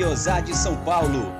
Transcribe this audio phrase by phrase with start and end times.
[0.00, 1.39] Guiosá de São Paulo.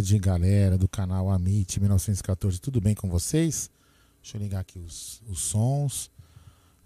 [0.00, 2.58] Tarde, galera do canal Amit 1914.
[2.58, 3.70] Tudo bem com vocês?
[4.22, 6.10] Deixa eu ligar aqui os, os sons.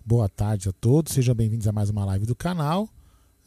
[0.05, 1.13] Boa tarde a todos.
[1.13, 2.89] Sejam bem-vindos a mais uma live do canal.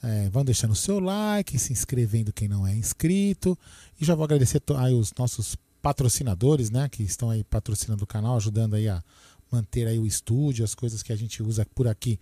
[0.01, 3.57] É, vão deixando o seu like, se inscrevendo quem não é inscrito.
[3.99, 6.87] E já vou agradecer aí os nossos patrocinadores, né?
[6.87, 9.03] Que estão aí patrocinando o canal, ajudando aí a
[9.51, 12.17] manter aí o estúdio, as coisas que a gente usa por aqui.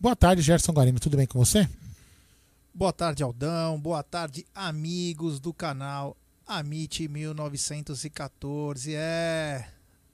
[0.00, 0.98] Boa tarde, Gerson Guarino.
[0.98, 1.68] Tudo bem com você?
[2.74, 3.78] Boa tarde, Aldão.
[3.78, 6.16] Boa tarde, amigos do canal
[6.48, 8.94] Amit 1914.
[8.94, 9.68] É,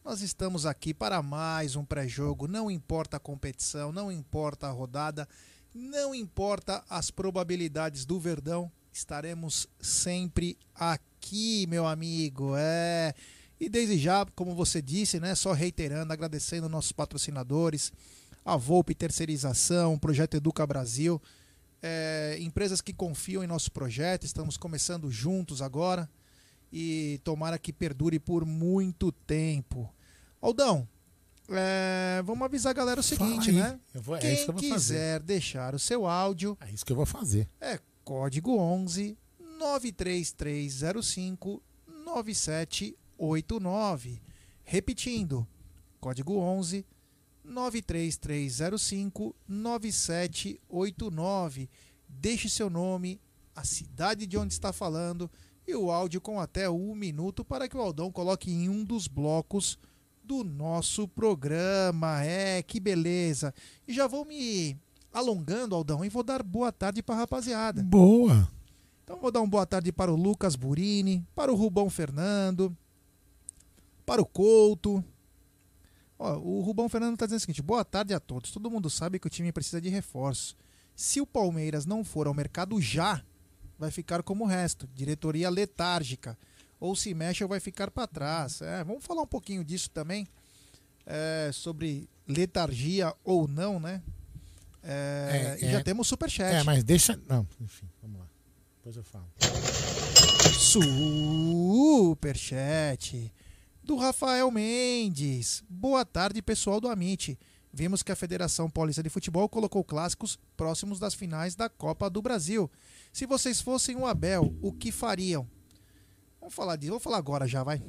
[0.05, 2.49] nós estamos aqui para mais um pré-jogo.
[2.49, 5.29] Não importa a competição, não importa a rodada,
[5.73, 12.57] não importa as probabilidades do Verdão, estaremos sempre aqui, meu amigo.
[12.57, 13.15] É.
[13.61, 17.93] E desde já, como você disse, né, só reiterando, agradecendo nossos patrocinadores,
[18.45, 21.23] a Volpe Terceirização, o Projeto Educa Brasil
[21.87, 26.09] é, empresas que confiam em nosso projeto, estamos começando juntos agora
[26.77, 29.89] e tomara que perdure por muito tempo.
[30.41, 30.89] Aldão,
[31.49, 33.79] é, vamos avisar a galera o seguinte, né?
[33.95, 35.21] Vou, é Quem que quiser fazer.
[35.21, 36.59] deixar o seu áudio.
[36.61, 37.49] É isso que eu vou fazer.
[37.61, 39.17] É código 11
[39.57, 41.63] 93305
[42.05, 44.21] 9789.
[44.65, 45.47] Repetindo,
[46.01, 46.85] código 11
[47.45, 51.71] 93305 9789.
[52.09, 53.21] Deixe seu nome,
[53.55, 55.31] a cidade de onde está falando
[55.67, 59.07] e o áudio com até um minuto para que o Aldão coloque em um dos
[59.07, 59.79] blocos
[60.23, 62.23] do nosso programa.
[62.25, 63.55] É, que beleza!
[63.87, 64.77] E já vou me
[65.13, 67.83] alongando, Aldão, e vou dar boa tarde para a rapaziada.
[67.83, 68.51] Boa!
[69.03, 72.75] Então vou dar uma boa tarde para o Lucas Burini, para o Rubão Fernando,
[74.07, 75.05] para o Couto,
[76.19, 78.51] Ó, o Rubão Fernando está dizendo o seguinte: boa tarde a todos.
[78.51, 80.57] Todo mundo sabe que o time precisa de reforço.
[80.95, 83.23] Se o Palmeiras não for ao mercado já,
[83.79, 86.39] vai ficar como o resto diretoria letárgica.
[86.81, 88.61] Ou se mexe ou vai ficar para trás.
[88.61, 90.27] É, vamos falar um pouquinho disso também.
[91.07, 94.03] É, sobre letargia ou não, né?
[94.83, 95.83] É, É, e já é.
[95.83, 96.55] temos superchat.
[96.55, 97.19] É, mas deixa.
[97.27, 98.27] Não, enfim, vamos lá.
[98.77, 99.27] Depois eu falo.
[102.05, 103.33] Superchat
[103.83, 105.63] do Rafael Mendes.
[105.69, 107.39] Boa tarde, pessoal do Amit.
[107.77, 112.23] Vimos que a Federação Paulista de Futebol colocou clássicos próximos das finais da Copa do
[112.23, 112.71] Brasil.
[113.13, 115.45] Se vocês fossem o Abel, o que fariam?
[116.39, 117.83] Vamos falar disso, vou falar agora já, vai.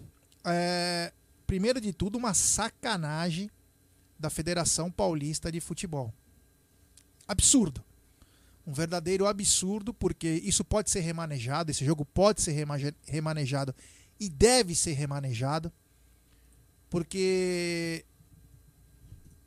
[0.44, 1.14] É,
[1.46, 3.48] primeiro de tudo, uma sacanagem
[4.18, 6.12] da Federação Paulista de Futebol.
[7.28, 7.84] Absurdo.
[8.66, 12.56] Um verdadeiro absurdo, porque isso pode ser remanejado, esse jogo pode ser
[13.06, 13.76] remanejado
[14.20, 15.72] e deve ser remanejado,
[16.90, 18.04] porque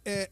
[0.04, 0.30] é,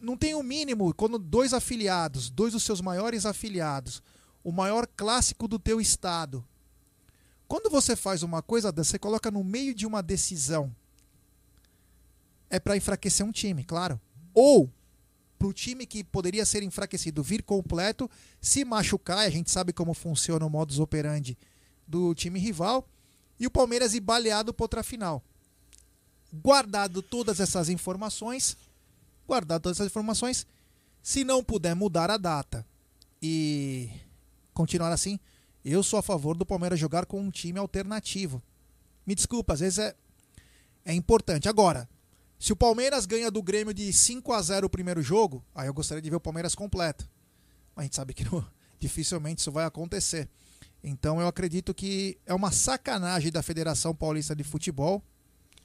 [0.00, 4.02] não tem o um mínimo quando dois afiliados, dois dos seus maiores afiliados,
[4.42, 6.44] o maior clássico do teu estado,
[7.52, 10.74] quando você faz uma coisa dessa, você coloca no meio de uma decisão,
[12.48, 14.00] é para enfraquecer um time, claro,
[14.32, 14.72] ou
[15.38, 18.10] para o time que poderia ser enfraquecido vir completo,
[18.40, 21.36] se machucar, a gente sabe como funciona o modus operandi
[21.86, 22.88] do time rival,
[23.38, 25.22] e o Palmeiras ir baleado para outra final.
[26.32, 28.56] Guardado todas essas informações,
[29.32, 30.46] guardado todas essas informações,
[31.02, 32.66] se não puder mudar a data
[33.22, 33.88] e
[34.52, 35.18] continuar assim,
[35.64, 38.42] eu sou a favor do Palmeiras jogar com um time alternativo.
[39.06, 39.94] Me desculpa, às vezes é,
[40.84, 41.48] é importante.
[41.48, 41.88] Agora,
[42.38, 45.72] se o Palmeiras ganha do Grêmio de 5 a 0 o primeiro jogo, aí eu
[45.72, 47.08] gostaria de ver o Palmeiras completo.
[47.74, 48.44] Mas a gente sabe que não,
[48.78, 50.28] dificilmente isso vai acontecer.
[50.84, 55.02] Então eu acredito que é uma sacanagem da Federação Paulista de Futebol,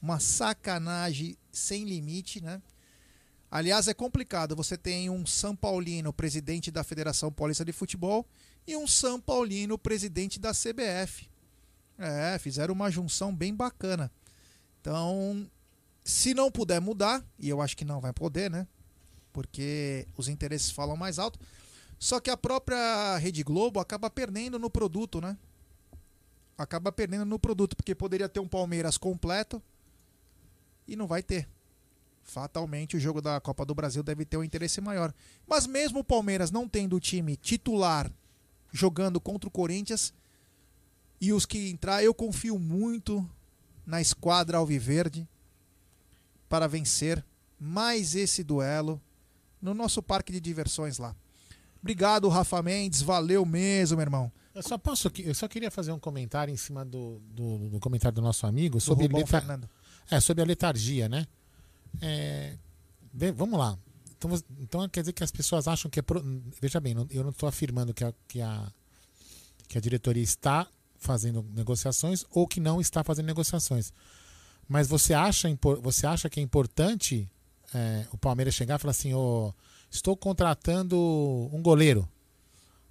[0.02, 2.62] uma sacanagem sem limite, né?
[3.50, 4.56] Aliás, é complicado.
[4.56, 8.26] Você tem um São Paulino, presidente da Federação Paulista de Futebol,
[8.66, 11.30] e um São Paulino, presidente da CBF.
[11.98, 14.12] É, fizeram uma junção bem bacana.
[14.82, 15.50] Então,
[16.04, 18.68] se não puder mudar, e eu acho que não vai poder, né?
[19.32, 21.40] Porque os interesses falam mais alto.
[21.98, 25.38] Só que a própria Rede Globo acaba perdendo no produto, né?
[26.58, 29.62] Acaba perdendo no produto, porque poderia ter um Palmeiras completo
[30.88, 31.48] e não vai ter.
[32.28, 35.14] Fatalmente o jogo da Copa do Brasil deve ter um interesse maior.
[35.48, 38.12] Mas mesmo o Palmeiras não tendo o time titular
[38.72, 40.14] jogando contra o Corinthians
[41.22, 43.28] e os que entrar, eu confio muito
[43.86, 45.28] na esquadra Alviverde
[46.50, 47.24] para vencer
[47.58, 49.02] mais esse duelo
[49.62, 51.16] no nosso parque de diversões lá.
[51.82, 53.02] Obrigado, Rafa Mendes.
[53.02, 54.32] Valeu mesmo, meu irmão.
[54.54, 58.16] Eu só posso, eu só queria fazer um comentário em cima do, do, do comentário
[58.16, 59.46] do nosso amigo sobre, letar...
[60.12, 61.26] é, sobre a letargia, né?
[62.02, 62.58] É...
[63.34, 63.78] vamos lá.
[64.18, 66.02] Então, então quer dizer que as pessoas acham que é.
[66.02, 66.24] Pro...
[66.60, 68.72] Veja bem, eu não estou afirmando que a, que, a,
[69.68, 70.68] que a diretoria está
[70.98, 73.94] fazendo negociações ou que não está fazendo negociações.
[74.68, 75.48] Mas você acha,
[75.82, 77.30] você acha que é importante
[77.74, 79.54] é, o Palmeiras chegar e falar assim, oh,
[79.90, 80.98] estou contratando
[81.54, 82.08] um goleiro.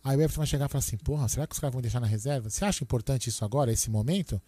[0.03, 2.01] Aí o Everton vai chegar e falar assim, porra, será que os caras vão deixar
[2.01, 2.49] na reserva?
[2.49, 4.41] Você acha importante isso agora, esse momento?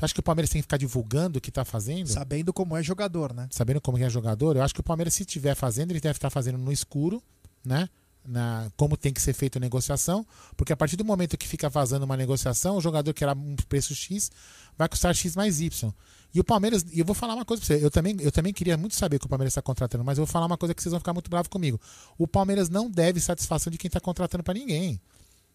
[0.00, 2.06] Você acha que o Palmeiras tem que ficar divulgando o que está fazendo?
[2.06, 3.48] Sabendo como é jogador, né?
[3.50, 6.30] Sabendo como é jogador, eu acho que o Palmeiras, se estiver fazendo, ele deve estar
[6.30, 7.22] fazendo no escuro,
[7.62, 7.86] né?
[8.24, 10.26] Na, como tem que ser feita a negociação,
[10.56, 13.56] porque a partir do momento que fica vazando uma negociação, o jogador que era um
[13.68, 14.30] preço X
[14.76, 15.92] vai custar X mais Y.
[16.32, 18.52] E o Palmeiras, e eu vou falar uma coisa pra você, eu também, eu também
[18.54, 20.82] queria muito saber que o Palmeiras está contratando, mas eu vou falar uma coisa que
[20.82, 21.78] vocês vão ficar muito bravos comigo.
[22.16, 25.00] O Palmeiras não deve satisfação de quem está contratando para ninguém.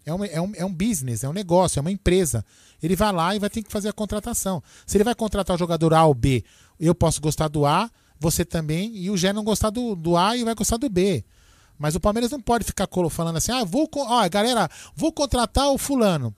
[0.06, 2.46] É, uma, é, um, é um business, é um negócio, é uma empresa.
[2.82, 4.62] Ele vai lá e vai ter que fazer a contratação.
[4.86, 6.44] Se ele vai contratar o jogador A ou B,
[6.80, 10.38] eu posso gostar do A, você também, e o Gé não gostar do, do A
[10.38, 11.26] e vai gostar do B.
[11.78, 15.78] Mas o Palmeiras não pode ficar falando assim, ah, vou, ó, galera, vou contratar o
[15.78, 16.34] fulano.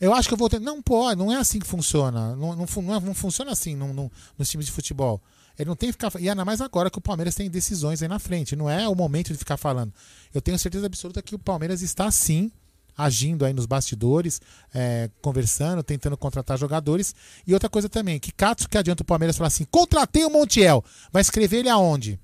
[0.00, 0.60] Eu acho que eu vou ter.
[0.60, 2.36] Não pode, não é assim que funciona.
[2.36, 5.20] Não, não, não, é, não funciona assim no, no, nos times de futebol.
[5.58, 6.12] Ele não tem que ficar.
[6.20, 8.54] E ainda mais agora que o Palmeiras tem decisões aí na frente.
[8.54, 9.92] Não é o momento de ficar falando.
[10.32, 12.52] Eu tenho certeza absoluta que o Palmeiras está sim
[12.98, 14.40] agindo aí nos bastidores,
[14.74, 17.14] é, conversando, tentando contratar jogadores.
[17.46, 20.84] E outra coisa também, que caso que adianta o Palmeiras falar assim: contratei o Montiel.
[21.12, 22.18] Vai escrever ele aonde?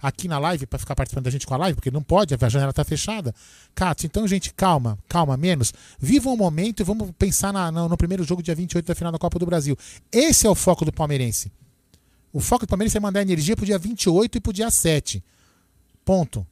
[0.00, 2.48] aqui na live para ficar participando da gente com a live, porque não pode, a
[2.48, 3.34] janela está fechada.
[3.74, 5.72] Cato, então, gente, calma, calma, menos.
[5.98, 9.10] Viva um momento e vamos pensar na, no, no, primeiro jogo, dia 28 da final
[9.10, 9.76] da Copa do Brasil.
[10.12, 11.50] Esse é o foco do palmeirense.
[12.32, 15.24] O foco do palmeirense é mandar energia pro dia 28 e pro dia 7.
[16.04, 16.46] Ponto.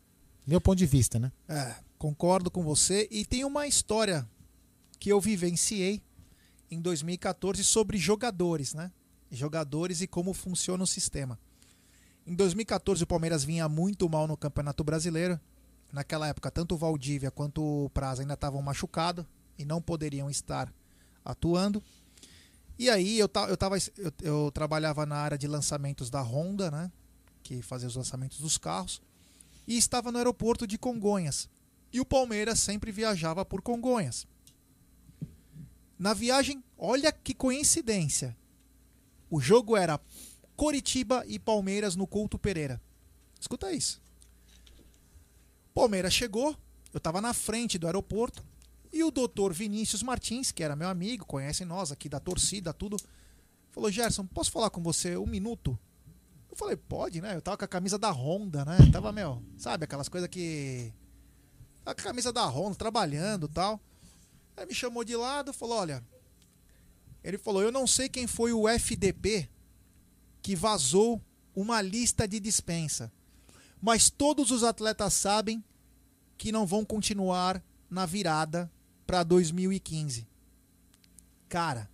[0.46, 1.30] Meu ponto de vista, né?
[1.48, 3.08] É, concordo com você.
[3.10, 4.28] E tem uma história
[5.00, 6.02] que eu vivenciei
[6.70, 8.92] em 2014 sobre jogadores, né?
[9.30, 11.38] Jogadores e como funciona o sistema.
[12.26, 15.40] Em 2014 o Palmeiras vinha muito mal no Campeonato Brasileiro.
[15.90, 19.24] Naquela época, tanto o Valdívia quanto o Praza ainda estavam machucados
[19.58, 20.70] e não poderiam estar
[21.24, 21.82] atuando.
[22.78, 26.92] E aí eu, eu, tava, eu, eu trabalhava na área de lançamentos da Honda, né?
[27.42, 29.00] Que fazia os lançamentos dos carros.
[29.66, 31.48] E estava no aeroporto de Congonhas.
[31.94, 34.26] E o Palmeiras sempre viajava por Congonhas.
[35.96, 38.36] Na viagem, olha que coincidência.
[39.30, 40.00] O jogo era
[40.56, 42.82] Coritiba e Palmeiras no Couto Pereira.
[43.40, 44.02] Escuta isso.
[45.72, 46.56] Palmeiras chegou,
[46.92, 48.44] eu estava na frente do aeroporto
[48.92, 52.96] e o doutor Vinícius Martins, que era meu amigo, conhece nós aqui da torcida, tudo,
[53.70, 55.78] falou: Gerson, posso falar com você um minuto?
[56.50, 57.36] Eu falei: pode, né?
[57.36, 58.78] Eu tava com a camisa da Honda, né?
[58.90, 60.92] Tava, meu, sabe, aquelas coisas que.
[61.84, 63.80] A camisa da Honda, trabalhando tal.
[64.56, 66.02] Aí me chamou de lado falou: olha.
[67.22, 69.48] Ele falou: eu não sei quem foi o FDP
[70.42, 71.20] que vazou
[71.54, 73.12] uma lista de dispensa.
[73.80, 75.62] Mas todos os atletas sabem
[76.36, 78.70] que não vão continuar na virada
[79.06, 80.26] para 2015.
[81.48, 81.88] Cara,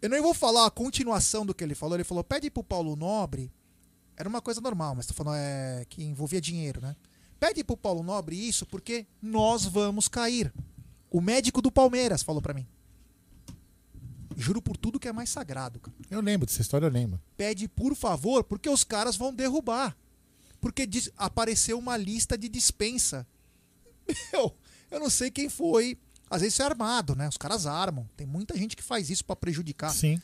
[0.00, 1.96] eu nem vou falar a continuação do que ele falou.
[1.96, 3.52] Ele falou: pede pro Paulo Nobre.
[4.16, 6.94] Era uma coisa normal, mas tô falando é, que envolvia dinheiro, né?
[7.42, 10.54] Pede pro Paulo Nobre isso porque nós vamos cair.
[11.10, 12.64] O médico do Palmeiras falou para mim.
[14.36, 15.92] Juro por tudo que é mais sagrado, cara.
[16.08, 17.20] Eu lembro dessa história, eu lembro.
[17.36, 19.96] Pede por favor, porque os caras vão derrubar.
[20.60, 23.26] Porque diz- apareceu uma lista de dispensa.
[24.32, 24.56] Meu,
[24.88, 25.98] eu não sei quem foi.
[26.30, 27.28] Às vezes isso é armado, né?
[27.28, 28.08] Os caras armam.
[28.16, 29.90] Tem muita gente que faz isso pra prejudicar.
[29.90, 30.22] Sim.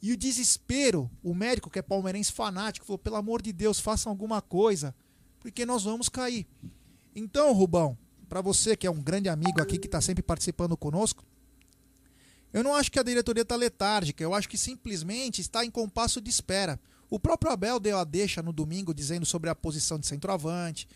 [0.00, 4.12] E o desespero, o médico que é palmeirense fanático, falou: pelo amor de Deus, façam
[4.12, 4.94] alguma coisa,
[5.46, 6.44] porque nós vamos cair.
[7.14, 7.96] Então, Rubão,
[8.28, 11.24] pra você que é um grande amigo aqui que tá sempre participando conosco,
[12.52, 16.20] eu não acho que a diretoria tá letárgica, eu acho que simplesmente está em compasso
[16.20, 16.80] de espera.
[17.08, 20.88] O próprio Abel deu a deixa no domingo dizendo sobre a posição de centroavante.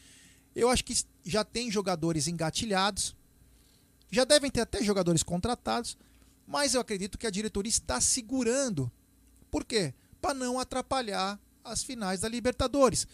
[0.53, 3.15] Eu acho que já tem jogadores engatilhados,
[4.11, 5.97] já devem ter até jogadores contratados,
[6.45, 8.91] mas eu acredito que a diretoria está segurando.
[9.49, 9.95] Por quê?
[10.21, 13.07] Para não atrapalhar as finais da Libertadores.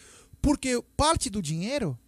[0.43, 1.99] Porque parte do dinheiro,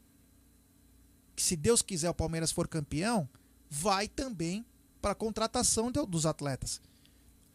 [1.35, 3.29] que se Deus quiser o Palmeiras for campeão,
[3.71, 4.65] vai também
[5.01, 6.81] para a contratação de- dos atletas.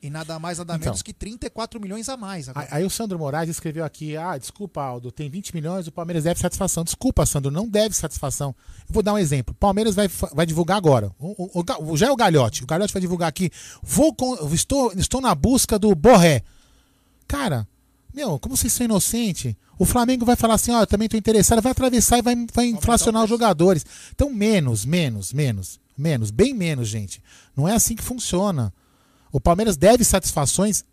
[0.02, 0.88] E nada mais, nada Então.
[0.88, 2.50] menos que 34 milhões a mais.
[2.50, 2.68] Agora.
[2.72, 6.42] Aí o Sandro Moraes escreveu aqui: ah, desculpa, Aldo, tem 20 milhões, o Palmeiras deve
[6.42, 6.84] satisfação.
[6.84, 8.54] Desculpa, Sandro, não deve satisfação.
[8.82, 9.54] Eu vou dar um exemplo.
[9.54, 11.10] O Palmeiras vai, vai divulgar agora.
[11.18, 12.64] O, o- o- já é o Galhote.
[12.66, 13.50] O Galhote vai divulgar aqui.
[13.82, 16.44] Vou com- estou, estou na busca do Borré.
[17.26, 17.66] Cara,
[18.14, 19.56] meu, como vocês são inocentes?
[19.78, 22.68] O Flamengo vai falar assim: ó, eu também estou interessado, vai atravessar e vai, vai
[22.68, 23.86] inflacionar os jogadores.
[24.12, 27.22] Então, menos, menos, menos, menos, bem menos, gente.
[27.56, 28.74] Não é assim que funciona.
[29.32, 30.86] O Palmeiras deve satisfações,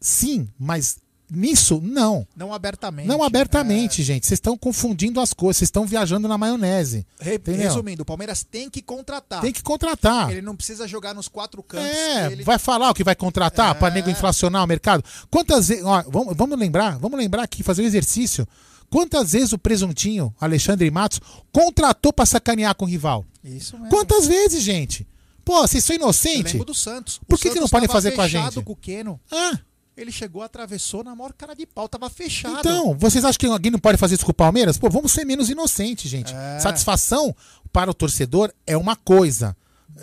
[0.00, 0.98] sim, mas
[1.30, 2.26] nisso, não.
[2.36, 3.08] Não abertamente.
[3.08, 4.26] Não abertamente, gente.
[4.26, 7.06] Vocês estão confundindo as coisas, vocês estão viajando na maionese.
[7.18, 7.62] É, re- Entendeu?
[7.62, 9.40] resumindo, o Palmeiras tem que contratar.
[9.40, 10.30] Tem que contratar.
[10.30, 11.86] Ele não precisa jogar nos quatro cantos.
[11.88, 13.78] É, ele- vai falar o que vai contratar É.
[13.78, 15.02] para nego inflacionar o mercado?
[15.30, 15.84] Quantas vezes.
[16.08, 18.46] vamos, vamos lembrar, vamos lembrar aqui, fazer um exercício.
[18.88, 21.20] Quantas vezes o presuntinho, Alexandre Matos,
[21.52, 23.24] contratou para sacanear com o rival?
[23.42, 23.90] Isso mesmo.
[23.90, 25.06] Quantas vezes, gente?
[25.44, 26.52] Pô, vocês são Eu inocentes?
[26.52, 27.18] lembro do Santos.
[27.26, 28.60] Por O que que Santos não podem fazer com a gente?
[28.62, 29.20] com o Keno.
[29.30, 29.58] Ah,
[29.96, 32.58] Ele chegou, atravessou na maior cara de pau, tava fechado.
[32.58, 34.76] Então, vocês acham que alguém não pode fazer isso com o Palmeiras?
[34.76, 36.34] Pô, vamos ser menos inocentes, gente.
[36.34, 36.60] É.
[36.60, 37.34] Satisfação
[37.72, 39.56] para o torcedor é uma coisa.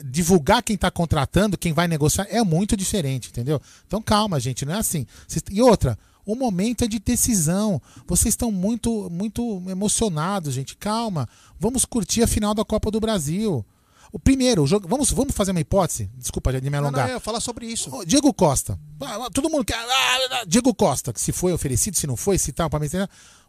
[0.04, 3.62] Divulgar quem está contratando, quem vai negociar, é muito diferente, entendeu?
[3.86, 5.06] Então calma, gente, não é assim.
[5.52, 5.96] E outra,
[6.26, 7.80] o momento é de decisão.
[8.08, 10.76] Vocês estão muito, muito emocionados, gente.
[10.76, 11.30] Calma.
[11.60, 13.64] Vamos curtir a final da Copa do Brasil.
[14.14, 16.08] O primeiro, o jogo, vamos, vamos fazer uma hipótese?
[16.16, 17.10] Desculpa de me não, não, alongar.
[17.10, 17.90] eu ia falar sobre isso.
[18.06, 18.80] Diego Costa.
[19.02, 19.74] Ah, Todo mundo quer.
[19.76, 22.88] ah, ah, Diego Costa, que se foi oferecido, se não foi, se tal, para mim.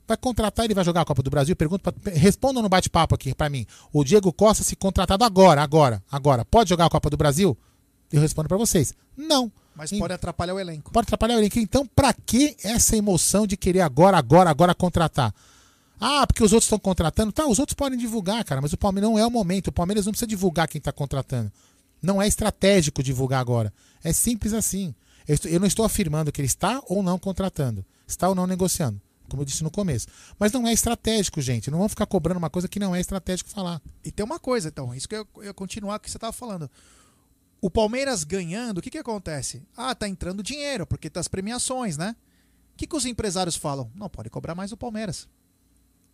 [0.08, 1.54] Vai contratar, ele vai jogar a Copa do Brasil?
[1.54, 3.66] Pergunta pra, respondam no bate-papo aqui pra mim.
[3.92, 7.54] O Diego Costa, se contratado agora, agora, agora, pode jogar a Copa do Brasil?
[8.10, 8.94] Eu respondo pra vocês.
[9.14, 9.52] Não.
[9.76, 10.90] Mas pode atrapalhar o elenco.
[10.92, 11.58] Pode atrapalhar o elenco.
[11.58, 15.34] Então, pra que essa emoção de querer agora, agora, agora contratar?
[16.06, 17.32] Ah, porque os outros estão contratando.
[17.32, 19.68] Tá, os outros podem divulgar, cara, mas o Palmeiras não é o momento.
[19.68, 21.50] O Palmeiras não precisa divulgar quem está contratando.
[22.02, 23.72] Não é estratégico divulgar agora.
[24.02, 24.94] É simples assim.
[25.26, 27.82] Eu, eu não estou afirmando que ele está ou não contratando.
[28.06, 29.00] Está ou não negociando.
[29.30, 30.06] Como eu disse no começo.
[30.38, 31.70] Mas não é estratégico, gente.
[31.70, 33.80] Não vamos ficar cobrando uma coisa que não é estratégico falar.
[34.04, 36.34] E tem uma coisa, então, isso que eu eu continuar com o que você estava
[36.34, 36.70] falando.
[37.62, 39.62] O Palmeiras ganhando, o que, que acontece?
[39.74, 42.14] Ah, tá entrando dinheiro, porque tá as premiações, né?
[42.74, 43.90] O que, que os empresários falam?
[43.94, 45.26] Não, pode cobrar mais o Palmeiras.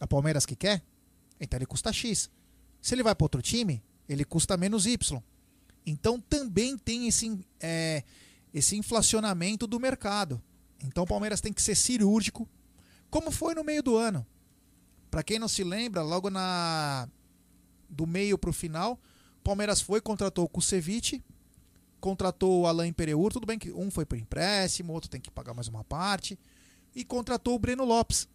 [0.00, 0.82] O Palmeiras que quer?
[1.40, 2.30] Então ele custa X.
[2.80, 5.22] Se ele vai para outro time, ele custa menos Y.
[5.86, 8.04] Então também tem esse, é,
[8.52, 10.42] esse inflacionamento do mercado.
[10.82, 12.48] Então o Palmeiras tem que ser cirúrgico,
[13.10, 14.26] como foi no meio do ano.
[15.10, 17.08] Para quem não se lembra, logo na
[17.88, 19.00] do meio para o final,
[19.42, 21.22] Palmeiras foi contratou o Kusevich,
[22.00, 25.54] contratou o Alain Pereur, tudo bem que um foi por empréstimo, outro tem que pagar
[25.54, 26.38] mais uma parte,
[26.94, 28.28] e contratou o Breno Lopes.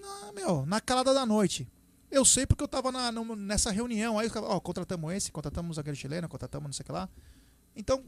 [0.00, 1.68] Na, meu, na calada da noite.
[2.10, 4.18] Eu sei porque eu tava na, nessa reunião.
[4.18, 7.08] Aí ó, contratamos esse, contratamos o zagueiro chileno, contratamos não sei o que lá.
[7.76, 8.04] Então,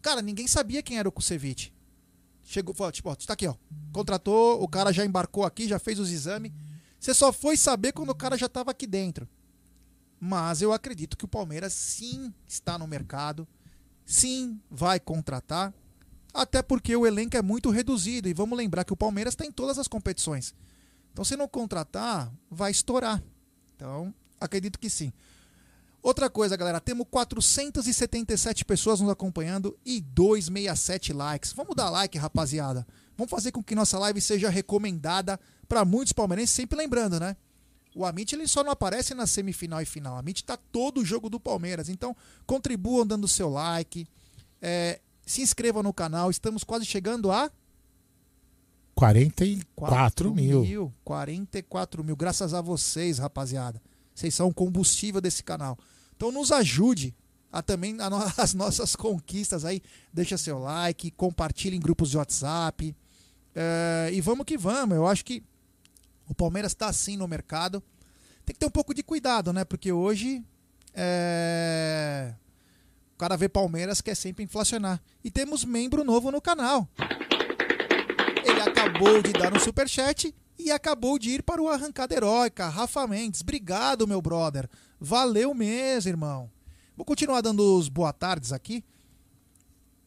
[0.00, 1.72] cara, ninguém sabia quem era o Kusevich.
[2.44, 3.54] Chegou, falou, tipo, ó, tá aqui, ó.
[3.92, 6.52] Contratou, o cara já embarcou aqui, já fez os exames.
[6.98, 9.28] Você só foi saber quando o cara já tava aqui dentro.
[10.20, 13.46] Mas eu acredito que o Palmeiras sim está no mercado,
[14.04, 15.74] sim vai contratar,
[16.32, 18.28] até porque o elenco é muito reduzido.
[18.28, 20.54] E vamos lembrar que o Palmeiras tem todas as competições.
[21.12, 23.22] Então, se não contratar, vai estourar.
[23.76, 25.12] Então, acredito que sim.
[26.02, 31.52] Outra coisa, galera, temos 477 pessoas nos acompanhando e 267 likes.
[31.52, 32.86] Vamos dar like, rapaziada.
[33.16, 37.36] Vamos fazer com que nossa live seja recomendada para muitos palmeirenses, sempre lembrando, né?
[37.94, 40.14] O Amit ele só não aparece na semifinal e final.
[40.16, 41.88] O Amit tá todo o jogo do Palmeiras.
[41.88, 44.06] Então, contribuam dando seu like.
[44.60, 46.30] é, se inscreva no canal.
[46.30, 47.50] Estamos quase chegando a
[48.94, 50.92] 44 mil.
[51.04, 52.14] 44 mil.
[52.16, 53.80] Graças a vocês, rapaziada.
[54.14, 55.78] Vocês são o combustível desse canal.
[56.16, 57.14] Então nos ajude
[57.50, 59.82] a também a no- as nossas conquistas aí.
[60.12, 62.94] Deixa seu like, compartilhe em grupos de WhatsApp.
[63.54, 64.96] É, e vamos que vamos.
[64.96, 65.42] Eu acho que
[66.28, 67.82] o Palmeiras está assim no mercado.
[68.44, 69.64] Tem que ter um pouco de cuidado, né?
[69.64, 70.42] Porque hoje
[70.94, 72.34] é,
[73.14, 75.00] o cara vê Palmeiras quer sempre inflacionar.
[75.24, 76.88] E temos membro novo no canal.
[78.64, 82.68] Acabou de dar um superchat e acabou de ir para o Arrancada Heróica.
[82.68, 84.68] Rafa Mendes, obrigado, meu brother.
[85.00, 86.48] Valeu mesmo, irmão.
[86.96, 88.84] Vou continuar dando os boa tardes aqui.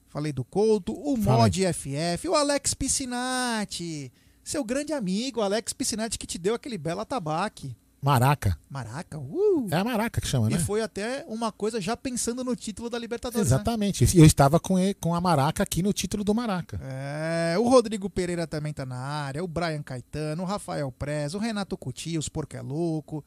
[0.07, 4.09] Falei do Couto, o Fala Mod FF, o Alex Piscinati.
[4.41, 7.75] Seu grande amigo, Alex Piscinati, que te deu aquele belo atabaque.
[8.05, 8.55] Maraca.
[8.69, 9.67] Maraca, uh!
[9.71, 10.59] É a Maraca que chama, E né?
[10.59, 13.49] foi até uma coisa já pensando no título da Libertadores.
[13.49, 13.55] né?
[13.55, 14.05] Exatamente.
[14.15, 16.79] E eu estava com, ele- com a Maraca aqui no título do Maraca.
[16.83, 21.39] É, o Rodrigo Pereira também tá na área, o Brian Caetano, o Rafael Prez, o
[21.39, 23.25] Renato Coutinho, os Porco é Louco,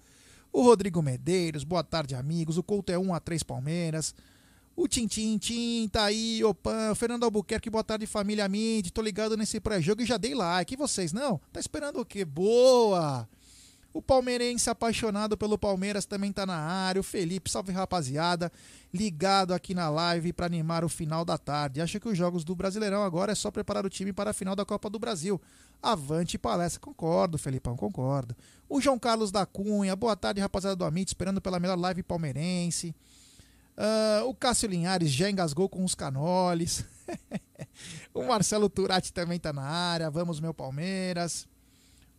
[0.52, 4.14] o Rodrigo Medeiros, boa tarde, amigos, o Couto é 1 a 3 Palmeiras,
[4.76, 9.36] o Tintim, Tim, tá aí, Opan, o Fernando Albuquerque, boa tarde, família Mid, tô ligado
[9.36, 11.40] nesse pré-jogo e já dei like, e vocês, não?
[11.52, 12.24] Tá esperando o quê?
[12.24, 13.28] Boa!
[13.92, 17.00] O palmeirense apaixonado pelo Palmeiras também tá na área.
[17.00, 18.52] O Felipe, salve rapaziada,
[18.92, 21.80] ligado aqui na live para animar o final da tarde.
[21.80, 24.54] Acho que os jogos do Brasileirão agora é só preparar o time para a final
[24.54, 25.40] da Copa do Brasil.
[25.82, 28.36] Avante palestra, concordo, Felipão, concordo.
[28.68, 32.94] O João Carlos da Cunha, boa tarde, rapaziada do Amit, esperando pela melhor live palmeirense.
[33.78, 36.84] Ah, o Cássio Linhares já engasgou com os canoles.
[38.12, 40.10] o Marcelo Turati também tá na área.
[40.10, 41.46] Vamos, meu Palmeiras.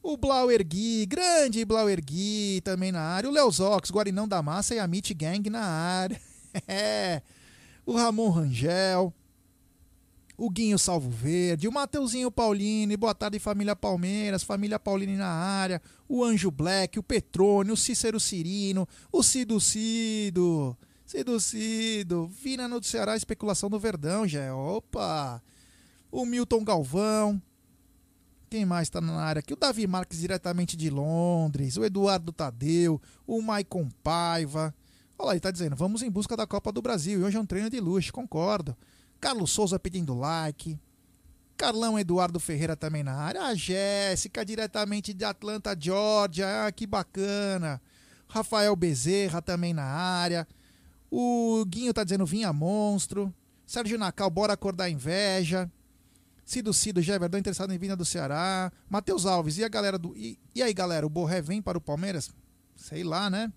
[0.02, 3.30] O Blauer Gui, grande Blauer Gui, também na área.
[3.30, 6.20] O Léo Zox, Guarinão da Massa e a Meet Gang na área.
[6.68, 7.22] É.
[7.86, 9.14] O Ramon Rangel.
[10.36, 11.68] O Guinho Salvo Verde.
[11.68, 12.98] O Mateuzinho Paulini.
[12.98, 14.42] Boa tarde, família Palmeiras.
[14.42, 15.80] Família Paulini na área.
[16.08, 16.98] O Anjo Black.
[16.98, 17.72] O Petrone.
[17.72, 18.88] O Cícero Cirino.
[19.12, 20.76] O Cido Cido.
[21.06, 22.28] Cido Cido.
[22.28, 24.56] Vina no Ceará, especulação do Verdão, já.
[24.56, 25.42] Opa!
[26.12, 27.42] O Milton Galvão.
[28.50, 29.54] Quem mais está na área aqui?
[29.54, 31.78] O Davi Marques, diretamente de Londres.
[31.78, 33.00] O Eduardo Tadeu.
[33.28, 34.74] O Maicon Paiva.
[35.18, 37.20] Olha lá, ele tá dizendo: vamos em busca da Copa do Brasil.
[37.20, 38.76] E hoje é um treino de luxo, concordo.
[39.22, 40.80] Carlos Souza pedindo like.
[41.56, 43.44] Carlão Eduardo Ferreira também na área.
[43.44, 46.66] A Jéssica, diretamente de Atlanta, Georgia.
[46.66, 47.80] Ah, que bacana.
[48.28, 50.48] Rafael Bezerra também na área.
[51.12, 53.32] O Guinho tá dizendo vinha monstro.
[53.66, 55.70] Sérgio Nacal, bora acordar inveja.
[56.50, 58.72] Cido Cido, Jeverdão interessado em vinda do Ceará.
[58.90, 60.18] Matheus Alves, e a galera do.
[60.18, 62.32] E, e aí, galera, o Borré vem para o Palmeiras?
[62.76, 63.54] Sei lá, né?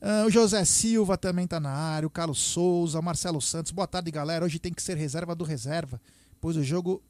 [0.00, 2.06] Ah, o José Silva também tá na área.
[2.06, 3.70] O Carlos Souza, Marcelo Santos.
[3.70, 4.46] Boa tarde, galera.
[4.46, 6.00] Hoje tem que ser reserva do reserva.
[6.40, 7.02] Pois o jogo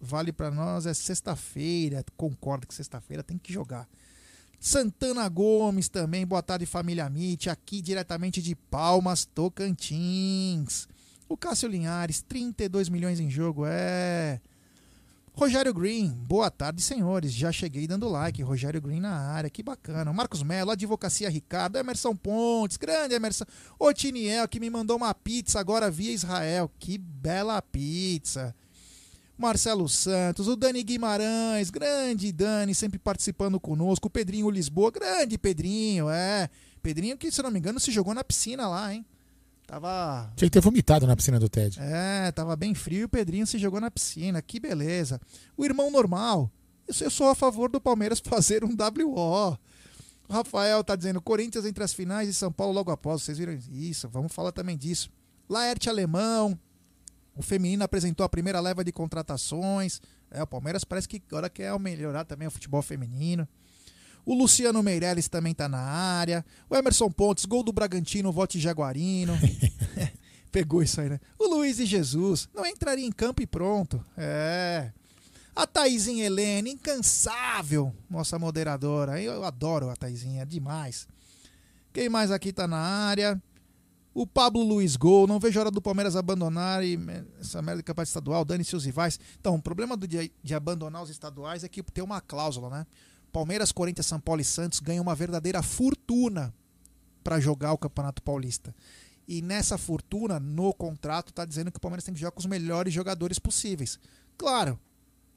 [0.00, 2.02] vale para nós é sexta-feira.
[2.16, 3.86] Concordo que sexta-feira tem que jogar.
[4.58, 10.88] Santana Gomes também, boa tarde família Amit, aqui diretamente de Palmas, Tocantins.
[11.28, 14.40] O Cássio Linhares, 32 milhões em jogo, é.
[15.34, 20.10] Rogério Green, boa tarde senhores, já cheguei dando like, Rogério Green na área, que bacana.
[20.10, 23.44] Marcos Mello, Advocacia Ricardo, Emerson Pontes, grande Emerson.
[23.78, 28.54] Otiniel, que me mandou uma pizza agora via Israel, que bela pizza.
[29.36, 34.08] Marcelo Santos, o Dani Guimarães, grande Dani, sempre participando conosco.
[34.08, 36.48] O Pedrinho Lisboa, grande Pedrinho, é.
[36.82, 39.04] Pedrinho que, se não me engano, se jogou na piscina lá, hein?
[39.68, 40.32] Tava.
[40.34, 41.78] Tinha que ter vomitado na piscina do Ted.
[41.78, 45.20] É, tava bem frio e o Pedrinho se jogou na piscina, que beleza.
[45.58, 46.50] O irmão normal,
[46.88, 49.58] isso eu sou a favor do Palmeiras fazer um WO.
[50.26, 53.22] O Rafael tá dizendo Corinthians entre as finais e São Paulo logo após.
[53.22, 54.08] Vocês viram isso?
[54.08, 55.10] Vamos falar também disso.
[55.46, 56.58] Laerte Alemão,
[57.36, 60.00] o feminino apresentou a primeira leva de contratações.
[60.30, 63.46] É, o Palmeiras parece que agora quer melhorar também o futebol feminino.
[64.28, 66.44] O Luciano Meirelles também tá na área.
[66.68, 69.32] O Emerson Pontes, gol do Bragantino, vote Jaguarino.
[70.52, 71.18] Pegou isso aí, né?
[71.38, 74.04] O Luiz e Jesus, não entraria em campo e pronto.
[74.18, 74.92] É.
[75.56, 79.18] A Taizinha Helena, incansável, nossa moderadora.
[79.18, 81.08] Eu adoro a Taizinha, demais.
[81.90, 83.42] Quem mais aqui tá na área?
[84.12, 86.98] O Pablo Luiz Gol, não vejo a hora do Palmeiras abandonar e
[87.40, 89.18] essa merda de campeonato estadual, dane seus rivais.
[89.40, 92.86] Então, o problema do, de, de abandonar os estaduais é que tem uma cláusula, né?
[93.32, 96.54] Palmeiras, Corinthians, São Paulo e Santos ganham uma verdadeira fortuna
[97.22, 98.74] para jogar o Campeonato Paulista.
[99.26, 102.46] E nessa fortuna, no contrato, está dizendo que o Palmeiras tem que jogar com os
[102.46, 103.98] melhores jogadores possíveis.
[104.38, 104.80] Claro,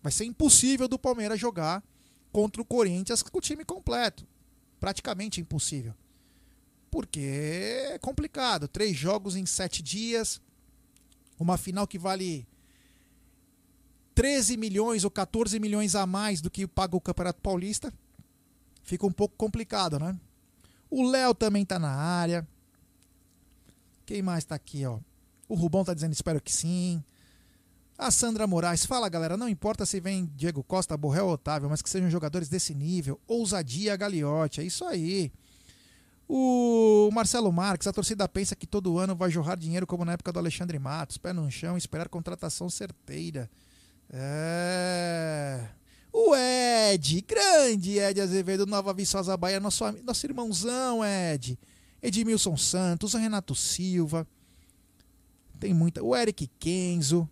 [0.01, 1.83] vai ser impossível do Palmeiras jogar
[2.31, 4.25] contra o Corinthians com o time completo.
[4.79, 5.93] Praticamente impossível.
[6.89, 8.67] Porque é complicado.
[8.67, 10.41] Três jogos em sete dias.
[11.37, 12.47] Uma final que vale
[14.13, 17.93] 13 milhões ou 14 milhões a mais do que paga o Campeonato Paulista.
[18.83, 20.17] Fica um pouco complicado, né?
[20.89, 22.47] O Léo também tá na área.
[24.05, 24.99] Quem mais tá aqui, ó?
[25.47, 27.03] O Rubão tá dizendo espero que sim.
[27.97, 31.81] A Sandra Moraes, fala galera, não importa se vem Diego Costa, Borrell ou Otávio, mas
[31.81, 33.19] que sejam jogadores desse nível.
[33.27, 35.31] Ousadia Gagliotti, é isso aí.
[36.27, 40.31] O Marcelo Marques, a torcida pensa que todo ano vai jorrar dinheiro como na época
[40.31, 43.49] do Alexandre Matos, pé no chão, esperar contratação certeira.
[44.13, 45.67] É.
[46.11, 51.57] O Ed, grande Ed Azevedo, Nova Viçosa Bahia, nosso, nosso irmãozão Ed.
[52.01, 54.27] Edmilson Santos, Renato Silva.
[55.59, 56.03] Tem muita.
[56.03, 57.29] O Eric Kenzo.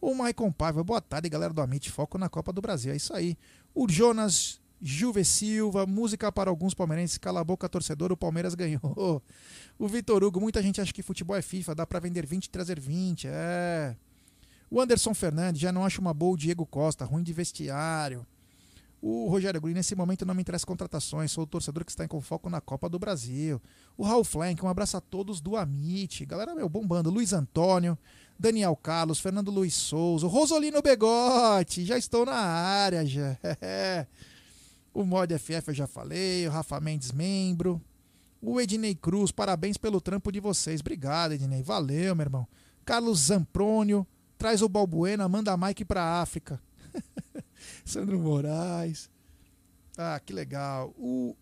[0.00, 0.84] O Maicon Paiva.
[0.84, 1.90] Boa tarde, galera do Amit.
[1.90, 2.92] Foco na Copa do Brasil.
[2.92, 3.36] É isso aí.
[3.74, 5.86] O Jonas Juve Silva.
[5.86, 7.16] Música para alguns palmeirenses.
[7.16, 8.12] Cala a boca, torcedor.
[8.12, 9.22] O Palmeiras ganhou.
[9.78, 10.40] O Vitor Hugo.
[10.40, 11.74] Muita gente acha que futebol é FIFA.
[11.74, 13.26] Dá para vender 20 e trazer 20.
[13.26, 13.96] É.
[14.72, 15.60] O Anderson Fernandes.
[15.60, 17.04] Já não acho uma boa o Diego Costa.
[17.04, 18.26] Ruim de vestiário.
[19.02, 22.20] O Rogério Green, nesse momento não me interessa contratações, sou o torcedor que está com
[22.20, 23.60] foco na Copa do Brasil.
[23.98, 26.24] O Raul Flank, um abraço a todos do Amit.
[26.24, 27.10] Galera, meu, bombando.
[27.10, 27.98] Luiz Antônio,
[28.38, 33.36] Daniel Carlos, Fernando Luiz Souza, Rosolino Begote, já estou na área, já.
[34.94, 37.82] o Mod FF eu já falei, o Rafa Mendes, membro.
[38.40, 40.80] O Ednei Cruz, parabéns pelo trampo de vocês.
[40.80, 41.62] Obrigado, Ednei.
[41.62, 42.46] Valeu, meu irmão.
[42.84, 44.06] Carlos Zamprônio,
[44.42, 46.60] traz o Balbuena, manda Mike pra África.
[47.86, 49.08] Sandro Moraes.
[49.96, 50.92] Ah, que legal.
[50.98, 51.36] O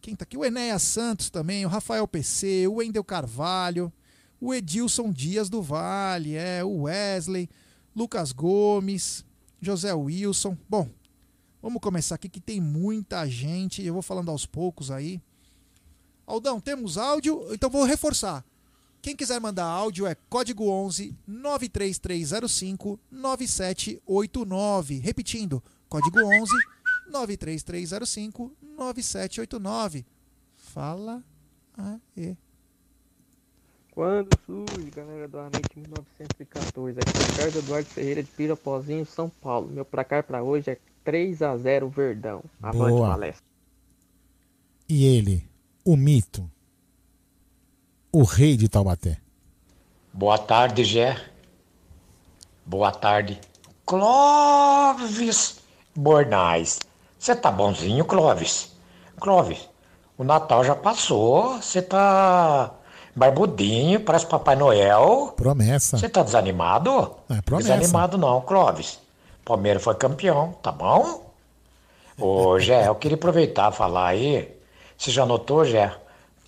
[0.00, 0.34] quem tá aqui?
[0.34, 3.92] O Enéas Santos também, o Rafael PC, o Wendel Carvalho,
[4.40, 7.50] o Edilson Dias do Vale, é, o Wesley,
[7.94, 9.26] Lucas Gomes,
[9.60, 10.56] José Wilson.
[10.66, 10.88] Bom,
[11.60, 15.20] vamos começar aqui que tem muita gente, eu vou falando aos poucos aí.
[16.26, 18.42] Aldão, temos áudio, então vou reforçar.
[19.08, 24.98] Quem quiser mandar áudio é código 11 93305 9789.
[24.98, 26.52] Repetindo, código 11
[27.10, 30.04] 93305 9789.
[30.54, 31.24] Fala
[31.74, 32.36] aí.
[33.92, 39.70] Quando surge, galera do Amit 1914, aqui é Ricardo Eduardo Ferreira de Pirapozinho, São Paulo.
[39.70, 42.44] Meu placar para hoje é 3 a 0 Verdão.
[42.62, 43.08] Avante Boa.
[43.08, 43.46] palestra.
[44.86, 45.48] E ele,
[45.82, 46.50] o mito,
[48.12, 49.18] o rei de Taubaté.
[50.12, 51.16] Boa tarde, Gé.
[52.64, 53.40] Boa tarde.
[53.86, 55.60] Clóvis
[55.94, 56.78] Bornais.
[57.18, 58.72] Você tá bonzinho, Clóvis?
[59.20, 59.68] Clóvis,
[60.16, 61.60] o Natal já passou.
[61.60, 62.72] Você tá
[63.14, 65.32] barbudinho, parece Papai Noel.
[65.36, 65.98] Promessa.
[65.98, 67.14] Você tá desanimado?
[67.28, 67.76] É promessa.
[67.76, 69.00] Desanimado não, Clóvis.
[69.44, 71.26] Palmeiras foi campeão, tá bom?
[72.18, 74.56] Ô, Gé, eu queria aproveitar e falar aí.
[74.96, 75.92] Você já notou, Gé?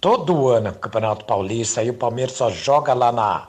[0.01, 3.47] Todo ano, Campeonato Paulista, aí o Palmeiras só joga lá na.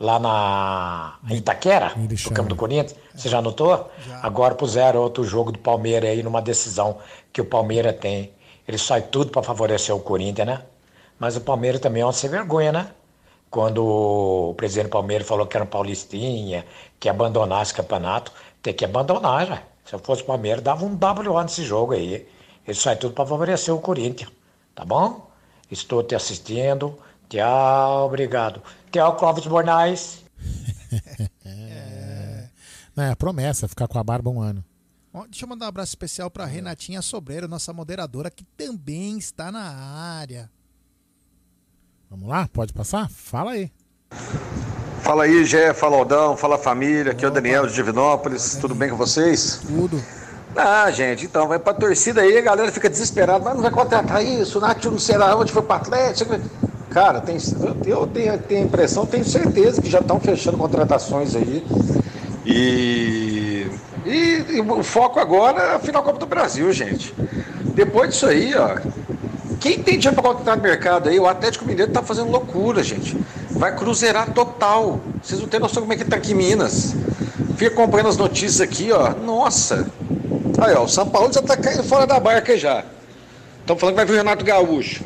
[0.00, 2.96] Lá na Itaquera, no campo do Corinthians.
[3.14, 3.88] Você já notou?
[4.20, 6.98] Agora puseram outro jogo do Palmeiras aí numa decisão
[7.32, 8.32] que o Palmeiras tem.
[8.66, 10.62] Ele sai tudo para favorecer o Corinthians, né?
[11.20, 12.90] Mas o Palmeiras também é uma sem vergonha, né?
[13.48, 16.66] Quando o presidente do Palmeiras falou que era um paulistinha,
[16.98, 19.62] que ia abandonar esse campeonato, tem que abandonar, já.
[19.84, 22.26] Se eu fosse o Palmeiras, dava um WO nesse jogo aí.
[22.66, 24.32] Ele sai tudo para favorecer o Corinthians,
[24.74, 25.30] tá bom?
[25.72, 26.98] Estou te assistindo.
[27.30, 28.62] Tchau, obrigado.
[28.90, 30.22] Tchau, Clóvis Bornais.
[32.94, 34.62] Não, é promessa, ficar com a barba um ano.
[35.30, 39.62] Deixa eu mandar um abraço especial para Renatinha Sobreiro, nossa moderadora, que também está na
[39.62, 40.50] área.
[42.10, 42.46] Vamos lá?
[42.48, 43.08] Pode passar?
[43.08, 43.72] Fala aí.
[45.00, 48.90] Fala aí, Gé, fala Aldão, fala família, aqui é o Daniel de Divinópolis, tudo bem
[48.90, 49.62] com vocês?
[49.66, 49.96] Tudo.
[50.54, 54.24] Ah, gente, então, vai pra torcida aí, a galera fica desesperada, mas não vai contratar
[54.24, 56.34] isso, o Nath não sei lá onde foi pro Atlético.
[56.90, 57.38] Cara, tem,
[57.86, 61.64] eu tenho, tenho a impressão, tenho certeza que já estão fechando contratações aí.
[62.44, 63.66] E,
[64.04, 67.14] e, e o foco agora é a final Copa do Brasil, gente.
[67.74, 68.76] Depois disso aí, ó.
[69.58, 73.16] Quem tem dinheiro para contratar no mercado aí, o Atlético Mineiro tá fazendo loucura, gente.
[73.52, 75.00] Vai cruzeirar total.
[75.22, 76.94] Vocês não têm noção como é que tá aqui em Minas.
[77.56, 79.14] Fica comprando as notícias aqui, ó.
[79.14, 79.86] Nossa.
[80.62, 82.84] Aí, ó, o São Paulo já tá caindo fora da barca já.
[83.60, 85.04] Estão falando que vai vir o Renato Gaúcho.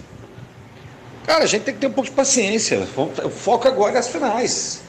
[1.27, 2.87] Cara, a gente tem que ter um pouco de paciência.
[3.25, 4.83] O foco agora é as finais.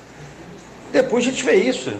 [0.91, 1.93] Depois a gente vê isso.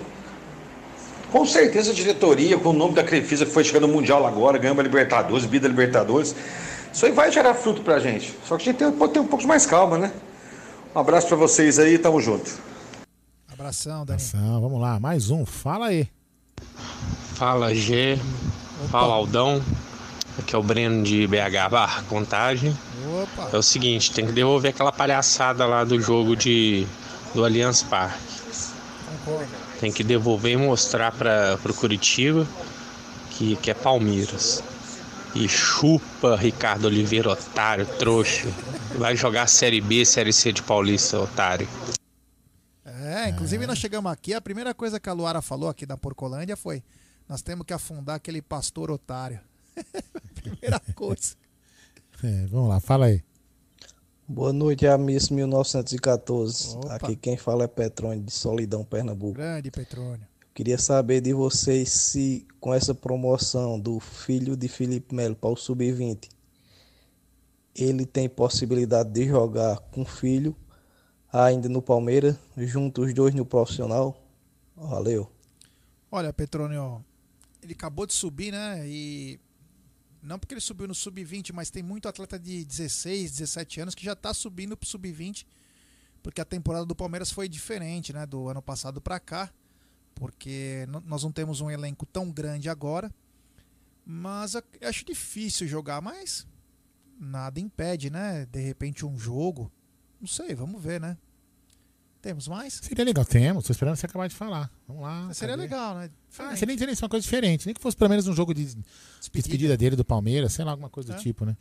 [1.32, 4.58] Com certeza a diretoria, com o nome da Crefisa que foi chegando no Mundial agora,
[4.58, 6.36] ganhando a Libertadores, Bida Libertadores,
[6.94, 8.34] isso aí vai gerar fruto pra gente.
[8.46, 10.12] Só que a gente tem, pode ter um pouco mais calma, né?
[10.96, 12.50] Um abraço para vocês aí, tamo junto.
[13.52, 14.22] Abração, Dani.
[14.22, 16.08] Abração, vamos lá, mais um, fala aí.
[17.38, 18.20] Fala G,
[18.80, 18.88] Opa.
[18.90, 19.62] fala Aldão,
[20.40, 22.76] aqui é o Breno de BH Bar, Contagem.
[23.22, 23.52] Opa.
[23.54, 26.88] É o seguinte, tem que devolver aquela palhaçada lá do jogo de
[27.36, 28.18] do Allianz Parque.
[29.80, 32.48] Tem que devolver e mostrar para o Curitiba
[33.30, 34.64] que, que é Palmeiras.
[35.36, 38.48] E chupa Ricardo Oliveira, otário, trouxa.
[38.98, 41.70] Vai jogar Série B, Série C de Paulista, otário.
[42.84, 46.58] É, inclusive nós chegamos aqui, a primeira coisa que a Luara falou aqui da Porcolândia
[46.58, 46.82] foi:
[47.28, 49.40] nós temos que afundar aquele pastor otário.
[50.36, 51.36] primeira coisa.
[52.24, 53.24] É, vamos lá, fala aí.
[54.28, 56.76] Boa noite, a Miss 1914.
[56.76, 56.96] Opa.
[56.96, 59.34] Aqui quem fala é Petrônio, de Solidão, Pernambuco.
[59.34, 60.28] Grande Petrônio.
[60.54, 65.56] Queria saber de vocês se com essa promoção do filho de Felipe Melo para o
[65.56, 66.30] Sub-20,
[67.76, 70.56] ele tem possibilidade de jogar com o filho
[71.32, 74.18] ainda no Palmeiras, junto os dois no profissional.
[74.76, 75.32] Valeu.
[76.12, 77.04] Olha, Petrônio,
[77.68, 78.88] ele acabou de subir, né?
[78.88, 79.40] E
[80.22, 84.04] não porque ele subiu no sub-20, mas tem muito atleta de 16, 17 anos que
[84.04, 85.46] já está subindo para o sub-20,
[86.24, 89.54] porque a temporada do Palmeiras foi diferente, né, do ano passado para cá,
[90.16, 93.14] porque nós não temos um elenco tão grande agora.
[94.04, 96.48] Mas eu acho difícil jogar, mas
[97.20, 98.46] nada impede, né?
[98.46, 99.72] De repente um jogo,
[100.20, 101.18] não sei, vamos ver, né?
[102.28, 102.74] Temos mais?
[102.84, 103.64] Seria legal, temos.
[103.64, 104.70] Tô esperando você acabar de falar.
[104.86, 105.34] Vamos lá.
[105.34, 105.64] Seria cadê?
[105.64, 106.10] legal, né?
[106.38, 107.66] Ah, seria interessante, uma coisa diferente.
[107.66, 108.86] Nem que fosse pelo menos um jogo de despedida,
[109.32, 111.16] despedida dele do Palmeiras, sei lá, alguma coisa é.
[111.16, 111.56] do tipo, né?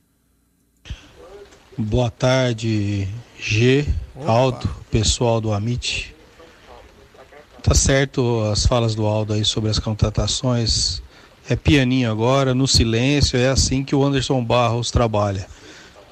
[1.79, 3.07] Boa tarde,
[3.39, 4.29] G, Opa.
[4.29, 6.13] Aldo, pessoal do Amit.
[7.63, 11.01] Tá certo as falas do Aldo aí sobre as contratações.
[11.49, 15.47] É pianinho agora, no silêncio, é assim que o Anderson Barros trabalha.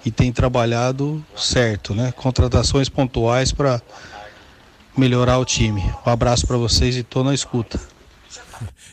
[0.06, 2.12] E tem trabalhado certo, né?
[2.12, 3.82] Contratações pontuais para
[4.96, 5.82] melhorar o time.
[6.06, 7.80] Um abraço para vocês e tô na escuta.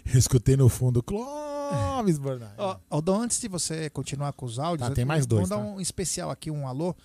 [0.05, 2.55] Eu escutei no fundo, Clóvis Bernardo.
[2.57, 5.47] Ó, Aldão, antes de você continuar com os áudios, tá, tem mais dois.
[5.47, 5.69] Vamos tá?
[5.69, 6.95] dar um especial aqui, um alô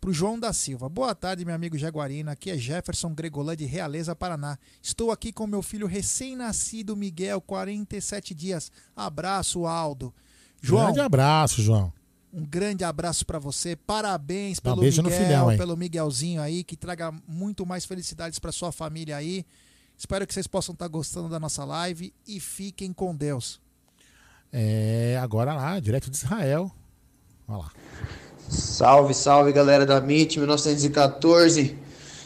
[0.00, 0.88] pro João da Silva.
[0.88, 2.32] Boa tarde, meu amigo Jaguarina.
[2.32, 4.58] Aqui é Jefferson Gregolã de Realeza, Paraná.
[4.82, 8.72] Estou aqui com meu filho recém-nascido, Miguel, 47 dias.
[8.94, 10.12] Abraço, Aldo.
[10.62, 10.86] João.
[10.86, 11.92] Grande abraço, João.
[12.36, 13.74] Um grande abraço para você.
[13.74, 18.38] Parabéns pelo um beijo Miguel, no filhão, pelo Miguelzinho aí, que traga muito mais felicidades
[18.38, 19.42] para sua família aí.
[19.96, 23.58] Espero que vocês possam estar tá gostando da nossa live e fiquem com Deus.
[24.52, 26.70] É, agora lá, direto de Israel.
[27.48, 27.72] Olha lá.
[28.50, 31.74] Salve, salve galera da MIT 1914.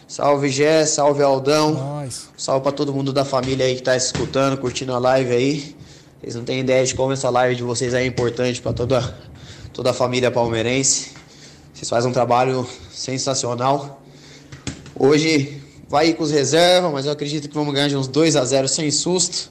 [0.09, 1.75] Salve Gé, salve Aldão.
[1.75, 2.31] Nós.
[2.37, 5.77] Salve para todo mundo da família aí que tá escutando, curtindo a live aí.
[6.21, 9.30] Vocês não têm ideia de como essa live de vocês é importante para toda
[9.73, 11.13] toda a família palmeirense.
[11.73, 14.03] Vocês fazem um trabalho sensacional.
[14.95, 18.37] Hoje vai ir com os reservas, mas eu acredito que vamos ganhar de uns 2
[18.37, 19.51] a 0 sem susto.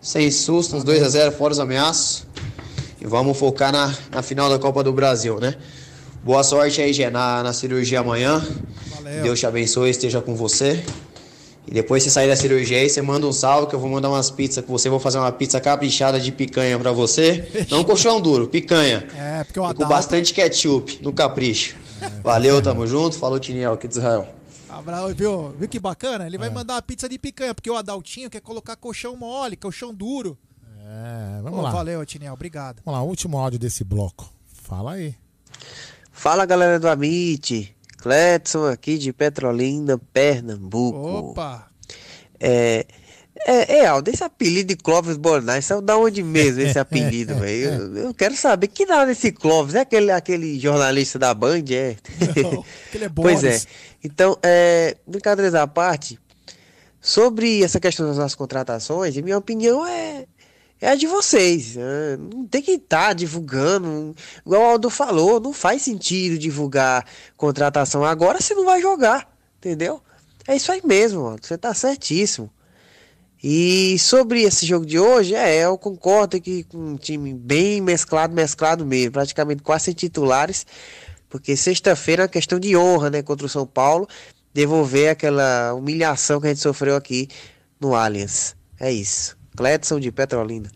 [0.00, 2.26] Sem susto, uns 2 a 0 fora os ameaços.
[3.00, 5.56] E vamos focar na, na final da Copa do Brasil, né?
[6.22, 8.44] Boa sorte aí, Gê, na, na cirurgia amanhã.
[8.94, 9.22] Valeu.
[9.22, 10.84] Deus te abençoe, esteja com você.
[11.68, 14.08] E depois você sair da cirurgia aí, você manda um salve que eu vou mandar
[14.08, 14.88] umas pizzas com você.
[14.88, 17.66] Vou fazer uma pizza caprichada de picanha para você.
[17.70, 19.06] Não colchão duro, picanha.
[19.14, 19.84] É, porque eu adoro.
[19.84, 21.76] Com bastante ketchup, no capricho.
[22.00, 22.08] É.
[22.22, 23.18] Valeu, tamo junto.
[23.18, 24.26] Falou, Tiniel, aqui de Israel.
[24.66, 25.50] Abraço, viu?
[25.58, 26.26] Viu que bacana?
[26.26, 26.50] Ele vai é.
[26.50, 30.38] mandar uma pizza de picanha, porque o Adaltinho quer colocar colchão mole, colchão duro.
[30.86, 31.70] É, vamos lá.
[31.70, 32.80] Valeu, Tiniel, obrigado.
[32.82, 34.32] Vamos lá, último áudio desse bloco.
[34.46, 35.14] Fala aí.
[36.10, 37.76] Fala, galera do Amit.
[38.08, 41.30] Cletson aqui de Petrolina, Pernambuco.
[41.30, 41.68] Opa!
[42.40, 42.86] É,
[43.46, 47.68] é, é, Aldo, esse apelido de Clóvis Bornais saiu da onde mesmo esse apelido, velho?
[47.68, 49.74] Eu, eu, quero saber, que dá desse Clóvis?
[49.74, 51.96] É aquele, aquele jornalista da Band, é?
[52.42, 53.60] Não, ele é pois é.
[54.02, 56.18] Então, é, brincadeiras à parte,
[56.98, 60.24] sobre essa questão das contratações, minha opinião é,
[60.80, 61.76] é a de vocês.
[61.76, 62.16] Né?
[62.16, 64.14] Não tem que estar tá divulgando.
[64.44, 67.04] Igual o Aldo falou, não faz sentido divulgar
[67.36, 70.02] contratação agora se não vai jogar, entendeu?
[70.46, 72.50] É isso aí mesmo, você tá certíssimo.
[73.42, 78.34] E sobre esse jogo de hoje, é, eu concordo que com um time bem mesclado,
[78.34, 80.66] mesclado mesmo, praticamente quase sem titulares,
[81.28, 84.08] porque sexta-feira é uma questão de honra, né, contra o São Paulo,
[84.52, 87.28] devolver aquela humilhação que a gente sofreu aqui
[87.78, 88.56] no Allianz.
[88.80, 89.37] É isso.
[89.58, 90.70] Cledson de Petrolina.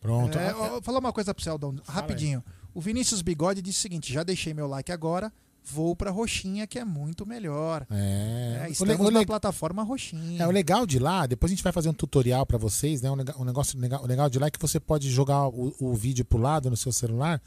[0.00, 0.36] Pronto.
[0.38, 2.44] É, vou falar uma coisa pro você, Aldão, rapidinho.
[2.74, 5.32] O Vinícius Bigode disse o seguinte: já deixei meu like agora,
[5.64, 7.86] vou pra Roxinha, que é muito melhor.
[7.90, 8.64] É.
[8.64, 10.42] É, O estamos le- o na le- plataforma Roxinha.
[10.42, 13.10] É, o legal de lá, depois a gente vai fazer um tutorial pra vocês, né?
[13.10, 15.94] Um, um negócio legal, o legal de lá é que você pode jogar o, o
[15.94, 17.40] vídeo pro lado no seu celular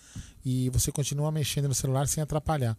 [0.43, 2.76] e você continua mexendo no celular sem atrapalhar.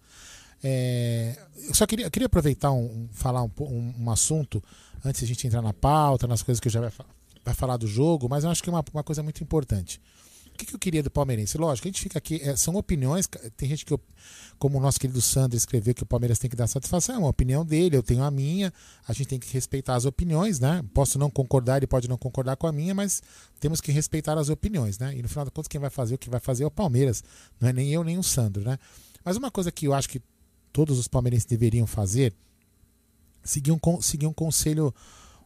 [0.65, 1.39] É,
[1.69, 4.61] eu só queria, eu queria aproveitar um, um- falar um, um, um assunto
[5.05, 7.05] antes de a gente entrar na pauta, nas coisas que eu já vai, fa-
[7.49, 10.01] vai falar do jogo, mas eu acho que é uma, uma coisa muito importante.
[10.49, 11.57] O que, que eu queria do palmeirense?
[11.57, 14.01] Lógico, a gente fica aqui, é, são opiniões, tem gente que, eu-
[14.59, 17.29] como o nosso querido Sandro escreveu, que o Palmeiras tem que dar satisfação, é uma
[17.29, 18.73] opinião dele, eu tenho a minha,
[19.07, 20.85] a gente tem que respeitar as opiniões, né?
[20.93, 23.23] Posso não concordar, ele pode não concordar com a minha, mas
[23.61, 25.17] temos que respeitar as opiniões, né?
[25.17, 27.23] E no final das contas, quem vai fazer o que vai fazer é o Palmeiras,
[27.61, 28.79] não é nem eu nem o Sandro, né?
[29.25, 30.21] Mas uma coisa que eu acho que
[30.73, 32.35] todos os palmeirenses deveriam fazer,
[33.45, 34.93] seguir um, seguir um conselho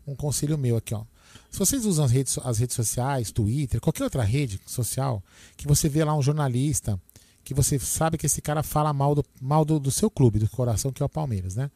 [0.07, 1.05] um conselho meu aqui, ó.
[1.53, 5.23] Se vocês usam as redes, as redes sociais, Twitter, qualquer outra rede social,
[5.55, 6.99] que você vê lá um jornalista,
[7.45, 10.49] que você sabe que esse cara fala mal do, mal do, do seu clube, do
[10.49, 11.71] coração, que é o Palmeiras, né?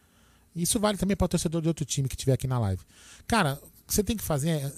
[0.54, 2.82] Isso vale também para torcedor de outro time que estiver aqui na live.
[3.26, 4.72] Cara, o que você tem que fazer é.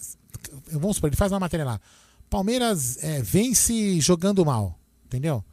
[0.73, 1.81] Vamos supor, ele faz uma matéria lá.
[2.29, 4.77] Palmeiras é, vence jogando mal.
[5.07, 5.45] Entendeu?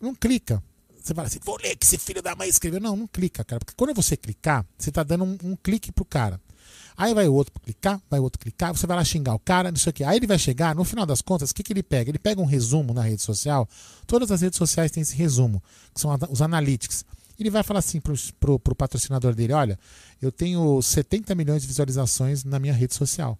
[0.00, 0.60] Não clica.
[1.00, 2.80] Você fala assim, vou ler que esse filho da mãe escreveu.
[2.80, 3.60] Não, não clica, cara.
[3.60, 6.40] Porque quando você clicar, você tá dando um, um clique pro cara.
[6.96, 9.70] Aí vai o outro clicar, vai o outro clicar, você vai lá xingar o cara,
[9.70, 10.02] não sei o que.
[10.02, 12.10] Aí ele vai chegar, no final das contas, o que, que ele pega?
[12.10, 13.68] Ele pega um resumo na rede social.
[14.06, 15.62] Todas as redes sociais têm esse resumo,
[15.94, 17.04] que são os analytics.
[17.38, 19.78] Ele vai falar assim pro, pro, pro patrocinador dele: olha,
[20.22, 23.38] eu tenho 70 milhões de visualizações na minha rede social.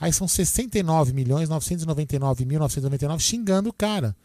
[0.00, 4.16] Aí são 69 milhões 999 mil 999 xingando o cara.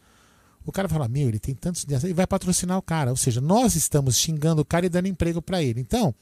[0.64, 3.10] O cara fala, meu, ele tem tantos dias, e vai patrocinar o cara.
[3.10, 5.80] Ou seja, nós estamos xingando o cara e dando emprego para ele.
[5.80, 6.14] Então,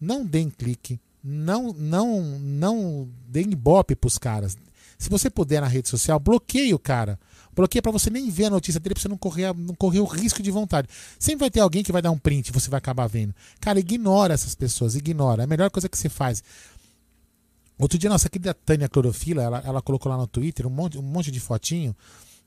[0.00, 4.56] não deem clique, não, não, não deem ibope pros caras.
[4.98, 7.18] Se você puder na rede social, bloqueie o cara.
[7.54, 10.04] Bloqueia para você nem ver a notícia dele, pra você não correr, não correr o
[10.04, 10.88] risco de vontade.
[11.18, 13.34] Sempre vai ter alguém que vai dar um print e você vai acabar vendo.
[13.60, 15.42] Cara, ignora essas pessoas, ignora.
[15.42, 16.42] É a melhor coisa que você faz.
[17.78, 21.02] Outro dia, nossa querida Tânia Clorofila, ela, ela colocou lá no Twitter um monte, um
[21.02, 21.94] monte de fotinho.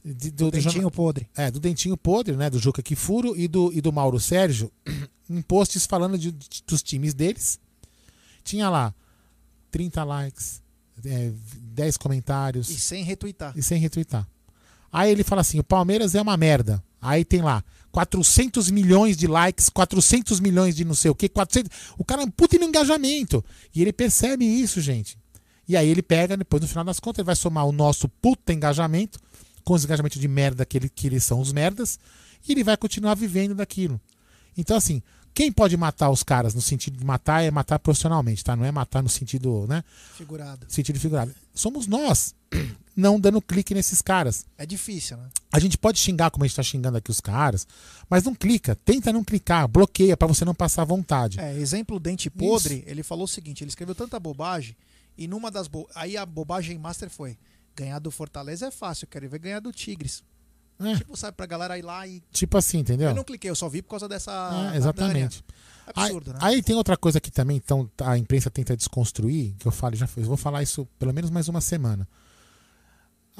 [0.04, 1.28] de- Do dentinho jornal- podre.
[1.36, 2.50] É, do Dentinho Podre, né?
[2.50, 4.72] Do Juca Kifuro e do, e do Mauro Sérgio,
[5.30, 7.60] em posts falando de- de- dos times deles.
[8.48, 8.96] Tinha lá
[9.70, 10.62] 30 likes,
[11.06, 11.34] é,
[11.74, 12.70] 10 comentários.
[12.70, 13.54] E sem retweetar.
[13.58, 14.26] E sem retweetar.
[14.90, 16.82] Aí ele fala assim: o Palmeiras é uma merda.
[17.02, 21.70] Aí tem lá 400 milhões de likes, 400 milhões de não sei o que, 400.
[21.98, 23.44] O cara é um puta no engajamento.
[23.76, 25.18] E ele percebe isso, gente.
[25.68, 28.54] E aí ele pega, depois no final das contas, ele vai somar o nosso puta
[28.54, 29.20] engajamento
[29.66, 32.00] com os engajamentos de merda que, ele, que eles são os merdas,
[32.48, 34.00] e ele vai continuar vivendo daquilo.
[34.58, 35.04] Então, assim,
[35.38, 38.56] quem pode matar os caras no sentido de matar é matar profissionalmente, tá?
[38.56, 39.84] Não é matar no sentido, né?
[40.16, 40.66] Figurado.
[40.68, 41.32] Sentido figurado.
[41.54, 42.34] Somos nós,
[42.98, 44.48] não dando clique nesses caras.
[44.58, 45.30] É difícil, né?
[45.54, 47.68] A gente pode xingar como a gente tá xingando aqui os caras,
[48.10, 51.40] mas não clica, tenta não clicar, bloqueia pra você não passar vontade.
[51.40, 54.76] É, exemplo dente podre, ele falou o seguinte, ele escreveu tanta bobagem
[55.16, 55.88] e numa das bo...
[55.94, 57.38] aí a bobagem master foi
[57.76, 60.24] ganhar do Fortaleza é fácil, quero ver ganhar do Tigres.
[60.80, 60.96] É.
[60.96, 63.10] Tipo, sabe, pra galera ir lá e Tipo assim, entendeu?
[63.10, 65.44] eu não cliquei, eu só vi por causa dessa É, exatamente.
[65.88, 66.40] Absurdo, aí, né?
[66.42, 70.08] aí tem outra coisa que também então, a imprensa tenta desconstruir, que eu falo, já
[70.18, 72.08] eu vou falar isso pelo menos mais uma semana.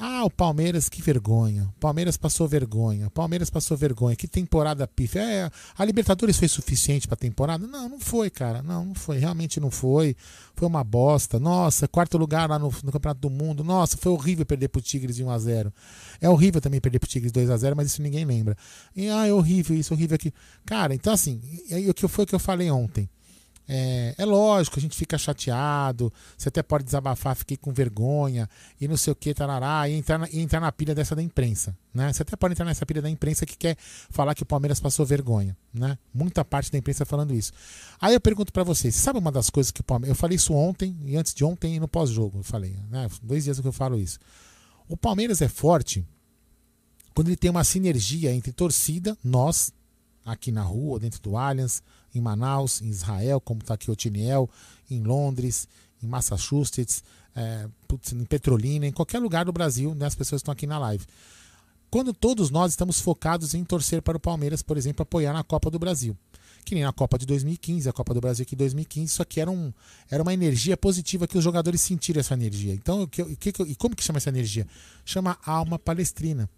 [0.00, 1.64] Ah, o Palmeiras, que vergonha.
[1.76, 3.08] O Palmeiras passou vergonha.
[3.08, 4.14] O Palmeiras passou vergonha.
[4.14, 5.20] Que temporada pífia.
[5.20, 7.66] É, a Libertadores foi suficiente pra temporada?
[7.66, 8.62] Não, não foi, cara.
[8.62, 9.18] Não, não foi.
[9.18, 10.14] Realmente não foi.
[10.54, 11.40] Foi uma bosta.
[11.40, 13.64] Nossa, quarto lugar lá no, no Campeonato do Mundo.
[13.64, 15.72] Nossa, foi horrível perder pro Tigres de 1x0.
[16.20, 18.56] É horrível também perder pro Tigres 2x0, mas isso ninguém lembra.
[18.94, 20.32] E, ah, é horrível isso, horrível aqui.
[20.64, 21.40] Cara, então assim,
[21.88, 23.10] o que foi o que eu falei ontem?
[23.68, 28.48] É, é lógico, a gente fica chateado, você até pode desabafar, fiquei com vergonha,
[28.80, 31.22] e não sei o que, tarará, e entrar, na, e entrar na pilha dessa da
[31.22, 31.76] imprensa.
[31.92, 32.10] Né?
[32.12, 33.76] Você até pode entrar nessa pilha da imprensa que quer
[34.10, 35.56] falar que o Palmeiras passou vergonha.
[35.72, 35.98] Né?
[36.14, 37.52] Muita parte da imprensa falando isso.
[38.00, 40.16] Aí eu pergunto pra vocês, sabe uma das coisas que o Palmeiras.
[40.16, 43.06] Eu falei isso ontem, e antes de ontem e no pós-jogo, eu falei, né?
[43.22, 44.18] Dois dias que eu falo isso.
[44.88, 46.06] O Palmeiras é forte
[47.18, 49.72] quando ele tem uma sinergia entre torcida, nós,
[50.24, 51.82] aqui na rua, dentro do Allianz,
[52.14, 54.48] em Manaus, em Israel, como está aqui o Tiniel,
[54.90, 55.68] em Londres,
[56.02, 57.02] em Massachusetts,
[57.34, 60.78] é, putz, em Petrolina, em qualquer lugar do Brasil, né, as pessoas estão aqui na
[60.78, 61.04] live.
[61.90, 65.70] Quando todos nós estamos focados em torcer para o Palmeiras, por exemplo, apoiar na Copa
[65.70, 66.16] do Brasil.
[66.64, 69.40] Que nem a Copa de 2015, a Copa do Brasil aqui de 2015, só que
[69.40, 69.72] era, um,
[70.10, 72.74] era uma energia positiva que os jogadores sentiram essa energia.
[72.74, 74.66] Então, o que, que, e como que chama essa energia?
[75.02, 76.50] Chama alma palestrina.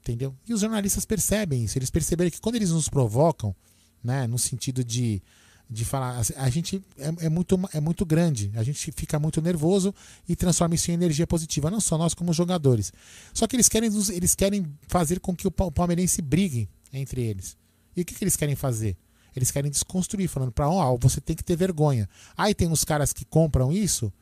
[0.00, 0.34] Entendeu?
[0.46, 1.76] E os jornalistas percebem isso.
[1.76, 3.54] Eles perceberam que quando eles nos provocam,
[4.02, 5.22] né, no sentido de,
[5.68, 9.94] de falar, a gente é, é, muito, é muito grande, a gente fica muito nervoso
[10.28, 12.92] e transforma isso em energia positiva, não só nós como jogadores.
[13.34, 17.56] Só que eles querem, eles querem fazer com que o palmeirense brigue entre eles.
[17.96, 18.96] E o que, que eles querem fazer?
[19.34, 22.08] Eles querem desconstruir, falando para ó, oh, você tem que ter vergonha.
[22.36, 24.12] Aí tem uns caras que compram isso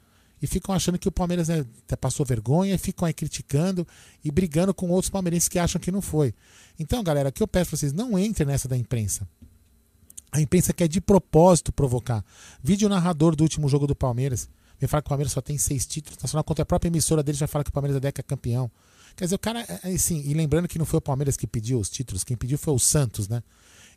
[0.41, 1.65] e ficam achando que o Palmeiras né,
[2.01, 3.87] passou vergonha e ficam aí criticando
[4.25, 6.35] e brigando com outros palmeirenses que acham que não foi.
[6.79, 9.27] Então, galera, o que eu peço pra vocês, não entrem nessa da imprensa.
[10.37, 12.23] A imprensa quer de propósito provocar.
[12.63, 14.51] Vídeo narrador do último jogo do Palmeiras.
[14.79, 16.19] Me fala que o Palmeiras só tem seis títulos.
[16.23, 18.71] Nacional contra a própria emissora deles vai falar que o Palmeiras é década campeão.
[19.17, 21.47] Quer dizer, o cara, é, é, assim, e lembrando que não foi o Palmeiras que
[21.47, 23.43] pediu os títulos, quem pediu foi o Santos, né?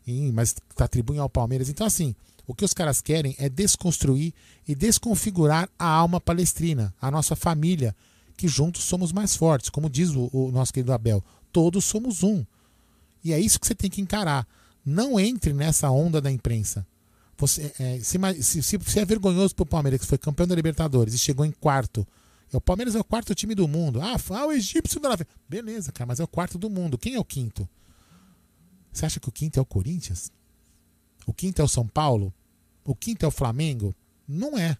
[0.06, 1.68] E, mas tá atribuem ao Palmeiras.
[1.68, 2.14] Então, assim,
[2.46, 4.32] o que os caras querem é desconstruir
[4.66, 7.94] e desconfigurar a alma palestrina, a nossa família,
[8.34, 9.68] que juntos somos mais fortes.
[9.68, 11.22] Como diz o, o nosso querido Abel,
[11.52, 12.42] todos somos um.
[13.22, 14.48] E é isso que você tem que encarar.
[14.84, 16.86] Não entre nessa onda da imprensa.
[17.36, 21.18] Você, é, se, se, se, é vergonhoso pro Palmeiras, que foi campeão da Libertadores e
[21.18, 22.06] chegou em quarto
[22.52, 24.00] o Palmeiras é o quarto time do mundo.
[24.00, 25.16] Ah, ah o egípcio da
[25.48, 26.98] Beleza, cara, mas é o quarto do mundo.
[26.98, 27.68] Quem é o quinto?
[28.92, 30.32] Você acha que o quinto é o Corinthians?
[31.26, 32.34] O quinto é o São Paulo?
[32.84, 33.94] O quinto é o Flamengo?
[34.26, 34.76] Não é.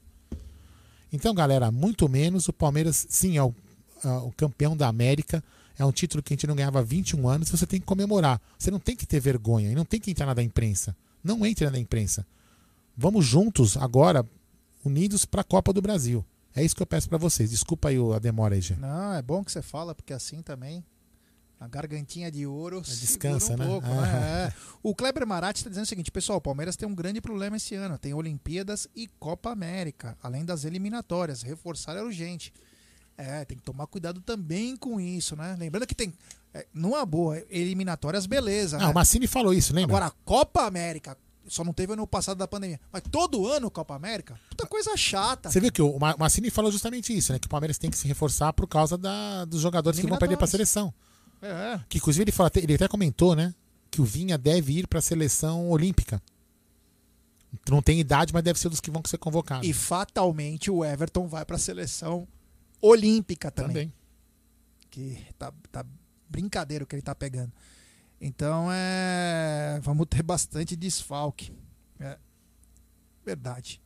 [1.12, 3.54] Então, galera, muito menos o Palmeiras, sim, é o,
[4.02, 5.42] é o campeão da América.
[5.80, 7.48] É um título que a gente não ganhava há 21 anos.
[7.48, 8.38] Você tem que comemorar.
[8.58, 10.94] Você não tem que ter vergonha e não tem que entrar na imprensa.
[11.24, 12.26] Não entre na imprensa.
[12.94, 14.22] Vamos juntos agora,
[14.84, 16.22] unidos para a Copa do Brasil.
[16.54, 17.48] É isso que eu peço para vocês.
[17.48, 18.76] Desculpa aí a demora aí, Gê.
[18.76, 20.84] Não, é bom que você fala, porque assim também
[21.58, 23.66] a gargantinha de ouro é, descansa, um né?
[23.66, 24.02] Pouco, ah.
[24.02, 24.48] né?
[24.48, 24.54] É.
[24.82, 27.74] O Kleber Maratti está dizendo o seguinte, pessoal, o Palmeiras tem um grande problema esse
[27.74, 27.96] ano.
[27.96, 31.40] Tem Olimpíadas e Copa América, além das eliminatórias.
[31.40, 32.52] Reforçar é urgente.
[33.16, 35.54] É, tem que tomar cuidado também com isso, né?
[35.58, 36.12] Lembrando que tem,
[36.54, 38.78] é, numa boa, eliminatórias, beleza.
[38.78, 38.92] Não, né?
[38.92, 39.96] o Massini falou isso, lembra?
[39.96, 42.80] Agora, Copa América, só não teve ano passado da pandemia.
[42.92, 45.50] Mas todo ano Copa América, puta coisa chata.
[45.50, 47.38] Você viu que o Massini falou justamente isso, né?
[47.38, 50.36] Que o Palmeiras tem que se reforçar por causa da, dos jogadores que vão perder
[50.36, 50.92] para a seleção.
[51.42, 51.80] É.
[51.88, 53.54] Que inclusive ele, fala, ele até comentou, né?
[53.90, 56.22] Que o Vinha deve ir para a seleção olímpica.
[57.68, 59.66] Não tem idade, mas deve ser dos que vão ser convocados.
[59.66, 62.39] E fatalmente o Everton vai para a seleção olímpica
[63.50, 63.88] também.
[63.88, 63.94] também.
[64.90, 65.84] Que tá, tá
[66.28, 67.52] brincadeira o que ele tá pegando.
[68.20, 69.80] Então é.
[69.82, 71.52] Vamos ter bastante desfalque.
[71.98, 72.18] É.
[73.24, 73.80] Verdade.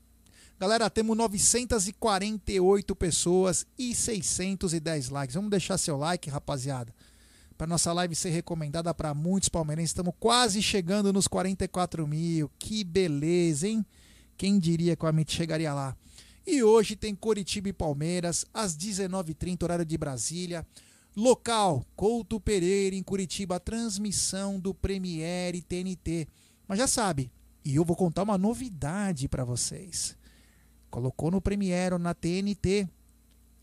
[0.58, 5.34] Galera, temos 948 pessoas e 610 likes.
[5.34, 6.94] Vamos deixar seu like, rapaziada.
[7.58, 9.90] Para nossa live ser recomendada para muitos palmeirenses.
[9.90, 12.50] Estamos quase chegando nos 44 mil.
[12.58, 13.84] Que beleza, hein?
[14.36, 15.96] Quem diria que o Amit chegaria lá?
[16.46, 20.66] E hoje tem Coritiba e Palmeiras, às 19h30, horário de Brasília.
[21.16, 26.28] Local, Couto Pereira, em Curitiba, transmissão do Premiere TNT.
[26.68, 27.30] Mas já sabe,
[27.64, 30.16] e eu vou contar uma novidade para vocês.
[30.90, 32.88] Colocou no Premiere ou na TNT,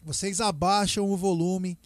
[0.03, 1.77] vocês abaixam o volume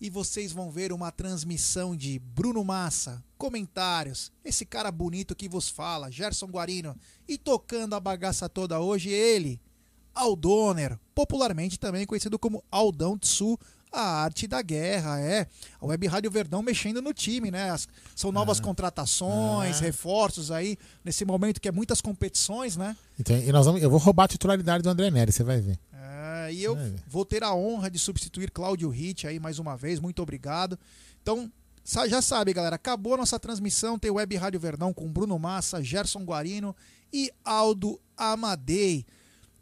[0.00, 5.68] e vocês vão ver uma transmissão de Bruno Massa, comentários, esse cara bonito que vos
[5.68, 6.96] fala, Gerson Guarino,
[7.26, 9.60] e tocando a bagaça toda hoje, ele,
[10.18, 13.58] Aldoner, popularmente também conhecido como Aldão Tsu,
[13.92, 15.46] a arte da guerra, é.
[15.80, 17.70] A Web Rádio Verdão mexendo no time, né?
[17.70, 19.80] As, são novas ah, contratações, ah.
[19.80, 22.96] reforços aí, nesse momento que é muitas competições, né?
[23.18, 25.78] Então, e nós vamos, eu vou roubar a titularidade do André Nery, você vai ver.
[25.92, 30.00] É, e eu vou ter a honra de substituir Cláudio Ritt aí mais uma vez,
[30.00, 30.78] muito obrigado.
[31.22, 31.50] Então,
[32.08, 36.24] já sabe, galera, acabou a nossa transmissão, tem Web Rádio Verdão com Bruno Massa, Gerson
[36.24, 36.74] Guarino
[37.12, 39.06] e Aldo Amadei.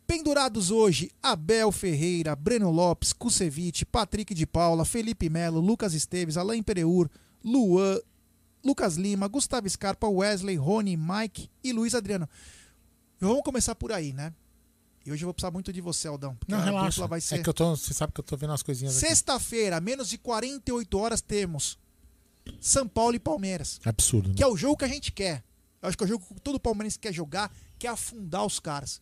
[0.06, 6.62] Pendurados hoje, Abel Ferreira, Breno Lopes, Kusevich, Patrick de Paula, Felipe Melo, Lucas Esteves, Alain
[6.62, 7.08] Pereur,
[7.44, 7.98] Luan,
[8.64, 12.28] Lucas Lima, Gustavo Scarpa, Wesley, Rony, Mike e Luiz Adriano.
[13.18, 14.32] Vamos começar por aí, né?
[15.04, 16.36] E hoje eu vou precisar muito de você, Aldão.
[16.46, 17.06] Não, relaxa.
[17.06, 17.36] Vai ser...
[17.36, 20.18] É que eu tô, você sabe que eu tô vendo as coisinhas Sexta-feira, menos de
[20.18, 21.78] 48 horas, temos
[22.60, 23.80] São Paulo e Palmeiras.
[23.84, 24.28] Absurdo.
[24.28, 24.34] Né?
[24.36, 25.44] Que é o jogo que a gente quer.
[25.82, 29.00] Eu acho que é o jogo que todo palmeirense quer jogar, quer afundar os caras.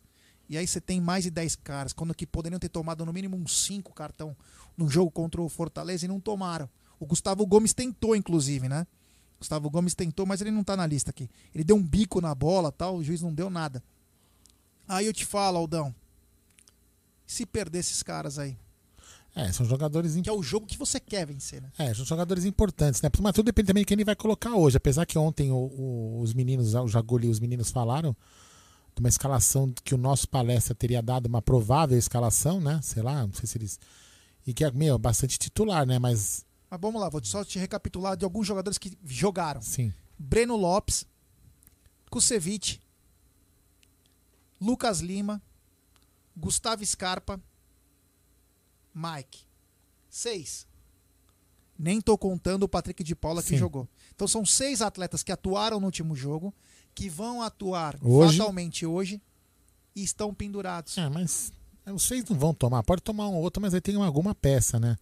[0.49, 3.35] E aí você tem mais de 10 caras, quando que poderiam ter tomado no mínimo
[3.35, 4.35] uns 5 cartão
[4.77, 6.69] no jogo contra o Fortaleza e não tomaram.
[6.99, 8.85] O Gustavo Gomes tentou, inclusive, né?
[9.39, 11.29] Gustavo Gomes tentou, mas ele não tá na lista aqui.
[11.53, 13.83] Ele deu um bico na bola tal, o juiz não deu nada.
[14.87, 15.93] Aí eu te falo, Aldão.
[17.25, 18.55] Se perder esses caras aí.
[19.35, 21.69] É, são jogadores Que é o jogo que você quer vencer, né?
[21.77, 23.09] É, são jogadores importantes, né?
[23.19, 24.77] Mas tudo depende também de quem ele vai colocar hoje.
[24.77, 28.15] Apesar que ontem o- o- os meninos, o Jaguli e os meninos falaram
[28.95, 32.79] de uma escalação que o nosso palestra teria dado, uma provável escalação, né?
[32.81, 33.79] Sei lá, não sei se eles.
[34.47, 35.99] E que é, meu, bastante titular, né?
[35.99, 39.61] Mas, Mas vamos lá, vou só te recapitular de alguns jogadores que jogaram.
[39.61, 39.93] sim.
[40.17, 41.05] Breno Lopes,
[42.09, 42.79] Kusevich,
[44.61, 45.41] Lucas Lima,
[46.37, 47.37] Gustavo Scarpa,
[48.93, 49.43] Mike.
[50.09, 50.65] Seis.
[51.77, 53.57] Nem tô contando o Patrick de Paula que Sim.
[53.57, 53.89] jogou.
[54.15, 56.53] Então são seis atletas que atuaram no último jogo,
[56.95, 58.37] que vão atuar Hoje?
[58.37, 59.21] fatalmente hoje
[59.93, 60.97] e estão pendurados.
[60.97, 61.51] É, mas
[61.85, 62.81] os seis não vão tomar.
[62.83, 64.97] Pode tomar um ou outro, mas aí tem alguma peça, né?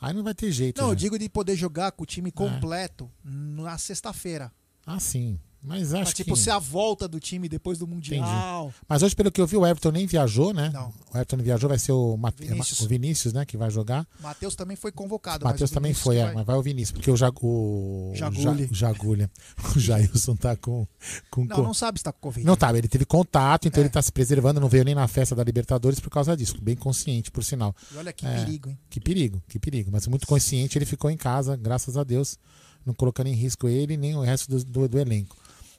[0.00, 0.80] Aí não vai ter jeito.
[0.80, 0.96] Não, eu né?
[0.96, 4.52] digo de poder jogar com o time completo na sexta-feira.
[4.84, 5.38] Ah, sim.
[5.66, 6.38] Mas acho Mas, tipo, que.
[6.40, 8.14] ser a volta do time depois do Entendi.
[8.20, 8.72] Mundial.
[8.88, 10.70] Mas hoje, pelo que eu vi, o Everton nem viajou, né?
[10.72, 10.88] Não.
[11.12, 12.80] O Everton viajou, vai ser o, Mate- Vinícius.
[12.80, 13.44] o Vinícius, né?
[13.44, 14.06] Que vai jogar.
[14.20, 15.44] Matheus também foi convocado.
[15.44, 18.64] Matheus também Vinícius foi, é, vai- mas vai o Vinícius, porque o, Jag, o Jagulha.
[18.66, 19.30] Ja- o Jagulha.
[19.76, 20.86] O Jailson tá com.
[21.30, 22.46] com Não, não sabe se tá com Covid.
[22.46, 23.86] Não tá, ele teve contato, então É.
[23.86, 26.56] ele tá se preservando, não veio nem na festa da Libertadores por causa disso.
[26.62, 27.74] Bem consciente, por sinal.
[27.92, 28.78] E olha que É, perigo, hein?
[28.88, 29.90] Que perigo, que perigo.
[29.92, 32.38] Mas muito consciente, ele ficou em casa, graças a Deus,
[32.84, 35.36] não colocando em risco ele nem o resto do, do, do elenco.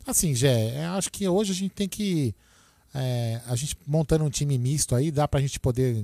[0.08, 2.34] Assim, Gé, é, acho que hoje a gente tem que.
[2.96, 6.04] é, a gente montando um time misto aí, dá pra gente poder.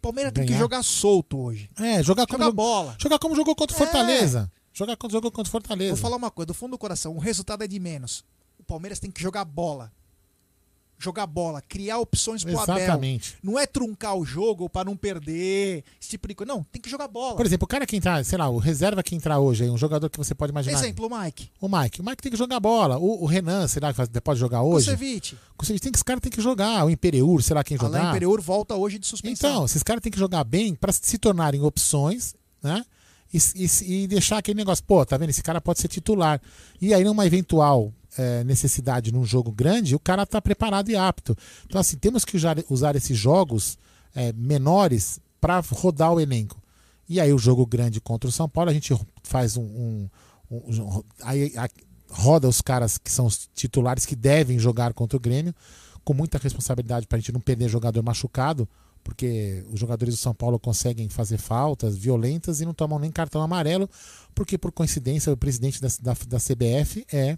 [0.00, 0.60] Palmeiras tem que ganhar.
[0.60, 1.70] jogar solto hoje.
[1.78, 2.96] É, jogar como, jog- bola.
[3.00, 3.84] jogar como jogou contra o É.
[3.84, 4.50] Fortaleza.
[4.72, 5.94] Jogar como jogou contra o Fortaleza.
[5.94, 8.24] Vou falar uma coisa, do fundo do coração, o resultado é de menos.
[8.58, 9.92] O Palmeiras tem que jogar bola.
[10.98, 12.76] Jogar bola, criar opções pro Abel.
[12.78, 13.36] Exatamente.
[13.42, 16.50] Não é truncar o jogo pra não perder, esse tipo de coisa.
[16.52, 17.36] Não, tem que jogar bola.
[17.36, 19.76] Por exemplo, o cara que entrar, sei lá, o reserva que entrar hoje, aí, um
[19.76, 20.78] jogador que você pode imaginar.
[20.78, 21.50] Exemplo, o Mike.
[21.60, 22.00] O Mike.
[22.00, 22.96] O Mike tem que jogar bola.
[22.98, 24.86] O, o Renan, sei lá, que pode jogar hoje.
[24.90, 25.36] Kusevich.
[25.56, 26.84] Kusevich tem que esse cara tem que jogar.
[26.86, 27.98] O Imperiur, sei lá quem jogar.
[27.98, 29.50] Alain Imperiur volta hoje de suspensão.
[29.50, 32.84] Então, esses caras têm que jogar bem para se tornarem opções, né?
[33.32, 35.30] E, e- e deixar aquele negócio, pô, tá vendo?
[35.30, 36.40] Esse cara pode ser titular.
[36.80, 41.36] E aí, numa eventual eh, necessidade num jogo grande, o cara tá preparado e apto.
[41.66, 43.76] Então, assim, temos que usar, usar esses jogos
[44.14, 46.60] eh, menores para rodar o elenco.
[47.08, 49.62] E aí, o jogo grande contra o São Paulo, a gente faz um.
[49.62, 50.08] um-
[50.50, 51.68] um- um- aí a-
[52.10, 55.52] roda os caras que são os titulares que devem jogar contra o Grêmio,
[56.04, 58.68] com muita responsabilidade para a gente não perder jogador machucado,
[59.02, 63.42] porque os jogadores do São Paulo conseguem fazer faltas violentas e não tomam nem cartão
[63.42, 63.88] amarelo,
[64.34, 67.36] porque por coincidência o presidente da, da, da CBF é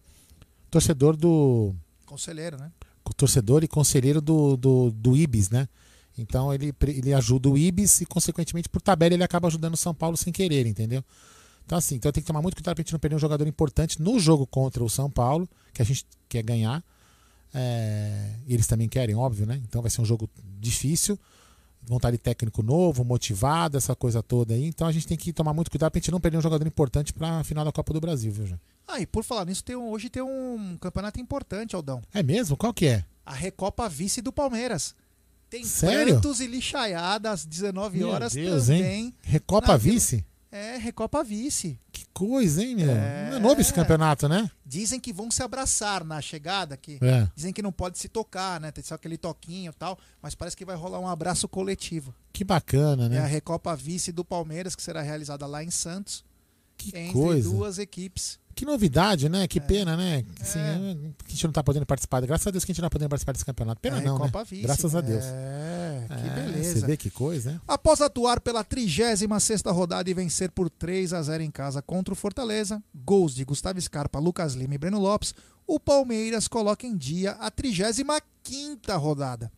[0.77, 1.75] torcedor do
[2.05, 2.71] Conselheiro, né?
[3.17, 5.69] torcedor e conselheiro do, do, do Ibis, né?
[6.19, 9.95] Então ele, ele ajuda o Ibis e, consequentemente, por tabela, ele acaba ajudando o São
[9.95, 11.05] Paulo sem querer, entendeu?
[11.65, 14.01] Então, assim, então tem que tomar muito cuidado pra gente não perder um jogador importante
[14.01, 16.83] no jogo contra o São Paulo, que a gente quer ganhar.
[17.55, 19.61] É, e eles também querem, óbvio, né?
[19.69, 21.19] Então vai ser um jogo difícil.
[22.03, 24.65] Ali técnico novo, motivado, essa coisa toda aí.
[24.67, 27.13] Então a gente tem que tomar muito cuidado pra gente não perder um jogador importante
[27.13, 28.61] pra final da Copa do Brasil, viu, João?
[28.89, 32.01] Ah, e por falar nisso, tem um- hoje tem um campeonato importante, Aldão.
[32.15, 32.57] É mesmo?
[32.57, 33.05] Qual que é?
[33.25, 34.95] A Recopa Vice do Palmeiras.
[35.51, 36.15] Tem Sério?
[36.15, 38.83] Santos e Lixaiada às 19 Meu horas Deus, também.
[38.85, 39.15] hein?
[39.23, 40.25] Recopa na Vila- Vice?
[40.51, 41.79] É, Recopa Vice.
[42.17, 42.87] Que coisa, hein, meu?
[42.87, 44.51] Não é novo esse campeonato, né?
[44.65, 47.29] Dizem que vão se abraçar na chegada, que É.
[47.37, 48.73] dizem que não pode se tocar, né?
[48.73, 52.15] Tem só aquele toquinho e tal, mas parece que vai rolar um abraço coletivo.
[52.33, 53.27] Que bacana, É a né?
[53.27, 56.25] Recopa Vice do Palmeiras, que será realizada lá em Santos.
[56.95, 57.49] entre coisa.
[57.51, 58.39] duas equipes.
[58.57, 59.47] Que novidade, né?
[59.47, 60.25] Que pena, né?
[60.41, 60.97] Assim, é,
[61.27, 62.23] que a gente não tá podendo participar.
[62.23, 63.83] Graças a Deus que a gente não tá podendo participar desse campeonato.
[63.83, 64.45] Pena É, não, Copa né?
[64.49, 64.63] Vice.
[64.63, 65.25] Graças a Deus.
[65.27, 66.81] É, que É, beleza.
[66.81, 67.61] Você vê que coisa, né?
[67.69, 72.17] Após atuar pela 36ª rodada e vencer por 3 a 0 em casa contra o
[72.17, 75.35] Fortaleza, gols de Gustavo Scarpa, Lucas Lima e Breno Lopes,
[75.67, 79.53] o Palmeiras coloca em dia a 35ª rodada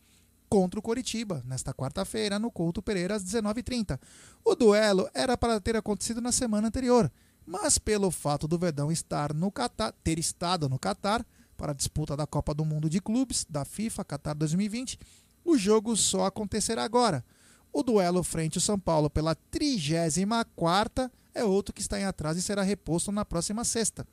[0.49, 3.97] contra o Coritiba, nesta quarta-feira, no Couto Pereira, às 19h30.
[4.43, 7.09] O duelo era para ter acontecido na semana anterior,
[7.49, 11.25] mas pelo fato do Verdão estar no Catar, ter estado no Catar
[11.57, 14.99] para a disputa da Copa do Mundo de Clubes da FIFA Qatar 2020,
[15.43, 17.25] o jogo só acontecerá agora.
[17.73, 22.43] O duelo frente ao São Paulo pela 34ª é outro que está em atraso e
[22.43, 24.07] será reposto na próxima sexta.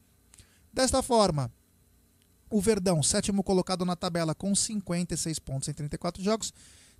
[0.72, 1.52] Desta forma,
[2.48, 6.54] o Verdão, sétimo colocado na tabela com 56 pontos em 34 jogos,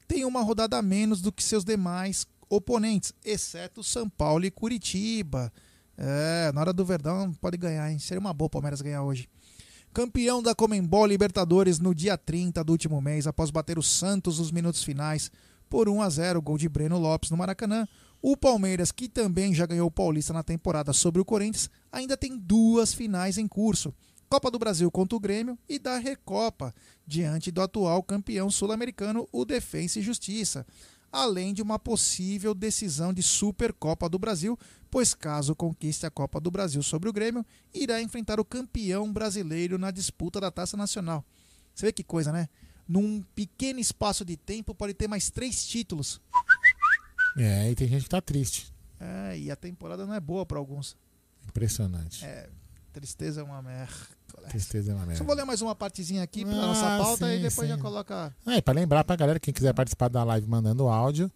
[0.06, 5.50] tem uma rodada a menos do que seus demais oponentes, exceto São Paulo e Curitiba.
[5.98, 7.98] É, na hora do Verdão pode ganhar, hein?
[7.98, 9.28] Seria uma boa o Palmeiras ganhar hoje.
[9.92, 14.50] Campeão da Comembol Libertadores no dia 30 do último mês, após bater o Santos nos
[14.50, 15.30] minutos finais
[15.70, 17.88] por 1 a 0, gol de Breno Lopes no Maracanã.
[18.20, 22.36] O Palmeiras, que também já ganhou o Paulista na temporada sobre o Corinthians, ainda tem
[22.36, 23.94] duas finais em curso.
[24.28, 26.74] Copa do Brasil contra o Grêmio e da Recopa,
[27.06, 30.66] diante do atual campeão sul-americano, o Defensa e Justiça.
[31.12, 34.58] Além de uma possível decisão de Supercopa do Brasil,
[34.90, 37.44] pois caso conquiste a Copa do Brasil sobre o Grêmio,
[37.74, 41.24] irá enfrentar o campeão brasileiro na disputa da Taça Nacional.
[41.74, 42.48] Você vê que coisa, né?
[42.88, 46.20] Num pequeno espaço de tempo pode ter mais três títulos.
[47.36, 48.72] É, e tem gente que tá triste.
[48.98, 50.96] É, e a temporada não é boa para alguns.
[51.46, 52.24] Impressionante.
[52.24, 52.48] É,
[53.00, 53.92] tristeza é uma merda.
[54.48, 55.18] Tristeza é uma merda.
[55.18, 57.76] Só vou ler mais uma partezinha aqui pra Ah, nossa pauta e sim, depois já
[57.76, 57.82] sim.
[57.82, 58.34] coloca.
[58.46, 61.30] É, para lembrar pra galera, quem quiser participar da live mandando áudio,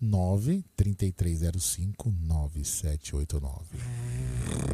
[0.00, 3.66] 9 3305 9789.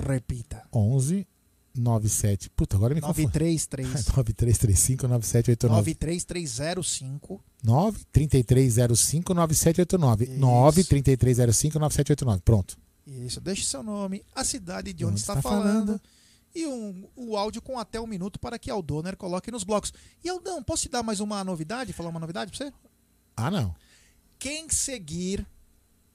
[0.07, 0.63] Repita.
[0.73, 1.27] 11
[1.75, 2.51] 97.
[2.51, 3.23] Puta, agora me confundi.
[3.27, 3.89] 933.
[4.09, 5.95] 9335 9789.
[5.95, 10.39] 93305 9 3305 9789.
[10.39, 12.43] 9 3305 9789.
[12.43, 12.77] Pronto.
[13.07, 16.01] Isso, deixe seu nome, a cidade de onde, Onde está, está falando, falando.
[16.55, 19.93] E um, o áudio com até um minuto para que Aldoner coloque nos blocos.
[20.25, 21.93] E Aldão, posso te dar mais uma novidade?
[21.93, 22.73] Falar uma novidade para você?
[23.37, 23.75] Ah, não.
[24.39, 25.47] Quem seguir,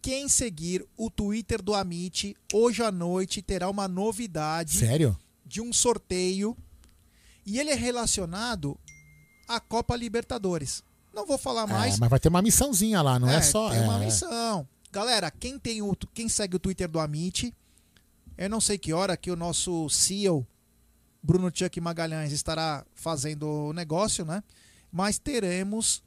[0.01, 4.77] quem seguir o Twitter do Amit, hoje à noite terá uma novidade.
[4.77, 5.17] Sério?
[5.45, 6.57] De um sorteio.
[7.45, 8.77] E ele é relacionado
[9.47, 10.83] à Copa Libertadores.
[11.13, 11.95] Não vou falar mais.
[11.95, 13.69] É, mas vai ter uma missãozinha lá, não é, só.
[13.69, 14.05] Tem uma é.
[14.05, 14.67] missão.
[14.91, 17.53] Galera, quem, tem o, quem segue o Twitter do Amit,
[18.37, 20.45] eu não sei que hora que o nosso CEO,
[21.21, 24.43] Bruno Chuck Magalhães, estará fazendo o negócio, né?
[24.91, 26.03] Mas teremos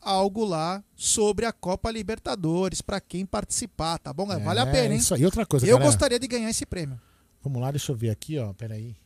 [0.00, 4.26] algo lá sobre a Copa Libertadores para quem participar, tá bom?
[4.26, 5.00] Vale a É, pena, hein?
[5.00, 5.24] isso aí.
[5.24, 5.86] Outra coisa, Eu galera.
[5.90, 7.00] gostaria de ganhar esse prêmio.
[7.42, 8.52] Vamos lá, deixa eu ver aqui, ó.
[8.52, 8.96] Peraí.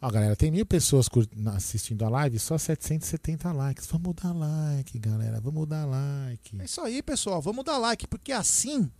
[0.00, 1.08] Ó, galera, tem mil pessoas
[1.54, 3.86] assistindo a live, só 770 likes.
[3.86, 5.40] Vamos dar like, galera.
[5.40, 6.60] Vamos dar like.
[6.60, 7.40] É isso aí, pessoal.
[7.40, 8.90] Vamos dar like, porque assim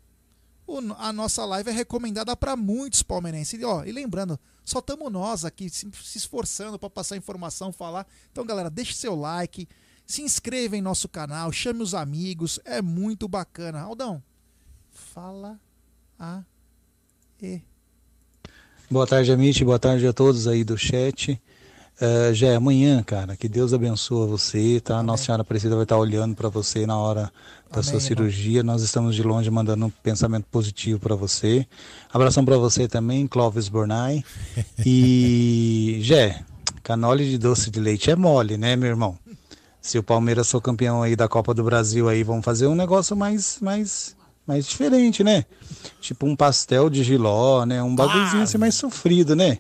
[0.67, 3.61] o- a nossa live é recomendada para muitos palmeirenses.
[3.61, 8.07] E, ó, e lembrando, só estamos nós aqui se, se esforçando para passar informação, falar.
[8.33, 9.69] Então, galera, deixe seu like,
[10.07, 13.81] se inscreva em nosso canal, chame os amigos, é muito bacana.
[13.81, 14.23] Aldão,
[14.91, 15.59] fala
[16.19, 16.43] a
[17.43, 17.61] e.
[18.91, 19.65] Boa tarde, Amit.
[19.65, 21.41] Boa tarde a todos aí do chat.
[21.99, 23.37] Eh, já é amanhã, cara.
[23.37, 25.03] Que Deus abençoe você, tá?
[25.03, 27.33] Nossa Senhora Aparecida vai estar olhando para você na hora
[27.73, 28.01] da sua irmão.
[28.01, 28.63] cirurgia.
[28.63, 31.67] Nós estamos de longe mandando um pensamento positivo para você.
[32.13, 34.23] Abração para você também, Clóvis Bornai.
[34.85, 36.43] E, Jé,
[36.83, 39.19] canole de doce de leite é mole, né, meu irmão?
[39.81, 43.17] Se o Palmeiras for campeão aí da Copa do Brasil aí, vamos fazer um negócio
[43.17, 44.15] mais, mais,
[44.47, 45.45] mais diferente, né?
[46.01, 47.83] Tipo um pastel de giló, né?
[47.83, 49.59] Um bagulhozinho assim mais sofrido, né?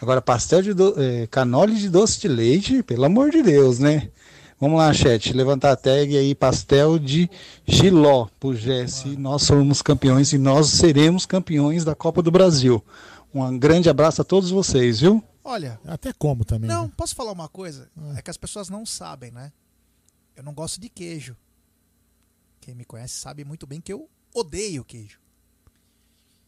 [0.00, 0.94] Agora, pastel de do...
[1.00, 4.10] eh, canole de doce de leite, pelo amor de Deus, né?
[4.60, 7.30] Vamos lá, chat, levantar a tag aí, pastel de
[7.64, 9.16] giló pro Jesse.
[9.16, 12.84] Nós somos campeões e nós seremos campeões da Copa do Brasil.
[13.32, 15.22] Um grande abraço a todos vocês, viu?
[15.44, 15.78] Olha.
[15.86, 16.68] Até como também.
[16.68, 16.92] Não, né?
[16.96, 17.88] posso falar uma coisa?
[18.16, 19.52] É que as pessoas não sabem, né?
[20.34, 21.36] Eu não gosto de queijo.
[22.60, 25.20] Quem me conhece sabe muito bem que eu odeio queijo.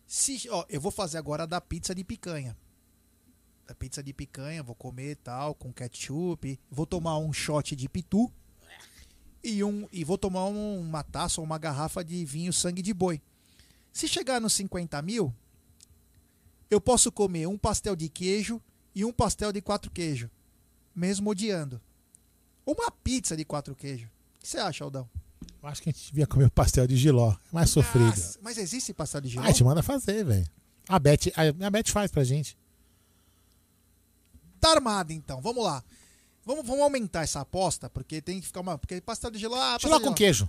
[0.05, 2.57] Se, ó, eu vou fazer agora da pizza de picanha.
[3.75, 6.59] Pizza de picanha, vou comer tal, com ketchup.
[6.71, 8.31] Vou tomar um shot de pitu.
[9.43, 12.93] E, um, e vou tomar um- uma taça ou uma garrafa de vinho sangue de
[12.93, 13.21] boi.
[13.93, 15.35] Se chegar nos 50 mil,
[16.71, 18.61] eu posso comer um pastel de queijo
[18.95, 20.31] e um pastel de quatro queijo,
[20.95, 21.81] mesmo odiando.
[22.67, 24.07] Uma pizza de quatro queijo.
[24.07, 25.09] O que você acha, Aldão?
[25.63, 27.33] Eu acho que a gente devia comer pastel de giló.
[27.33, 28.05] É mais sofrido.
[28.07, 29.43] Nossa, mas existe pastel de giló?
[29.43, 30.47] Ah, a gente manda fazer, velho.
[30.89, 32.57] A Beth, a, a Beth faz pra gente.
[34.61, 35.41] Tá armado, então.
[35.41, 35.83] Vamos lá.
[36.45, 38.79] Vamos, vamos aumentar essa aposta, porque tem que ficar uma.
[38.79, 39.57] Porque pastel de giló.
[39.57, 40.49] Ah, de com queijo.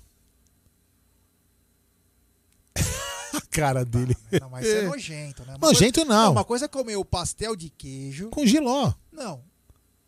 [3.34, 4.16] a cara dele.
[4.40, 5.56] Não, mas isso é nojento, né?
[5.56, 6.32] Uma Nojento coisa- não.
[6.32, 8.30] Uma coisa é comer o pastel de queijo.
[8.30, 8.94] Com giló.
[9.12, 9.44] Não.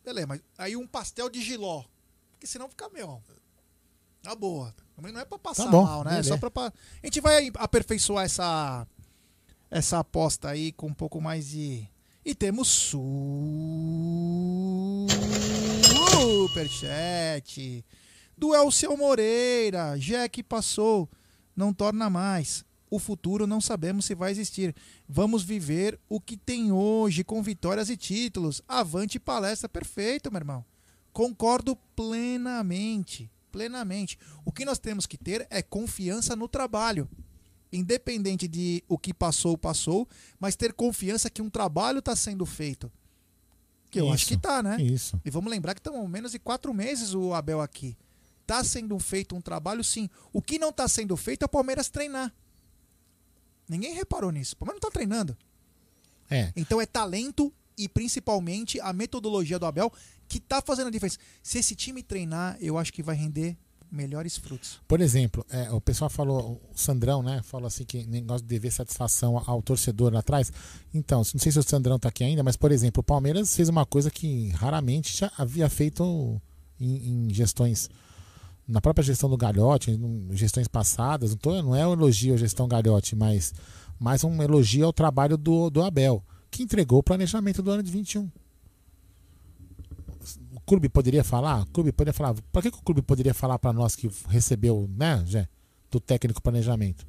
[0.04, 1.84] Beleza, mas aí um pastel de giló.
[2.32, 3.22] Porque senão fica meu.
[4.24, 4.74] Na boa.
[4.96, 6.20] Também não é pra passar Tá bom, mal, né?
[6.20, 6.24] É.
[6.24, 8.88] Só pra, pra- A gente vai aperfeiçoar essa,
[9.72, 11.88] essa aposta aí com um pouco mais de.
[12.26, 12.70] E temos
[16.54, 17.84] superchat
[18.38, 19.98] do Elcio Moreira.
[19.98, 21.10] Jack passou,
[21.54, 22.64] não torna mais.
[22.90, 24.74] O futuro não sabemos se vai existir.
[25.10, 28.62] Vamos viver o que tem hoje com vitórias e títulos.
[28.68, 30.64] Avante palestra, perfeito, meu irmão.
[31.12, 34.18] Concordo plenamente, plenamente.
[34.46, 37.10] O que nós temos que ter é confiança no trabalho.
[37.74, 40.08] Independente de o que passou, passou,
[40.40, 42.92] mas ter confiança que um trabalho está sendo feito.
[43.90, 44.82] Que eu acho Isso, que tá, né?
[44.82, 45.20] isso.
[45.26, 47.98] E vamos lembrar que estamos menos de quatro meses o Abel aqui.
[48.46, 50.10] Tá sendo feito um trabalho, sim.
[50.32, 52.32] O que não está sendo feito é o Palmeiras treinar.
[53.68, 54.54] Ninguém reparou nisso.
[54.54, 55.38] O Palmeiras não está treinando.
[56.30, 56.52] É.
[56.56, 59.92] Então é talento e principalmente a metodologia do Abel
[60.28, 61.18] que tá fazendo a diferença.
[61.42, 63.58] Se esse time treinar, eu acho que vai render
[63.94, 64.80] melhores frutos.
[64.88, 67.42] Por exemplo, é, o pessoal falou, o Sandrão, né?
[67.44, 70.52] Falou assim que negócio de dever satisfação ao torcedor lá atrás.
[70.94, 73.70] Então, não sei se o Sandrão tá aqui ainda, mas, por exemplo, o Palmeiras fez
[73.70, 76.42] uma coisa que raramente já havia feito
[76.80, 77.90] em, em gestões.
[78.68, 82.38] Na própria gestão do Galhote, em gestões passadas, não, tô, não é um elogio à
[82.38, 83.54] gestão Galhote, mas
[84.00, 87.92] mais um elogio ao trabalho do, do Abel, que entregou o planejamento do ano de
[87.92, 88.30] 21
[90.66, 91.62] clube poderia falar?
[91.62, 92.36] O clube poderia falar.
[92.52, 95.48] Para que, que, o clube poderia falar para nós que recebeu, né, Jé,
[95.92, 97.06] do técnico planejamento?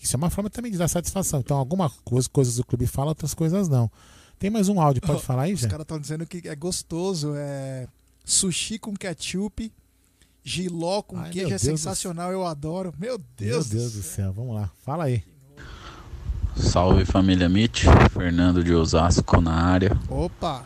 [0.00, 1.40] Isso é uma forma também de dar satisfação.
[1.40, 3.90] Então, algumas coisa, coisas do clube fala, outras coisas não.
[4.38, 5.54] Tem mais um áudio, pode oh, falar aí?
[5.54, 7.88] Os caras estão dizendo que é gostoso, é
[8.24, 9.72] sushi com ketchup,
[10.44, 12.94] giló com Ai, queijo é sensacional, eu adoro.
[12.96, 14.32] Meu Deus, meu Deus do céu.
[14.32, 15.24] Vamos lá, fala aí.
[16.56, 19.98] Salve família Mitch, Fernando de Osasco na área.
[20.08, 20.64] Opa!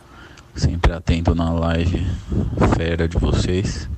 [0.55, 2.05] Sempre atento na live
[2.75, 3.89] fera de vocês.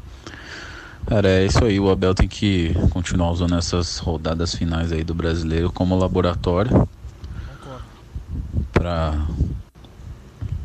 [1.05, 5.13] Cara, é isso aí, o Abel tem que continuar usando essas rodadas finais aí do
[5.13, 6.87] brasileiro como laboratório.
[8.73, 9.27] Para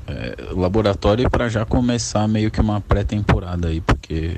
[0.06, 4.36] é, laboratório para já começar meio que uma pré-temporada aí, porque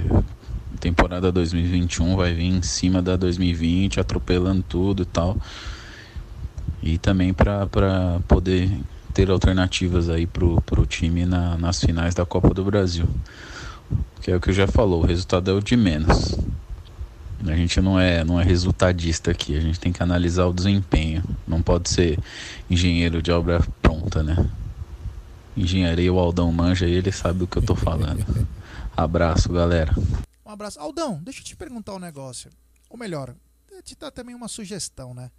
[0.80, 5.36] temporada 2021 vai vir em cima da 2020, atropelando tudo e tal.
[6.82, 7.68] E também para
[8.26, 8.70] poder
[9.12, 13.08] ter alternativas aí pro, pro time na, nas finais da Copa do Brasil.
[14.20, 16.36] Que é o que eu já falou, o resultado é o de menos.
[17.44, 21.22] A gente não é, não é resultadista aqui, a gente tem que analisar o desempenho.
[21.46, 22.18] Não pode ser
[22.70, 24.48] engenheiro de obra pronta, né?
[25.56, 28.24] Engenharia, o Aldão manja e ele sabe do que eu tô falando.
[28.96, 29.92] Abraço, galera.
[30.46, 30.78] Um abraço.
[30.78, 32.50] Aldão, deixa eu te perguntar um negócio.
[32.88, 33.34] Ou melhor,
[33.82, 35.30] te dar também uma sugestão, né?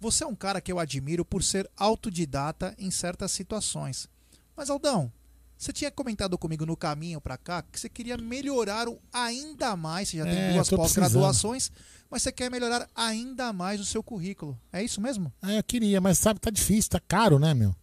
[0.00, 4.08] Você é um cara que eu admiro por ser autodidata em certas situações.
[4.56, 5.10] Mas Aldão,
[5.56, 10.18] você tinha comentado comigo no caminho para cá que você queria melhorar ainda mais, você
[10.18, 11.70] já é, tem duas pós-graduações,
[12.10, 14.58] mas você quer melhorar ainda mais o seu currículo.
[14.72, 15.32] É isso mesmo?
[15.42, 17.74] É, eu queria, mas sabe, tá difícil, tá caro, né, meu?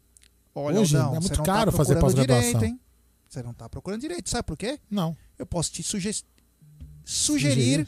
[0.53, 2.80] Olha, Hoje é muito tá caro tá fazer pós-graduação.
[3.28, 4.78] Você não tá procurando direito, sabe por quê?
[4.89, 5.16] Não.
[5.39, 6.22] Eu posso te sugerir,
[7.05, 7.88] sugerir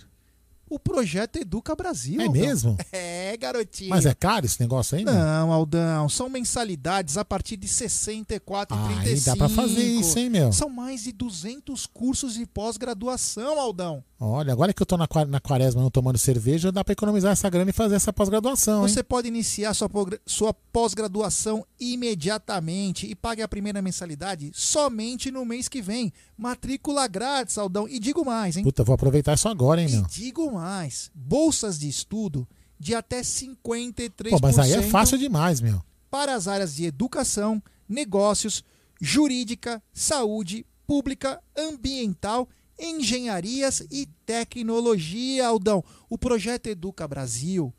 [0.73, 2.19] o projeto Educa Brasil.
[2.21, 2.77] É mesmo?
[2.91, 3.89] É, garotinho.
[3.89, 6.07] Mas é caro esse negócio aí, Não, Aldão.
[6.07, 8.99] São mensalidades a partir de R$ 64,35.
[8.99, 10.51] Aí dá pra fazer isso, hein, meu?
[10.53, 14.03] São mais de 200 cursos de pós-graduação, Aldão.
[14.19, 17.49] Olha, agora que eu tô na, na quaresma não tomando cerveja, dá para economizar essa
[17.49, 18.81] grana e fazer essa pós-graduação.
[18.83, 19.89] Você pode iniciar sua,
[20.25, 26.13] sua pós-graduação imediatamente e pague a primeira mensalidade somente no mês que vem.
[26.37, 27.87] Matrícula grátis, Aldão.
[27.87, 28.63] E digo mais, hein?
[28.63, 30.01] Puta, vou aproveitar isso agora, hein, meu?
[30.01, 30.62] E digo mais.
[31.13, 32.47] Bolsas de estudo
[32.79, 34.29] de até 53%.
[34.29, 35.81] Pô, mas aí é fácil demais, meu.
[36.09, 38.63] Para as áreas de educação, negócios,
[38.99, 42.47] jurídica, saúde, pública, ambiental
[42.77, 45.83] engenharias e tecnologia, Aldão.
[46.09, 47.73] O projeto Educa Brasil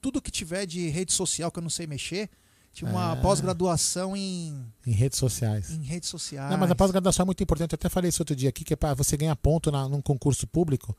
[0.00, 2.28] tudo que tiver de rede social que eu não sei mexer.
[2.72, 3.20] Tinha uma é.
[3.20, 4.66] pós-graduação em.
[4.86, 5.70] Em redes sociais.
[5.70, 6.50] Em redes sociais.
[6.50, 7.72] Não, mas a pós-graduação é muito importante.
[7.72, 10.00] Eu até falei isso outro dia aqui, que é para você ganhar ponto na, num
[10.00, 10.96] concurso público.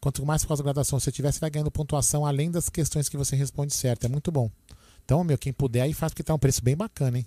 [0.00, 3.74] Quanto mais pós-graduação você tiver, você vai ganhando pontuação além das questões que você responde
[3.74, 4.04] certo.
[4.04, 4.50] É muito bom.
[5.04, 7.26] Então, meu, quem puder aí faz, porque tá um preço bem bacana, hein?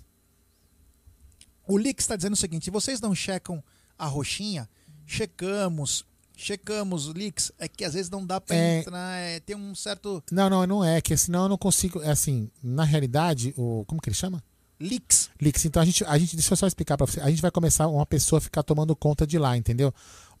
[1.66, 3.62] O Lix está dizendo o seguinte: vocês não checam
[3.98, 4.68] a roxinha?
[5.06, 6.04] Checamos
[6.36, 8.80] checamos leaks, é que às vezes não dá para é...
[8.80, 10.22] entrar, é, tem um certo.
[10.30, 12.02] Não, não, não é, que senão eu não consigo.
[12.02, 13.84] É assim, na realidade, o.
[13.86, 14.42] Como que ele chama?
[14.80, 15.30] Leaks.
[15.40, 15.64] Leaks.
[15.64, 17.20] Então a gente, a gente, deixa eu só explicar para você.
[17.20, 19.94] A gente vai começar uma pessoa a ficar tomando conta de lá, entendeu?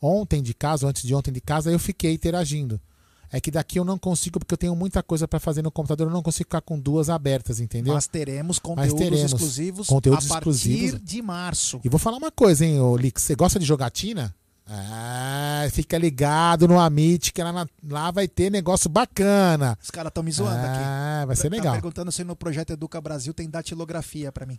[0.06, 2.78] Ontem de casa, ou antes de ontem de casa, eu fiquei interagindo.
[3.32, 6.06] É que daqui eu não consigo, porque eu tenho muita coisa para fazer no computador,
[6.08, 7.94] eu não consigo ficar com duas abertas, entendeu?
[7.94, 11.00] Mas teremos conteúdos Mas teremos exclusivos conteúdos a partir exclusivos.
[11.02, 11.80] de março.
[11.82, 13.22] E vou falar uma coisa, hein, Lix.
[13.22, 14.34] Você gosta de jogatina?
[14.66, 19.78] Ah, fica ligado no Amit que lá, lá vai ter negócio bacana.
[19.82, 20.82] Os caras estão me zoando ah, aqui.
[20.84, 21.72] Ah, vai ser tá legal.
[21.72, 24.58] perguntando se no projeto Educa Brasil tem datilografia para mim.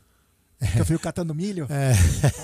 [0.59, 1.67] Que eu fico catando milho.
[1.69, 1.93] É.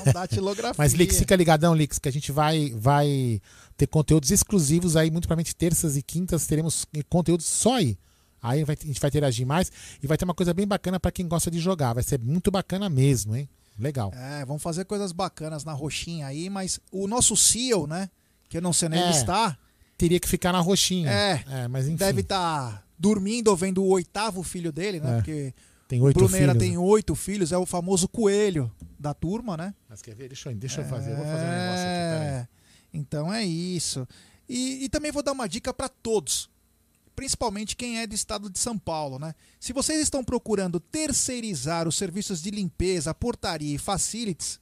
[0.08, 0.74] Então.
[0.78, 3.42] Mas Lix, fica ligadão, Lix, que a gente vai, vai
[3.78, 7.98] ter conteúdos exclusivos aí, muito provavelmente terças e quintas teremos conteúdos só aí.
[8.42, 11.28] Aí a gente vai interagir mais e vai ter uma coisa bem bacana para quem
[11.28, 11.94] gosta de jogar.
[11.94, 13.48] Vai ser muito bacana mesmo, hein?
[13.78, 14.12] Legal.
[14.16, 18.10] É, vamos fazer coisas bacanas na roxinha aí, mas o nosso CEO, né?
[18.50, 19.58] Que eu não sei nem é, está.
[19.98, 21.10] Teria que ficar na roxinha.
[21.10, 21.96] É, é mas enfim.
[21.96, 25.12] Deve estar tá dormindo ou vendo o oitavo filho dele, né?
[25.12, 25.16] É.
[25.16, 25.54] Porque
[25.92, 29.76] Tem o oito Bruneira filhos, tem oito filhos, é o famoso coelho da turma, né?
[29.90, 30.30] Mas quer ver?
[30.30, 31.12] Deixa eu, deixa eu fazer.
[31.12, 32.28] Eu vou fazer um negócio aqui, peraí.
[32.28, 32.48] É,
[32.94, 34.08] Então é isso.
[34.48, 36.50] E, e também vou dar uma dica para todos,
[37.14, 39.36] principalmente quem é do estado de São Paulo, né?
[39.60, 44.62] Se vocês estão procurando terceirizar os serviços de limpeza, portaria e facilities,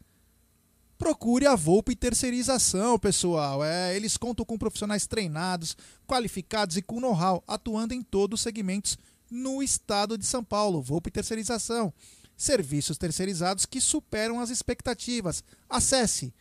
[0.98, 3.64] procure a Volpe Terceirização, pessoal.
[3.64, 5.78] É, eles contam com profissionais treinados,
[6.08, 8.98] qualificados e com know-how, atuando em todos os segmentos
[9.30, 10.82] no estado de São Paulo.
[10.82, 11.94] Volpe Terceirização.
[12.38, 15.44] Serviços terceirizados que superam as expectativas.
[15.70, 16.34] Acesse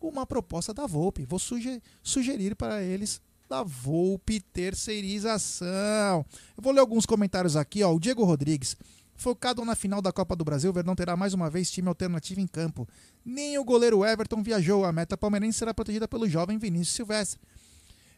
[0.00, 1.24] uma proposta da Volpe.
[1.24, 6.24] Vou suge- sugerir para eles da Volpe Terceirização.
[6.56, 7.92] Eu vou ler alguns comentários aqui, ó.
[7.92, 8.76] O Diego Rodrigues.
[9.18, 12.40] Focado na final da Copa do Brasil, o Verdão terá mais uma vez time alternativo
[12.40, 12.88] em campo.
[13.24, 14.84] Nem o goleiro Everton viajou.
[14.84, 17.40] A meta palmeirense será protegida pelo jovem Vinícius Silvestre.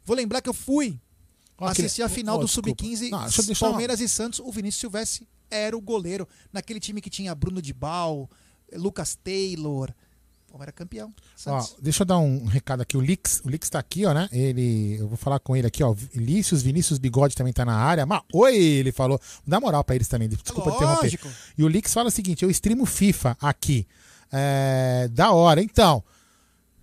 [0.05, 1.01] Vou lembrar que eu fui
[1.57, 2.69] aquele- assistir a final ó, do desculpa.
[2.69, 4.41] Sub-15 Não, deixa eu deixar uma- Palmeiras e Santos.
[4.41, 6.29] O Vinícius Silvestre era o goleiro.
[6.53, 8.29] Naquele time que tinha Bruno de Bal,
[8.75, 9.91] Lucas Taylor.
[10.51, 11.15] Palmeiras campeão.
[11.47, 12.97] Ó, deixa eu dar um recado aqui.
[12.97, 14.29] O Lix, o Lix tá aqui, ó, né?
[14.33, 15.93] Ele, eu vou falar com ele aqui, ó.
[15.93, 18.05] Vinícius, Vinícius Bigode também tá na área.
[18.05, 19.21] Mas, oi, ele falou.
[19.47, 20.29] Dá moral pra eles também.
[20.29, 21.03] Desculpa interromper.
[21.05, 21.29] Lógico.
[21.57, 23.87] E o Lix fala o seguinte: eu streamo FIFA aqui.
[24.33, 25.63] É, da hora.
[25.63, 26.03] Então,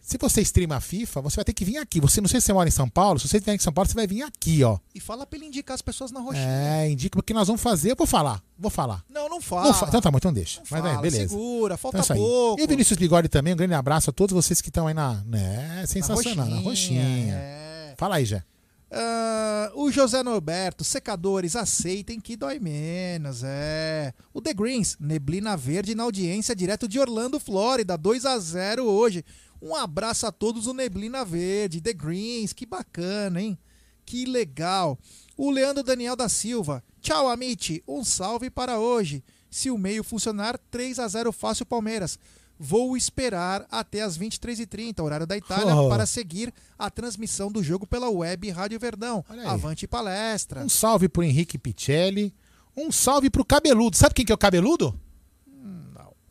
[0.10, 2.00] se você streama FIFA, você vai ter que vir aqui.
[2.00, 3.20] Você não sei se você mora em São Paulo.
[3.20, 4.78] Se você vier em São Paulo, você vai vir aqui, ó.
[4.96, 6.48] E fala pra ele indicar as pessoas na roxinha.
[6.48, 7.92] É, indica o que nós vamos fazer.
[7.92, 8.42] Eu vou falar.
[8.58, 9.04] Vou falar.
[9.10, 9.74] Não, não fala.
[9.74, 10.62] Fa- Então tá bom, então deixa.
[10.62, 11.28] Mas fala, é, beleza.
[11.28, 12.20] segura, falta Então é isso aí.
[12.20, 12.62] pouco.
[12.62, 15.16] E o Vinícius Bigode também, um grande abraço a todos vocês que estão aí na.
[15.26, 17.34] Né, sensacional, na roxinha, roxinha.
[17.36, 17.94] é.
[17.98, 18.42] Fala aí, Jé.
[18.90, 24.14] Ah, o José Norberto, secadores, aceitem que dói menos, é.
[24.34, 29.26] O The Greens, neblina verde na audiência direto de Orlando, Flórida, 2 a 0 hoje.
[29.62, 33.58] Um abraço a todos o Neblina Verde, The Greens, que bacana, hein?
[34.06, 34.98] Que legal.
[35.36, 39.24] O Leandro Daniel da Silva, tchau, Amit, um salve para hoje.
[39.50, 42.18] Se o meio funcionar, 3 a 0 fácil Palmeiras.
[42.60, 45.90] Vou esperar até as 23h30, horário da Itália, Oh.
[45.90, 49.24] para seguir a transmissão do jogo pela web Rádio Verdão.
[49.46, 50.64] Avante palestra.
[50.64, 52.34] Um salve pro Henrique Picelli.
[52.76, 53.96] Um salve pro Cabeludo.
[53.96, 55.00] Sabe quem que é o Cabeludo?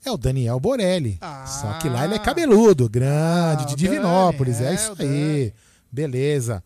[0.07, 1.19] É o Daniel Borelli.
[1.45, 4.59] Só que lá ele é cabeludo, grande, Ah, de Divinópolis.
[4.59, 5.53] Dani, é é, isso aí.
[5.91, 6.63] Beleza.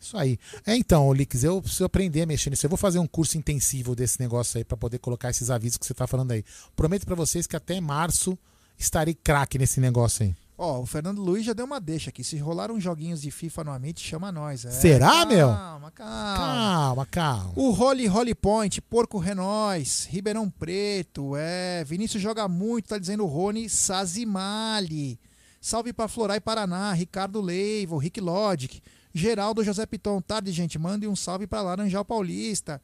[0.00, 0.36] Isso aí.
[0.66, 2.66] É, então, Lix, eu preciso aprender a mexer nisso.
[2.66, 5.86] Eu vou fazer um curso intensivo desse negócio aí pra poder colocar esses avisos que
[5.86, 6.44] você tá falando aí.
[6.74, 8.36] Prometo pra vocês que até março
[8.76, 10.34] estarei craque nesse negócio aí.
[10.58, 12.24] Ó, o Fernando Luiz já deu uma deixa aqui.
[12.24, 14.64] Se rolar uns joguinhos de FIFA no Amit, chama nós.
[14.64, 15.48] É, Será, calma, meu?
[15.48, 16.36] Calma, calma.
[16.36, 17.52] Calma, calma.
[17.56, 21.84] O Holly Holly Point, Porco Renóis, Ribeirão Preto, é.
[21.84, 25.20] Vinícius joga muito, tá dizendo o Rony Sazimali.
[25.60, 28.80] Salve pra Florai Paraná, Ricardo Leivo, Rick Logic,
[29.12, 30.20] Geraldo José Piton.
[30.20, 30.78] Tarde, gente.
[30.78, 32.80] Mande um salve pra Laranjal Paulista.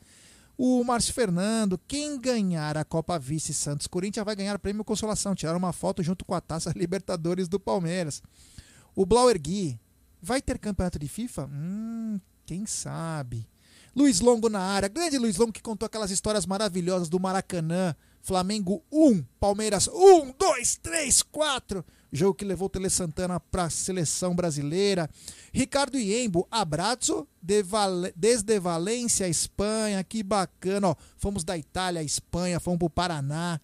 [0.57, 5.34] O Márcio Fernando, quem ganhar a Copa Vice Santos Corinthians vai ganhar prêmio Consolação.
[5.34, 8.22] Tiraram uma foto junto com a taça Libertadores do Palmeiras.
[8.94, 9.80] O Blauer Gui,
[10.20, 11.50] vai ter campeonato de FIFA?
[11.53, 13.48] Hum, quem sabe.
[13.94, 17.94] Luiz Longo na área, grande Luiz Longo que contou aquelas histórias maravilhosas do Maracanã.
[18.22, 21.84] Flamengo 1, Palmeiras 1, 2, 3, 4.
[22.12, 25.08] Jogo que levou o Tele Santana para a seleção brasileira.
[25.52, 27.64] Ricardo Iembo, abraço de
[28.14, 30.04] desde Valência, Espanha.
[30.04, 30.96] Que bacana, ó.
[31.16, 33.58] Fomos da Itália à Espanha, fomos pro Paraná.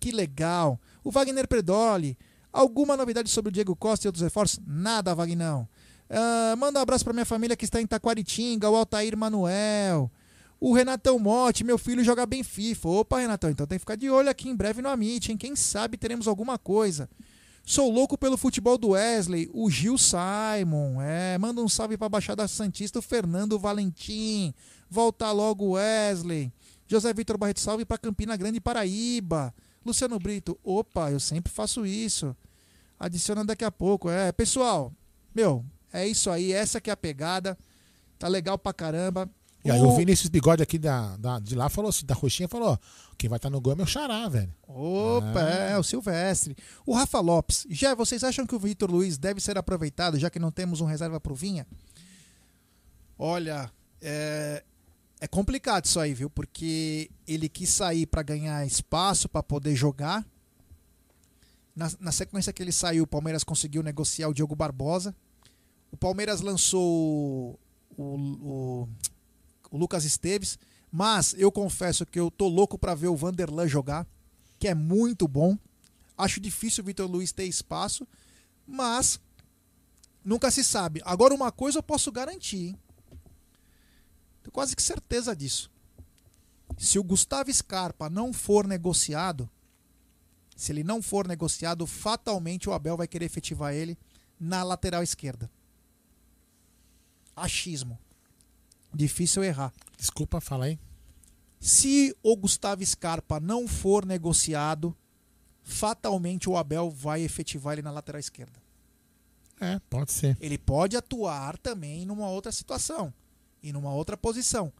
[0.00, 0.80] Que legal.
[1.04, 2.16] O Wagner Predoli,
[2.50, 4.58] alguma novidade sobre o Diego Costa e outros reforços?
[4.66, 5.68] Nada, Vagnão.
[6.08, 10.10] Ah, manda um abraço para minha família que está em Taquaritinga, o Altair Manuel.
[10.60, 12.88] O Renatão Motti, meu filho joga bem FIFA.
[12.88, 15.36] Opa, Renatão, então tem que ficar de olho aqui em breve no Amit, hein?
[15.36, 17.08] Quem sabe teremos alguma coisa.
[17.64, 21.00] Sou louco pelo futebol do Wesley, o Gil Simon.
[21.00, 24.52] É, manda um salve pra Baixada Santista, o Fernando Valentim.
[24.90, 26.52] Volta logo, Wesley.
[26.88, 29.54] José Vitor Barreto, salve pra Campina Grande, Paraíba.
[29.84, 32.36] Luciano Brito, opa, eu sempre faço isso.
[32.98, 34.10] Adiciona daqui a pouco.
[34.10, 34.92] É, pessoal,
[35.34, 36.52] meu, é isso aí.
[36.52, 37.56] Essa que é a pegada.
[38.18, 39.30] Tá legal pra caramba.
[39.64, 42.70] E aí o Vinícius Bigode aqui da, da- de lá falou assim, da roxinha falou,
[42.70, 42.78] ó,
[43.16, 44.52] quem vai estar no gol é meu xará, velho.
[44.66, 45.70] Opa, Ah.
[45.70, 46.56] é, o Silvestre.
[46.84, 47.64] O Rafa Lopes.
[47.70, 50.84] Já, vocês acham que o Vitor Luiz deve ser aproveitado, já que não temos um
[50.84, 51.64] reserva pro Vinha?
[53.18, 54.64] Olha, é,
[55.20, 56.28] é complicado isso aí, viu?
[56.28, 60.26] Porque ele quis sair para ganhar espaço, para poder jogar.
[61.74, 65.14] Na, na sequência que ele saiu, o Palmeiras conseguiu negociar o Diogo Barbosa.
[65.90, 67.58] O Palmeiras lançou
[67.96, 68.88] o, o, o
[69.78, 70.58] Lucas Esteves.
[70.90, 74.06] Mas eu confesso que eu tô louco para ver o Vanderlan jogar.
[74.58, 75.58] que é muito bom.
[76.16, 78.06] Acho difícil o Vitor Luiz ter espaço,
[78.64, 79.18] mas
[80.24, 81.02] nunca se sabe.
[81.04, 82.78] Agora, uma coisa eu posso garantir, hein?
[84.42, 85.68] Tenho quase que certeza disso.
[86.78, 89.50] Se o Gustavo Scarpa não for negociado,
[90.56, 93.98] se ele não for negociado, fatalmente o Abel vai querer efetivar ele
[94.38, 95.50] na lateral esquerda.
[97.34, 97.98] Achismo.
[98.94, 99.72] Difícil errar.
[99.96, 100.78] Desculpa, fala aí.
[101.58, 104.96] Se o Gustavo Scarpa não for negociado,
[105.62, 108.60] fatalmente o Abel vai efetivar ele na lateral esquerda.
[109.60, 110.36] É, pode ser.
[110.40, 113.14] Ele pode atuar também numa outra situação
[113.62, 114.72] e numa outra posição,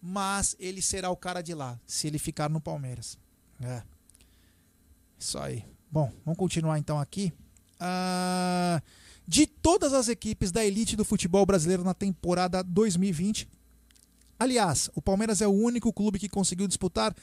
[0.00, 3.18] mas ele será o cara de lá se ele ficar no Palmeiras.
[3.60, 3.82] É.
[5.18, 5.64] Isso aí.
[5.90, 7.32] Bom, vamos continuar então aqui.
[7.80, 8.82] Ah,
[9.26, 13.48] de todas as equipes da elite do futebol brasileiro na temporada 2020,
[14.38, 17.14] aliás, o Palmeiras é o único clube que conseguiu disputar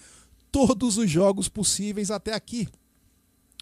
[0.51, 2.67] todos os jogos possíveis até aqui,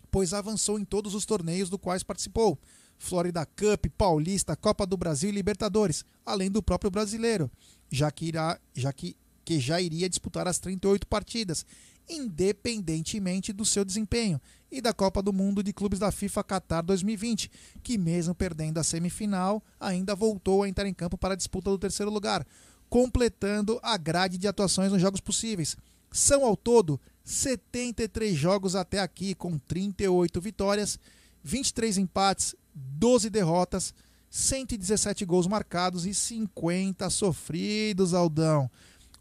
[0.09, 2.59] pois avançou em todos os torneios do quais participou.
[2.99, 7.49] Florida Cup, Paulista, Copa do Brasil e Libertadores, além do próprio brasileiro,
[7.89, 11.65] já que, irá, já que, que já iria disputar as 38 partidas,
[12.07, 14.39] independentemente do seu desempenho,
[14.71, 17.51] e da Copa do Mundo de Clubes da FIFA Qatar 2020,
[17.83, 21.77] que mesmo perdendo a semifinal, ainda voltou a entrar em campo para a disputa do
[21.77, 22.45] terceiro lugar,
[22.91, 25.77] completando a grade de atuações nos jogos possíveis.
[26.11, 30.99] São ao todo 73 jogos até aqui, com 38 vitórias,
[31.41, 33.93] 23 empates, 12 derrotas,
[34.29, 38.69] 117 gols marcados e 50 sofridos, Aldão.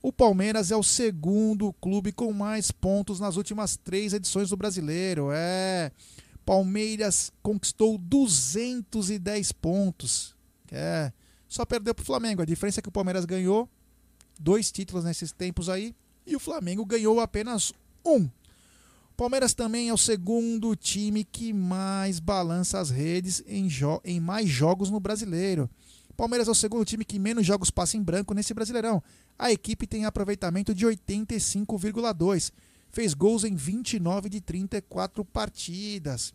[0.02, 5.28] O Palmeiras é o segundo clube com mais pontos nas últimas três edições do Brasileiro.
[5.30, 5.92] É.
[6.44, 10.34] Palmeiras conquistou 210 pontos.
[10.72, 11.12] É.
[11.50, 12.40] Só perdeu para o Flamengo.
[12.40, 13.68] A diferença é que o Palmeiras ganhou
[14.38, 15.94] dois títulos nesses tempos aí
[16.24, 17.72] e o Flamengo ganhou apenas
[18.06, 18.30] um.
[19.16, 23.68] Palmeiras também é o segundo time que mais balança as redes em,
[24.04, 25.68] em mais jogos no brasileiro.
[26.16, 29.02] Palmeiras é o segundo time que menos jogos passa em branco nesse Brasileirão.
[29.38, 32.52] A equipe tem aproveitamento de 85,2.
[32.90, 36.32] Fez gols em 29 de 34 partidas.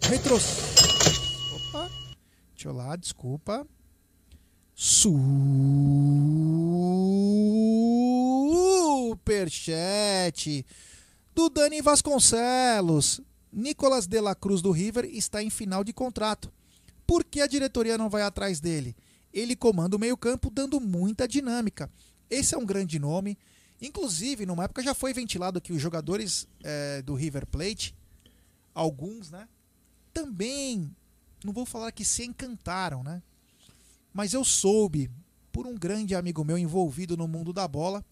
[0.00, 0.36] Retro...
[0.36, 1.90] Opa.
[2.54, 3.66] Deixa eu lá, desculpa.
[9.24, 10.66] Superchat
[11.32, 13.20] do Dani Vasconcelos.
[13.52, 16.52] Nicolas de la Cruz do River está em final de contrato.
[17.06, 18.96] Por que a diretoria não vai atrás dele?
[19.32, 21.88] Ele comanda o meio-campo, dando muita dinâmica.
[22.28, 23.38] Esse é um grande nome.
[23.80, 27.94] Inclusive, numa época já foi ventilado que os jogadores é, do River Plate,
[28.74, 29.46] alguns, né,
[30.12, 30.90] também,
[31.44, 33.22] não vou falar que se encantaram, né?
[34.14, 35.10] Mas eu soube,
[35.50, 38.04] por um grande amigo meu envolvido no mundo da bola,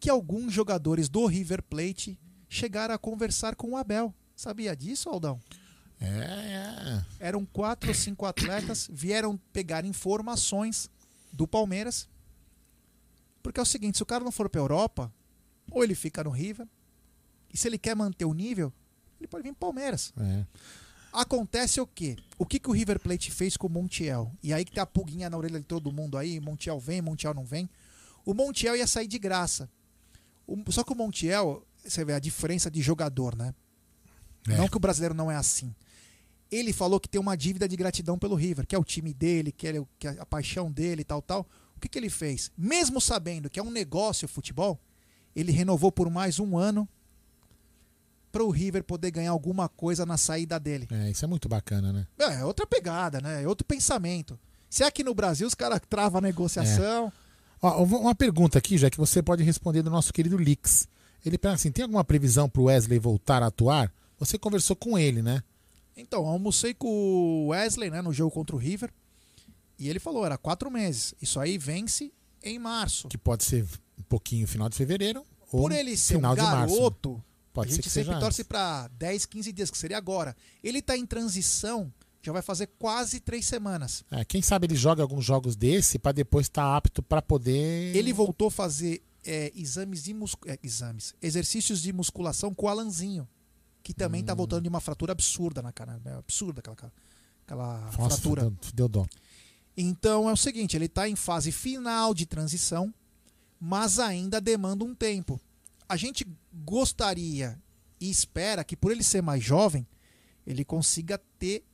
[0.00, 4.12] que alguns jogadores do River Plate chegaram a conversar com o Abel.
[4.34, 5.38] Sabia disso, Aldão?
[6.00, 7.04] É, é.
[7.20, 10.90] Eram quatro ou cinco atletas, vieram pegar informações
[11.30, 12.08] do Palmeiras.
[13.42, 15.12] Porque é o seguinte, se o cara não for para Europa,
[15.70, 16.66] ou ele fica no River,
[17.52, 18.72] e se ele quer manter o nível,
[19.20, 20.12] ele pode vir para Palmeiras.
[20.18, 20.46] É.
[21.12, 22.16] Acontece o quê?
[22.38, 24.32] O que, que o River Plate fez com o Montiel?
[24.42, 27.34] E aí que tem a pulguinha na orelha de todo mundo aí, Montiel vem, Montiel
[27.34, 27.68] não vem.
[28.24, 29.68] O Montiel ia sair de graça.
[30.46, 33.54] O, só que o Montiel, você vê a diferença de jogador, né?
[34.48, 34.56] É.
[34.56, 35.74] Não que o brasileiro não é assim
[36.52, 39.50] ele falou que tem uma dívida de gratidão pelo River, que é o time dele,
[39.50, 41.48] que é, que é a paixão dele e tal, tal.
[41.74, 42.52] O que, que ele fez?
[42.56, 44.78] Mesmo sabendo que é um negócio o futebol,
[45.34, 46.86] ele renovou por mais um ano
[48.32, 50.88] para o River poder ganhar alguma coisa na saída dele.
[50.90, 52.06] É, isso é muito bacana, né?
[52.18, 53.42] É, é outra pegada, né?
[53.42, 54.38] É outro pensamento.
[54.70, 57.08] Se é aqui no Brasil os caras travam a negociação.
[57.08, 57.12] É.
[57.60, 60.88] Ó, uma pergunta aqui, já que você pode responder do nosso querido Lix.
[61.24, 63.92] Ele pergunta assim: tem alguma previsão para o Wesley voltar a atuar?
[64.18, 65.42] Você conversou com ele, né?
[65.96, 68.90] Então, almocei com o Wesley, né, no jogo contra o River.
[69.78, 71.14] E ele falou, era quatro meses.
[71.20, 72.12] Isso aí vence
[72.42, 73.08] em março.
[73.08, 73.64] Que pode ser
[73.98, 75.24] um pouquinho final de fevereiro.
[75.52, 78.88] Ou Por ele ser final um garoto, de março, pode a gente sempre torce para
[78.88, 80.36] 10, 15 dias, que seria agora.
[80.62, 81.92] Ele está em transição,
[82.22, 84.04] já vai fazer quase três semanas.
[84.10, 87.94] É, quem sabe ele joga alguns jogos desse para depois estar tá apto para poder.
[87.94, 90.36] Ele voltou a fazer é, exames de mus...
[90.46, 93.28] É, exames, exercícios de musculação com o Alanzinho
[93.82, 94.36] que também está hum.
[94.36, 96.00] voltando de uma fratura absurda na cara.
[96.04, 96.16] Né?
[96.16, 96.92] Absurda aquela,
[97.44, 98.42] aquela Nossa, fratura.
[98.42, 99.06] Deu, deu dó.
[99.76, 102.92] Então é o seguinte, ele está em fase final de transição,
[103.58, 105.40] mas ainda demanda um tempo.
[105.92, 106.26] A gente
[106.64, 107.60] gostaria
[108.00, 109.86] e espera que por ele ser mais jovem,
[110.46, 111.66] ele consiga ter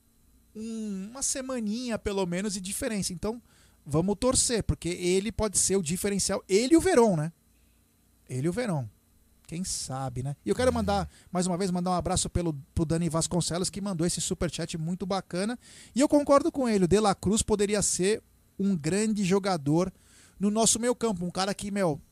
[0.56, 3.12] um, uma semaninha pelo menos de diferença.
[3.12, 3.40] Então
[3.86, 6.42] vamos torcer, porque ele pode ser o diferencial.
[6.48, 7.32] Ele e o Verón, né?
[8.28, 8.86] Ele e o Verón.
[9.46, 10.34] Quem sabe, né?
[10.44, 13.80] E eu quero mandar, mais uma vez, mandar um abraço pelo, pro Dani Vasconcelos, que
[13.80, 15.56] mandou esse superchat muito bacana.
[15.94, 18.20] E eu concordo com ele, o De La Cruz poderia ser
[18.58, 19.92] um grande jogador
[20.40, 21.24] no nosso meio campo.
[21.24, 22.02] Um cara que, meu,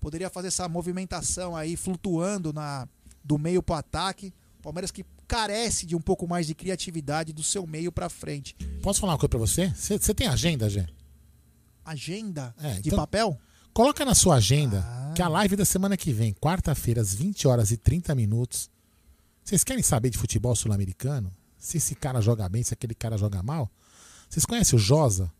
[0.00, 2.88] poderia fazer essa movimentação aí, flutuando na,
[3.22, 4.32] do meio pro ataque.
[4.62, 8.54] Palmeiras que carece de um pouco mais de criatividade do seu meio para frente.
[8.82, 9.68] Posso falar uma coisa pra você?
[9.74, 10.86] Você você tem agenda, Gê?
[11.84, 13.38] Agenda É, de então- papel?
[13.72, 15.12] Coloca na sua agenda Ah.
[15.14, 18.68] que a live da semana que vem, quarta-feira, às 20 horas e 30 minutos.
[19.44, 21.32] Vocês querem saber de futebol sul-americano?
[21.56, 23.70] Se esse cara joga bem, se aquele cara joga mal?
[24.28, 25.32] Vocês conhecem o Josa?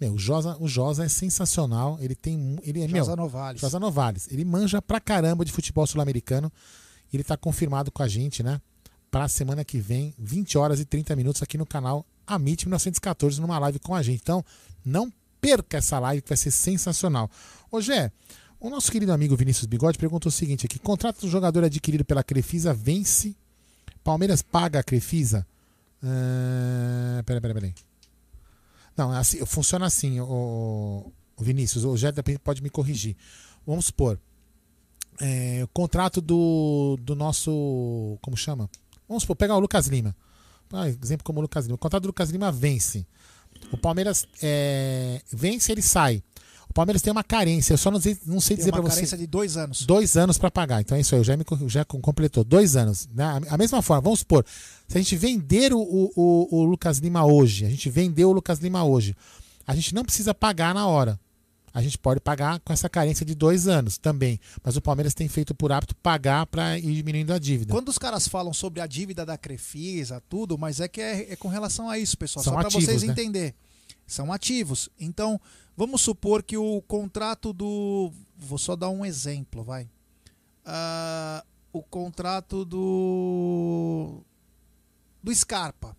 [0.00, 1.98] Meu, o Josa, o Josa é sensacional.
[2.00, 2.58] Ele tem.
[2.62, 3.60] Ele é, Josa meu, Novales.
[3.60, 4.28] Josa Novales.
[4.30, 6.52] Ele manja pra caramba de futebol sul-americano.
[7.12, 8.60] Ele tá confirmado com a gente, né?
[9.10, 13.58] Pra semana que vem, 20 horas e 30 minutos aqui no canal Amit 1914, numa
[13.58, 14.20] live com a gente.
[14.20, 14.44] Então,
[14.84, 17.30] não perca essa live que vai ser sensacional.
[17.70, 18.10] Ô Gé,
[18.58, 22.22] o nosso querido amigo Vinícius Bigode perguntou o seguinte aqui: contrato do jogador adquirido pela
[22.22, 23.36] Crefisa vence.
[24.02, 25.46] Palmeiras paga a Crefisa?
[26.02, 27.74] Uh, peraí, peraí, peraí.
[28.96, 31.84] Não, é assim, funciona assim, o, o Vinícius.
[31.84, 33.16] O Gé pode me corrigir.
[33.66, 34.18] Vamos supor.
[35.20, 38.18] é, o contrato do, do nosso.
[38.22, 38.70] Como chama?
[39.08, 40.14] Vamos supor, pegar o Lucas Lima.
[40.72, 41.76] Ah, exemplo como o Lucas Lima.
[41.76, 43.06] O contrato do Lucas Lima vence.
[43.72, 46.22] O Palmeiras é, vence, ele sai.
[46.76, 47.72] O Palmeiras tem uma carência.
[47.72, 48.96] Eu só não sei, não sei dizer uma para você.
[48.96, 49.86] carência de dois anos.
[49.86, 50.82] Dois anos para pagar.
[50.82, 51.20] Então é isso aí.
[51.22, 52.44] O já, me, corri- já completou.
[52.44, 53.08] Dois anos.
[53.14, 53.24] né?
[53.48, 54.44] A mesma forma, vamos supor.
[54.86, 58.58] Se a gente vender o, o, o- Lucas Lima hoje, a gente vendeu o Lucas
[58.58, 59.16] Lima hoje,
[59.66, 61.18] a gente não precisa pagar na hora.
[61.72, 64.38] A gente pode pagar com essa carência de dois anos também.
[64.62, 67.72] Mas o Palmeiras tem feito por hábito pagar para ir diminuindo a dívida.
[67.72, 71.36] Quando os caras falam sobre a dívida da Crefisa, tudo, mas é que é, é
[71.36, 72.44] com relação a isso, pessoal.
[72.44, 73.12] São Só para vocês né?
[73.12, 73.54] entenderem.
[74.06, 74.88] São ativos.
[75.00, 75.40] Então,
[75.76, 78.12] vamos supor que o contrato do.
[78.36, 79.88] Vou só dar um exemplo, vai.
[80.64, 84.22] Ah, o contrato do.
[85.22, 85.96] Do Scarpa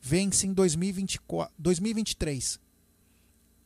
[0.00, 2.60] vence em 2024, 2023.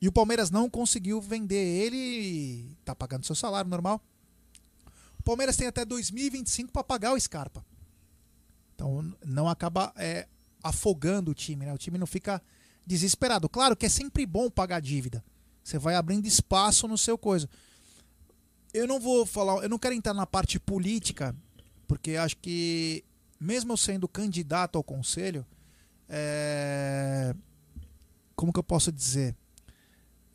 [0.01, 2.77] E o Palmeiras não conseguiu vender ele.
[2.85, 4.01] Tá pagando seu salário normal.
[5.19, 7.65] O Palmeiras tem até 2025 para pagar o Scarpa.
[8.75, 10.27] Então não acaba é,
[10.63, 11.75] afogando o time, né?
[11.75, 12.43] O time não fica
[12.87, 13.49] desesperado.
[13.49, 15.25] Claro que é sempre bom pagar dívida.
[15.63, 17.49] Você vai abrindo espaço no seu coisa.
[18.73, 21.35] Eu não vou falar, eu não quero entrar na parte política,
[21.87, 23.05] porque acho que
[23.39, 25.47] mesmo eu sendo candidato ao conselho,
[26.09, 27.35] é,
[28.37, 29.35] como que eu posso dizer?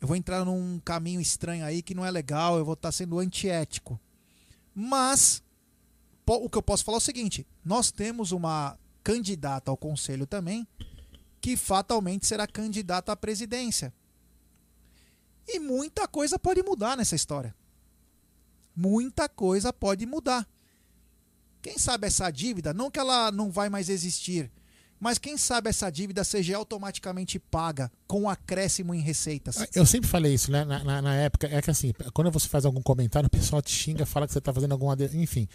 [0.00, 3.18] Eu vou entrar num caminho estranho aí que não é legal, eu vou estar sendo
[3.18, 3.98] antiético.
[4.74, 5.42] Mas
[6.26, 10.66] o que eu posso falar é o seguinte: nós temos uma candidata ao conselho também,
[11.46, 13.94] que fatalmente será candidata à presidência.
[15.46, 17.54] E muita coisa pode mudar nessa história.
[18.74, 20.44] Muita coisa pode mudar.
[21.62, 24.50] Quem sabe essa dívida, não que ela não vai mais existir,
[24.98, 29.68] mas quem sabe essa dívida seja automaticamente paga com acréscimo em receitas.
[29.72, 30.64] Eu sempre falei isso, né?
[30.64, 33.70] Na, na- na época, é que assim, quando você faz algum comentário, o pessoal te
[33.70, 34.96] xinga, fala que você tá fazendo alguma.
[35.14, 35.46] Enfim.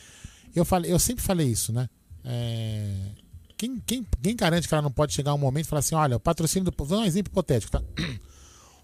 [0.55, 1.89] Eu, falei, eu sempre falei isso, né?
[2.23, 3.11] É,
[3.61, 6.17] Quem, quem, quem garante que ela não pode chegar um momento e falar assim: olha,
[6.17, 6.83] o patrocínio do.
[6.83, 7.83] Vou um exemplo hipotético, tá?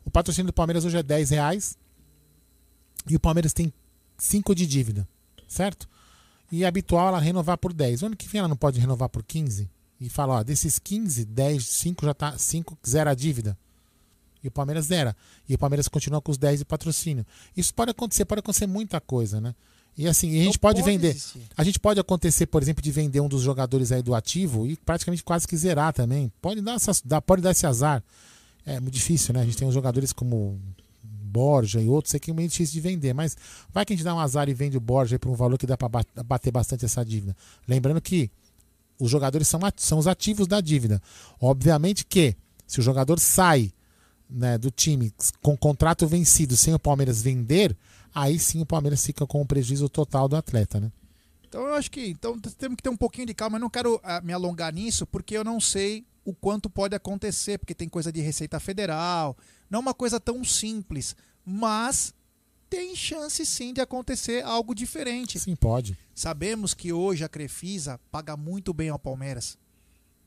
[0.06, 1.78] O patrocínio do Palmeiras hoje é 10 reais
[3.10, 3.74] e o Palmeiras tem
[4.18, 5.06] 5 de dívida,
[5.48, 5.90] certo?
[6.50, 8.04] E é habitual ela renovar por 10.
[8.04, 9.68] O ano que vem ela não pode renovar por 15
[10.00, 12.38] e fala: ó, desses 15, 10, 5 já tá.
[12.38, 13.58] 5 zera a dívida.
[14.44, 15.18] E o Palmeiras zera.
[15.50, 17.26] E o Palmeiras continua com os 10 de patrocínio.
[17.56, 19.56] Isso pode acontecer, pode acontecer muita coisa, né?
[19.98, 21.10] E assim, e a gente pode, pode vender.
[21.10, 21.42] existir.
[21.58, 24.76] A gente pode acontecer, por exemplo, de vender um dos jogadores aí do ativo e
[24.76, 26.32] praticamente quase que zerar também.
[26.40, 28.04] Pode dar, essas, dá- pode dar esse azar.
[28.66, 29.42] É muito difícil, né?
[29.42, 30.62] A gente tem uns jogadores como
[31.04, 33.36] Borja e outros, sei que é meio difícil de vender, mas
[33.74, 35.66] vai que a gente dá um azar e vende o Borja por um valor que
[35.66, 35.90] dá para
[36.24, 37.36] bater bastante essa dívida.
[37.68, 38.30] Lembrando que
[39.00, 41.02] os jogadores são, são os ativos da dívida.
[41.40, 43.72] Obviamente que se o jogador sai
[44.30, 47.76] né, do time com contrato vencido sem o Palmeiras vender,
[48.22, 50.92] aí sim o Palmeiras fica com o prejuízo total do atleta, né?
[51.48, 53.58] Então eu acho que então temos que ter um pouquinho de calma.
[53.58, 57.58] Eu não quero ah, me alongar nisso porque eu não sei o quanto pode acontecer,
[57.58, 59.38] porque tem coisa de Receita Federal,
[59.70, 61.16] não é uma coisa tão simples,
[61.46, 62.14] mas
[62.70, 65.40] tem chance sim de acontecer algo diferente.
[65.40, 65.98] Sim, pode.
[66.14, 69.58] Sabemos que hoje a Crefisa paga muito bem ao Palmeiras.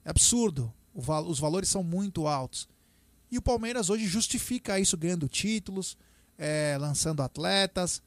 [0.03, 0.73] É absurdo.
[0.95, 2.67] Val- os valores são muito altos.
[3.31, 5.99] E o Palmeiras hoje justifica isso ganhando títulos,
[6.41, 8.03] é, lançando atletas.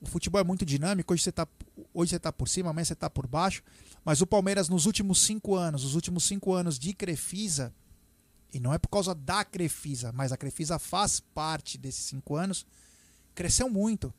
[0.00, 1.12] O futebol é muito dinâmico.
[1.12, 1.46] Hoje você está
[1.92, 3.62] hoje você tá por cima, amanhã você está por baixo.
[4.04, 7.74] Mas o Palmeiras, nos últimos cinco anos, os últimos cinco anos de Crefisa,
[8.52, 12.64] e não é por causa da Crefisa, mas a Crefisa faz parte desses cinco anos,
[13.34, 14.14] cresceu muito.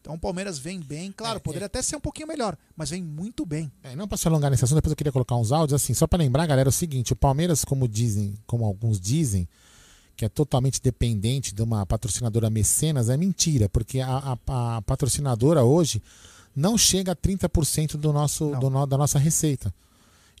[0.00, 3.46] Então o Palmeiras vem bem, claro, poderia até ser um pouquinho melhor, mas vem muito
[3.46, 3.72] bem.
[3.82, 6.06] É, não para se alongar nesse assunto, depois eu queria colocar uns áudios assim, só
[6.06, 9.48] para lembrar, galera, é o seguinte, o Palmeiras, como dizem, como alguns dizem,
[10.16, 15.64] que é totalmente dependente de uma patrocinadora mecenas, é mentira, porque a, a, a patrocinadora
[15.64, 16.02] hoje
[16.54, 19.74] não chega a 30% do nosso, do no, da nossa receita.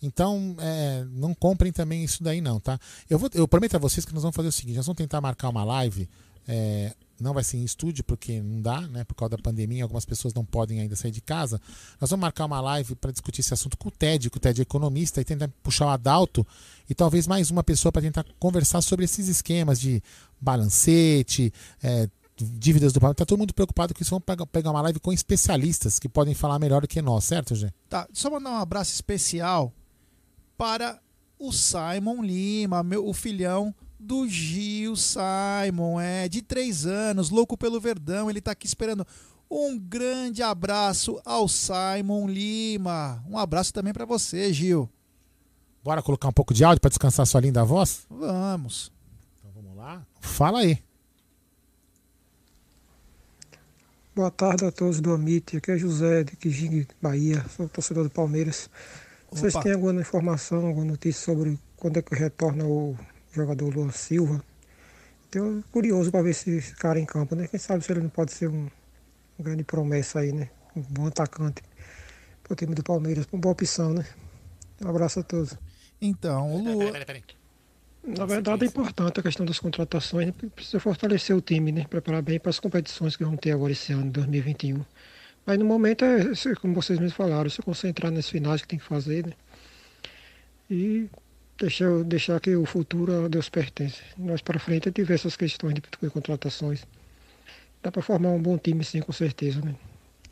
[0.02, 2.78] Então, é, não comprem também isso daí não, tá?
[3.08, 5.20] Eu, vou, eu prometo a vocês que nós vamos fazer o seguinte, nós vamos tentar
[5.20, 6.08] marcar uma live
[6.46, 9.04] é, não vai ser em estúdio porque não dá, né?
[9.04, 11.60] Por causa da pandemia, algumas pessoas não podem ainda sair de casa.
[12.00, 14.60] Nós vamos marcar uma live para discutir esse assunto com o Ted, que o Ted
[14.60, 16.46] é economista, e tentar puxar o Adalto
[16.88, 20.02] e talvez mais uma pessoa para tentar conversar sobre esses esquemas de
[20.40, 23.18] balancete, é, dívidas do Palmeiras.
[23.18, 24.10] Tá todo mundo preocupado com isso.
[24.10, 27.72] Vamos pegar uma live com especialistas que podem falar melhor do que nós, certo, Gê?
[27.88, 29.72] Tá, só mandar um abraço especial
[30.56, 31.00] para
[31.38, 37.80] o Simon Lima, meu, o filhão do Gil Simon, é de três anos, louco pelo
[37.80, 39.06] Verdão, ele tá aqui esperando.
[39.50, 43.22] Um grande abraço ao Simon Lima.
[43.28, 44.88] Um abraço também para você, Gil.
[45.82, 48.06] Bora colocar um pouco de áudio para descansar sua linda voz?
[48.08, 48.90] Vamos.
[49.38, 50.04] Então vamos lá.
[50.20, 50.82] Fala aí.
[54.16, 55.56] Boa tarde a todos do Amit.
[55.56, 57.44] Aqui é José de Quijingue, Bahia.
[57.54, 58.70] Sou torcedor do Palmeiras.
[59.30, 62.96] Vocês têm alguma informação, alguma notícia sobre quando é que retorna o
[63.34, 64.42] jogador Luan Silva.
[65.28, 67.48] Então, curioso para ver se esse cara em campo, né?
[67.48, 68.68] Quem sabe se ele não pode ser um,
[69.38, 70.48] um grande promessa aí, né?
[70.76, 71.62] Um bom atacante
[72.42, 74.06] para o time do Palmeiras, uma boa opção, né?
[74.80, 75.56] Um abraço a todos.
[76.00, 76.92] Então, o Luan.
[78.06, 80.34] Na verdade é importante a questão das contratações, né?
[80.54, 81.86] precisa fortalecer o time, né?
[81.88, 84.84] Preparar bem para as competições que vão ter agora esse ano, 2021.
[85.46, 88.84] Mas no momento é, como vocês mesmos falaram, se concentrar nas finais que tem que
[88.84, 89.32] fazer, né?
[90.70, 91.08] E
[91.58, 94.02] deixar, deixar que o futuro a Deus pertence.
[94.16, 96.84] Nós para frente tiver essas questões de, de contratações.
[97.82, 99.74] Dá para formar um bom time sim, com certeza, né?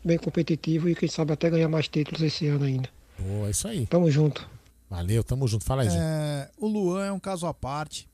[0.04, 2.88] Bem competitivo e quem sabe até ganhar mais títulos esse ano ainda.
[3.18, 3.86] Boa, é isso aí.
[3.86, 4.48] Tamo junto.
[4.90, 5.64] Valeu, tamo junto.
[5.64, 8.08] Fala aí, é, O Luan é um caso à parte.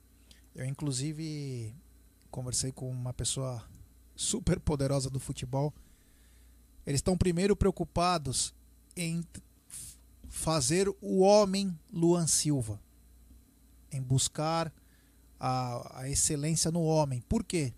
[0.54, 1.72] Eu, inclusive,
[2.30, 3.62] conversei com uma pessoa
[4.14, 5.72] super poderosa do futebol.
[6.86, 8.52] Eles estão primeiro preocupados
[8.96, 9.24] em
[10.28, 12.78] fazer o homem Luan Silva
[13.92, 14.72] em buscar
[15.38, 17.22] a, a excelência no homem.
[17.28, 17.72] Por quê?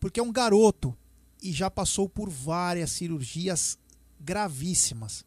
[0.00, 0.96] Porque é um garoto
[1.42, 3.78] e já passou por várias cirurgias
[4.18, 5.24] gravíssimas.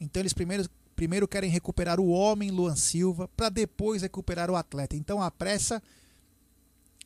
[0.00, 4.96] Então eles primeiro, primeiro querem recuperar o homem Luan Silva para depois recuperar o atleta.
[4.96, 5.82] Então a pressa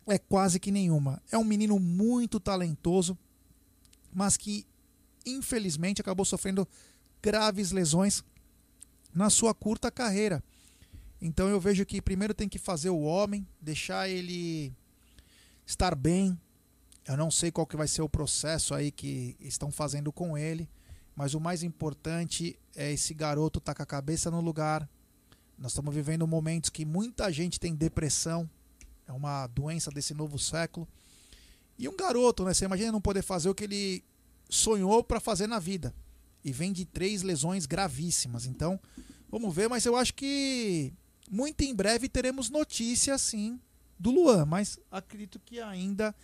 [0.07, 1.23] é quase que nenhuma.
[1.31, 3.17] É um menino muito talentoso,
[4.13, 4.67] mas que
[5.25, 6.67] infelizmente acabou sofrendo
[7.23, 8.25] graves lesões
[9.15, 10.43] na sua curta carreira.
[11.25, 14.75] Então eu vejo que primeiro tem que fazer o homem, deixar ele
[15.65, 16.37] estar bem.
[17.07, 20.69] Eu não sei qual que vai ser o processo aí que estão fazendo com ele,
[21.15, 24.89] mas o mais importante é esse garoto estar tá com a cabeça no lugar.
[25.57, 28.51] Nós estamos vivendo momentos que muita gente tem depressão,
[29.07, 30.89] é uma doença desse novo século.
[31.79, 32.53] E um garoto, né?
[32.53, 34.05] Você imagina não poder fazer o que ele
[34.49, 35.95] sonhou para fazer na vida.
[36.45, 38.45] E vem de três lesões gravíssimas.
[38.45, 38.79] Então,
[39.31, 40.93] vamos ver, mas eu acho que
[41.33, 43.59] muito em breve teremos notícia, sim,
[43.99, 46.15] do Luan, mas acredito que ainda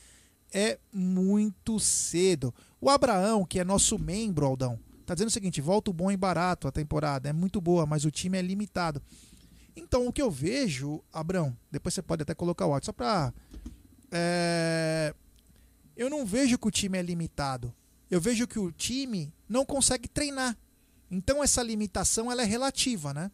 [0.52, 2.55] é muito cedo.
[2.78, 6.16] O Abraão, que é nosso membro, Aldão, tá dizendo o seguinte: volta o bom e
[6.16, 9.02] barato a temporada, é muito boa, mas o time é limitado.
[9.74, 13.32] Então, o que eu vejo, Abraão, depois você pode até colocar o áudio, só pra.
[14.12, 15.14] É,
[15.97, 17.72] eu não vejo que o time é limitado.
[18.10, 20.55] Eu vejo que o time não consegue treinar.
[21.10, 23.30] Então, essa limitação ela é relativa, né?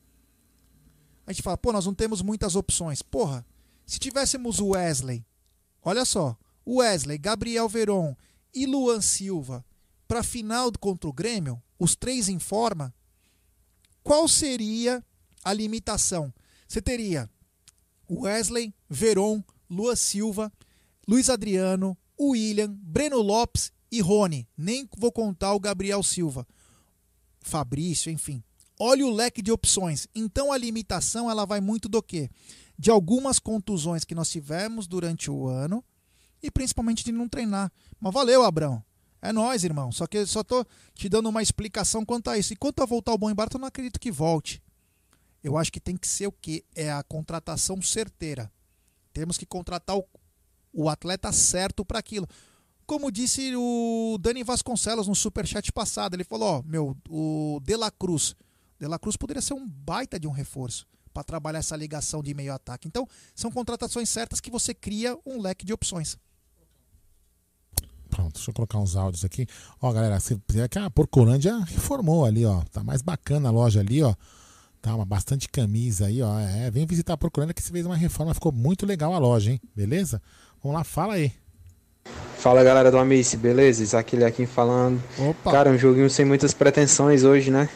[1.26, 3.02] A gente fala, pô, nós não temos muitas opções.
[3.02, 3.46] Porra,
[3.86, 5.24] se tivéssemos o Wesley,
[5.82, 6.36] olha só,
[6.66, 8.16] Wesley, Gabriel Veron
[8.54, 9.64] e Luan Silva
[10.06, 12.94] para final contra o Grêmio, os três em forma,
[14.02, 15.04] qual seria
[15.42, 16.32] a limitação?
[16.68, 17.28] Você teria
[18.10, 20.52] Wesley, Veron, Luan Silva,
[21.08, 24.46] Luiz Adriano, William, Breno Lopes e Rony.
[24.56, 26.46] Nem vou contar o Gabriel Silva.
[27.40, 28.42] Fabrício, enfim.
[28.78, 30.08] Olha o leque de opções.
[30.14, 32.30] Então a limitação ela vai muito do quê?
[32.78, 35.84] De algumas contusões que nós tivemos durante o ano
[36.42, 37.72] e principalmente de não treinar.
[38.00, 38.82] Mas valeu, Abrão.
[39.22, 39.90] É nós, irmão.
[39.90, 42.52] Só que só tô te dando uma explicação quanto a isso.
[42.52, 44.62] E quanto a voltar ao bom embarato, eu não acredito que volte.
[45.42, 46.64] Eu acho que tem que ser o quê?
[46.74, 48.52] É a contratação certeira.
[49.12, 50.04] Temos que contratar o,
[50.72, 52.28] o atleta certo para aquilo.
[52.86, 57.90] Como disse o Dani Vasconcelos no superchat passado, ele falou: Ó, meu, o De La
[57.90, 58.34] Cruz
[58.78, 62.34] de La Cruz poderia ser um baita de um reforço para trabalhar essa ligação de
[62.34, 62.88] meio ataque.
[62.88, 66.18] Então, são contratações certas que você cria um leque de opções.
[68.10, 68.34] Pronto.
[68.34, 69.46] deixa eu colocar uns áudios aqui.
[69.80, 72.62] Ó, galera, você vê que a Porcolândia reformou ali, ó.
[72.72, 74.14] Tá mais bacana a loja ali, ó.
[74.82, 76.38] Tá uma bastante camisa aí, ó.
[76.38, 79.52] É, vem visitar a Porcolândia que você fez uma reforma, ficou muito legal a loja,
[79.52, 79.60] hein?
[79.74, 80.20] Beleza?
[80.62, 81.32] Vamos lá, fala aí.
[82.36, 83.82] Fala galera do Amice, beleza?
[83.82, 85.02] Isaac aqui falando.
[85.18, 85.50] Opa.
[85.50, 87.68] Cara, um joguinho sem muitas pretensões hoje, né?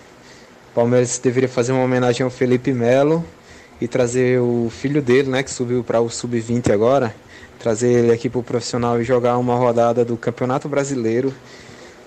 [0.79, 3.25] O Palmeiras deveria fazer uma homenagem ao Felipe Melo
[3.81, 5.43] e trazer o filho dele, né?
[5.43, 7.13] Que subiu para o Sub-20 agora.
[7.59, 11.35] Trazer ele aqui pro profissional e jogar uma rodada do Campeonato Brasileiro.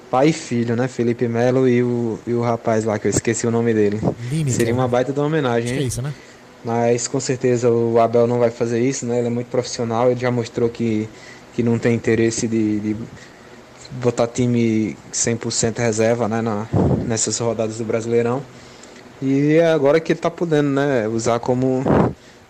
[0.10, 0.88] Pai e filho, né?
[0.88, 4.00] Felipe Melo e o, e o rapaz lá, que eu esqueci o nome dele.
[4.48, 5.84] Seria uma baita de uma homenagem, Acho hein?
[5.84, 6.14] é isso, né?
[6.64, 9.18] Mas com certeza o Abel não vai fazer isso, né?
[9.18, 11.10] Ele é muito profissional, ele já mostrou que,
[11.54, 12.96] que não tem interesse de, de
[14.02, 16.42] botar time 100% reserva né?
[16.42, 16.70] Na,
[17.06, 18.42] nessas rodadas do Brasileirão.
[19.22, 21.08] E agora que ele tá podendo, né?
[21.08, 21.84] Usar como,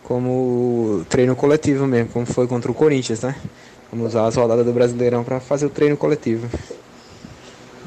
[0.03, 3.35] como treino coletivo mesmo, como foi contra o Corinthians, né?
[3.91, 6.49] Vamos usar as rodadas do Brasileirão para fazer o treino coletivo.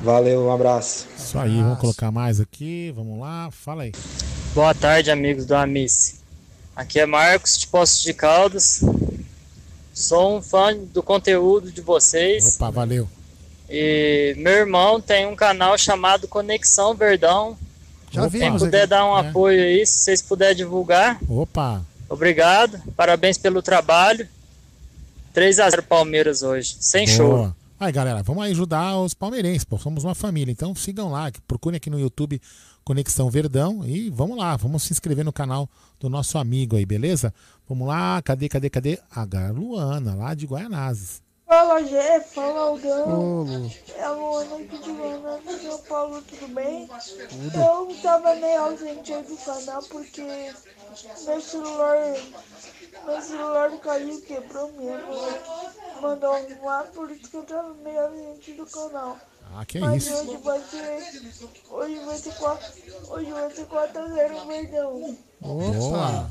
[0.02, 1.06] Valeu, um abraço.
[1.16, 2.92] Isso aí, vamos colocar mais aqui.
[2.94, 3.92] Vamos lá, fala aí.
[4.54, 6.16] Boa tarde, amigos do Amice.
[6.76, 8.84] Aqui é Marcos de Poços de Caldas.
[9.94, 12.56] Sou um fã do conteúdo de vocês.
[12.56, 13.08] Opa, valeu.
[13.70, 17.56] E meu irmão tem um canal chamado Conexão Verdão.
[18.14, 18.86] Já Quem vimos puder aqui.
[18.90, 19.28] dar um É.
[19.28, 21.18] apoio aí, se vocês puderem divulgar.
[21.28, 22.80] Opa, Obrigado.
[22.96, 24.28] Parabéns pelo trabalho.
[25.32, 26.76] 3 a 0 Palmeiras hoje.
[26.78, 27.28] Sem show.
[27.38, 27.56] Boa.
[27.80, 29.78] Aí, galera, vamos aí ajudar os palmeirenses, pô.
[29.78, 30.52] Somos uma família.
[30.52, 32.40] Então sigam lá, procurem aqui no YouTube
[32.84, 35.68] Conexão Verdão e vamos lá, vamos se inscrever no canal
[35.98, 37.34] do nosso amigo aí, beleza?
[37.68, 38.98] Vamos lá, cadê, cadê, cadê?
[39.10, 41.20] A Luana, lá de Guaianazes.
[41.54, 43.70] Fala Gé, fala Aldão.
[43.96, 46.90] É a Luana aqui de Guaraná, São Paulo, tudo bem?
[47.54, 50.52] Eu tava meio ausente aí do canal porque
[51.24, 51.96] meu celular,
[53.06, 55.14] meu celular caiu, quebrou mesmo.
[56.02, 59.16] Mandou arrumar, por isso que eu tava meio ausente do canal.
[59.54, 60.12] Ah, que Mas isso.
[60.12, 61.22] hoje vai ser.
[61.70, 62.72] Hoje vai ser 4,
[63.10, 65.16] hoje vai ser 4 a 0 Verdão.
[65.40, 66.30] Boa.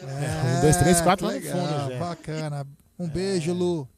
[0.00, 1.98] É, um, dois, três, quatro lá no fundo, Gé.
[1.98, 2.66] Bacana.
[2.98, 3.88] Um beijo, Lu.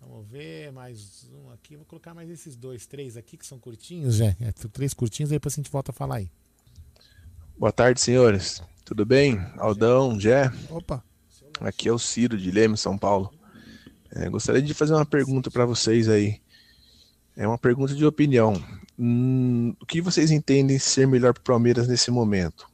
[0.00, 1.76] Vamos ver, mais um aqui.
[1.76, 4.26] Vou colocar mais esses dois, três aqui que são curtinhos, já.
[4.40, 6.30] É, três curtinhos, aí depois a gente volta a falar aí.
[7.58, 8.62] Boa tarde, senhores.
[8.84, 9.38] Tudo bem?
[9.56, 10.52] Aldão, Jé?
[10.70, 11.02] Opa.
[11.60, 13.32] Aqui é o Ciro de Leme, São Paulo.
[14.10, 16.40] É, gostaria de fazer uma pergunta para vocês aí.
[17.36, 18.54] É uma pergunta de opinião.
[18.98, 22.68] Hum, o que vocês entendem ser melhor para o Palmeiras nesse momento?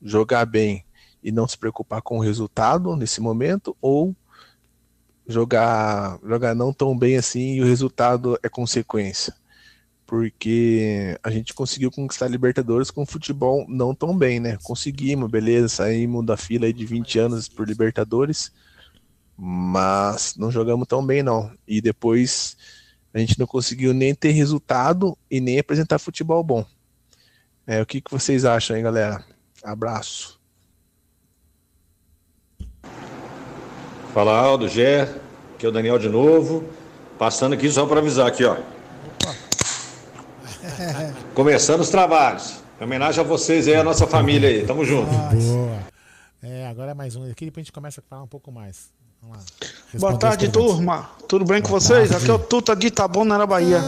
[0.00, 0.85] Jogar bem
[1.26, 4.14] e não se preocupar com o resultado nesse momento ou
[5.26, 9.34] jogar jogar não tão bem assim e o resultado é consequência?
[10.06, 14.56] Porque a gente conseguiu conquistar Libertadores com futebol não tão bem, né?
[14.62, 18.52] Conseguimos, beleza, saímos da fila de 20 anos por Libertadores,
[19.36, 21.50] mas não jogamos tão bem não.
[21.66, 22.56] E depois
[23.12, 26.64] a gente não conseguiu nem ter resultado e nem apresentar futebol bom.
[27.66, 29.24] É, o que, que vocês acham aí, galera?
[29.64, 30.35] Abraço.
[34.16, 35.02] Fala Aldo, Gé,
[35.54, 36.64] aqui é o Daniel de novo.
[37.18, 38.56] Passando aqui só para avisar aqui, ó.
[41.34, 42.54] Começando os trabalhos.
[42.80, 44.64] Em homenagem a vocês aí, a nossa família aí.
[44.64, 45.10] Tamo junto.
[45.10, 45.78] Boa.
[46.42, 48.86] É, agora é mais um aqui, depois a gente começa a falar um pouco mais.
[49.20, 49.98] Vamos lá.
[49.98, 51.10] Boa tarde, turma.
[51.28, 52.08] Tudo bem com Boa vocês?
[52.08, 52.24] tarde.
[52.24, 53.82] Aqui é o Tuta de Itabuna, na Bahia.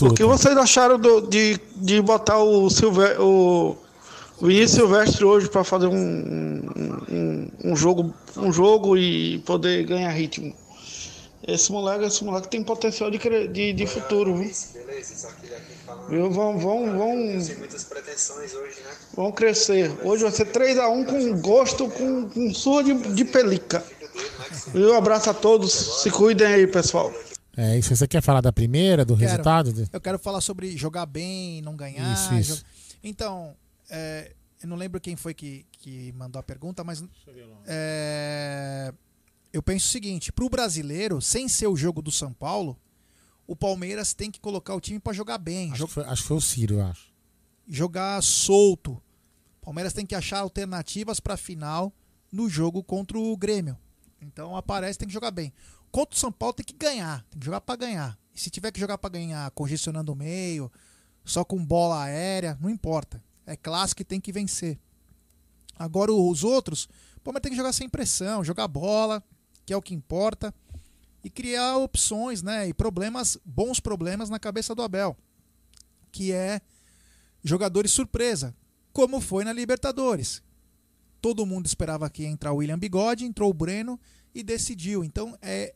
[0.00, 3.76] O que vocês acharam do- de, de botar o, Silve, o
[4.40, 10.54] Vinícius Silvestre hoje para fazer um, um, um jogo, um jogo e poder ganhar ritmo?
[11.46, 14.50] Esse moleque, esse moleque tem potencial de, de, de futuro, viu?
[16.08, 16.30] Viu?
[16.30, 17.38] Vão, vão, vão, né?
[19.14, 19.92] vão crescer.
[20.02, 23.84] Hoje vai ser 3x1 com gosto, com, com surra de, de pelica.
[24.72, 24.92] Viu?
[24.92, 25.72] Um abraço a todos.
[26.02, 27.12] Se cuidem aí, pessoal.
[27.56, 27.94] É isso.
[27.94, 29.30] Você quer falar da primeira, do Quero.
[29.30, 29.88] resultado?
[29.92, 32.10] Eu quero falar sobre jogar bem, não ganhar.
[32.14, 32.64] Isso, isso.
[33.02, 33.54] Então,
[33.90, 37.02] é, eu não lembro quem foi que, que mandou a pergunta, mas
[37.66, 38.92] é,
[39.52, 42.78] eu penso o seguinte: para o brasileiro, sem ser o jogo do São Paulo,
[43.46, 46.22] o Palmeiras tem que colocar o time para jogar bem, Acho jo- que, foi, acho
[46.22, 47.12] que foi o Ciro, eu acho.
[47.68, 48.92] jogar solto.
[49.60, 51.92] O Palmeiras tem que achar alternativas para a final
[52.30, 53.78] no jogo contra o Grêmio.
[54.20, 55.52] Então aparece, tem que jogar bem.
[55.90, 58.18] Contra o São Paulo tem que ganhar, tem que jogar para ganhar.
[58.34, 60.70] E se tiver que jogar para ganhar congestionando o meio,
[61.24, 63.22] só com bola aérea, não importa.
[63.46, 64.78] É clássico e tem que vencer.
[65.78, 66.84] Agora os outros,
[67.16, 69.22] o Palmeiras tem que jogar sem pressão, jogar bola,
[69.66, 70.54] que é o que importa,
[71.22, 72.68] e criar opções, né?
[72.68, 75.16] E problemas, bons problemas na cabeça do Abel,
[76.12, 76.60] que é
[77.42, 78.54] jogadores surpresa,
[78.92, 80.42] como foi na Libertadores.
[81.20, 83.98] Todo mundo esperava que ia entrar o William Bigode, entrou o Breno
[84.34, 85.02] e decidiu.
[85.02, 85.74] Então é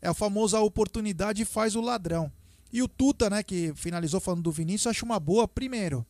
[0.00, 2.30] É a oportunidade faz o ladrão.
[2.72, 6.06] E o Tuta, né, que finalizou falando do Vinícius, acho uma boa, primeiro,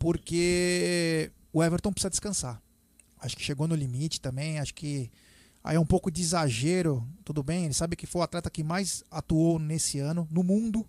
[0.00, 2.60] porque o Everton precisa descansar.
[3.18, 5.12] Acho que chegou no limite também, acho que
[5.62, 8.64] aí é um pouco de exagero, tudo bem, ele sabe que foi o atleta que
[8.64, 10.88] mais atuou nesse ano no mundo,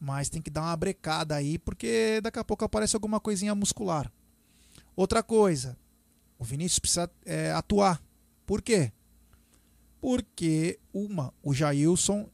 [0.00, 4.12] mas tem que dar uma brecada aí, porque daqui a pouco aparece alguma coisinha muscular.
[4.96, 5.78] Outra coisa,
[6.40, 8.02] o Vinícius precisa é, atuar.
[8.44, 8.92] Por quê?
[10.00, 12.28] Porque, uma, o Jailson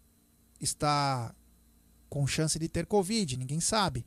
[0.58, 1.34] está
[2.08, 4.06] com chance de ter Covid, ninguém sabe.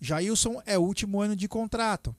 [0.00, 2.14] Jailson é o último ano de contrato.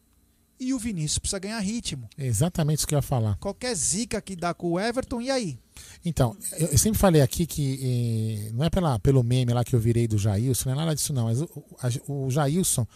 [0.59, 2.07] E o Vinícius precisa ganhar ritmo.
[2.17, 3.35] É exatamente isso que eu ia falar.
[3.37, 5.59] Qualquer zica que dá com o Everton, e aí?
[6.03, 9.79] Então, eu, sempre falei aqui que eh, não é pela, pelo meme lá que eu
[9.79, 11.25] virei do Jailson, não é nada disso não.
[11.25, 11.49] Mas o,
[11.81, 12.87] a, o Jailson,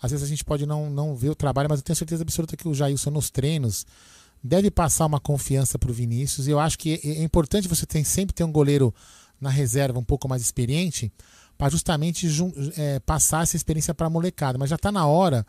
[0.00, 2.56] às vezes a gente pode não, não ver o trabalho, mas eu tenho certeza absoluta
[2.56, 3.84] que o Jailson nos treinos
[4.42, 6.46] deve passar uma confiança para o Vinícius.
[6.46, 8.94] E eu acho que é, é importante você ter, sempre ter um goleiro
[9.38, 11.12] na reserva um pouco mais experiente
[11.62, 12.26] para justamente
[12.76, 14.58] é, passar essa experiência para a molecada.
[14.58, 15.46] Mas já está na hora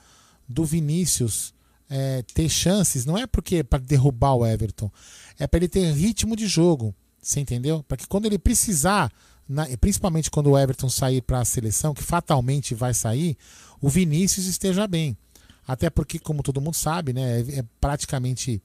[0.48, 1.56] do Vinícius
[1.90, 4.91] é, ter chances, não é porque para derrubar o Everton,
[5.40, 7.81] é para ele ter ritmo de jogo, você entendeu?
[7.88, 9.11] Para que quando ele precisar,
[9.49, 13.35] na, principalmente quando o Everton sair para a seleção, que fatalmente vai sair,
[13.81, 15.18] o Vinícius esteja bem.
[15.68, 18.61] Até porque, como todo mundo sabe, né, é, é praticamente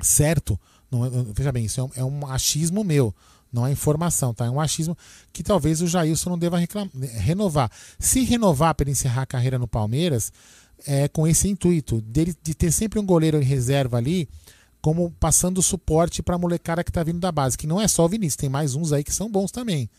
[0.00, 0.56] certo.
[0.88, 3.12] Não, é, veja bem, isso é um, é um achismo meu.
[3.52, 4.46] Não é informação, tá?
[4.46, 4.96] É um achismo
[5.32, 7.70] que talvez o Jailson não deva reclamar, renovar.
[7.98, 10.32] Se renovar para encerrar a carreira no Palmeiras,
[10.86, 14.28] é com esse intuito dele, de ter sempre um goleiro em reserva ali,
[14.80, 18.04] como passando suporte para a molecada que está vindo da base, que não é só
[18.04, 19.90] o Vinícius, tem mais uns aí que são bons também,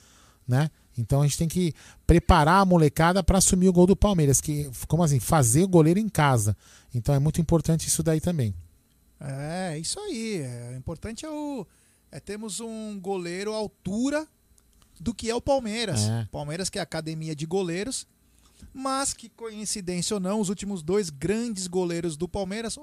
[0.47, 0.69] né?
[0.97, 1.73] Então a gente tem que
[2.05, 5.99] preparar a molecada para assumir o gol do Palmeiras, que como assim, fazer o goleiro
[5.99, 6.55] em casa.
[6.93, 8.53] Então é muito importante isso daí também.
[9.19, 10.41] É, isso aí.
[10.41, 11.65] É, o importante é o
[12.11, 14.27] é termos um goleiro à altura
[14.99, 16.02] do que é o Palmeiras.
[16.02, 16.27] É.
[16.31, 18.07] Palmeiras que é a academia de goleiros,
[18.73, 22.77] mas que coincidência ou não, os últimos dois grandes goleiros do Palmeiras,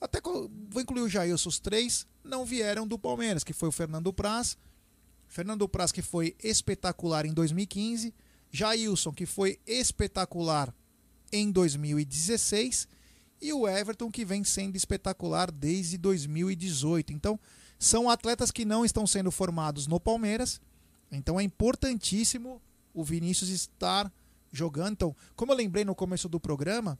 [0.00, 4.12] até vou incluir o Jailson, os três não vieram do Palmeiras, que foi o Fernando
[4.12, 4.56] Praz,
[5.28, 8.14] Fernando Praz que foi espetacular em 2015,
[8.50, 10.74] Jailson que foi espetacular
[11.32, 12.88] em 2016
[13.40, 17.12] e o Everton que vem sendo espetacular desde 2018.
[17.12, 17.38] Então,
[17.80, 20.60] são atletas que não estão sendo formados no Palmeiras.
[21.10, 22.60] Então é importantíssimo
[22.92, 24.12] o Vinícius estar
[24.52, 24.92] jogando.
[24.92, 26.98] Então, como eu lembrei no começo do programa,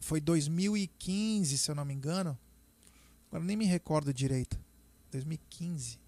[0.00, 2.36] foi 2015, se eu não me engano.
[3.28, 4.58] Agora nem me recordo direito.
[5.12, 5.98] 2015.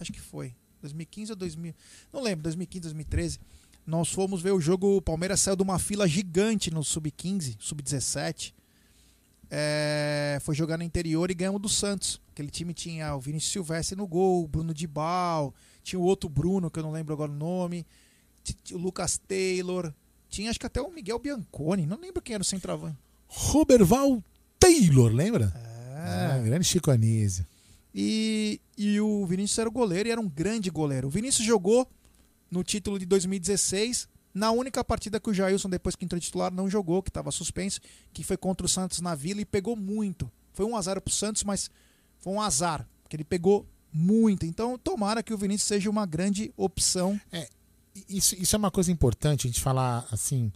[0.00, 0.56] Acho que foi.
[0.80, 1.74] 2015 ou 2000.
[2.10, 3.38] Não lembro, 2015, 2013.
[3.86, 4.96] Nós fomos ver o jogo.
[4.96, 8.54] O Palmeiras saiu de uma fila gigante no Sub-15, Sub-17
[9.50, 12.20] é, foi jogar no interior e ganhamos do Santos.
[12.30, 16.70] Aquele time tinha o Vinícius Silvestre no gol, o Bruno Dibal, tinha o outro Bruno,
[16.70, 17.86] que eu não lembro agora o nome,
[18.72, 19.92] o Lucas Taylor,
[20.28, 22.98] tinha acho que até o Miguel Bianconi, não lembro quem era o centroavante.
[23.26, 24.22] Roberval
[24.58, 25.52] Taylor, lembra?
[25.54, 25.68] É.
[26.00, 27.46] Ah, grande Chico Anísio.
[27.94, 31.08] E, e o Vinícius era o goleiro e era um grande goleiro.
[31.08, 31.88] O Vinícius jogou
[32.50, 34.08] no título de 2016
[34.38, 37.80] na única partida que o Jailson, depois que entrou titular, não jogou, que estava suspenso,
[38.12, 40.30] que foi contra o Santos na Vila e pegou muito.
[40.52, 41.68] Foi um azar para o Santos, mas
[42.18, 44.46] foi um azar, porque ele pegou muito.
[44.46, 47.20] Então, tomara que o Vinícius seja uma grande opção.
[47.32, 47.48] É,
[48.08, 50.52] isso, isso é uma coisa importante a gente falar assim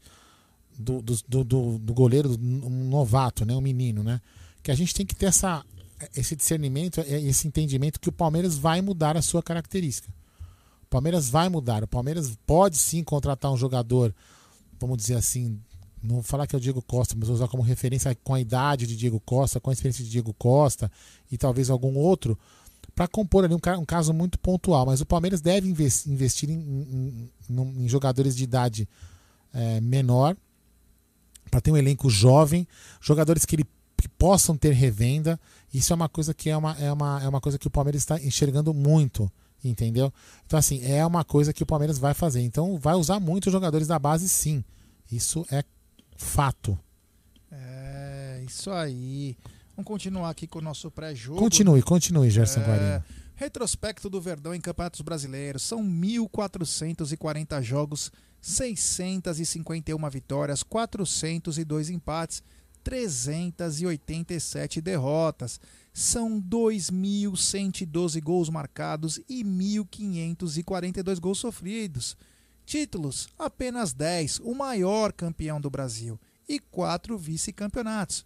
[0.79, 4.21] do, do, do, do goleiro, um novato, né, um menino, né?
[4.63, 5.65] Que a gente tem que ter essa,
[6.15, 10.09] esse discernimento, esse entendimento que o Palmeiras vai mudar a sua característica.
[10.93, 11.83] Palmeiras vai mudar.
[11.83, 14.15] O Palmeiras pode sim contratar um jogador,
[14.79, 15.59] vamos dizer assim,
[16.03, 18.41] não vou falar que é o Diego Costa, mas vou usar como referência com a
[18.41, 20.93] idade de Diego Costa, com a experiência de Diego Costa
[21.31, 22.39] e talvez algum outro,
[22.95, 24.85] para compor ali um, um, caso muito pontual.
[24.85, 28.87] Mas o Palmeiras deve investir em, em, em, jogadores de idade
[29.55, 30.37] é, menor,
[31.51, 32.69] para ter um elenco jovem,
[33.01, 33.65] jogadores que, ele,
[33.97, 35.41] que possam ter revenda.
[35.73, 38.03] Isso é uma coisa que é uma, é uma, é uma coisa que o Palmeiras
[38.03, 39.31] está enxergando muito
[39.65, 40.13] Entendeu?
[40.45, 42.41] Então, assim, é uma coisa que o Palmeiras vai fazer.
[42.41, 44.65] Então, vai usar muito os jogadores da base, sim.
[45.11, 45.63] Isso é
[46.17, 46.79] fato.
[47.51, 49.37] É, isso aí.
[49.77, 51.39] Vamos continuar aqui com o nosso pré-jogo.
[51.39, 53.05] Continue, continue, Gerson é, Guarino.
[53.37, 55.63] Retrospecto do Verdão em Campeonatos Brasileiros.
[55.63, 62.43] São 1.440 jogos, 651 vitórias, 402 empates,
[62.83, 65.61] 387 derrotas
[65.93, 72.17] são 2.112 gols marcados e 1.542 gols sofridos.
[72.65, 78.25] Títulos: apenas 10, o maior campeão do Brasil, e 4 vice-campeonatos.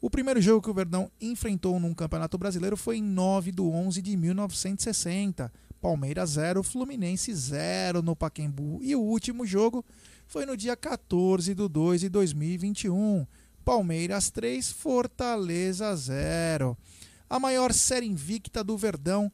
[0.00, 4.00] O primeiro jogo que o Verdão enfrentou num Campeonato Brasileiro foi em 9 de 11
[4.00, 5.52] de 1960.
[5.80, 8.78] Palmeiras 0, Fluminense 0 no Pacaembu.
[8.80, 9.84] E o último jogo
[10.24, 13.26] foi no dia 14 de 2 de 2021.
[13.68, 16.74] Palmeiras 3, Fortaleza 0.
[17.28, 19.30] A maior série invicta do Verdão,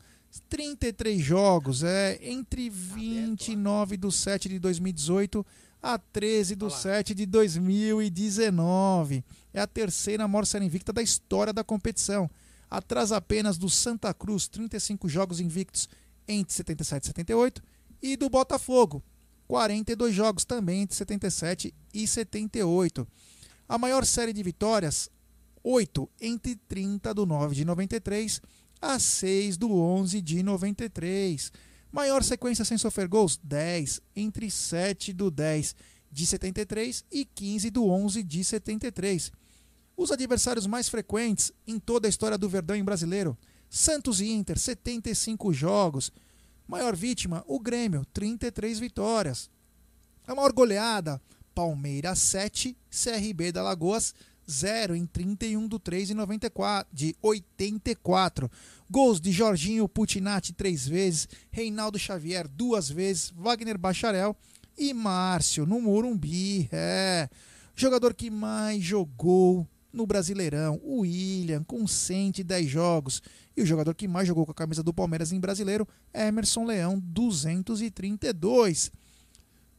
[0.48, 5.46] 33 jogos, é entre 29 de 7 de 2018
[5.80, 9.24] a 13 de 7 de 2019.
[9.52, 12.28] É a terceira maior série invicta da história da competição.
[12.68, 15.88] Atrás apenas do Santa Cruz, 35 jogos invictos
[16.26, 17.62] entre 77 e 78,
[18.02, 19.00] e do Botafogo,
[19.46, 23.06] 42 jogos também entre 77 e 78.
[23.68, 25.08] A maior série de vitórias,
[25.62, 28.40] 8 entre 30 do 9 de 93
[28.80, 31.50] a 6 do 11 de 93.
[31.90, 35.74] Maior sequência sem sofrer gols, 10 entre 7 do 10
[36.12, 39.32] de 73 e 15 do 11 de 73.
[39.96, 43.38] Os adversários mais frequentes em toda a história do Verdão em brasileiro,
[43.70, 46.12] Santos e Inter, 75 jogos.
[46.66, 49.48] Maior vítima, o Grêmio, 33 vitórias.
[50.26, 51.20] A maior goleada,
[51.54, 54.14] Palmeiras 7, CRB da Lagoas
[54.50, 58.50] 0 em 31 do 3 de 94, de 84.
[58.90, 64.36] Gols de Jorginho Putinati três vezes, Reinaldo Xavier duas vezes, Wagner Bacharel
[64.76, 66.68] e Márcio no Morumbi.
[66.70, 67.28] É.
[67.74, 73.22] Jogador que mais jogou no Brasileirão, o William, com 110 jogos.
[73.56, 77.00] E o jogador que mais jogou com a camisa do Palmeiras em brasileiro, Emerson Leão,
[77.00, 78.90] 232.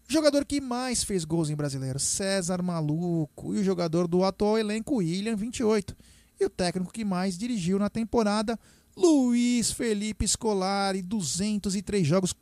[0.07, 3.56] Jogador que mais fez gols em brasileiro, César Maluco.
[3.56, 5.95] E o jogador do atual elenco, William, 28.
[6.40, 8.60] E o técnico que mais dirigiu na temporada,
[8.95, 12.36] Luiz Felipe Scolari, 203 jogos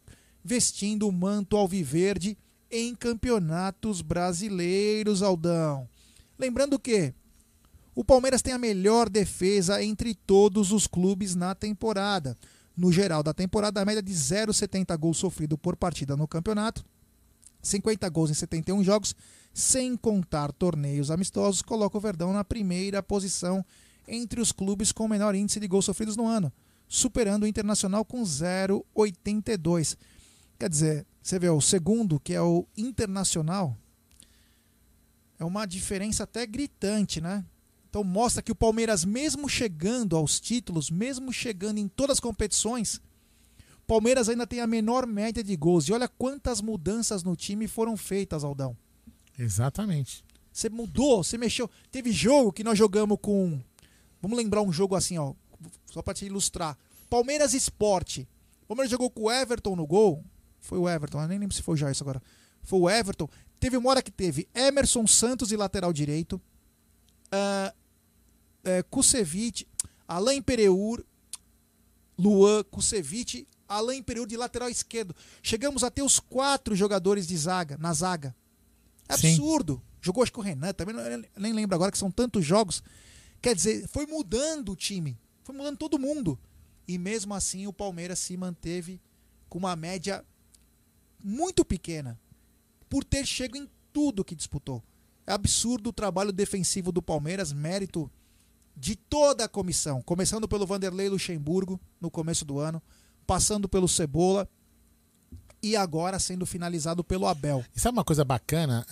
[0.44, 2.38] vestindo o manto alviverde
[2.70, 5.88] em campeonatos brasileiros, Aldão.
[6.38, 7.14] Lembrando que
[7.96, 12.38] o Palmeiras tem a melhor defesa entre todos os clubes na temporada.
[12.76, 16.84] No geral da temporada, a média de 0,70 gols sofrido por partida no campeonato
[17.64, 19.16] 50 gols em 71 jogos,
[19.54, 23.66] sem contar torneios amistosos, coloca o Verdão na primeira posição
[24.08, 26.52] entre os clubes com menor índice de gols sofridos no ano,
[26.88, 29.98] superando o Internacional com 0,82.
[30.60, 33.78] Quer dizer, você vê o segundo, que é o Internacional,
[35.40, 37.46] é uma diferença até gritante, né?
[37.90, 43.00] Então mostra que o Palmeiras, mesmo chegando aos títulos, mesmo chegando em todas as competições,
[43.94, 45.88] Palmeiras ainda tem a menor média de gols.
[45.88, 48.76] E olha quantas mudanças no time foram feitas, Aldão.
[49.38, 50.26] Exatamente.
[50.52, 51.70] Você mudou, você mexeu.
[51.92, 53.62] Teve jogo que nós jogamos com.
[54.20, 55.36] Vamos lembrar um jogo assim, ó.
[55.86, 56.76] Só para te ilustrar.
[57.08, 58.28] Palmeiras Esporte.
[58.68, 60.26] Palmeiras jogou com o Everton no gol.
[60.60, 62.20] Foi o Everton, eu nem lembro se foi já isso agora.
[62.64, 63.30] Foi o Everton.
[63.60, 66.42] Teve uma hora que teve Emerson Santos e lateral direito.
[67.32, 69.68] Uh, uh, Kusevich,
[70.08, 71.04] Alain Pereur,
[72.18, 75.16] Luan Kusevich, Alain Pereira de lateral esquerdo.
[75.42, 78.36] Chegamos a ter os quatro jogadores de zaga, na zaga.
[79.08, 79.76] É absurdo.
[79.76, 79.94] Sim.
[80.02, 80.96] Jogou acho que o Renan, também
[81.38, 82.84] nem lembro agora que são tantos jogos.
[83.42, 85.18] Quer dizer, foi mudando o time.
[85.44, 86.38] Foi mudando todo mundo.
[86.88, 89.02] E mesmo assim o Palmeiras se manteve
[89.48, 90.24] com uma média
[91.24, 92.20] muito pequena.
[92.90, 94.84] Por ter chego em tudo que disputou.
[95.26, 98.12] É absurdo o trabalho defensivo do Palmeiras, mérito
[98.76, 100.02] de toda a comissão.
[100.02, 102.82] Começando pelo Vanderlei Luxemburgo no começo do ano
[103.26, 104.48] passando pelo Cebola
[105.64, 107.64] e agora sendo finalizado pelo Abel.
[107.74, 108.86] E sabe uma coisa bacana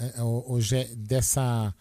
[0.47, 1.75] hoje é, dessa.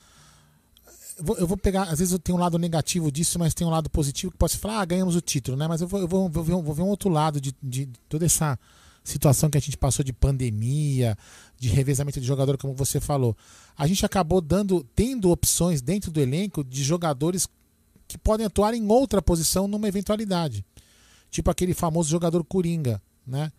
[1.39, 3.89] Eu vou pegar, às vezes eu tenho um lado negativo disso, mas tem um lado
[3.89, 5.69] positivo que pode falar, ah, ganhamos o título, né?
[5.69, 7.87] Mas eu vou, eu vou, vou, ver, um, vou ver um outro lado de, de
[8.09, 8.59] toda essa
[9.05, 11.17] situação que a gente passou de pandemia,
[11.59, 13.37] de revezamento de jogador, como você falou.
[13.77, 17.47] A gente acabou dando, tendo opções dentro do elenco de jogadores
[18.09, 20.65] que podem atuar em outra posição numa eventualidade
[21.31, 23.53] tipo aquele famoso jogador Coringa, né?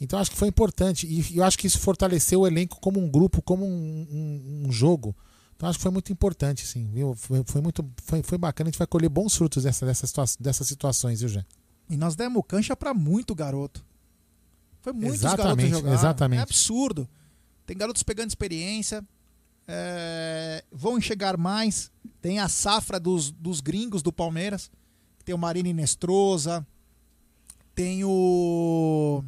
[0.00, 3.08] Então acho que foi importante e eu acho que isso fortaleceu o elenco como um
[3.08, 5.14] grupo, como um, um, um jogo.
[5.56, 7.14] Então acho que foi muito importante, sim, viu?
[7.14, 8.68] Foi, foi, muito, foi, foi bacana.
[8.68, 11.44] A gente vai colher bons frutos dessa, dessa situa dessas situações, viu, Jé?
[11.88, 13.84] E nós demos cancha para muito garoto.
[14.82, 15.94] Foi muitos exatamente, garotos jogar.
[15.94, 16.40] Exatamente.
[16.40, 17.08] É absurdo.
[17.64, 19.02] Tem garotos pegando experiência,
[19.66, 21.90] é, vão enxergar mais.
[22.20, 24.70] Tem a safra dos, dos gringos do Palmeiras.
[25.24, 26.66] Tem o Marini Nestrosa,
[27.74, 29.24] tem o.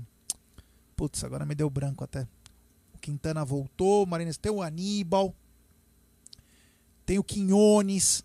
[0.94, 2.27] Putz, agora me deu branco até.
[2.94, 5.35] O Quintana voltou, o Marines tem o Aníbal.
[7.05, 8.24] Tem o Quinhones.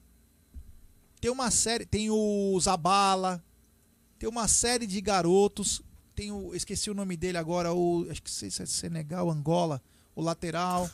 [1.19, 1.85] Tem uma série.
[1.85, 3.43] Tem o Zabala.
[4.17, 5.81] Tem uma série de garotos.
[6.15, 6.53] Tem o.
[6.53, 8.07] Esqueci o nome dele agora, o.
[8.09, 9.81] Acho que sei se é Senegal, Angola.
[10.15, 10.89] O lateral.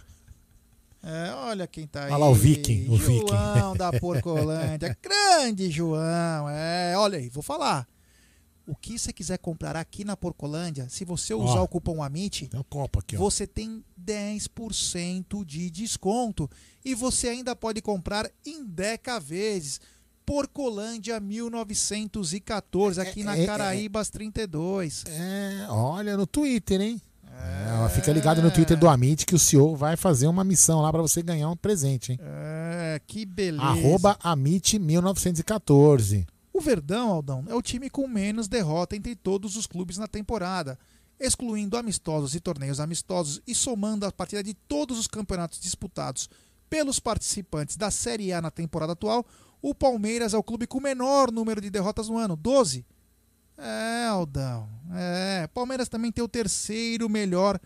[1.04, 2.12] É, olha quem tá aí.
[2.12, 3.28] Olha lá o Viking, o Viking.
[3.28, 4.98] João da Porcolândia.
[5.02, 6.50] Grande João.
[6.50, 7.88] É, olha aí, vou falar.
[8.68, 12.48] O que você quiser comprar aqui na Porcolândia, se você usar Ó, o cupom AMIT,
[12.48, 12.64] Tem um
[13.00, 16.50] aqui, você tem 10% de desconto.
[16.84, 19.80] E você ainda pode comprar em 10 vezes.
[20.26, 25.06] Porcolândia 1914, aqui na é, é, Caraíbas 32.
[25.08, 27.02] É, olha no Twitter, hein?
[27.24, 30.92] É, fica ligado no Twitter do Amit que o CEO vai fazer uma missão lá
[30.92, 32.20] pra você ganhar um presente, hein?
[32.22, 33.64] É, que beleza.
[33.64, 36.28] Arroba Amit 1914.
[36.58, 40.76] O Verdão, Aldão, é o time com menos derrota entre todos os clubes na temporada.
[41.20, 46.28] Excluindo amistosos e torneios amistosos e somando a partida de todos os campeonatos disputados
[46.68, 49.24] pelos participantes da Série A na temporada atual,
[49.62, 52.84] o Palmeiras é o clube com o menor número de derrotas no ano, 12.
[53.56, 54.68] É, Aldão.
[54.96, 57.60] É, Palmeiras também tem o terceiro melhor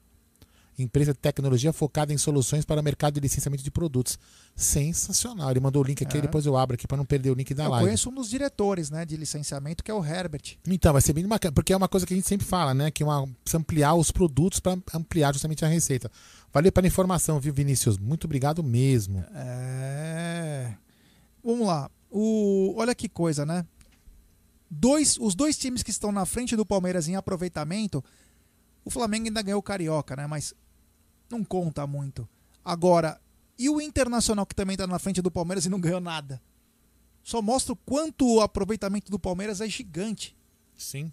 [0.79, 4.19] empresa de tecnologia focada em soluções para o mercado de licenciamento de produtos.
[4.57, 5.51] Sensacional.
[5.51, 6.21] Ele mandou o link aqui, É.
[6.23, 7.87] depois eu abro aqui para não perder o link da Eu live.
[7.87, 10.57] conheço um dos diretores né, de licenciamento, que é o Herbert.
[10.67, 12.91] Então, vai ser bem bacana, porque é uma coisa que a gente sempre fala, né?
[12.91, 16.11] Que uma, ampliar os produtos para ampliar justamente a receita.
[16.53, 17.97] Valeu pela informação, viu, Vinícius?
[17.99, 19.23] Muito obrigado mesmo.
[19.35, 20.73] É.
[21.45, 21.91] Vamos lá.
[22.11, 22.75] O...
[22.77, 23.65] Olha que coisa, né?
[24.71, 28.05] Dois, os dois times que estão na frente do Palmeiras em aproveitamento,
[28.85, 30.27] o Flamengo ainda ganhou o Carioca, né?
[30.27, 30.55] Mas
[31.29, 32.29] não conta muito.
[32.65, 33.21] Agora,
[33.59, 36.41] e o Internacional que também está na frente do Palmeiras e não ganhou nada?
[37.23, 40.37] Só mostra o quanto o aproveitamento do Palmeiras é gigante.
[40.77, 41.13] Sim.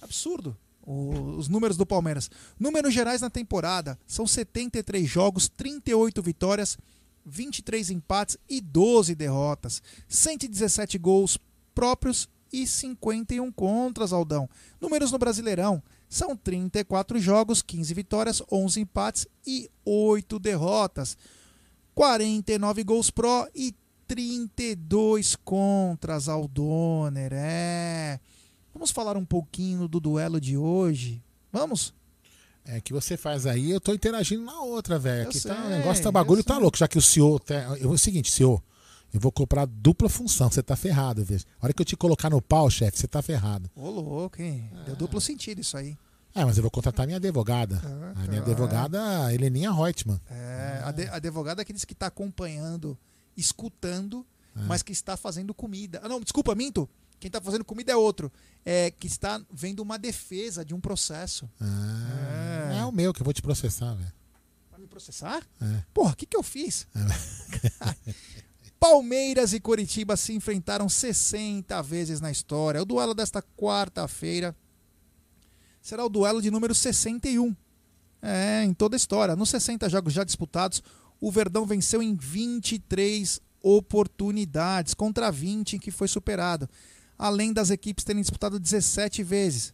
[0.00, 0.56] Absurdo.
[0.82, 2.30] O- Os números do Palmeiras.
[2.58, 6.76] Números gerais na temporada são 73 jogos, 38 vitórias,
[7.24, 9.82] 23 empates e 12 derrotas.
[10.08, 11.38] 117 gols
[11.74, 14.48] próprios e 51 contras, Aldão.
[14.80, 21.16] Números no Brasileirão são 34 jogos, 15 vitórias, 11 empates e 8 derrotas.
[21.94, 23.74] 49 gols pró e
[24.06, 26.48] 32 contras ao.
[27.32, 28.20] É.
[28.72, 31.22] Vamos falar um pouquinho do duelo de hoje?
[31.52, 31.94] Vamos?
[32.66, 35.28] É que você faz aí, eu tô interagindo na outra, velho.
[35.28, 36.62] Aqui tá, sei, o negócio tá bagulho tá sei.
[36.62, 37.38] louco, já que o CEO.
[37.38, 38.62] Tá, eu, é o seguinte, CEO,
[39.12, 41.44] eu vou comprar dupla função, você tá ferrado, veja.
[41.60, 43.70] A hora que eu te colocar no pau, chefe, você tá ferrado.
[43.76, 44.70] Ô, louco, hein?
[44.86, 45.96] Deu duplo sentido isso aí.
[46.34, 47.80] É, mas eu vou contratar minha advogada.
[48.16, 48.44] a minha ah.
[48.44, 50.20] advogada, Heleninha Reutemann.
[50.28, 52.98] É, a, de- a advogada é que diz que está acompanhando,
[53.36, 54.26] escutando,
[54.66, 56.00] mas que está fazendo comida.
[56.02, 56.88] Ah, não, desculpa, minto.
[57.24, 58.30] Quem está fazendo comida é outro.
[58.66, 61.48] É que está vendo uma defesa de um processo.
[61.58, 62.84] Ah, é.
[62.84, 64.12] o meu que eu vou te processar, velho.
[64.70, 65.42] Vai me processar?
[65.58, 65.82] É.
[65.94, 66.86] Porra, o que, que eu fiz?
[68.78, 72.82] Palmeiras e Coritiba se enfrentaram 60 vezes na história.
[72.82, 74.54] O duelo desta quarta-feira
[75.80, 77.56] será o duelo de número 61.
[78.20, 79.34] É, em toda a história.
[79.34, 80.82] Nos 60 jogos já disputados,
[81.18, 86.68] o Verdão venceu em 23 oportunidades, contra 20 em que foi superado.
[87.18, 89.72] Além das equipes terem disputado 17 vezes.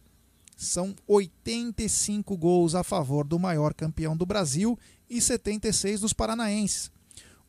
[0.55, 4.77] São 85 gols a favor do maior campeão do Brasil
[5.09, 6.91] e 76 dos paranaenses.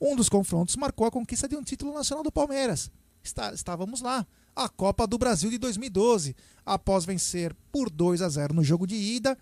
[0.01, 2.91] Um dos confrontos marcou a conquista de um título nacional do Palmeiras.
[3.23, 6.35] Está- estávamos lá, a Copa do Brasil de 2012,
[6.67, 9.39] após vencer por 2 a 0 no jogo de ida,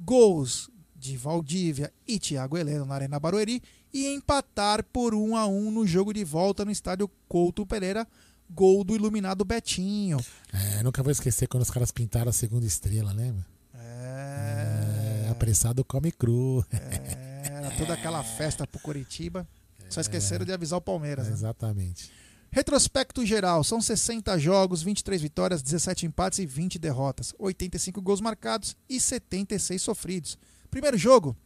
[0.00, 3.62] gols de Valdívia e Thiago Heleno na Arena Barueri
[3.92, 8.06] e empatar por 1 a 1 no jogo de volta no estádio Couto Pereira,
[8.50, 10.18] gol do iluminado Betinho.
[10.52, 13.44] É, nunca vou esquecer quando os caras pintaram a segunda estrela, lembra?
[13.74, 15.28] É.
[15.30, 16.64] apressado come cru.
[16.70, 19.46] Era toda aquela festa pro Curitiba.
[19.88, 21.26] Só esqueceram de avisar o Palmeiras.
[21.28, 21.32] né?
[21.32, 22.10] Exatamente.
[22.50, 28.76] Retrospecto geral, são 60 jogos, 23 vitórias, 17 empates e 20 derrotas, 85 gols marcados
[28.88, 30.38] e 76 sofridos.
[30.70, 31.36] Primeiro jogo,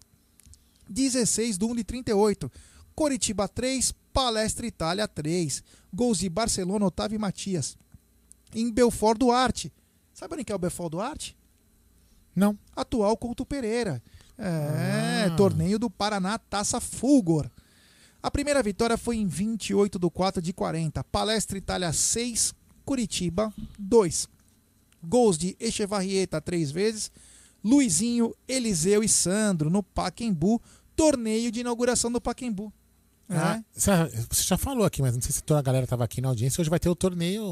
[0.88, 2.50] 16 do 1 de 38.
[2.94, 5.62] Coritiba 3, Palestra Itália 3.
[5.92, 7.76] Gols de Barcelona, Otávio e Matias.
[8.54, 9.72] Em Belfort Duarte.
[10.12, 11.36] Sabe onde que é o Belfort Duarte?
[12.34, 12.58] Não.
[12.74, 14.02] Atual Couto Pereira.
[14.38, 15.36] É, Ah.
[15.36, 17.50] torneio do Paraná Taça Fulgor.
[18.22, 21.02] A primeira vitória foi em 28 do 4 de 40.
[21.04, 22.54] Palestra Itália 6,
[22.84, 24.28] Curitiba 2.
[25.02, 27.10] Gols de Echevarrieta três vezes,
[27.64, 30.60] Luizinho, Eliseu e Sandro no Paquembu,
[30.94, 32.72] torneio de inauguração do Paquembu.
[33.30, 33.62] Ah,
[34.28, 36.60] você já falou aqui, mas não sei se toda a galera estava aqui na audiência.
[36.60, 37.42] Hoje vai ter o torneio.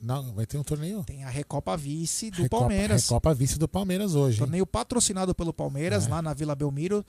[0.00, 1.04] Não, vai ter um torneio.
[1.04, 3.02] Tem a Recopa Vice do Recopa, Palmeiras.
[3.02, 4.36] Recopa Vice do Palmeiras hoje.
[4.36, 4.38] hein?
[4.40, 6.10] Torneio patrocinado pelo Palmeiras, É.
[6.10, 7.04] lá na Vila Belmiro.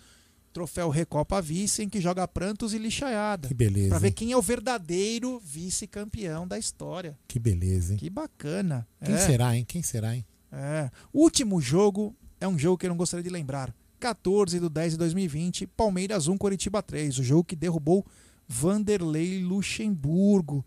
[0.53, 3.47] Troféu Recopa Vice, em que joga prantos e lixaiada.
[3.47, 3.89] Que beleza.
[3.89, 4.13] Pra ver hein?
[4.13, 7.17] quem é o verdadeiro vice-campeão da história.
[7.27, 7.99] Que beleza, hein?
[7.99, 8.87] Que bacana.
[9.03, 9.17] Quem É.
[9.19, 9.63] será, hein?
[9.67, 10.25] Quem será, hein?
[10.51, 10.89] É.
[11.13, 13.73] Último jogo é um jogo que eu não gostaria de lembrar.
[13.99, 17.19] 14 de 10 de 2020, Palmeiras 1, Coritiba 3.
[17.19, 18.05] O jogo que derrubou
[18.47, 20.63] Vanderlei Luxemburgo.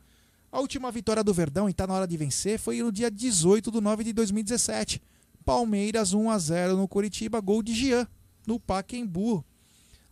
[0.53, 3.71] A última vitória do Verdão, e tá na hora de vencer, foi no dia 18
[3.71, 5.01] de 9 de 2017.
[5.45, 8.07] Palmeiras 1 a 0 no Coritiba, gol de Jean,
[8.47, 9.45] no Paquembu.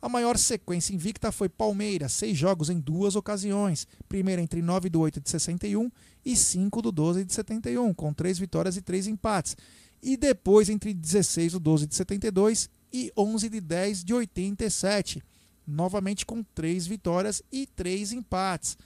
[0.01, 3.87] A maior sequência invicta foi Palmeiras, seis jogos em duas ocasiões.
[4.09, 5.91] Primeira entre 9 do 8 de 61
[6.25, 9.57] e 5 do 12 de 71, com três vitórias e três empates.
[10.01, 15.23] E depois entre 16 do 12 de 72 e 11 de 10 de 87,
[15.67, 18.77] novamente com três vitórias e três empates.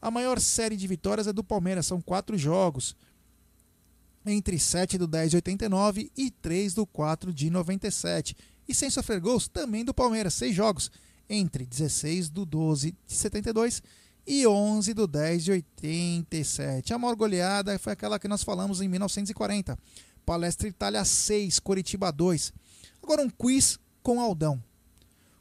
[0.00, 2.96] A maior série de vitórias é do Palmeiras, são quatro jogos.
[4.26, 8.36] Entre 7 do 10 de 89 e 3 do 4 de 97.
[8.68, 10.90] E sem sofrer gols, também do Palmeiras, seis jogos.
[11.28, 13.82] Entre 16 do 12 de 72
[14.26, 16.92] e 11 do 10 de 87.
[16.92, 19.78] A maior goleada foi aquela que nós falamos em 1940.
[20.24, 22.52] Palestra Itália 6, Coritiba 2.
[23.02, 24.62] Agora um quiz com Aldão.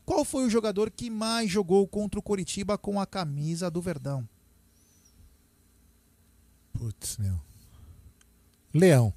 [0.06, 4.28] Qual foi o jogador que mais jogou contra o Coritiba com a camisa do Verdão?
[6.74, 7.40] Putz, meu.
[8.74, 9.14] Leão.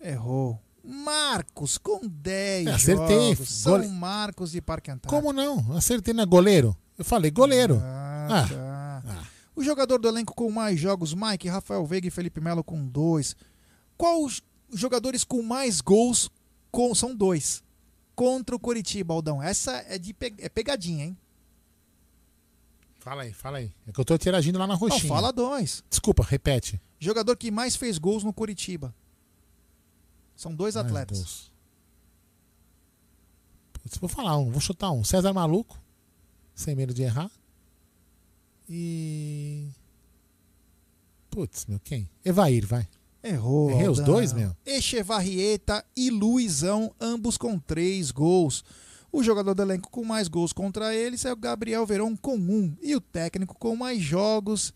[0.00, 0.60] Errou.
[0.82, 3.34] Marcos, com 10 É, acertei.
[3.34, 3.48] jogos.
[3.50, 5.14] São Gole- Marcos de Parque Antártico.
[5.14, 5.76] Como não?
[5.76, 6.76] Acertei na goleiro.
[6.96, 7.78] Eu falei goleiro.
[7.82, 9.28] Ah, tá.
[9.54, 13.34] O jogador do elenco com mais jogos, Mike, Rafael Veiga e Felipe Melo com dois.
[13.96, 14.40] Qual os
[14.72, 16.30] jogadores com mais gols?
[16.70, 17.62] Com, são dois.
[18.14, 19.42] Contra o Coritiba, Aldão.
[19.42, 21.18] Essa é de pe- é pegadinha, hein?
[22.98, 23.72] Fala aí, fala aí.
[23.86, 25.02] É que eu tô interagindo lá na roxinha.
[25.02, 25.82] Não, fala dois.
[25.88, 26.80] Desculpa, repete.
[26.98, 28.94] Jogador que mais fez gols no Coritiba.
[30.36, 31.50] São dois Mais atletas.
[33.72, 35.04] Putz, vou falar um, vou chutar um.
[35.04, 35.80] César Maluco,
[36.54, 37.30] sem medo de errar.
[38.68, 39.68] E.
[41.30, 42.08] Putz, meu, quem?
[42.24, 42.86] Evair, vai.
[43.22, 43.70] Errou.
[43.70, 44.54] Errei os dois, meu?
[44.64, 48.64] Echevarrieta e Luizão, ambos com três gols.
[49.10, 52.76] O jogador do elenco com mais gols contra eles é o Gabriel Verón com um.
[52.82, 54.72] E o técnico com mais jogos,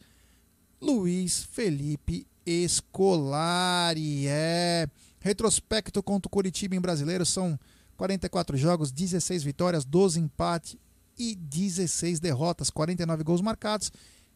[0.81, 4.27] Luiz Felipe Escolari.
[4.27, 4.89] É.
[5.21, 7.59] Retrospecto contra o Curitiba em brasileiro são
[7.97, 10.77] 44 jogos, 16 vitórias, 12 empates
[11.17, 13.93] e 16 derrotas, 49 gols marcados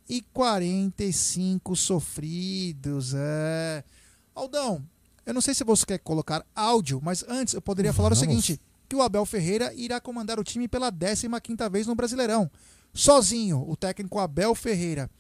[0.08, 3.14] e 45 sofridos.
[3.16, 3.82] É.
[4.36, 4.86] Aldão,
[5.24, 8.60] eu não sei se você quer colocar áudio, mas antes eu poderia falar o seguinte:
[8.86, 11.26] que o Abel Ferreira irá comandar o time pela 15
[11.70, 12.50] vez no Brasileirão.
[12.92, 15.10] Sozinho, o técnico Abel Ferreira,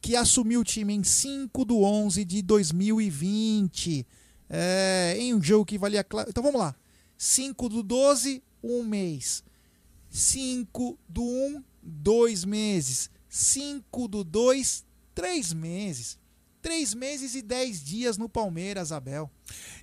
[0.00, 4.06] que assumiu o time em 5 do 11 de 2020,
[4.48, 6.06] é, em um jogo que valia.
[6.28, 6.74] Então vamos lá:
[7.18, 9.42] 5 do 12, um mês.
[10.08, 13.10] 5 do 1, dois meses.
[13.28, 14.84] 5 do 2,
[15.14, 16.21] três meses.
[16.62, 19.28] Três meses e dez dias no Palmeiras, Abel.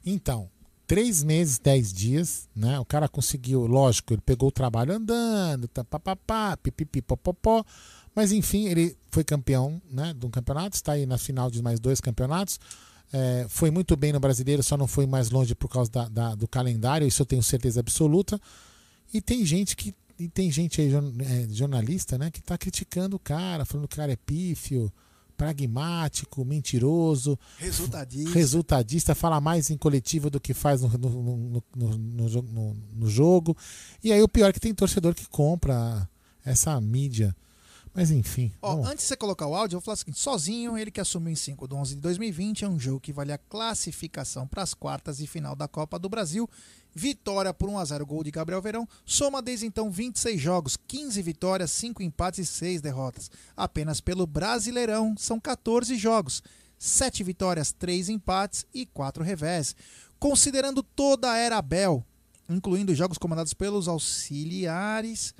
[0.06, 0.49] Então,
[0.88, 2.80] três meses, dez dias, né?
[2.80, 7.64] O cara conseguiu, lógico, ele pegou o trabalho andando, tá, papapá, pipipi, popopó.
[8.15, 11.80] Mas enfim, ele foi campeão né, de um campeonato, está aí na final de mais
[11.80, 12.60] dois campeonatos.
[13.11, 16.35] É, foi muito bem no brasileiro, só não foi mais longe por causa da- da-
[16.35, 18.39] do calendário, isso eu tenho certeza absoluta.
[19.14, 19.93] E tem gente que.
[20.18, 23.97] E tem gente aí, é, jornalista, né, que tá criticando o cara, falando que o
[23.97, 24.91] cara é pífio,
[25.40, 27.40] pragmático, mentiroso.
[27.57, 28.32] Resultadista.
[28.34, 32.76] Resultadista, fala mais em coletivo do que faz no, no, no, no- no jo- no-
[32.94, 33.56] no jogo.
[34.03, 36.07] E aí o pior é que tem torcedor que compra
[36.45, 37.36] essa mídia.
[37.94, 38.52] Mas enfim.
[38.61, 41.02] Ó, antes de você colocar o áudio, eu vou falar o seguinte: sozinho, ele que
[41.02, 44.61] assumiu em 5 de 11 de 2020, é um jogo que vale a classificação para
[44.61, 46.48] as quartas e final da Copa do Brasil.
[46.94, 48.88] Vitória por 1x0, gol de Gabriel Verão.
[49.06, 53.30] Soma desde então 26 jogos, 15 vitórias, 5 empates e 6 derrotas.
[53.56, 56.41] Apenas pelo Brasileirão são 14 jogos,
[56.78, 59.76] 7 vitórias, 3 empates e 4 revés.
[60.18, 62.03] Considerando toda a era Abel,
[62.49, 65.34] incluindo jogos comandados pelos auxiliares,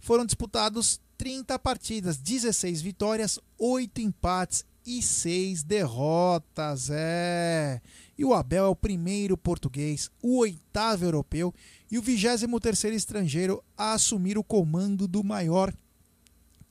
[0.00, 6.88] foram disputados 30 partidas, 16 vitórias, 8 empates e 6 derrotas.
[6.90, 7.80] É.
[8.18, 11.54] E o Abel é o primeiro português, o oitavo europeu
[11.88, 15.72] e o 23º estrangeiro a assumir o comando do maior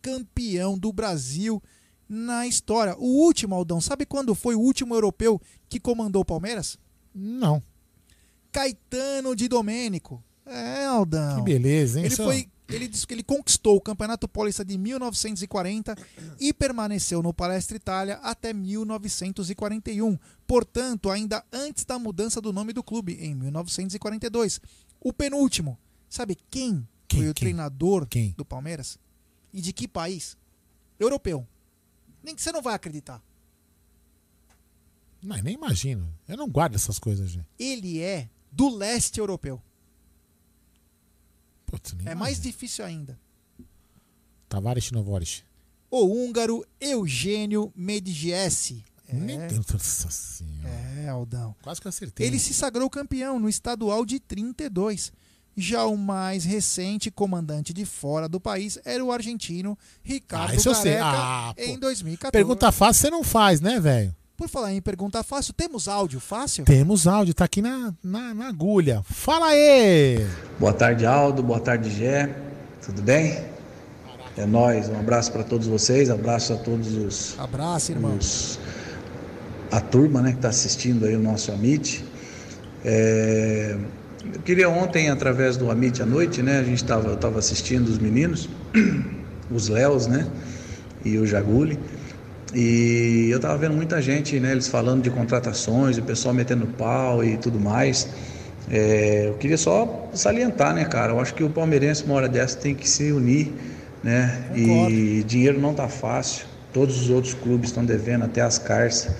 [0.01, 1.63] campeão do Brasil
[2.07, 2.95] na história.
[2.97, 6.77] O último, Aldão, sabe quando foi o último europeu que comandou o Palmeiras?
[7.15, 7.63] Não.
[8.51, 10.21] Caetano de Domênico.
[10.45, 11.37] É, Aldão.
[11.37, 12.05] Que beleza, hein?
[12.05, 12.49] Ele Só- foi.
[12.69, 15.95] Ele disse que ele conquistou o Campeonato Paulista de 1940
[16.39, 20.17] e permaneceu no Palestra Itália até 1941.
[20.45, 24.59] Portanto, ainda antes da mudança do nome do clube, em 1942.
[24.99, 25.77] O penúltimo.
[26.09, 28.97] Sabe quem, foi o treinador do Palmeiras?
[29.53, 30.37] E de que país?
[30.99, 31.47] Europeu.
[32.23, 33.21] Nem que você não vai acreditar.
[35.21, 36.13] Não, nem imagino.
[36.27, 37.47] Eu não guardo essas coisas, gente.
[37.57, 39.61] Ele é do leste europeu.
[41.67, 43.19] Putz, É mais difícil ainda.
[44.49, 45.43] Tavares Novoris.
[45.91, 48.83] O húngaro Eugênio Medigiesi.
[49.11, 50.69] Meu É, nossa senhora.
[51.01, 51.55] é, Aldão.
[51.61, 52.25] Quase que eu acertei.
[52.27, 55.13] Ele se sagrou campeão no estadual de 32.
[55.55, 60.69] Já o mais recente comandante de fora do país era o argentino Ricardo Ah, isso
[60.69, 60.95] eu sei.
[60.95, 62.31] Gareca Ah, em 2014.
[62.31, 64.15] Pergunta fácil você não faz, né, velho?
[64.37, 66.63] Por falar em pergunta fácil, temos áudio fácil?
[66.63, 69.01] Temos áudio, tá aqui na, na, na agulha.
[69.03, 70.23] Fala aí!
[70.59, 71.41] Boa tarde, Aldo.
[71.41, 72.35] Boa tarde, Gé.
[72.85, 73.43] Tudo bem?
[74.37, 74.89] É nóis.
[74.89, 76.11] Um abraço para todos vocês.
[76.11, 77.35] Abraço a todos os.
[77.39, 78.15] Abraço, irmão.
[78.15, 78.59] os-
[79.71, 82.05] a turma né, que está assistindo aí o nosso Amit.
[82.85, 83.75] É,
[84.35, 86.59] eu queria ontem, através do Amit à noite, né?
[86.59, 88.47] A gente estava tava assistindo os meninos,
[89.49, 90.27] os Léos, né?
[91.03, 91.79] E o Jaguli.
[92.53, 94.51] E eu tava vendo muita gente, né?
[94.51, 98.07] Eles falando de contratações, o pessoal metendo pau e tudo mais.
[98.69, 101.13] É, eu queria só salientar, né, cara?
[101.13, 103.53] Eu acho que o palmeirense, uma hora dessa, tem que se unir,
[104.03, 104.49] né?
[104.55, 106.45] E dinheiro não tá fácil.
[106.73, 109.13] Todos os outros clubes estão devendo até as carças.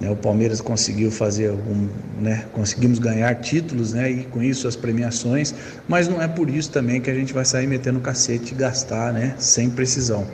[0.00, 0.10] né?
[0.10, 1.88] O Palmeiras conseguiu fazer algum,
[2.20, 2.46] né?
[2.52, 4.10] Conseguimos ganhar títulos, né?
[4.10, 5.54] E com isso as premiações.
[5.88, 9.12] Mas não é por isso também que a gente vai sair metendo cacete e gastar,
[9.12, 9.34] né?
[9.38, 10.26] Sem precisão.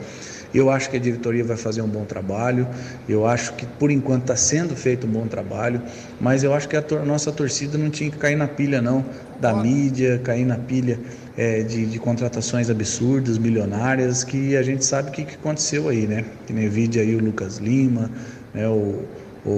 [0.55, 2.65] Eu acho que a diretoria vai fazer um bom trabalho.
[3.09, 5.81] Eu acho que por enquanto está sendo feito um bom trabalho,
[6.19, 9.03] mas eu acho que a tor- nossa torcida não tinha que cair na pilha não
[9.39, 10.97] da mídia, cair na pilha
[11.37, 16.07] eh, de, de contratações absurdas, milionárias, que a gente sabe o que, que aconteceu aí,
[16.07, 16.23] né?
[16.47, 18.09] Que nem vídeo aí o Lucas Lima,
[18.53, 18.65] né?
[18.69, 19.03] O,
[19.45, 19.49] o,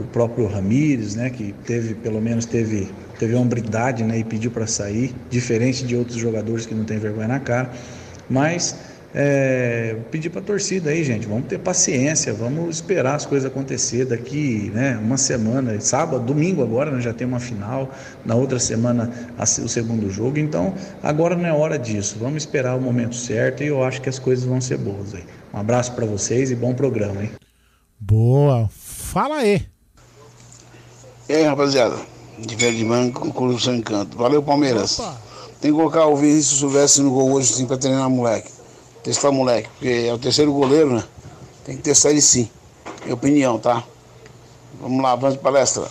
[0.00, 1.28] o próprio Ramires, né?
[1.28, 2.88] Que teve pelo menos teve
[3.18, 4.18] teve hombridade, né?
[4.18, 7.70] E pediu para sair, diferente de outros jogadores que não têm vergonha na cara,
[8.28, 8.74] mas
[9.18, 14.04] é, pedir para a torcida aí, gente, vamos ter paciência, vamos esperar as coisas acontecer
[14.04, 17.90] daqui, né, uma semana, sábado, domingo agora, né, já tem uma final,
[18.26, 22.76] na outra semana a- o segundo jogo, então agora não é hora disso, vamos esperar
[22.76, 25.24] o momento certo e eu acho que as coisas vão ser boas aí.
[25.54, 27.30] Um abraço para vocês e bom programa, hein?
[27.98, 28.68] Boa.
[28.70, 29.64] Fala aí.
[31.26, 31.96] E aí, rapaziada?
[32.38, 34.18] De Verde Branco, Clube Sem Encanto.
[34.18, 35.00] Valeu, Palmeiras.
[35.58, 38.50] Tem que colocar o Vinícius Silvestre no gol hoje, sim, pra treinar moleque.
[39.06, 41.04] Testar moleque, porque é o terceiro goleiro, né?
[41.64, 42.50] Tem que testar ele sim.
[43.04, 43.86] Minha opinião, tá?
[44.80, 45.88] Vamos lá, vamos de palestra.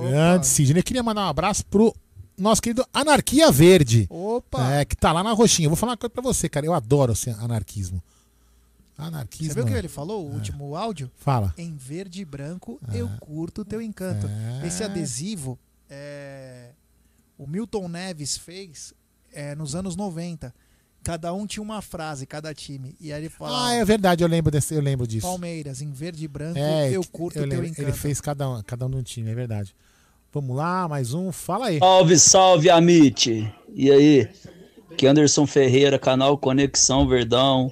[0.00, 0.80] Grande Sidney.
[0.80, 1.94] Eu queria mandar um abraço pro
[2.36, 4.08] nosso querido Anarquia Verde.
[4.10, 4.68] Opa!
[4.72, 5.66] É, que tá lá na roxinha.
[5.66, 6.66] Eu vou falar uma coisa pra você, cara.
[6.66, 8.02] Eu adoro esse anarquismo.
[8.98, 9.52] Anarquismo.
[9.52, 11.08] Você viu o que é- ele falou, o último áudio?
[11.16, 11.54] Fala.
[11.56, 14.26] Em verde e branco, eu curto o teu encanto.
[14.60, 14.66] É.
[14.66, 15.56] Esse adesivo,
[15.88, 16.70] é,
[17.38, 18.92] o Milton Neves fez
[19.32, 20.52] é, nos anos 90.
[21.04, 22.96] Cada um tinha uma frase, cada time.
[22.98, 25.26] E aí ele falava, Ah, é verdade, eu lembro desse, eu lembro disso.
[25.26, 27.66] Palmeiras, em verde e branco, É, eu que- curto eu o teu lembro.
[27.66, 27.82] encanto.
[27.88, 29.74] Ele fez cada um, cada um no time, é verdade.
[30.32, 31.30] Vamos lá, mais um.
[31.30, 31.78] Fala aí.
[31.78, 33.54] Salve, salve, Amit!
[33.72, 34.28] E aí?
[34.90, 37.70] Aqui é Anderson Ferreira, canal Conexão Verdão.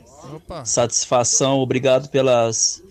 [0.65, 2.83] Satisfação, obrigado pelas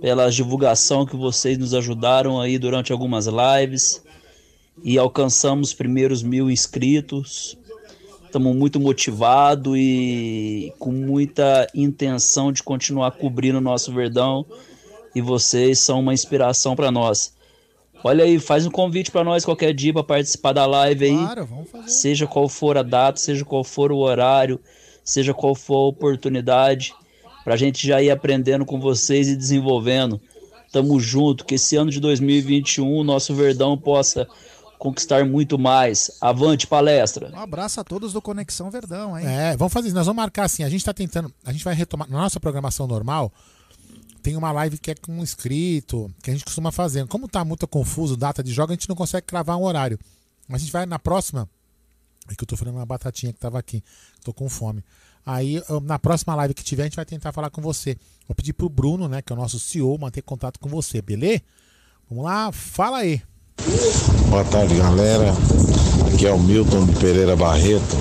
[0.00, 4.00] pela divulgação que vocês nos ajudaram aí durante algumas lives
[4.84, 7.57] e alcançamos os primeiros mil inscritos.
[8.28, 14.44] Estamos muito motivados e com muita intenção de continuar cobrindo o nosso Verdão
[15.14, 17.32] e vocês são uma inspiração para nós.
[18.04, 21.16] Olha aí, faz um convite para nós qualquer dia para participar da live aí.
[21.16, 21.88] Claro, vamos fazer.
[21.88, 24.60] Seja qual for a data, seja qual for o horário,
[25.02, 26.94] seja qual for a oportunidade,
[27.42, 30.20] para a gente já ir aprendendo com vocês e desenvolvendo.
[30.70, 34.28] Tamo junto, que esse ano de 2021 o nosso Verdão possa
[34.78, 36.10] conquistar muito mais.
[36.20, 37.30] Avante palestra!
[37.34, 39.26] Um abraço a todos do Conexão Verdão, hein?
[39.26, 39.96] É, vamos fazer isso.
[39.96, 40.62] Nós vamos marcar assim.
[40.62, 41.32] A gente tá tentando.
[41.44, 42.08] A gente vai retomar.
[42.08, 43.32] Na nossa programação normal,
[44.22, 47.06] tem uma live que é com um inscrito, que a gente costuma fazer.
[47.06, 49.98] Como tá muito confuso data de jogo, a gente não consegue cravar um horário.
[50.46, 51.48] Mas a gente vai na próxima.
[52.30, 53.82] É que eu tô falando uma batatinha que tava aqui.
[54.22, 54.84] Tô com fome.
[55.24, 57.98] Aí, na próxima live que tiver, a gente vai tentar falar com você.
[58.26, 61.42] Vou pedir pro Bruno, né, que é o nosso CEO, manter contato com você, beleza?
[62.08, 63.22] Vamos lá, fala aí.
[64.28, 65.34] Boa tarde, galera.
[66.06, 67.96] Aqui é o Milton Pereira Barreto.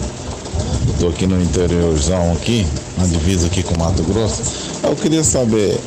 [0.93, 2.65] Estou aqui no interiorzão aqui,
[2.97, 4.41] na divisa aqui com Mato Grosso.
[4.83, 5.79] Eu queria saber,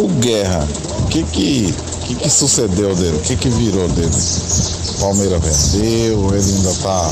[0.00, 0.66] o Guerra,
[0.98, 1.72] o que que,
[2.06, 3.18] que que sucedeu dele?
[3.18, 4.16] O que que virou dele?
[4.98, 7.10] Palmeiras vendeu, ele ainda está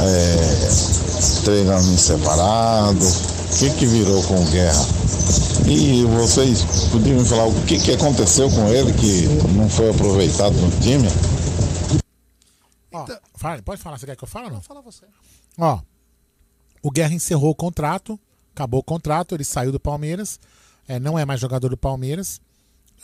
[0.00, 3.06] é, treinando em separado.
[3.06, 4.86] O que que virou com o Guerra?
[5.66, 10.54] E vocês podiam me falar o que, que aconteceu com ele que não foi aproveitado
[10.54, 11.08] no time?
[13.36, 14.60] Fala, pode falar, você quer que eu fale ou não?
[14.60, 15.04] Fala você.
[15.58, 15.80] Ó,
[16.82, 18.18] o Guerra encerrou o contrato,
[18.54, 20.40] acabou o contrato, ele saiu do Palmeiras,
[20.88, 22.40] é, não é mais jogador do Palmeiras,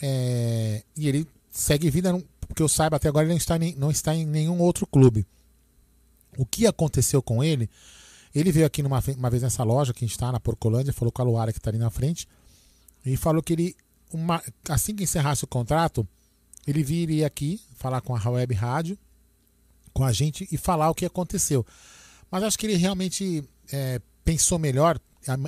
[0.03, 3.91] é, e ele segue vida, porque eu saiba até agora ele não está, em, não
[3.91, 5.27] está em nenhum outro clube.
[6.39, 7.69] O que aconteceu com ele?
[8.35, 11.11] Ele veio aqui numa, uma vez nessa loja que a gente está, na Porcolândia, falou
[11.11, 12.29] com a Luara que está ali na frente,
[13.05, 13.77] e falou que ele,
[14.13, 16.07] uma- assim que encerrasse o contrato,
[16.67, 18.99] ele viria aqui falar com a Web Rádio,
[19.93, 21.67] com a gente e falar o que aconteceu.
[22.31, 23.43] Mas acho que ele realmente
[23.73, 25.01] é, pensou melhor,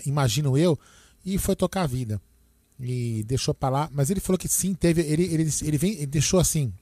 [0.05, 0.79] imagino eu,
[1.25, 2.21] e foi tocar a vida.
[2.81, 3.89] E deixou pra lá.
[3.93, 5.03] Mas ele falou que sim, teve.
[5.03, 6.73] Ele, ele, ele, vem, ele deixou assim,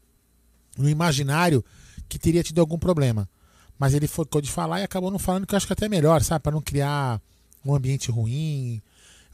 [0.76, 1.64] no imaginário,
[2.08, 3.28] que teria tido algum problema.
[3.78, 5.88] Mas ele ficou de falar e acabou não falando, que eu acho que até é
[5.88, 6.42] melhor, sabe?
[6.42, 7.20] Pra não criar
[7.64, 8.82] um ambiente ruim.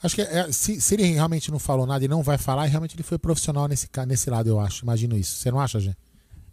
[0.02, 2.94] Acho que é, se, se ele realmente não falou nada e não vai falar, realmente
[2.94, 4.84] ele foi profissional nesse, nesse lado, eu acho.
[4.84, 5.36] Imagino isso.
[5.36, 5.96] Você não acha, Gê?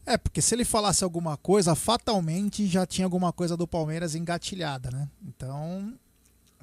[0.05, 4.91] É, porque se ele falasse alguma coisa, fatalmente já tinha alguma coisa do Palmeiras engatilhada,
[4.91, 5.07] né?
[5.25, 5.93] Então,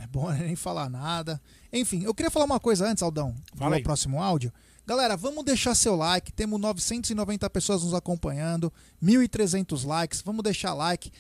[0.01, 1.41] é bom nem falar nada.
[1.73, 3.83] Enfim, eu queria falar uma coisa antes, Aldão, Fala aí.
[3.83, 4.53] próximo áudio.
[4.87, 6.33] Galera, vamos deixar seu like.
[6.33, 10.21] Temos 990 pessoas nos acompanhando, 1.300 likes.
[10.21, 11.13] Vamos deixar like.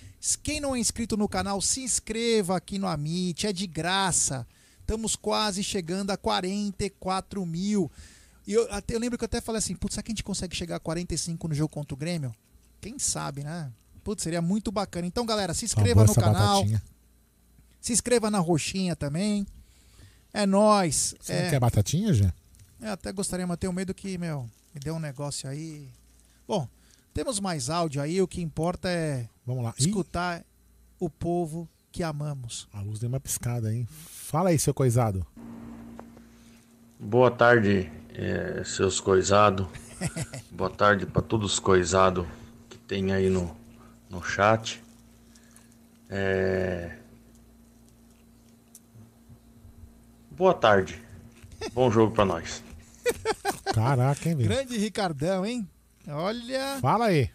[0.43, 4.45] Quem não é inscrito no canal, se inscreva aqui no Amit, é de graça.
[4.81, 7.91] Estamos quase chegando a 44 mil.
[8.45, 10.25] E eu, até, eu lembro que eu até falei assim, putz, será que a gente
[10.25, 12.35] consegue chegar a 45 no jogo contra o Grêmio?
[12.81, 13.71] Quem sabe, né?
[14.03, 15.07] Putz, seria muito bacana.
[15.07, 16.57] Então, galera, se inscreva no canal.
[16.65, 16.83] batatinha.
[17.81, 19.47] Se inscreva na roxinha também.
[20.33, 21.15] É nóis.
[21.21, 22.33] Você é, não quer batatinha, Gê?
[22.81, 25.89] eu até gostaria, mas tenho medo que, meu, me deu um negócio aí.
[26.47, 26.69] Bom,
[27.13, 29.75] temos mais áudio aí, o que importa é Vamos lá.
[29.79, 29.87] Ih.
[29.87, 30.45] escutar
[30.99, 32.69] o povo que amamos.
[32.73, 33.87] A luz deu uma piscada, hein?
[33.91, 35.27] Fala aí, seu coisado.
[36.99, 39.67] Boa tarde, eh, seus coisados.
[40.53, 42.27] Boa tarde para todos os coisados
[42.69, 43.57] que tem aí no,
[44.09, 44.83] no chat.
[46.09, 47.00] É,
[50.41, 50.99] Boa tarde.
[51.75, 52.63] Bom jogo para nós.
[53.75, 54.49] Caraca, hein, velho?
[54.49, 55.69] Grande Ricardão, hein?
[56.09, 56.79] Olha.
[56.81, 57.29] Fala aí.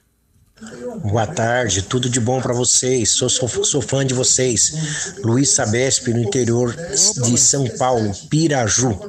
[1.04, 3.12] Boa tarde, tudo de bom pra vocês.
[3.12, 5.20] Sou, sou, sou fã de vocês.
[5.24, 9.00] Luiz Sabesp, no interior de São Paulo, Piraju.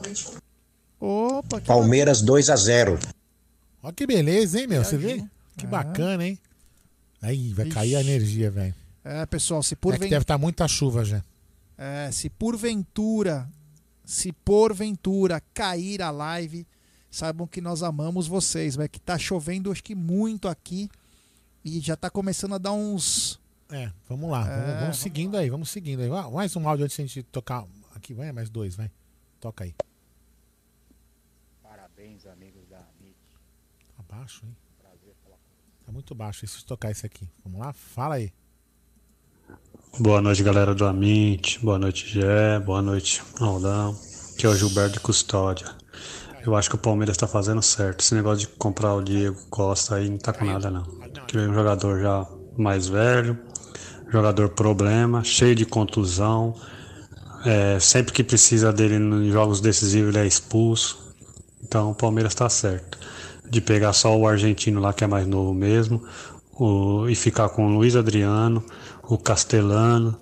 [1.01, 2.99] Opa, que Palmeiras 2 a 0
[3.83, 4.85] Olha que beleza, hein, meu?
[4.85, 5.25] Você vê?
[5.57, 6.39] Que bacana, hein?
[7.23, 8.75] Aí, vai cair a energia, velho.
[9.03, 10.11] É, pessoal, se É que porventura.
[10.11, 11.25] deve estar muita chuva já.
[11.79, 13.49] É, se porventura,
[14.07, 16.67] se porventura cair a live,
[17.11, 20.89] saibam que nós amamos vocês, vai que tá chovendo acho que muito aqui
[21.65, 24.45] e já tá começando a dar uns É, vamos lá.
[24.45, 26.11] vamos, É, vamos seguindo aí, vamos seguindo aí.
[26.11, 27.67] Ah, Mais um áudio antes de a gente tocar.
[27.95, 28.91] Aqui, vai, mais dois, vai.
[29.41, 29.75] Toca aí.
[31.63, 33.17] Parabéns, amigos da MIT.
[33.97, 34.57] Tá baixo, hein?
[35.85, 36.47] Tá muito baixo.
[36.47, 37.29] Se eu tocar esse aqui?
[37.45, 37.73] Vamos lá?
[37.73, 38.33] Fala aí.
[39.99, 41.59] Boa noite, galera do Amit.
[41.63, 42.59] Boa noite, Gé.
[42.61, 43.97] Boa noite, Aldão.
[44.35, 45.67] Aqui é o Gilberto Custódia.
[46.45, 48.01] Eu acho que o Palmeiras tá fazendo certo.
[48.03, 50.83] Esse negócio de comprar o Diego Costa aí não tá com nada, não.
[51.27, 53.39] Que é um jogador já mais velho,
[54.11, 56.55] jogador problema, cheio de contusão.
[57.45, 61.15] É, sempre que precisa dele em jogos decisivos ele é expulso.
[61.65, 62.99] Então o Palmeiras tá certo.
[63.49, 66.03] De pegar só o argentino lá que é mais novo mesmo.
[66.59, 68.65] o- e ficar com o Luiz Adriano,
[69.09, 70.19] o Castelano,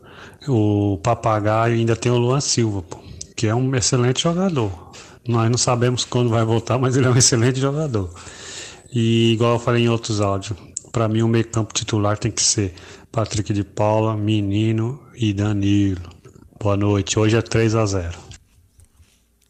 [0.48, 2.98] o Papagaio e ainda tem o Luan Silva, pô,
[3.36, 4.92] que é um excelente jogador.
[5.26, 8.12] Nós não sabemos quando vai voltar, mas ele é um excelente jogador.
[8.92, 10.58] E igual eu falei em outros áudios,
[10.92, 12.74] para mim o meio campo titular tem que ser
[13.10, 16.10] Patrick de Paula, Menino e Danilo.
[16.60, 18.18] Boa noite, hoje é 3 a 0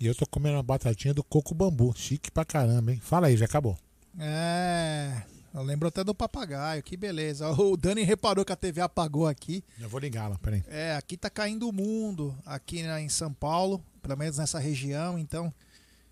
[0.00, 1.92] E eu tô comendo uma batatinha do coco bambu.
[1.96, 3.00] Chique pra caramba, hein?
[3.02, 3.76] Fala aí, já acabou.
[4.18, 5.33] É.
[5.54, 7.48] Eu lembro até do papagaio, que beleza.
[7.54, 9.62] O Dani reparou que a TV apagou aqui.
[9.80, 10.64] Eu vou ligá-la, peraí.
[10.66, 15.16] É, aqui tá caindo o mundo, aqui né, em São Paulo, pelo menos nessa região.
[15.16, 15.54] Então,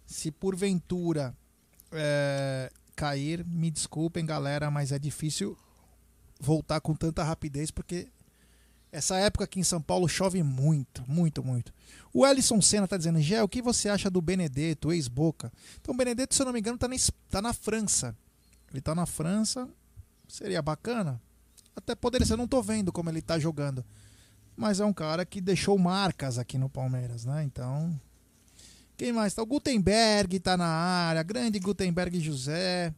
[0.07, 1.37] se porventura
[1.91, 5.59] é, cair, me desculpem, galera, mas é difícil
[6.39, 8.09] voltar com tanta rapidez, porque
[8.93, 11.73] essa época aqui em São Paulo chove muito, muito, muito.
[12.13, 15.53] O Ellison Senna tá dizendo, Gé, o que você acha do Benedetto, ex-Boca?
[15.81, 16.97] Então, o Benedetto, se eu não me engano, tá na,
[17.29, 18.17] tá na França.
[18.73, 19.69] Ele tá na França,
[20.29, 21.21] seria bacana.
[21.77, 23.85] Até poderia ser, não tô vendo como ele tá jogando.
[24.57, 27.43] mas é um cara que deixou marcas aqui no Palmeiras, né?
[27.45, 27.99] Então,
[28.97, 29.43] quem mais tá?
[29.43, 32.95] O Gutenberg tá na área, grande Gutenberg José.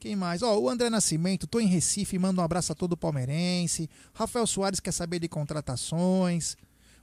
[0.00, 0.42] Quem mais?
[0.42, 3.90] Ó, o André Nascimento, tô em Recife, manda um abraço a todo palmeirense.
[4.14, 6.56] Rafael Soares quer saber de contratações.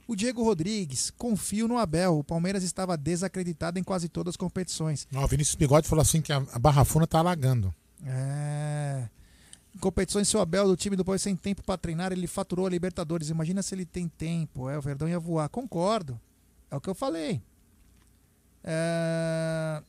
[0.08, 2.18] O Diego Rodrigues, confio no Abel.
[2.18, 5.06] O Palmeiras estava desacreditado em quase todas as competições.
[5.12, 7.74] O Vinícius Bigode falou assim que a a Barra Funda tá alagando.
[8.04, 9.08] É.
[9.74, 12.66] Em competições, se o Abel do time do Palmeiras sem tempo para treinar, ele faturou
[12.66, 13.28] a Libertadores.
[13.28, 14.70] Imagina se ele tem tempo.
[14.70, 15.48] É, o Verdão ia voar.
[15.48, 16.18] Concordo.
[16.70, 17.42] É o que eu falei.
[18.64, 19.82] É...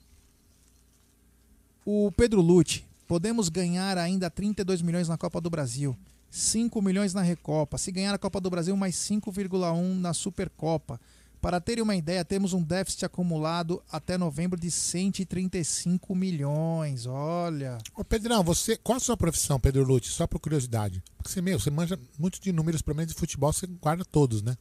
[1.86, 2.86] O Pedro Lute.
[3.08, 5.98] Podemos ganhar ainda 32 milhões na Copa do Brasil.
[6.30, 7.78] 5 milhões na Recopa.
[7.78, 11.00] Se ganhar a Copa do Brasil, mais 5,1 na Supercopa.
[11.48, 17.06] Para terem uma ideia, temos um déficit acumulado até novembro de 135 milhões.
[17.06, 17.78] Olha.
[17.96, 20.10] Ô Pedrão, você, qual a sua profissão, Pedro Lute?
[20.10, 21.02] Só por curiosidade.
[21.16, 24.42] Porque você, meu, você manja muito de números, pelo menos de futebol, você guarda todos,
[24.42, 24.58] né?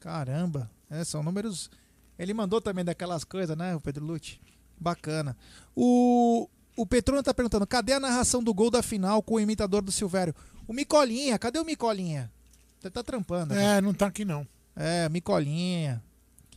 [0.00, 1.70] Caramba, é, são números.
[2.18, 4.38] Ele mandou também daquelas coisas, né, o Pedro Lute?
[4.78, 5.34] Bacana.
[5.74, 6.46] O,
[6.76, 9.90] o Petrona tá perguntando: cadê a narração do gol da final com o imitador do
[9.90, 10.34] Silvério?
[10.66, 12.30] O Micolinha, cadê o Micolinha?
[12.78, 13.54] Você tá trampando.
[13.54, 13.78] né?
[13.78, 14.46] É, não tá aqui não.
[14.76, 16.04] É, Micolinha.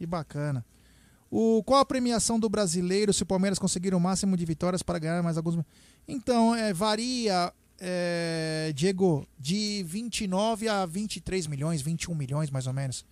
[0.01, 0.65] Que bacana.
[1.29, 4.97] O, qual a premiação do brasileiro se o Palmeiras conseguir o máximo de vitórias para
[4.97, 5.63] ganhar mais alguns.
[6.07, 13.05] Então, é, varia, é, Diego, de 29 a 23 milhões, 21 milhões mais ou menos.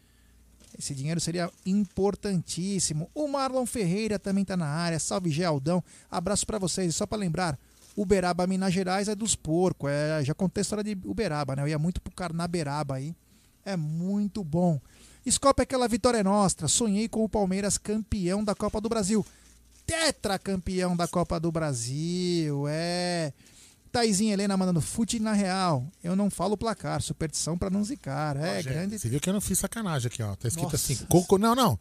[0.79, 3.07] Esse dinheiro seria importantíssimo.
[3.13, 4.97] O Marlon Ferreira também está na área.
[4.99, 5.83] Salve, Geraldão.
[6.09, 6.89] Abraço para vocês.
[6.89, 7.59] E só para lembrar,
[7.95, 9.91] Uberaba, Minas Gerais é dos porcos.
[9.91, 11.61] É, já contei a história de Uberaba, né?
[11.61, 13.15] Eu ia muito pro Carnaberaba aí.
[13.63, 14.81] É muito bom.
[15.29, 16.67] Scope aquela vitória é nossa.
[16.67, 19.25] Sonhei com o Palmeiras campeão da Copa do Brasil.
[19.85, 22.65] Tetracampeão da Copa do Brasil.
[22.67, 23.33] É.
[23.91, 25.83] Taizinha Helena mandando fute na real.
[26.03, 28.37] Eu não falo placar, superstição pra não zicar.
[28.37, 28.99] É, grande.
[28.99, 30.35] Você viu que eu não fiz sacanagem aqui, ó.
[30.35, 30.75] Tá escrito Nossa.
[30.75, 31.37] assim, coco.
[31.37, 31.79] Não, não.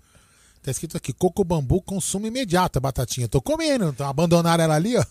[0.63, 3.29] Tá escrito aqui, coco bambu, consumo imediato, a batatinha.
[3.29, 5.05] Tô comendo, então abandonaram ela ali, ó.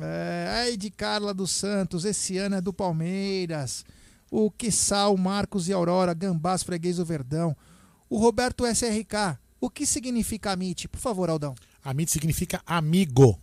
[0.00, 3.84] É, aí de Carla dos Santos, esse ano é do Palmeiras.
[4.30, 7.54] O Quissal, Marcos e Aurora, Gambás, Freguês do Verdão.
[8.12, 10.86] O Roberto SRK, o que significa MIT?
[10.86, 11.54] Por favor, Aldão.
[11.82, 13.40] Amit significa amigo,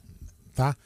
[0.54, 0.78] tá?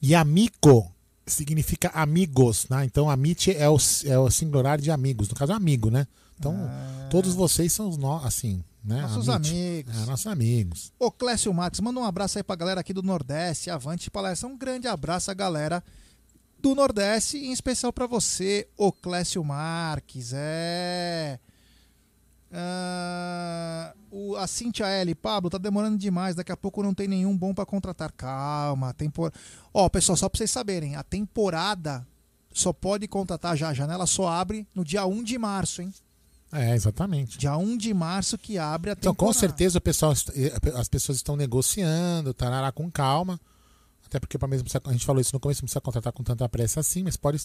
[0.00, 0.90] E amigo
[1.26, 2.86] significa amigos, né?
[2.86, 3.76] Então amit é o,
[4.06, 6.06] é o singular de amigos, no caso amigo, né?
[6.38, 6.56] Então
[7.10, 9.00] todos vocês são os nossos, assim, né?
[9.00, 9.08] Ah.
[9.08, 9.50] Nossos Amit.
[9.50, 9.94] amigos.
[9.94, 10.92] É, nossos amigos.
[10.98, 14.48] Ô Clécio Max, manda um abraço aí pra galera aqui do Nordeste, Avante Palestra.
[14.48, 15.84] Um grande abraço à galera
[16.58, 20.32] do Nordeste, em especial pra você, ô Clécio Marques.
[20.32, 21.38] É.
[22.54, 26.34] Ah, o, a Cintia L, Pablo, tá demorando demais.
[26.36, 28.12] Daqui a pouco não tem nenhum bom pra contratar.
[28.12, 29.32] Calma, tempor...
[29.72, 32.06] Ó, pessoal, só pra vocês saberem, a temporada
[32.52, 33.70] só pode contratar já.
[33.70, 35.92] A janela só abre no dia 1 de março, hein?
[36.52, 37.38] É, exatamente.
[37.38, 39.34] Dia 1 de março que abre a Então, temporada.
[39.34, 43.40] com certeza o pessoal, as pessoas estão negociando, tarará com calma.
[44.06, 46.46] Até porque pra mesmo, a gente falou isso no começo, não precisa contratar com tanta
[46.50, 47.42] pressa assim, mas pode,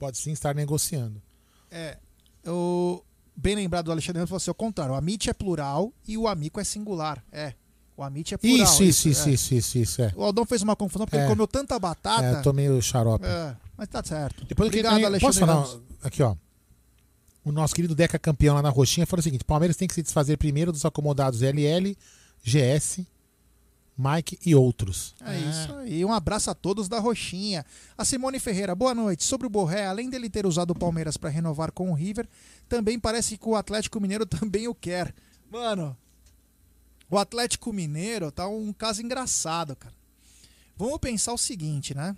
[0.00, 1.22] pode sim estar negociando.
[1.70, 1.96] É,
[2.44, 3.00] o
[3.40, 6.58] bem lembrado do Alexandre falou assim, ao contrário, o Amit é plural e o amigo
[6.60, 7.22] é singular.
[7.30, 7.54] É,
[7.96, 8.56] o Amit é plural.
[8.64, 9.32] Isso, isso, isso, é.
[9.32, 10.12] isso, isso, isso, é.
[10.16, 11.20] O Aldão fez uma confusão porque É.
[11.20, 12.24] ele comeu tanta batata.
[12.24, 13.24] É, eu tô meio xarope.
[13.26, 14.44] É, mas tá certo.
[14.44, 15.80] Depois Obrigado, queria- Alexandre Posso falar?
[16.02, 16.34] Aqui, ó.
[17.44, 20.02] O nosso querido Deca campeão lá na Roxinha falou o seguinte: Palmeiras tem que se
[20.02, 21.96] desfazer primeiro dos acomodados LL,
[22.44, 23.06] GS,
[23.96, 25.14] Mike e outros.
[25.24, 26.04] É isso aí.
[26.04, 27.64] Um abraço a todos da Roxinha.
[27.96, 29.24] A Simone Ferreira, boa noite.
[29.24, 32.28] Sobre o Borré, além dele ter usado o Palmeiras para renovar com o River,
[32.68, 35.14] também parece que o Atlético Mineiro também o quer.
[35.50, 35.96] Mano,
[37.10, 39.94] o Atlético Mineiro tá um caso engraçado, cara.
[40.76, 42.16] Vamos pensar o seguinte, né?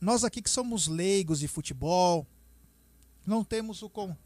[0.00, 2.26] Nós aqui que somos leigos de futebol,
[3.24, 4.16] não temos o con...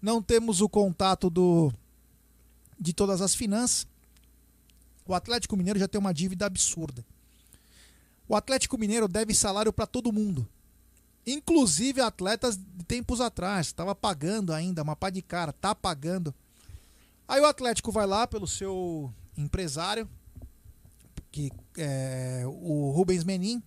[0.00, 1.72] não temos o contato do
[2.78, 3.86] de todas as finanças.
[5.06, 7.04] O Atlético Mineiro já tem uma dívida absurda.
[8.28, 10.46] O Atlético Mineiro deve salário para todo mundo.
[11.26, 13.66] Inclusive atletas de tempos atrás.
[13.66, 16.34] Estava pagando ainda, uma pá de cara, tá pagando.
[17.26, 20.08] Aí o Atlético vai lá pelo seu empresário,
[21.32, 23.62] que é o Rubens Menin,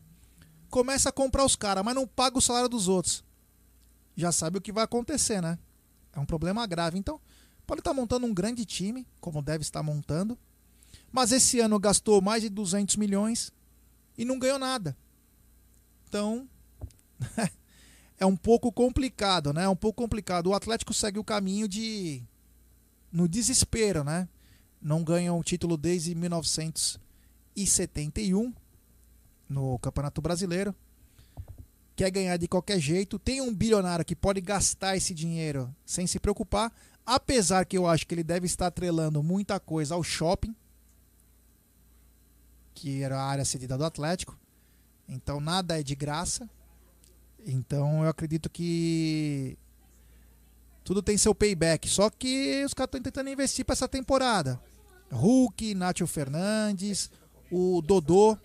[0.70, 3.24] começa a comprar os caras, mas não paga o salário dos outros.
[4.16, 5.60] Já sabe o que vai acontecer, né?
[6.14, 6.98] É um problema grave.
[6.98, 7.20] Então,
[7.68, 10.38] pode estar montando um grande time, como deve estar montando,
[11.12, 13.52] mas esse ano gastou mais de 200 milhões
[14.18, 14.98] e não ganhou nada.
[16.08, 16.48] Então,
[18.20, 19.64] é um pouco complicado, né?
[19.64, 20.48] É um pouco complicado.
[20.48, 22.24] O Atlético segue o caminho de
[23.12, 24.28] no desespero, né?
[24.82, 28.54] Não ganha um título desde 1971
[29.48, 30.76] no Campeonato Brasileiro.
[31.96, 33.18] Quer ganhar de qualquer jeito.
[33.20, 36.74] Tem um bilionário que pode gastar esse dinheiro sem se preocupar.
[37.06, 40.56] Apesar que eu acho que ele deve estar atrelando muita coisa ao shopping,
[42.74, 44.40] que era a área cedida do Atlético.
[45.08, 46.50] Então nada é de graça.
[47.46, 49.58] Então eu acredito que
[50.84, 51.88] tudo tem seu payback.
[51.88, 54.60] Só que os caras estão tentando investir para essa temporada.
[55.12, 57.10] Hulk, Nátio Fernandes,
[57.52, 58.38] o Dodô.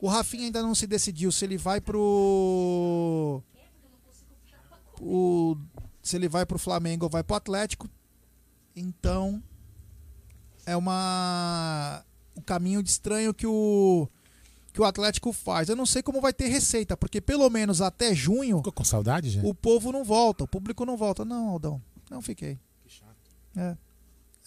[0.00, 3.42] O Rafinha ainda não se decidiu se ele vai pro.
[5.00, 5.56] O,
[6.02, 7.88] se ele vai pro Flamengo ou vai pro Atlético.
[8.76, 9.42] Então
[10.66, 12.04] é uma
[12.36, 14.08] um caminho de estranho que o
[14.74, 15.68] que o Atlético faz.
[15.68, 18.56] Eu não sei como vai ter receita, porque pelo menos até junho.
[18.56, 19.46] Ficou com saudade, gente?
[19.46, 21.24] O povo não volta, o público não volta.
[21.24, 21.80] Não, Aldão,
[22.10, 22.58] não fiquei.
[22.84, 23.14] Que chato.
[23.56, 23.76] É.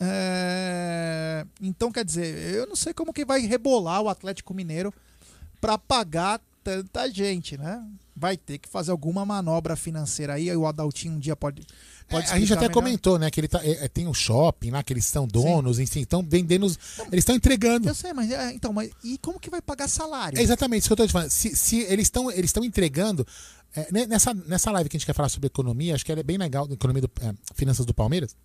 [0.01, 1.47] É...
[1.61, 4.93] Então, quer dizer, eu não sei como que vai rebolar o Atlético Mineiro
[5.61, 7.81] para pagar tanta gente, né?
[8.19, 10.49] Vai ter que fazer alguma manobra financeira aí.
[10.57, 11.61] O Adaltinho um dia pode.
[12.09, 12.73] pode É, a gente até melhor.
[12.73, 13.29] comentou, né?
[13.29, 16.23] Que ele tá, é, é, tem um shopping lá, que eles são donos, enfim, estão
[16.27, 16.65] vendendo.
[16.65, 16.79] os-
[17.11, 17.87] Eles estão entregando.
[17.87, 20.39] Eu sei, mas é, então, mas e como que vai pagar salário?
[20.39, 21.29] É exatamente isso que eu tô te falando.
[21.29, 23.25] Se, se eles estão eles estão entregando.
[23.75, 26.21] é, ne- nessa, nessa live que a gente quer falar sobre economia, acho que ela
[26.21, 28.35] é bem legal, economia do, é, finanças do Palmeiras.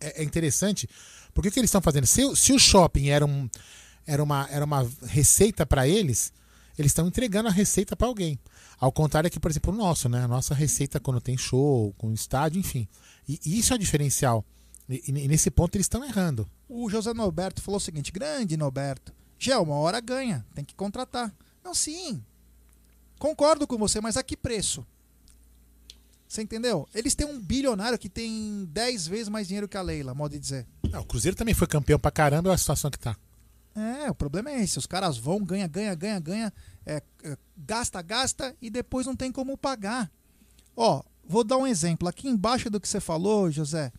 [0.00, 0.88] É, é interessante.
[1.32, 2.06] Porque o que eles estão fazendo?
[2.06, 3.48] Se, o- se o shopping era, um,
[4.04, 6.32] era, uma, era uma receita para eles,
[6.76, 8.36] eles estão entregando a receita para alguém.
[8.80, 10.24] Ao contrário aqui, por exemplo, o nosso, né?
[10.24, 12.88] A nossa receita quando tem show, com estádio, enfim.
[13.28, 14.42] E, e isso é o diferencial.
[14.88, 16.48] E, e nesse ponto eles estão errando.
[16.66, 21.30] O José Norberto falou o seguinte: grande Norberto, já uma hora ganha, tem que contratar.
[21.62, 22.22] Não, sim.
[23.18, 24.86] Concordo com você, mas a que preço?
[26.26, 26.88] Você entendeu?
[26.94, 30.38] Eles têm um bilionário que tem 10 vezes mais dinheiro que a Leila, modo de
[30.38, 30.66] dizer.
[30.90, 33.16] Não, o Cruzeiro também foi campeão pra caramba, olha a situação que tá.
[33.74, 34.78] É, o problema é esse.
[34.78, 36.52] Os caras vão, ganha, ganha, ganha, ganha,
[36.84, 40.10] é, é, gasta, gasta e depois não tem como pagar.
[40.76, 42.08] Ó, vou dar um exemplo.
[42.08, 43.92] Aqui embaixo do que você falou, José,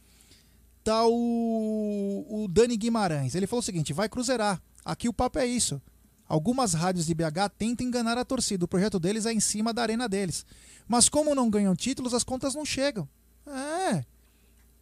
[0.83, 3.35] tá o, o Dani Guimarães.
[3.35, 4.61] Ele falou o seguinte: vai cruzeirar.
[4.83, 5.81] Aqui o papo é isso.
[6.27, 8.63] Algumas rádios de BH tentam enganar a torcida.
[8.63, 10.45] O projeto deles é em cima da arena deles.
[10.87, 13.07] Mas como não ganham títulos, as contas não chegam.
[13.45, 14.05] É.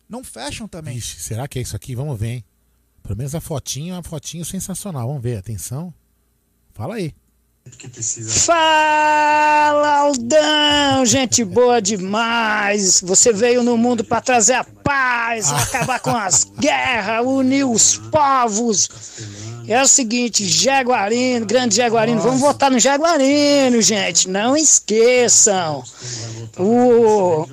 [0.08, 0.98] Não fecham também.
[0.98, 1.96] Ixi, será que é isso aqui?
[1.96, 2.46] Vamos ver, hein?
[3.10, 5.08] Pelo menos a fotinho é uma fotinho sensacional.
[5.08, 5.92] Vamos ver, atenção.
[6.76, 7.12] Fala aí.
[8.46, 11.04] Fala, Aldão!
[11.08, 13.02] Gente boa demais!
[13.02, 18.88] Você veio no mundo para trazer a paz, acabar com as guerras, unir os povos.
[19.68, 25.84] É o seguinte, Jaguarino, grande Jaguarino, vamos votar no Jaguarino, gente, não esqueçam.
[26.60, 27.48] O...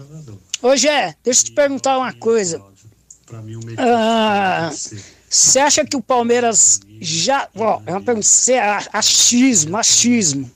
[0.61, 2.63] Ô, Gé, deixa eu te perguntar uma coisa.
[3.79, 4.71] Ah,
[5.29, 7.49] Você acha que o Palmeiras já.
[7.57, 8.27] Ó, é uma pergunta.
[8.27, 10.51] Você a- achismo, achismo.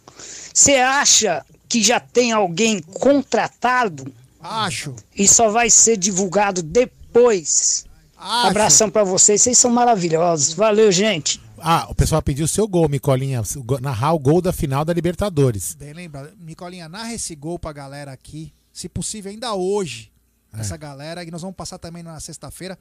[0.52, 4.12] Você acha que já tem alguém contratado?
[4.40, 4.94] Acho.
[5.14, 7.84] E só vai ser divulgado depois.
[8.16, 8.46] Acho.
[8.48, 10.52] Abração pra vocês, vocês são maravilhosos.
[10.54, 11.40] Valeu, gente.
[11.58, 13.42] Ah, o pessoal pediu o seu gol, Micolinha.
[13.82, 15.74] Narrar o gol da final da Libertadores.
[15.74, 16.30] Bem lembrado.
[16.40, 18.52] Nicolinha, narra esse gol pra galera aqui.
[18.72, 20.10] Se possível, ainda hoje.
[20.54, 20.60] É.
[20.60, 21.22] Essa galera.
[21.22, 22.78] E nós vamos passar também na sexta-feira.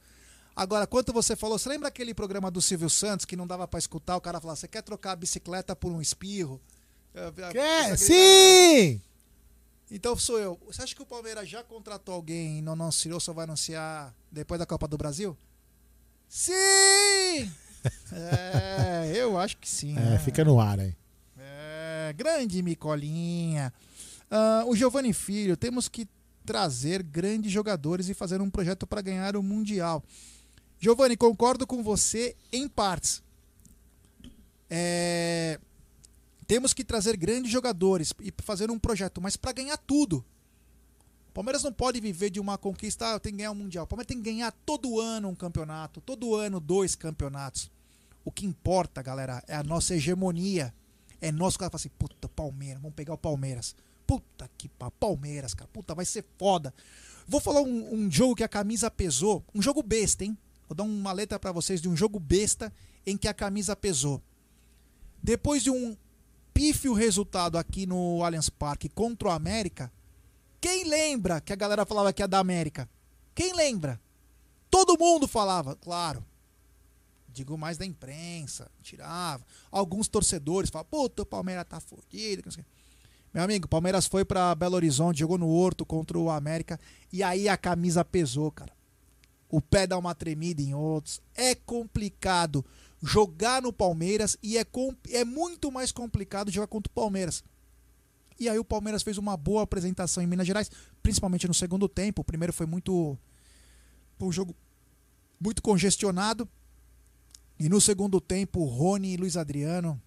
[0.60, 3.78] Agora, quanto você falou, você lembra aquele programa do Silvio Santos que não dava pra
[3.78, 4.14] escutar?
[4.16, 6.60] O cara falava: você quer trocar a bicicleta por um espirro?
[7.50, 7.96] Quer?
[7.96, 9.00] Sim!
[9.90, 10.60] Então sou eu.
[10.66, 14.58] Você acha que o Palmeiras já contratou alguém e não anunciou, só vai anunciar depois
[14.58, 15.34] da Copa do Brasil?
[16.28, 17.50] Sim!
[18.12, 19.96] é, eu acho que sim.
[19.96, 20.18] É, né?
[20.18, 20.94] fica no ar aí.
[21.38, 23.72] É, grande Micolinha.
[24.30, 26.06] Ah, o Giovanni Filho, temos que
[26.44, 30.04] trazer grandes jogadores e fazer um projeto para ganhar o Mundial.
[30.80, 33.22] Giovanni, concordo com você em partes.
[34.68, 35.60] É,
[36.46, 40.24] temos que trazer grandes jogadores e fazer um projeto, mas para ganhar tudo.
[41.28, 43.84] O Palmeiras não pode viver de uma conquista, ah, tem que ganhar um Mundial.
[43.84, 47.70] O Palmeiras tem que ganhar todo ano um campeonato, todo ano dois campeonatos.
[48.24, 50.74] O que importa, galera, é a nossa hegemonia.
[51.20, 53.76] É nosso cara fala assim, puta, Palmeiras, vamos pegar o Palmeiras.
[54.06, 55.68] Puta que pa- Palmeiras, cara.
[55.72, 56.74] Puta, vai ser foda.
[57.28, 59.44] Vou falar um, um jogo que a camisa pesou.
[59.54, 60.36] Um jogo besta, hein?
[60.70, 62.72] Vou dar uma letra pra vocês de um jogo besta
[63.04, 64.22] em que a camisa pesou.
[65.20, 65.96] Depois de um
[66.54, 69.92] pífio resultado aqui no Allianz Parque contra o América,
[70.60, 72.88] quem lembra que a galera falava que é da América?
[73.34, 74.00] Quem lembra?
[74.70, 76.24] Todo mundo falava, claro.
[77.26, 79.44] Digo mais da imprensa, tirava.
[79.72, 82.42] Alguns torcedores falavam, puta, o Palmeiras tá fodido.
[82.42, 82.70] que não sei o quê."
[83.34, 86.78] Meu amigo, o Palmeiras foi pra Belo Horizonte, jogou no Horto contra o América
[87.12, 88.78] e aí a camisa pesou, cara.
[89.50, 91.20] O pé dá uma tremida em outros.
[91.34, 92.64] É complicado
[93.02, 94.64] jogar no Palmeiras e é,
[95.10, 97.42] é muito mais complicado jogar contra o Palmeiras.
[98.38, 100.70] E aí o Palmeiras fez uma boa apresentação em Minas Gerais,
[101.02, 102.22] principalmente no segundo tempo.
[102.22, 103.18] O primeiro foi muito.
[104.18, 104.54] Foi um jogo
[105.38, 106.48] muito congestionado.
[107.58, 110.00] E no segundo tempo, Rony e Luiz Adriano.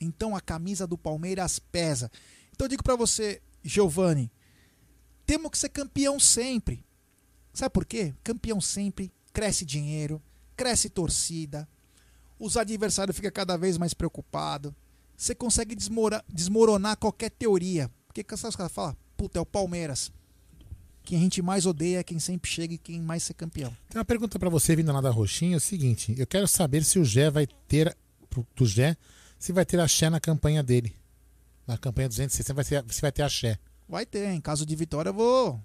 [0.00, 2.10] Então a camisa do Palmeiras pesa.
[2.50, 4.30] Então eu digo para você, Giovani,
[5.26, 6.84] temos que ser campeão sempre.
[7.58, 8.14] Sabe por quê?
[8.22, 10.22] Campeão sempre, cresce dinheiro,
[10.56, 11.68] cresce torcida,
[12.38, 14.72] os adversários ficam cada vez mais preocupados.
[15.16, 17.90] Você consegue desmora, desmoronar qualquer teoria.
[18.06, 20.12] Porque os caras falam, puta, é o Palmeiras.
[21.02, 23.76] Quem a gente mais odeia é quem sempre chega e quem mais ser campeão.
[23.88, 26.84] Tem uma pergunta para você vindo lá da Roxinha, é o seguinte, eu quero saber
[26.84, 27.92] se o Gé vai ter,
[28.54, 28.96] do Gé,
[29.36, 30.94] se vai ter axé na campanha dele.
[31.66, 33.58] Na campanha 260, vai ter, se vai ter axé.
[33.88, 35.60] Vai ter, em caso de vitória eu vou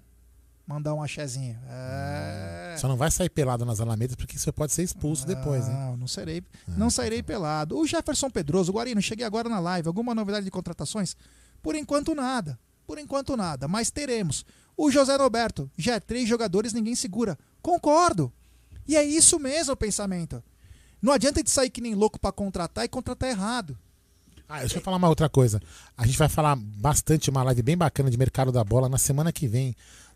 [0.66, 1.58] mandar um axézinho.
[1.68, 2.76] É...
[2.78, 5.74] Só não vai sair pelado nas alamedas porque você pode ser expulso depois, hein?
[5.74, 7.78] Não, não serei, não sairei pelado.
[7.78, 9.88] O Jefferson Pedroso, Guarino, cheguei agora na live.
[9.88, 11.16] Alguma novidade de contratações?
[11.62, 12.58] Por enquanto nada.
[12.86, 14.44] Por enquanto nada, mas teremos.
[14.76, 17.38] O José Roberto, já é três jogadores, ninguém segura.
[17.62, 18.32] Concordo.
[18.86, 20.42] E é isso mesmo o pensamento.
[21.00, 23.78] Não adianta de sair que nem louco para contratar e contratar errado.
[24.48, 25.60] Ah, deixa eu falar uma outra coisa.
[25.96, 29.32] A gente vai falar bastante uma live bem bacana de mercado da bola na semana
[29.32, 29.74] que vem,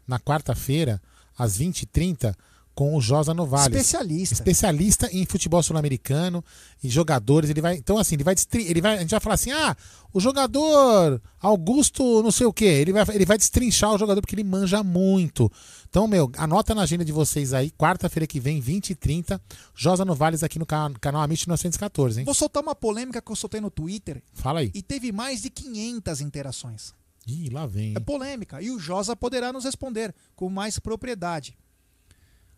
[0.09, 1.01] na quarta-feira,
[1.36, 2.35] às 20h30,
[2.78, 3.76] com o Josa Novales.
[3.76, 4.35] Especialista.
[4.35, 6.44] Especialista em futebol sul-americano
[6.80, 7.51] e jogadores.
[7.51, 7.76] Ele vai.
[7.76, 8.98] Então, assim, ele vai, ele vai.
[8.98, 9.76] A gente vai falar assim: ah,
[10.12, 12.66] o jogador Augusto, não sei o quê.
[12.66, 15.51] Ele vai, ele vai destrinchar o jogador porque ele manja muito.
[15.90, 19.40] Então, meu, anota na agenda de vocês aí, quarta-feira que vem, 20 e 30,
[19.74, 22.24] Josa Novales aqui no canal Amit 914, hein?
[22.24, 24.22] Vou soltar uma polêmica que eu soltei no Twitter.
[24.32, 24.70] Fala aí.
[24.72, 26.94] E teve mais de 500 interações.
[27.28, 27.94] Ih, lá vem.
[27.94, 28.62] É polêmica.
[28.62, 31.56] E o Josa poderá nos responder com mais propriedade.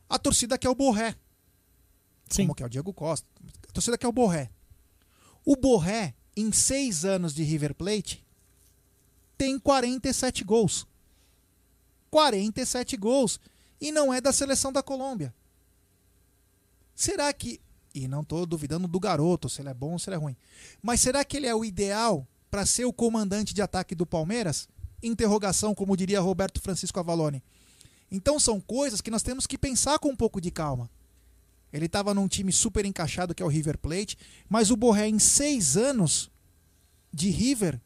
[0.08, 1.16] A torcida quer o Borré.
[2.28, 2.42] Sim.
[2.42, 3.26] Como que é o Diego Costa.
[3.68, 4.48] A torcida quer o Borré.
[5.44, 8.24] O Borré, em seis anos de River Plate,
[9.36, 10.86] tem 47 gols.
[12.08, 13.40] 47 gols.
[13.80, 15.34] E não é da seleção da Colômbia.
[16.94, 17.60] Será que.
[17.92, 20.36] E não estou duvidando do garoto, se ele é bom ou se ele é ruim.
[20.80, 24.68] Mas será que ele é o ideal para ser o comandante de ataque do Palmeiras?
[25.02, 27.42] Interrogação, como diria Roberto Francisco Avalone.
[28.10, 30.90] Então são coisas que nós temos que pensar com um pouco de calma.
[31.72, 34.18] Ele estava num time super encaixado que é o River Plate,
[34.48, 36.30] mas o Borré em seis anos
[37.12, 37.80] de River,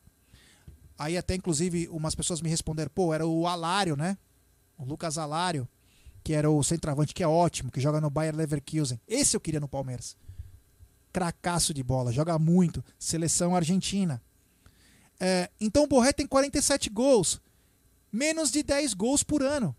[0.99, 4.17] aí até inclusive umas pessoas me responderam, pô, era o Alário, né?
[4.79, 5.69] O Lucas Alário,
[6.23, 8.99] que era o centroavante que é ótimo, que joga no Bayer Leverkusen.
[9.07, 10.17] Esse eu queria no Palmeiras.
[11.13, 14.21] Cracaço de bola, joga muito, seleção argentina.
[15.21, 17.41] É, então o Borré tem 47 gols,
[18.13, 19.75] menos de 10 gols por ano.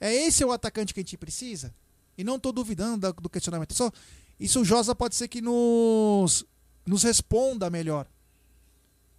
[0.00, 1.74] É esse o atacante que a gente precisa?
[2.16, 3.74] E não estou duvidando do questionamento.
[3.74, 3.90] Só
[4.38, 6.44] isso o Josa pode ser que nos,
[6.86, 8.06] nos responda melhor.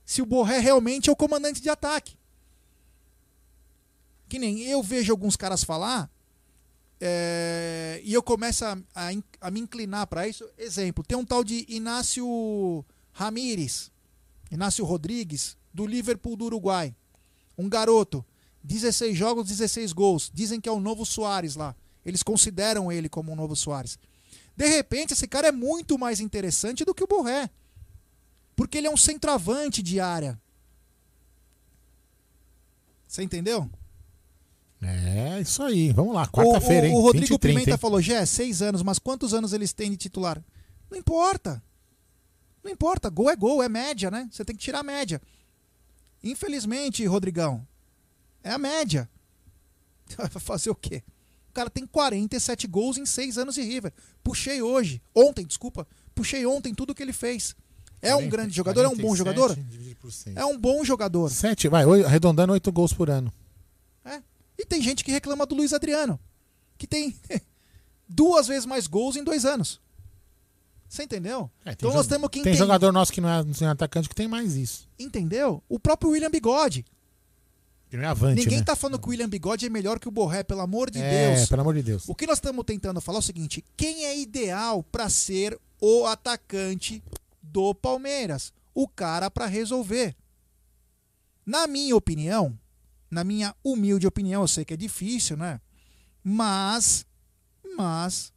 [0.06, 2.18] Se o Borré realmente é o comandante de ataque.
[4.27, 6.10] Que nem eu vejo alguns caras falar
[7.01, 9.10] é, e eu começo a, a,
[9.41, 10.47] a me inclinar para isso.
[10.57, 13.91] Exemplo, tem um tal de Inácio Ramírez,
[14.51, 16.95] Inácio Rodrigues, do Liverpool do Uruguai.
[17.57, 18.26] Um garoto
[18.63, 20.31] 16 jogos, 16 gols.
[20.34, 21.76] Dizem que é o novo Soares lá.
[22.05, 23.97] Eles consideram ele como um novo Soares.
[24.55, 27.49] De repente, esse cara é muito mais interessante do que o Borré.
[28.55, 30.39] Porque ele é um centroavante de área.
[33.07, 33.69] Você entendeu?
[34.81, 35.91] É, isso aí.
[35.91, 36.93] Vamos lá, quarta-feira, hein?
[36.93, 37.77] O Rodrigo 20, 30, Pimenta hein?
[37.77, 40.43] falou, Jé, seis anos, mas quantos anos eles têm de titular?
[40.89, 41.61] Não importa.
[42.64, 44.27] Não importa, gol é gol, é média, né?
[44.31, 45.22] Você tem que tirar a média.
[46.23, 47.65] Infelizmente, Rodrigão,
[48.44, 49.10] é a média.
[50.40, 51.03] Fazer o quê?
[51.49, 53.94] O cara tem 47 gols em 6 anos de River.
[54.23, 57.56] Puxei hoje, ontem, desculpa, puxei ontem tudo que ele fez.
[58.02, 58.81] É 40, um grande jogador?
[58.84, 59.57] 47, é um bom jogador?
[60.36, 61.30] É um bom jogador.
[61.30, 63.34] 7, vai, arredondando 8 gols por ano.
[64.06, 64.22] É.
[64.57, 66.19] E tem gente que reclama do Luiz Adriano,
[66.77, 67.15] que tem
[68.07, 69.81] duas vezes mais gols em dois anos.
[70.90, 71.52] Você entendeu?
[71.64, 72.56] É, então nós temos que entender.
[72.56, 74.90] Tem jogador nosso que não é, não é atacante que tem mais isso.
[74.98, 75.64] Entendeu?
[75.70, 76.84] O próprio William Bigode.
[77.91, 78.64] Não é avante, Ninguém né?
[78.64, 81.36] tá falando que o William Bigode é melhor que o Borré, pelo amor de é,
[81.36, 81.49] Deus.
[81.49, 82.07] pelo amor de Deus.
[82.07, 86.06] O que nós estamos tentando falar é o seguinte: quem é ideal para ser o
[86.06, 87.03] atacante
[87.41, 88.52] do Palmeiras?
[88.74, 90.16] O cara para resolver.
[91.45, 92.57] Na minha opinião,
[93.10, 95.60] na minha humilde opinião, eu sei que é difícil, né?
[96.24, 97.06] Mas,
[97.76, 98.32] mas,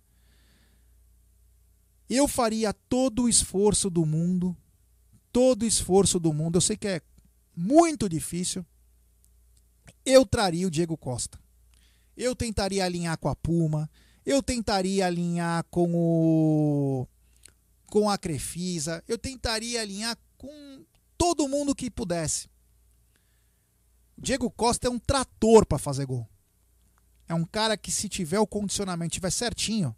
[2.16, 4.56] eu faria todo o esforço do mundo,
[5.32, 6.56] todo o esforço do mundo.
[6.56, 7.00] Eu sei que é
[7.56, 8.64] muito difícil
[10.04, 11.38] eu traria o Diego Costa.
[12.16, 13.90] Eu tentaria alinhar com a Puma,
[14.24, 17.08] eu tentaria alinhar com o
[17.86, 20.84] com a Crefisa, eu tentaria alinhar com
[21.16, 22.48] todo mundo que pudesse.
[24.16, 26.26] Diego Costa é um trator para fazer gol.
[27.28, 29.94] é um cara que se tiver o condicionamento tiver certinho,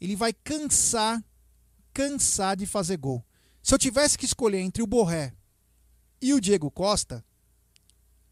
[0.00, 1.22] ele vai cansar,
[1.92, 3.24] cansar de fazer gol.
[3.62, 5.32] Se eu tivesse que escolher entre o Borré
[6.20, 7.24] e o Diego Costa,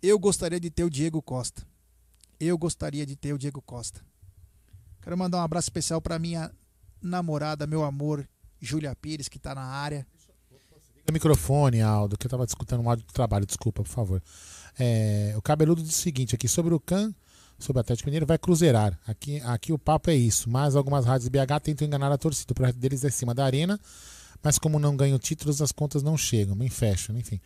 [0.03, 1.67] eu gostaria de ter o Diego Costa.
[2.39, 4.05] Eu gostaria de ter o Diego Costa.
[5.01, 6.53] Quero mandar um abraço especial para minha
[7.01, 8.29] namorada, meu amor,
[8.61, 10.07] Júlia Pires, que está na área.
[11.09, 14.23] O microfone, Aldo, que eu estava discutindo um áudio de trabalho, desculpa, por favor.
[14.79, 17.15] É, o cabeludo diz o seguinte aqui, sobre o CAN,
[17.59, 18.99] sobre o Atlético Mineiro, vai cruzeirar.
[19.07, 22.53] Aqui, aqui o papo é isso, mas algumas rádios BH tentam enganar a torcida.
[22.53, 23.81] O projeto deles é acima da arena,
[24.43, 27.41] mas como não ganham títulos, as contas não chegam, nem fecham, enfim.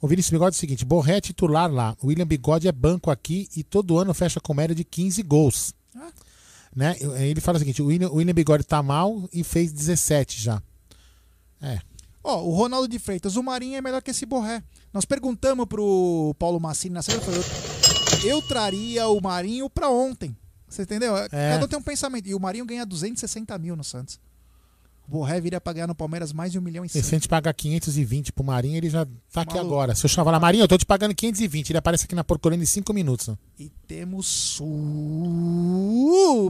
[0.00, 1.96] O Vinícius Bigode é o seguinte: Borré é titular lá.
[2.02, 5.74] O William Bigode é banco aqui e todo ano fecha com média de 15 gols.
[5.94, 6.10] Ah.
[6.74, 6.96] Né?
[7.20, 10.60] Ele fala o seguinte: o William, o William Bigode tá mal e fez 17 já.
[11.60, 11.78] É.
[12.24, 14.62] Ó, oh, o Ronaldo de Freitas, o Marinho é melhor que esse Borré.
[14.92, 17.22] Nós perguntamos pro Paulo Massini na semana,
[18.24, 20.36] eu, traria o Marinho pra ontem.
[20.68, 21.16] Você entendeu?
[21.16, 21.28] É.
[21.28, 22.28] Cada um tem um pensamento.
[22.28, 24.18] E o Marinho ganha 260 mil no Santos.
[25.06, 27.02] O Borré viria pra ganhar no Palmeiras mais de um milhão e cem.
[27.02, 29.74] Se a gente pagar 520 pro Marinho, ele já tá aqui Maluco.
[29.74, 29.94] agora.
[29.94, 31.70] Se eu chamar lá, Marinho, eu tô te pagando 520.
[31.70, 33.28] Ele aparece aqui na Porcolina em 5 minutos.
[33.28, 33.36] Né?
[33.58, 34.26] E temos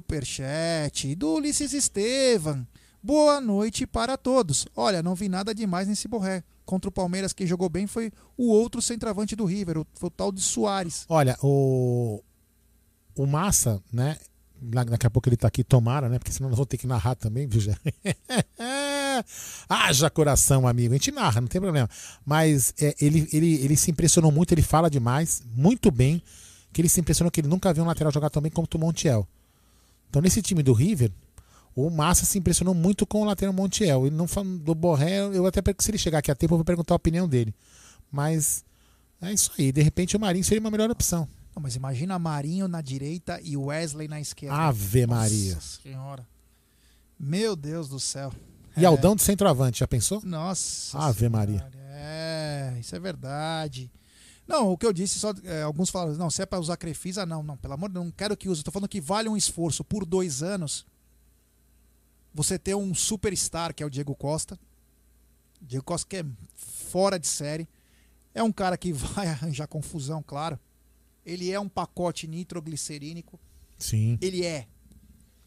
[0.07, 2.67] superchat do Ulisses Estevam.
[3.03, 4.67] Boa noite para todos.
[4.77, 6.45] Olha, não vi nada demais nesse Borré.
[6.73, 10.33] Contra o Palmeiras, quem jogou bem foi o outro centroavante do River, o, o tal
[10.33, 11.05] de Soares.
[11.07, 12.23] Olha, o,
[13.15, 14.17] o Massa, né?
[14.59, 16.19] Daqui a pouco ele tá aqui, tomara, né?
[16.19, 17.77] Porque senão nós vamos ter que narrar também, viu, já?
[19.69, 20.95] Haja coração, amigo.
[20.95, 21.91] A gente narra, não tem problema.
[22.25, 26.23] Mas é, ele, ele, ele se impressionou muito, ele fala demais, muito bem.
[26.73, 28.79] Que ele se impressionou que ele nunca viu um lateral jogar tão bem como o
[28.79, 29.29] Montiel.
[30.09, 31.13] Então, nesse time do River,
[31.75, 34.07] o Massa se impressionou muito com o lateral Montiel.
[34.07, 36.65] Ele não falando do Borré, eu até se ele chegar aqui a tempo, eu vou
[36.65, 37.55] perguntar a opinião dele.
[38.11, 38.65] Mas
[39.21, 39.73] é isso aí.
[39.73, 41.27] De repente, o Marinho seria uma melhor opção.
[41.55, 44.57] Não, mas imagina Marinho na direita e Wesley na esquerda.
[44.57, 45.55] Ave Maria.
[45.55, 46.27] Nossa senhora.
[47.19, 48.33] Meu Deus do céu.
[48.77, 48.87] E é.
[48.87, 50.21] Aldão de centroavante, já pensou?
[50.25, 50.99] Nossa.
[50.99, 51.37] Ave senhora.
[51.37, 51.71] Maria.
[51.95, 53.91] É, isso é verdade.
[54.47, 57.25] Não, o que eu disse, só é, alguns falam, não, se é para usar Crefisa,
[57.25, 58.61] não, não, pelo amor de Deus, não quero que use.
[58.61, 60.85] Estou falando que vale um esforço por dois anos.
[62.35, 64.59] Você ter um superstar, que é o Diego Costa.
[65.61, 67.69] Diego Costa que é fora de série.
[68.35, 70.59] É um cara que vai arranjar confusão, claro.
[71.25, 73.39] Ele é um pacote nitroglicerínico.
[73.79, 74.19] Sim.
[74.21, 74.67] Ele é.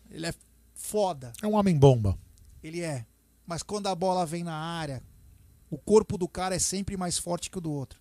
[0.09, 0.33] Ele é
[0.73, 1.33] foda.
[1.41, 2.17] É um homem bomba.
[2.63, 3.05] Ele é.
[3.45, 5.03] Mas quando a bola vem na área,
[5.69, 7.99] o corpo do cara é sempre mais forte que o do outro.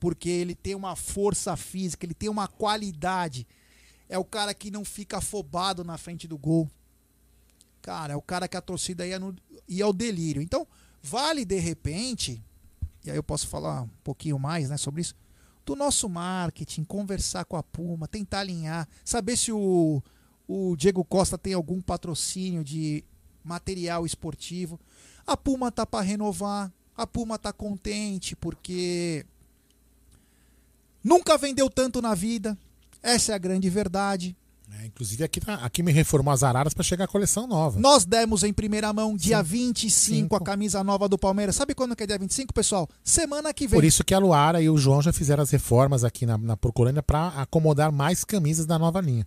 [0.00, 3.46] Porque ele tem uma força física, ele tem uma qualidade.
[4.08, 6.68] É o cara que não fica afobado na frente do gol.
[7.84, 9.36] Cara, é o cara que a torcida ia, no,
[9.68, 10.40] ia ao delírio.
[10.40, 10.66] Então,
[11.02, 12.42] vale de repente,
[13.04, 15.14] e aí eu posso falar um pouquinho mais né, sobre isso,
[15.66, 20.02] do nosso marketing, conversar com a Puma, tentar alinhar, saber se o,
[20.48, 23.04] o Diego Costa tem algum patrocínio de
[23.44, 24.80] material esportivo.
[25.26, 29.26] A Puma tá para renovar, a Puma tá contente porque
[31.02, 32.56] nunca vendeu tanto na vida.
[33.02, 34.34] Essa é a grande verdade.
[34.80, 37.78] É, inclusive aqui, tá, aqui me reformou as araras para chegar a coleção nova.
[37.78, 39.50] Nós demos em primeira mão dia Sim.
[39.50, 40.36] 25 Cinco.
[40.36, 41.54] a camisa nova do Palmeiras.
[41.54, 42.88] Sabe quando que é dia 25, pessoal?
[43.02, 43.78] Semana que vem.
[43.78, 46.56] Por isso que a Luara e o João já fizeram as reformas aqui na, na
[46.56, 49.26] Procurânia para acomodar mais camisas da nova linha.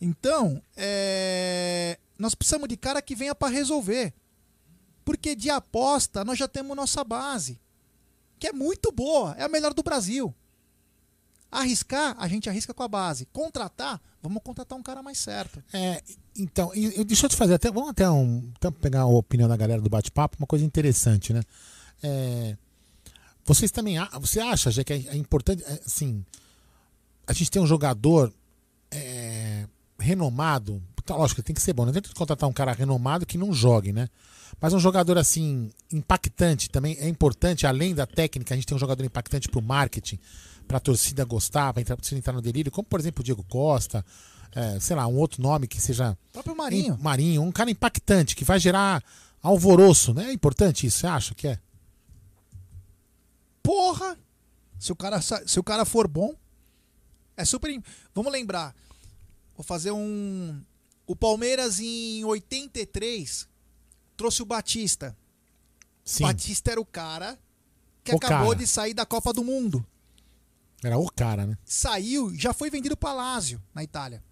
[0.00, 1.96] Então, é...
[2.18, 4.12] nós precisamos de cara que venha para resolver.
[5.04, 7.60] Porque de aposta nós já temos nossa base,
[8.38, 10.34] que é muito boa, é a melhor do Brasil.
[11.50, 13.26] Arriscar, a gente arrisca com a base.
[13.32, 15.62] Contratar, vamos contratar um cara mais certo.
[15.72, 16.02] É,
[16.36, 17.70] então, eu, deixa eu te fazer até.
[17.70, 21.42] Vamos até, um, até pegar a opinião da galera do bate-papo, uma coisa interessante, né?
[22.02, 22.56] É,
[23.44, 23.96] vocês também.
[24.20, 25.64] Você acha, já que é, é importante.
[25.64, 26.24] É, assim,
[27.26, 28.32] a gente tem um jogador
[28.90, 29.66] é,
[29.98, 30.80] renomado.
[31.04, 31.82] Tá, lógico, tem que ser bom.
[31.82, 34.08] Não adianta contratar um cara renomado que não jogue, né?
[34.60, 38.80] Mas um jogador assim, impactante também é importante, além da técnica, a gente tem um
[38.80, 40.20] jogador impactante para o marketing
[40.72, 43.44] para a torcida gostar, para a torcida entrar no delírio, como por exemplo o Diego
[43.44, 44.02] Costa,
[44.54, 46.16] é, sei lá, um outro nome que seja.
[46.30, 46.98] O próprio Marinho.
[46.98, 49.04] Marinho, um cara impactante, que vai gerar
[49.42, 50.30] alvoroço, né?
[50.30, 51.58] É importante isso, você acha que é?
[53.62, 54.18] Porra!
[54.78, 56.34] Se o cara, se o cara for bom,
[57.36, 57.70] é super.
[58.14, 58.74] Vamos lembrar.
[59.54, 60.58] Vou fazer um.
[61.06, 63.46] O Palmeiras em 83
[64.16, 65.14] trouxe o Batista.
[66.02, 66.24] Sim.
[66.24, 67.38] Batista era o cara
[68.02, 68.58] que o acabou cara.
[68.58, 69.86] de sair da Copa do Mundo.
[70.82, 71.56] Era o cara, né?
[71.64, 74.22] Saiu, já foi vendido para Lazio, na Itália.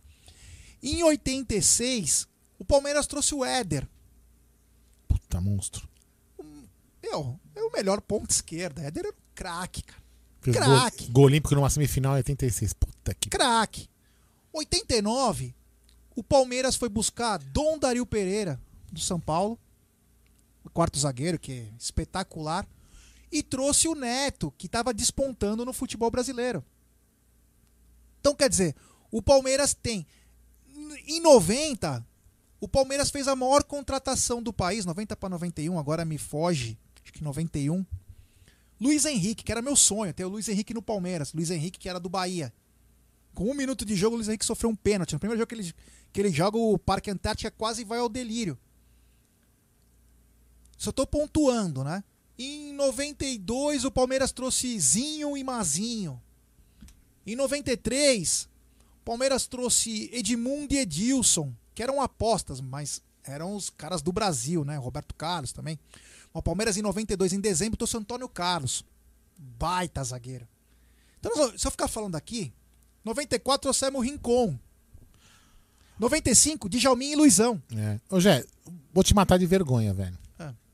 [0.82, 2.26] Em 86,
[2.58, 3.88] o Palmeiras trouxe o Éder.
[5.06, 5.88] Puta monstro.
[7.02, 8.82] Meu, é o melhor ponto esquerda.
[8.82, 10.00] Éder era um craque, cara.
[10.40, 11.04] Craque.
[11.04, 12.72] Gol, gol olímpico numa semifinal em 86.
[12.72, 13.28] Puta que.
[13.28, 13.88] Craque.
[14.52, 15.54] 89,
[16.16, 18.60] o Palmeiras foi buscar Dom Dario Pereira,
[18.90, 19.58] do São Paulo,
[20.64, 22.66] o quarto zagueiro, que é espetacular,
[23.30, 26.64] e trouxe o Neto, que estava despontando no futebol brasileiro.
[28.20, 28.74] Então, quer dizer,
[29.10, 30.06] o Palmeiras tem.
[31.06, 32.04] Em 90,
[32.60, 37.12] o Palmeiras fez a maior contratação do país, 90 para 91, agora me foge, acho
[37.12, 37.84] que 91.
[38.80, 41.32] Luiz Henrique, que era meu sonho, ter o Luiz Henrique no Palmeiras.
[41.34, 42.52] Luiz Henrique, que era do Bahia.
[43.34, 45.12] Com um minuto de jogo, o Luiz Henrique sofreu um pênalti.
[45.12, 45.74] No primeiro jogo que ele,
[46.12, 48.58] que ele joga, o Parque Antártica quase vai ao delírio.
[50.78, 52.02] Só tô pontuando, né?
[52.42, 56.18] Em 92, o Palmeiras trouxe Zinho e Mazinho.
[57.26, 58.48] Em 93,
[59.02, 64.64] o Palmeiras trouxe Edmundo e Edilson, que eram apostas, mas eram os caras do Brasil,
[64.64, 64.78] né?
[64.78, 65.78] Roberto Carlos também.
[66.32, 68.86] O Palmeiras em 92, em dezembro, trouxe Antônio Carlos.
[69.36, 70.48] Baita zagueiro.
[71.18, 72.54] Então, se eu ficar falando aqui,
[73.04, 74.58] 94 trouxemos Rincon.
[75.98, 77.62] 95, Djalmin e Luizão.
[77.76, 78.00] É.
[78.08, 78.42] Ô, Jé,
[78.94, 80.18] vou te matar de vergonha, velho.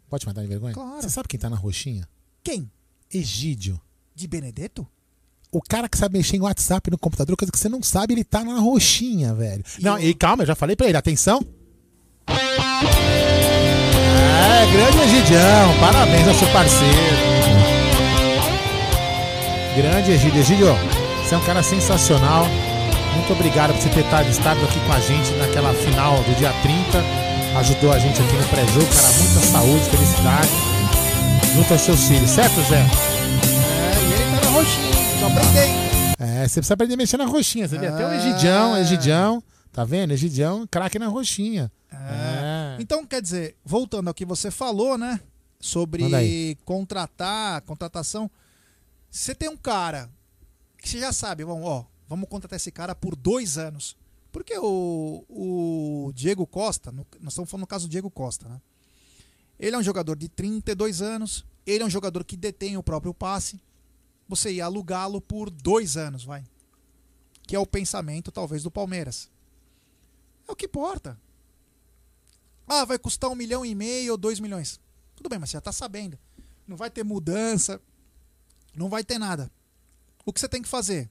[0.08, 0.74] Pode matar de vergonha?
[0.74, 1.02] Claro.
[1.02, 2.08] Você sabe quem tá na roxinha?
[2.42, 2.70] Quem?
[3.12, 3.80] Egídio.
[4.14, 4.86] De Benedetto?
[5.52, 8.24] O cara que sabe mexer em WhatsApp no computador, coisa que você não sabe, ele
[8.24, 9.64] tá na roxinha, velho.
[9.80, 11.40] não, e calma, eu já falei pra ele, atenção.
[12.28, 12.32] É,
[14.72, 17.16] grande Egidião, parabéns ao seu parceiro.
[19.76, 20.40] Grande Egídio.
[20.40, 20.66] Egídio,
[21.22, 22.46] você é um cara sensacional.
[23.14, 27.35] Muito obrigado por você ter estado aqui com a gente naquela final do dia 30.
[27.58, 29.08] Ajudou a gente aqui no pré-jogo, cara.
[29.16, 30.48] Muita saúde, felicidade.
[31.54, 32.80] Junto aos seus filhos, certo, Zé?
[32.80, 32.84] É,
[33.98, 35.86] e ele tá na roxinha, só aprender.
[36.18, 37.66] É, você precisa aprender a mexer na roxinha.
[37.66, 39.42] Você vê até o Egidião, Egidião.
[39.72, 40.12] Tá vendo?
[40.12, 41.72] Egidião, craque na roxinha.
[41.90, 42.76] É.
[42.78, 45.18] Então, quer dizer, voltando ao que você falou, né?
[45.58, 48.30] Sobre contratar, contratação.
[49.10, 50.10] Você tem um cara
[50.76, 53.96] que você já sabe, vamos, ó, vamos contratar esse cara por dois anos.
[54.36, 58.60] Porque o, o Diego Costa, no- nós estamos falando no caso do Diego Costa, né?
[59.58, 63.14] Ele é um jogador de 32 anos, ele é um jogador que detém o próprio
[63.14, 63.58] passe.
[64.28, 66.44] Você ia alugá-lo por dois anos, vai.
[67.46, 69.30] Que é o pensamento, talvez, do Palmeiras.
[70.46, 71.18] É o que importa.
[72.68, 74.78] Ah, vai custar um milhão e meio ou dois milhões.
[75.14, 76.18] Tudo bem, mas você já tá sabendo.
[76.68, 77.80] Não vai ter mudança,
[78.74, 79.50] não vai ter nada.
[80.26, 81.08] O que você tem que fazer?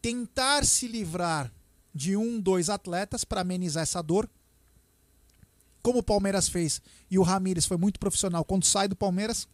[0.00, 1.52] Tentar se livrar
[1.94, 4.28] de um, dois atletas para amenizar essa dor.
[5.82, 9.46] Como o Palmeiras fez e o Ramires foi muito profissional quando sai do Palmeiras.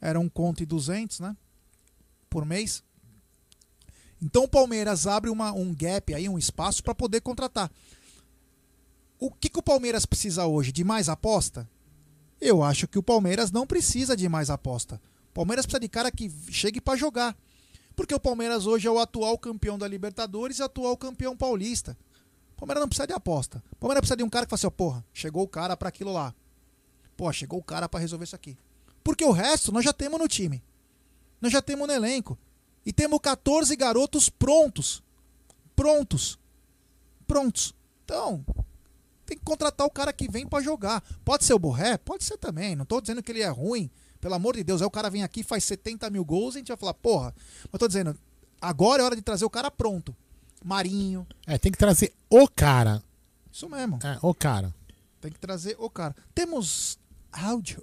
[0.00, 1.36] Era um conto e 200, né?
[2.28, 2.82] Por mês.
[4.20, 7.70] Então o Palmeiras abre uma, um gap aí, um espaço para poder contratar.
[9.18, 10.72] O que, que o Palmeiras precisa hoje?
[10.72, 11.68] De mais aposta?
[12.40, 15.00] Eu acho que o Palmeiras não precisa de mais aposta.
[15.30, 17.36] O Palmeiras precisa de cara que chegue para jogar.
[17.98, 21.98] Porque o Palmeiras hoje é o atual campeão da Libertadores e atual campeão paulista.
[22.52, 23.60] O Palmeiras não precisa de aposta.
[23.72, 25.88] O Palmeiras precisa de um cara que fala assim, ó, porra, chegou o cara para
[25.88, 26.32] aquilo lá.
[27.16, 28.56] Pô, chegou o cara para resolver isso aqui.
[29.02, 30.62] Porque o resto nós já temos no time.
[31.40, 32.38] Nós já temos no elenco.
[32.86, 35.02] E temos 14 garotos prontos.
[35.74, 36.38] Prontos.
[37.26, 37.74] Prontos.
[38.04, 38.46] Então,
[39.26, 41.02] tem que contratar o cara que vem pra jogar.
[41.24, 41.98] Pode ser o Borré?
[41.98, 42.76] Pode ser também.
[42.76, 43.90] Não tô dizendo que ele é ruim.
[44.20, 44.80] Pelo amor de Deus.
[44.80, 47.34] Aí o cara vem aqui, faz 70 mil gols e a gente vai falar, porra.
[47.70, 48.16] Mas tô dizendo,
[48.60, 50.14] agora é hora de trazer o cara pronto.
[50.64, 51.26] Marinho.
[51.46, 53.02] É, tem que trazer o cara.
[53.52, 53.98] Isso mesmo.
[54.02, 54.74] É, o cara.
[55.20, 56.14] Tem que trazer o cara.
[56.34, 56.98] Temos
[57.32, 57.82] áudio.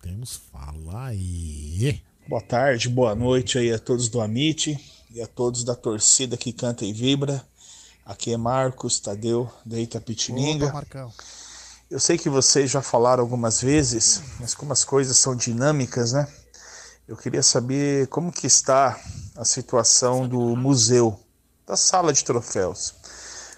[0.00, 2.00] Temos fala aí.
[2.26, 4.78] Boa tarde, boa noite aí a todos do Amit
[5.10, 7.44] e a todos da torcida que canta e vibra.
[8.06, 10.66] Aqui é Marcos Tadeu, da Itapetininga.
[10.66, 11.12] Opa, Marcão.
[11.90, 16.28] Eu sei que vocês já falaram algumas vezes, mas como as coisas são dinâmicas, né?
[17.08, 19.00] Eu queria saber como que está
[19.34, 21.18] a situação do museu,
[21.66, 22.94] da sala de troféus.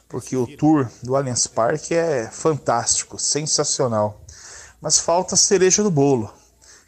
[0.08, 4.20] Porque o tour do Allianz Parque é fantástico, sensacional.
[4.80, 6.32] Mas falta a cereja do bolo,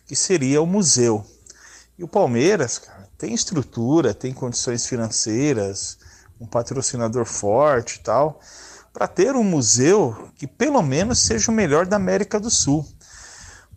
[0.06, 1.26] que seria o museu.
[1.98, 5.98] E o Palmeiras, cara, tem estrutura, tem condições financeiras,
[6.40, 8.40] um patrocinador forte e tal,
[8.92, 12.86] para ter um museu que pelo menos seja o melhor da América do Sul.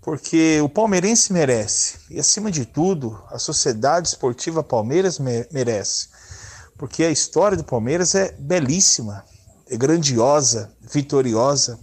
[0.02, 6.10] Porque o palmeirense merece, e acima de tudo, a Sociedade Esportiva Palmeiras me- merece.
[6.78, 9.24] Porque a história do Palmeiras é belíssima,
[9.68, 11.80] é grandiosa, vitoriosa.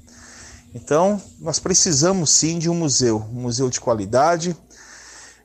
[0.73, 4.57] Então, nós precisamos sim de um museu, um museu de qualidade.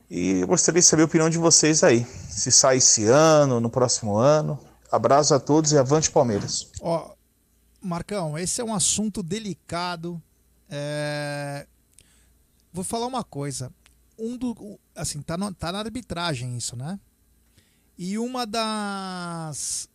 [0.08, 2.06] E eu gostaria de saber a opinião de vocês aí.
[2.30, 4.58] Se sai esse ano, no próximo ano.
[4.90, 6.68] Abraço a todos e avante Palmeiras.
[6.80, 7.10] Ó,
[7.80, 10.20] Marcão, esse é um assunto delicado.
[10.68, 11.66] É,
[12.72, 13.72] Vou falar uma coisa.
[14.18, 16.98] Um do, assim, tá, no- tá na arbitragem isso, né?
[17.96, 19.88] E uma das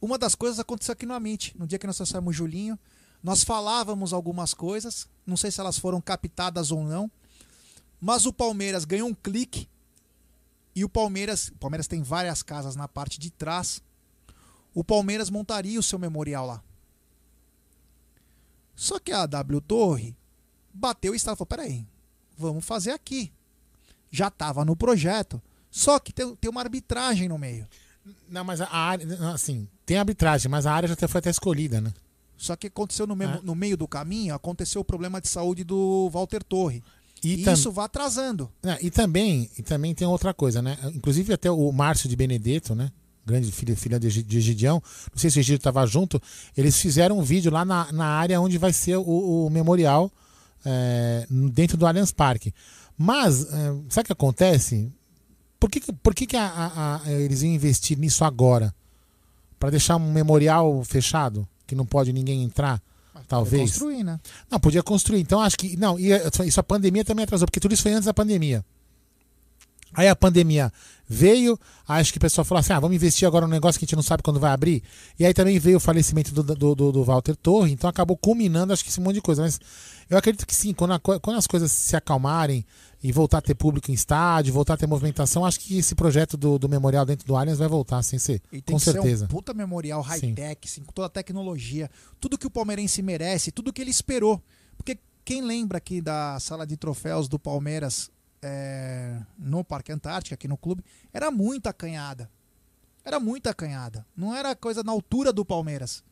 [0.00, 2.78] uma das coisas aconteceu aqui no Amit, no dia que nós o Julinho.
[3.22, 7.10] Nós falávamos algumas coisas, não sei se elas foram captadas ou não,
[8.00, 9.68] mas o Palmeiras ganhou um clique
[10.72, 13.82] e o Palmeiras, o Palmeiras tem várias casas na parte de trás.
[14.72, 16.62] O Palmeiras montaria o seu memorial lá.
[18.78, 20.14] Só que a W Torre
[20.72, 21.84] bateu e estava falou: peraí,
[22.38, 23.32] vamos fazer aqui.
[24.08, 25.42] Já estava no projeto.
[25.68, 27.66] Só que tem, tem uma arbitragem no meio.
[28.28, 31.92] Não, mas a área, assim, tem arbitragem, mas a área já foi até escolhida, né?
[32.36, 33.40] Só que aconteceu no, mesmo, é.
[33.42, 36.80] no meio do caminho, aconteceu o problema de saúde do Walter Torre.
[37.20, 38.48] E, e isso vai atrasando.
[38.62, 40.78] É, e, também, e também tem outra coisa, né?
[40.94, 42.92] Inclusive até o Márcio de Benedetto, né?
[43.28, 44.82] Grande filho, filha de, de Gideão,
[45.12, 46.20] não sei se o Gideão estava junto,
[46.56, 50.10] eles fizeram um vídeo lá na, na área onde vai ser o, o memorial
[50.64, 52.54] é, dentro do Allianz Parque.
[52.96, 54.90] Mas, é, sabe o que acontece?
[55.60, 58.74] Por que, por que, que a, a, a, eles iam investir nisso agora?
[59.60, 62.80] Para deixar um memorial fechado, que não pode ninguém entrar?
[63.28, 63.72] talvez.
[63.72, 64.20] Podia construir, né?
[64.50, 65.20] Não, podia construir.
[65.20, 65.76] Então acho que.
[65.76, 66.10] Não, e
[66.46, 68.64] isso a pandemia também atrasou, porque tudo isso foi antes da pandemia.
[69.98, 70.72] Aí a pandemia
[71.08, 73.86] veio, acho que o pessoal falou assim: ah, vamos investir agora num negócio que a
[73.86, 74.80] gente não sabe quando vai abrir.
[75.18, 78.72] E aí também veio o falecimento do, do, do, do Walter Torre, então acabou culminando,
[78.72, 79.42] acho que esse monte de coisa.
[79.42, 79.58] Mas
[80.08, 82.64] eu acredito que sim, quando, a, quando as coisas se acalmarem
[83.02, 86.36] e voltar a ter público em estádio, voltar a ter movimentação, acho que esse projeto
[86.36, 88.40] do, do memorial dentro do Allianz vai voltar, sem ser.
[88.52, 89.26] E tem com certeza.
[89.26, 93.50] Ser um puta memorial high-tech, assim, com toda a tecnologia, tudo que o palmeirense merece,
[93.50, 94.40] tudo que ele esperou.
[94.76, 98.08] Porque quem lembra aqui da sala de troféus do Palmeiras
[98.42, 102.30] é, no Parque Antártica, aqui no clube, era muito acanhada.
[103.04, 104.06] Era muito acanhada.
[104.16, 106.04] Não era coisa na altura do Palmeiras.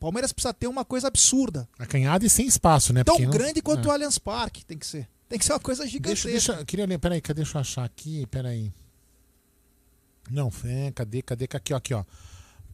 [0.00, 1.68] Palmeiras precisa ter uma coisa absurda.
[1.78, 3.02] Acanhada e sem espaço, né?
[3.04, 3.88] Tão grande quanto é.
[3.88, 5.08] o Allianz Parque tem que ser.
[5.28, 6.28] Tem que ser uma coisa gigantesca.
[6.28, 8.72] Deixa, deixa, queria ler, peraí, cadê, deixa eu achar aqui, peraí.
[10.30, 12.04] Não, é, cadê, cadê, aqui, ó, aqui, ó.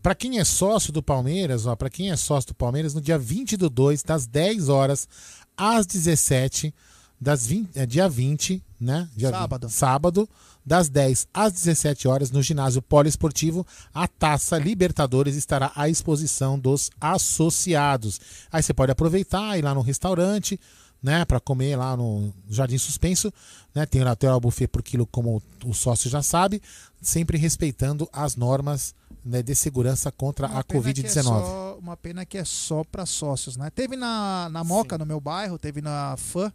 [0.03, 3.19] Pra quem é sócio do Palmeiras, ó, pra quem é sócio do Palmeiras, no dia
[3.19, 5.09] 20 do 2, das 10 horas
[5.57, 6.75] às 17,
[7.21, 9.09] das 20, é, dia 20, né?
[9.17, 9.69] Dia sábado.
[9.69, 10.29] 20, sábado,
[10.65, 16.91] das 10 às 17 horas, no ginásio poliesportivo, a Taça Libertadores estará à exposição dos
[17.01, 18.21] associados.
[18.51, 20.59] Aí você pode aproveitar, ir lá no restaurante,
[21.03, 23.31] né, para comer lá no Jardim Suspenso,
[23.75, 23.85] né?
[23.85, 26.63] Tem até o buffet por quilo, como o sócio já sabe,
[27.03, 31.75] sempre respeitando as normas né, de segurança contra uma a Covid-19.
[31.77, 33.69] É uma pena que é só para sócios, né?
[33.69, 35.01] Teve na, na Moca, Sim.
[35.01, 36.51] no meu bairro, teve na FAM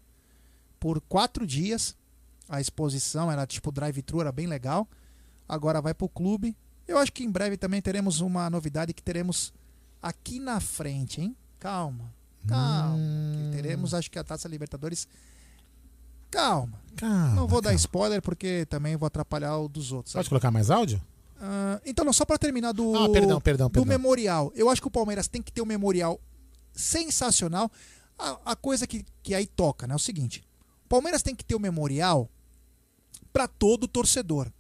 [0.79, 1.95] por quatro dias.
[2.47, 4.87] A exposição era tipo drive-thru, era bem legal.
[5.47, 6.55] Agora vai pro clube.
[6.87, 9.53] Eu acho que em breve também teremos uma novidade que teremos
[10.01, 11.35] aqui na frente, hein?
[11.59, 12.11] Calma.
[12.47, 12.95] Calma.
[12.95, 13.51] Hum.
[13.53, 15.07] Teremos, acho que a Taça Libertadores.
[16.31, 16.79] Calma.
[16.95, 17.61] calma não vou calma.
[17.61, 20.13] dar spoiler porque também vou atrapalhar o dos outros.
[20.13, 21.01] Pode colocar mais áudio?
[21.37, 23.85] Uh, então, não, só para terminar do, ah, perdão, perdão, do perdão.
[23.85, 24.51] memorial.
[24.55, 26.19] Eu acho que o Palmeiras tem que ter um memorial
[26.73, 27.71] sensacional.
[28.17, 29.93] A, a coisa que, que aí toca, né?
[29.93, 30.48] É o seguinte: o
[30.89, 32.29] Palmeiras tem que ter um memorial
[33.31, 34.51] para todo torcedor.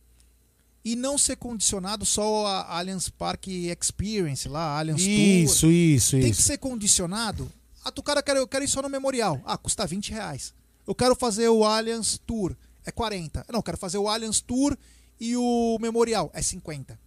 [0.85, 5.71] E não ser condicionado só a Allianz Parque Experience, lá, Allianz isso, Tour.
[5.71, 7.51] Isso, isso, Tem que ser condicionado
[7.83, 9.41] ah, tu cara, eu quero, eu quero ir só no memorial.
[9.45, 10.53] Ah, custa 20 reais.
[10.85, 12.55] Eu quero fazer o Allianz Tour.
[12.85, 13.45] É 40.
[13.49, 14.77] Não, eu quero fazer o Allianz Tour
[15.19, 16.29] e o memorial.
[16.33, 16.99] É 50.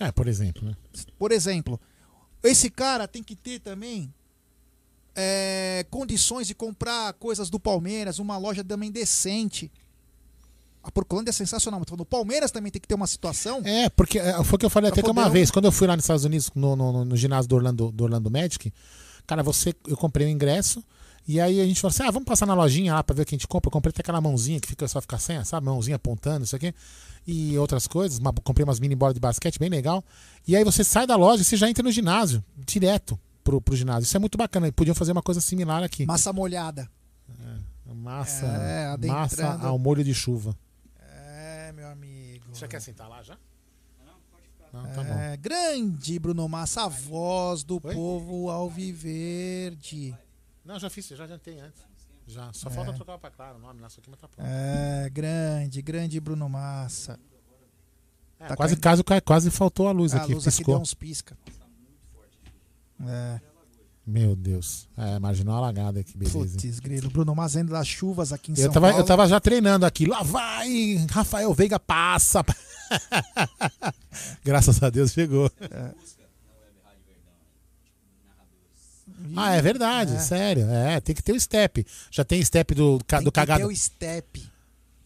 [0.00, 0.76] É, por exemplo, né?
[1.18, 1.80] Por exemplo.
[2.42, 4.12] Esse cara tem que ter também
[5.14, 9.70] é, condições de comprar coisas do Palmeiras, uma loja também decente.
[10.82, 11.80] A Proclândia é sensacional.
[11.80, 13.62] Mas o Palmeiras também tem que ter uma situação.
[13.64, 15.86] É, porque é, foi o que eu falei até que uma vez, quando eu fui
[15.86, 18.70] lá nos Estados Unidos, no, no, no ginásio do Orlando, do Orlando Magic,
[19.26, 20.84] Cara, você, eu comprei o ingresso.
[21.26, 23.24] E aí a gente falou assim: ah, vamos passar na lojinha lá pra ver o
[23.24, 23.68] que a gente compra.
[23.68, 25.64] Eu comprei até aquela mãozinha que fica só ficar sem, sabe?
[25.66, 26.74] Mãozinha apontando, isso aqui.
[27.26, 28.18] E outras coisas.
[28.18, 30.04] Uma, comprei umas mini bolas de basquete, bem legal.
[30.46, 33.76] E aí você sai da loja e você já entra no ginásio, direto pro, pro
[33.76, 34.06] ginásio.
[34.06, 34.72] Isso é muito bacana.
[34.72, 36.06] Podiam fazer uma coisa similar aqui.
[36.06, 36.90] Massa molhada.
[37.86, 40.56] É, massa, é, massa ao molho de chuva.
[40.98, 42.46] É, meu amigo.
[42.52, 43.36] Você quer sentar lá já?
[44.72, 47.94] Não, tá é, grande Bruno Massa, a voz do Oi?
[47.94, 50.12] povo alviverde.
[50.64, 51.80] Não, já fiz, já jantei antes.
[52.26, 52.72] Já, só é.
[52.72, 54.48] falta trocar para claro o nome, nossa, aqui mas tá pronto.
[54.48, 57.20] É, grande, grande Bruno Massa.
[58.40, 60.62] É, tá quase, caso, quase faltou a luz a aqui, luz piscou.
[60.62, 61.38] aqui deu uns pisca.
[63.06, 63.40] É.
[64.06, 64.86] Meu Deus.
[64.98, 66.38] É, marginal alagada aqui, beleza.
[66.38, 67.08] Putz, grilo.
[67.08, 69.02] Bruno Mazendo das chuvas aqui em eu São tava, Paulo.
[69.02, 70.04] Eu tava já treinando aqui.
[70.04, 71.06] Lá vai!
[71.10, 72.44] Rafael Veiga passa.
[74.44, 75.50] Graças a Deus chegou.
[75.60, 75.90] É.
[79.34, 80.18] Ah, é verdade, é.
[80.18, 80.68] sério.
[80.70, 81.86] É, tem que ter o step.
[82.10, 83.60] Já tem step do, tem do cagado.
[83.60, 84.42] Tem o step.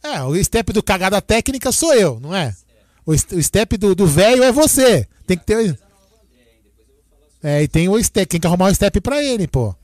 [0.02, 2.54] É, o step do cagada técnica sou eu, não é?
[3.06, 5.06] O, o step do velho é você.
[5.26, 5.78] Tem que ter.
[7.42, 8.26] É, e tem o step.
[8.26, 9.74] Tem que arrumar o step pra ele, pô.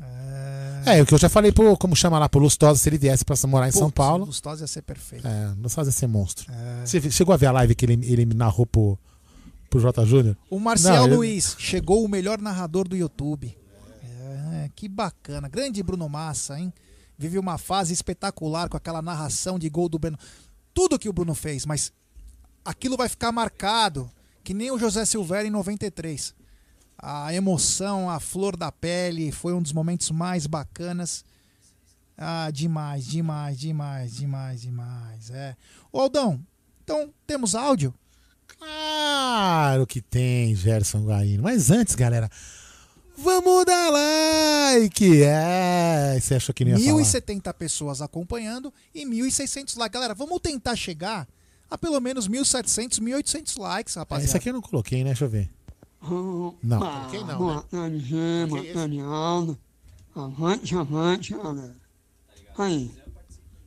[0.86, 1.76] É, o que eu já falei pro.
[1.76, 4.26] Como chama lá, pro Lustosa, se ele viesse pra morar em São Paulo.
[4.26, 5.26] Lustosa ia ser perfeito.
[5.26, 6.52] É, Lustosa ia ser monstro.
[6.52, 6.86] É.
[6.86, 8.98] Você chegou a ver a live que ele, ele narrou pro,
[9.70, 10.04] pro J.
[10.04, 10.36] Júnior?
[10.50, 13.56] O Marcel Não, Luiz chegou o melhor narrador do YouTube.
[14.52, 15.48] É, que bacana.
[15.48, 16.72] Grande Bruno Massa, hein?
[17.16, 20.18] Vive uma fase espetacular com aquela narração de gol do Breno.
[20.74, 21.92] Tudo que o Bruno fez, mas
[22.64, 24.10] aquilo vai ficar marcado,
[24.42, 26.34] que nem o José Silveira em 93
[26.98, 31.24] a emoção, a flor da pele, foi um dos momentos mais bacanas.
[32.16, 35.30] Ah, demais, demais, demais, demais, demais.
[35.30, 35.56] É.
[35.92, 36.40] Ô Aldão,
[36.82, 37.92] então temos áudio?
[38.46, 41.42] Claro que tem, Gerson Guaíno.
[41.42, 42.30] Mas antes, galera,
[43.16, 45.22] vamos dar like!
[45.22, 47.54] É, você achou que não ia 1.070 falar?
[47.54, 49.92] pessoas acompanhando e 1.600 likes.
[49.92, 51.26] Galera, vamos tentar chegar
[51.70, 54.24] a pelo menos 1.700, 1.800 likes, rapaziada.
[54.24, 55.10] É, isso aqui eu não coloquei, né?
[55.10, 55.50] Deixa eu ver.
[56.62, 57.10] Não.
[57.10, 59.58] Quem não, Boa tarde, Gê, boa tarde, Aldo.
[60.14, 61.76] Avante, avante, galera.
[62.56, 62.90] Aí.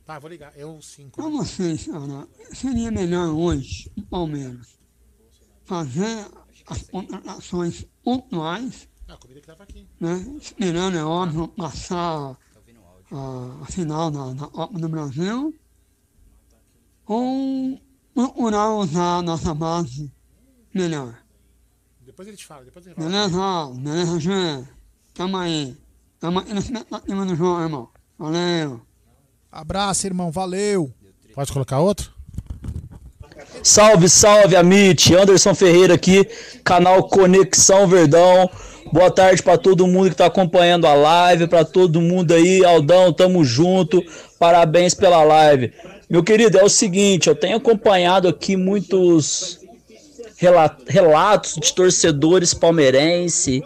[0.06, 0.52] Tá, vou ligar.
[0.56, 1.10] Eu sim.
[1.10, 4.78] Pra vocês, cara, seria melhor hoje, o Palmeiras,
[5.64, 6.26] fazer
[6.66, 8.88] as contratações pontuais.
[9.06, 9.86] Ah, a comida que tava aqui.
[10.00, 10.36] Né?
[10.40, 12.36] Esperando, é óbvio, passar
[13.10, 15.54] a, a final da, da Copa do Brasil.
[17.06, 17.80] Ou
[18.14, 20.12] procurar usar a nossa base
[20.74, 21.18] melhor.
[22.18, 23.08] Depois ele te fala, depois ele fala.
[23.08, 24.64] Beleza, beleza, Gê.
[25.14, 25.76] Tamo aí.
[26.18, 27.88] Tamo aí na expectativa do João, irmão.
[28.18, 28.80] Valeu.
[29.52, 30.28] Abraço, irmão.
[30.32, 30.92] Valeu.
[31.32, 32.12] Pode colocar outro?
[33.62, 35.14] Salve, salve, Amit.
[35.14, 36.24] Anderson Ferreira aqui,
[36.64, 38.50] canal Conexão Verdão.
[38.92, 43.12] Boa tarde para todo mundo que está acompanhando a live, para todo mundo aí, Aldão,
[43.12, 44.02] tamo junto.
[44.40, 45.72] Parabéns pela live.
[46.10, 49.57] Meu querido, é o seguinte, eu tenho acompanhado aqui muitos
[50.86, 53.62] relatos de torcedores palmeirense,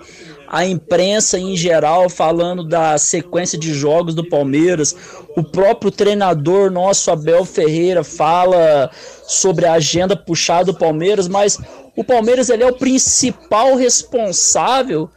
[0.48, 4.94] a imprensa em geral falando da sequência de jogos do Palmeiras.
[5.36, 8.90] O próprio treinador nosso, Abel Ferreira, fala
[9.24, 11.58] sobre a agenda puxada do Palmeiras, mas
[11.96, 15.10] o Palmeiras ele é o principal responsável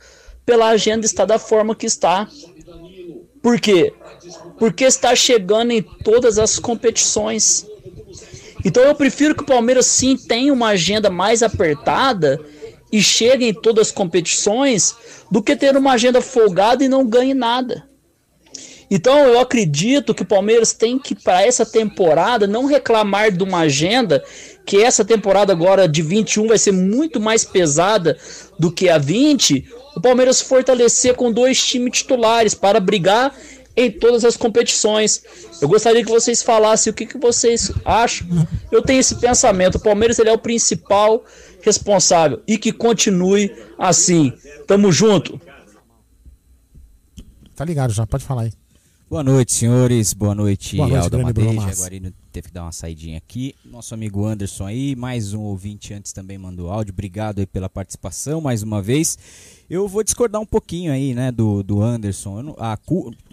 [0.45, 2.27] pela agenda estar da forma que está.
[3.42, 3.93] Por quê?
[4.58, 7.66] Porque está chegando em todas as competições.
[8.66, 12.42] Então eu prefiro que o Palmeiras sim tenha uma agenda mais apertada
[12.92, 14.95] e chegue em todas as competições
[15.30, 17.88] do que ter uma agenda folgada e não ganhe nada.
[18.90, 23.60] Então eu acredito que o Palmeiras tem que, para essa temporada, não reclamar de uma
[23.60, 24.24] agenda
[24.66, 28.18] que essa temporada agora de 21 vai ser muito mais pesada
[28.58, 29.66] do que a 20.
[29.95, 33.35] O Palmeiras fortalecer com dois times titulares para brigar
[33.76, 35.24] em todas as competições.
[35.62, 38.28] Eu gostaria que vocês falassem o que, que vocês acham.
[38.72, 39.76] Eu tenho esse pensamento.
[39.76, 41.24] O Palmeiras ele é o principal
[41.62, 44.32] responsável e que continue assim.
[44.68, 45.40] Tamo junto.
[47.56, 48.54] Tá ligado já, pode falar aí.
[49.10, 50.14] Boa noite, senhores.
[50.14, 51.62] Boa noite, Boa noite Aldo Madeira.
[51.62, 53.55] Jaguarino teve que dar uma saidinha aqui.
[53.64, 56.91] Nosso amigo Anderson aí, mais um ouvinte antes também mandou áudio.
[56.91, 59.17] Obrigado aí pela participação mais uma vez.
[59.69, 62.41] Eu vou discordar um pouquinho aí, né, do, do Anderson.
[62.41, 62.77] Não, a,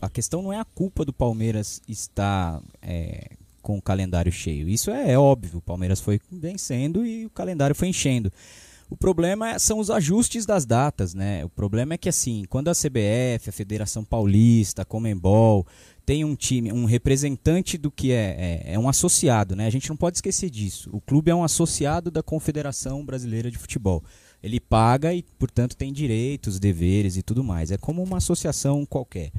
[0.01, 4.69] a questão não é a culpa do Palmeiras estar é, com o calendário cheio.
[4.69, 5.59] Isso é, é óbvio.
[5.59, 8.33] O Palmeiras foi vencendo e o calendário foi enchendo.
[8.89, 11.45] O problema é, são os ajustes das datas, né?
[11.45, 15.67] O problema é que assim, quando a CBF, a Federação Paulista, a Comembol,
[16.05, 19.67] tem um time, um representante do que é, é, é, um associado, né?
[19.67, 20.91] A gente não pode esquecer disso.
[20.93, 24.03] O clube é um associado da Confederação Brasileira de Futebol
[24.43, 27.71] ele paga e, portanto, tem direitos, deveres e tudo mais.
[27.71, 29.31] É como uma associação qualquer.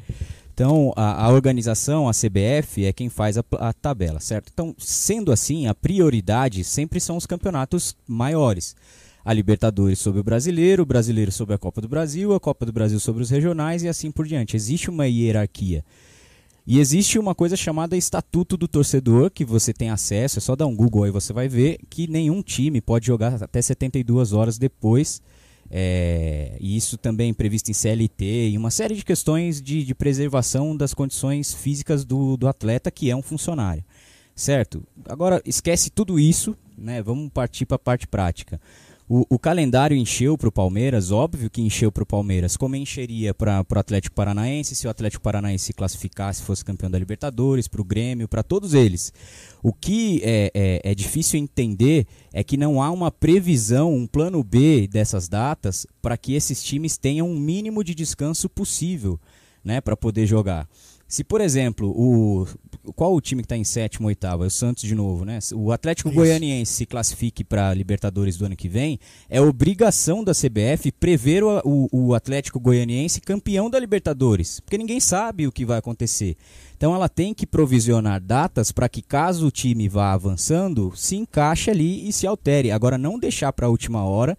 [0.53, 4.49] Então, a, a organização, a CBF, é quem faz a, a, tabela, certo?
[4.53, 8.75] Então, sendo assim, a prioridade sempre são os campeonatos maiores.
[9.25, 12.73] A Libertadores sobre o Brasileiro, o Brasileiro sobre a Copa do Brasil, a Copa do
[12.73, 14.55] Brasil sobre os regionais e assim por diante.
[14.55, 15.83] Existe uma hierarquia.
[16.65, 20.65] E existe uma coisa chamada Estatuto do Torcedor, que você tem acesso, é só dar
[20.65, 25.21] um Google aí você vai ver, que nenhum time pode jogar até 72 horas depois.
[25.69, 29.95] É, e isso também é previsto em CLT e uma série de questões de, de
[29.95, 33.83] preservação das condições físicas do, do atleta que é um funcionário.
[34.35, 34.83] Certo?
[35.07, 37.01] Agora esquece tudo isso, né?
[37.01, 38.59] Vamos partir para a parte prática.
[39.15, 43.31] O, o calendário encheu para o Palmeiras, óbvio que encheu para o Palmeiras, como encheria
[43.31, 47.79] para o Atlético Paranaense, se o Atlético Paranaense se classificasse, fosse campeão da Libertadores, para
[47.79, 49.13] o Grêmio, para todos eles.
[49.61, 54.43] O que é, é, é difícil entender é que não há uma previsão, um plano
[54.43, 59.19] B dessas datas para que esses times tenham um mínimo de descanso possível
[59.63, 60.67] né, para poder jogar.
[61.07, 62.47] Se, por exemplo, o
[62.95, 64.43] qual o time que está em sétimo, oitavo?
[64.43, 65.39] É o Santos de novo, né?
[65.53, 66.17] O Atlético Isso.
[66.17, 68.99] Goianiense se classifique para Libertadores do ano que vem.
[69.29, 74.99] É obrigação da CBF prever o, o, o Atlético Goianiense campeão da Libertadores, porque ninguém
[74.99, 76.35] sabe o que vai acontecer.
[76.75, 81.69] Então ela tem que provisionar datas para que caso o time vá avançando, se encaixe
[81.69, 82.71] ali e se altere.
[82.71, 84.37] Agora não deixar para a última hora.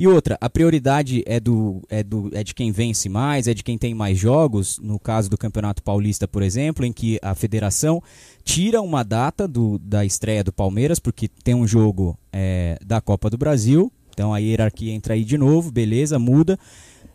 [0.00, 3.62] E outra, a prioridade é, do, é, do, é de quem vence mais, é de
[3.62, 8.02] quem tem mais jogos, no caso do Campeonato Paulista, por exemplo, em que a federação
[8.42, 13.28] tira uma data do, da estreia do Palmeiras, porque tem um jogo é, da Copa
[13.28, 16.58] do Brasil, então a hierarquia entra aí de novo, beleza, muda.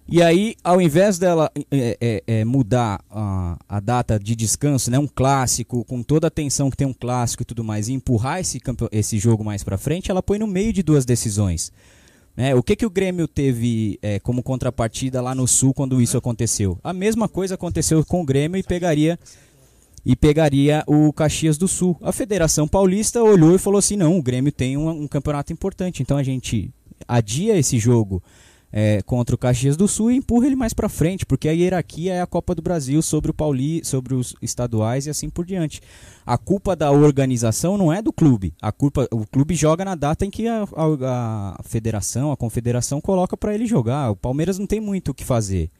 [0.07, 4.99] E aí, ao invés dela é, é, é, mudar a, a, data de descanso, né,
[4.99, 8.41] um clássico, com toda a atenção que tem um clássico e tudo mais, e empurrar
[8.41, 11.71] esse, esse jogo mais para frente, ela põe no meio de duas decisões.
[12.35, 12.53] Né?
[12.53, 16.77] O que, que o Grêmio teve é, como contrapartida lá no Sul quando isso aconteceu?
[16.83, 19.17] A mesma coisa aconteceu com o Grêmio e pegaria
[20.05, 21.97] e pegaria o Caxias do Sul.
[22.01, 26.01] A Federação Paulista olhou e falou assim: não, o Grêmio tem um, um campeonato importante,
[26.01, 26.71] então a gente
[27.07, 28.21] adia esse jogo
[28.77, 32.15] é, contra o Caxias do Sul e empurra ele mais para frente, porque a hierarquia
[32.15, 35.79] é a Copa do Brasil sobre o Pauli, sobre os estaduais e assim por diante.
[36.25, 38.53] A culpa da organização não é do clube.
[38.61, 42.99] A culpa, o clube joga na data em que a, a, a federação, a confederação
[42.99, 44.11] coloca para ele jogar.
[44.11, 45.71] O Palmeiras não tem muito o que fazer,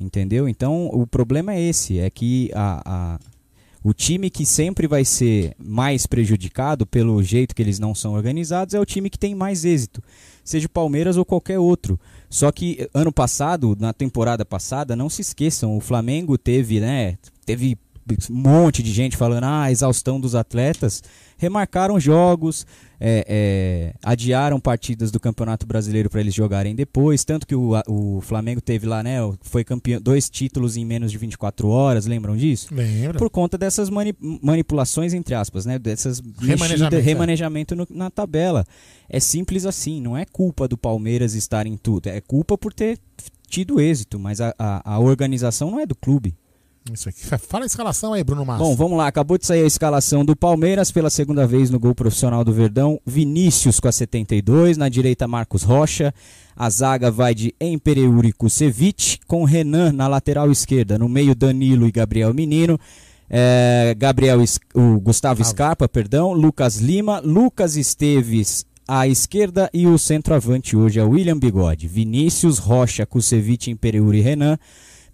[0.00, 0.48] entendeu?
[0.48, 3.18] Então o problema é esse, é que a, a
[3.84, 8.74] o time que sempre vai ser mais prejudicado pelo jeito que eles não são organizados
[8.74, 10.00] é o time que tem mais êxito,
[10.44, 11.98] seja o Palmeiras ou qualquer outro.
[12.28, 17.76] Só que ano passado, na temporada passada, não se esqueçam, o Flamengo teve, né, teve
[18.30, 21.02] um monte de gente falando, ah, exaustão dos atletas,
[21.42, 22.64] remarcaram jogos,
[23.00, 28.20] é, é, adiaram partidas do Campeonato Brasileiro para eles jogarem depois, tanto que o, o
[28.20, 32.72] Flamengo teve lá, né, foi campeão, dois títulos em menos de 24 horas, lembram disso?
[32.72, 33.18] Lembro.
[33.18, 38.64] Por conta dessas mani manipulações, entre aspas, né, dessas remanejamento, mexida, remanejamento no, na tabela.
[39.08, 43.00] É simples assim, não é culpa do Palmeiras estar em tudo, é culpa por ter
[43.48, 46.36] tido êxito, mas a, a, a organização não é do clube.
[46.90, 47.20] Isso aqui.
[47.46, 48.64] Fala a escalação aí, Bruno Massa.
[48.64, 49.06] Bom, vamos lá.
[49.06, 53.00] Acabou de sair a escalação do Palmeiras pela segunda vez no gol profissional do Verdão.
[53.06, 54.76] Vinícius com a 72.
[54.76, 56.12] Na direita, Marcos Rocha.
[56.56, 60.98] A zaga vai de Empereuri Kusevich com Renan na lateral esquerda.
[60.98, 62.78] No meio, Danilo e Gabriel Menino.
[63.30, 64.40] É, Gabriel,
[64.74, 66.32] o Gustavo Scarpa, perdão.
[66.32, 67.20] Lucas Lima.
[67.20, 71.86] Lucas Esteves à esquerda e o centroavante hoje é William Bigode.
[71.86, 74.58] Vinícius Rocha, Kusevich, Empereuri e Renan.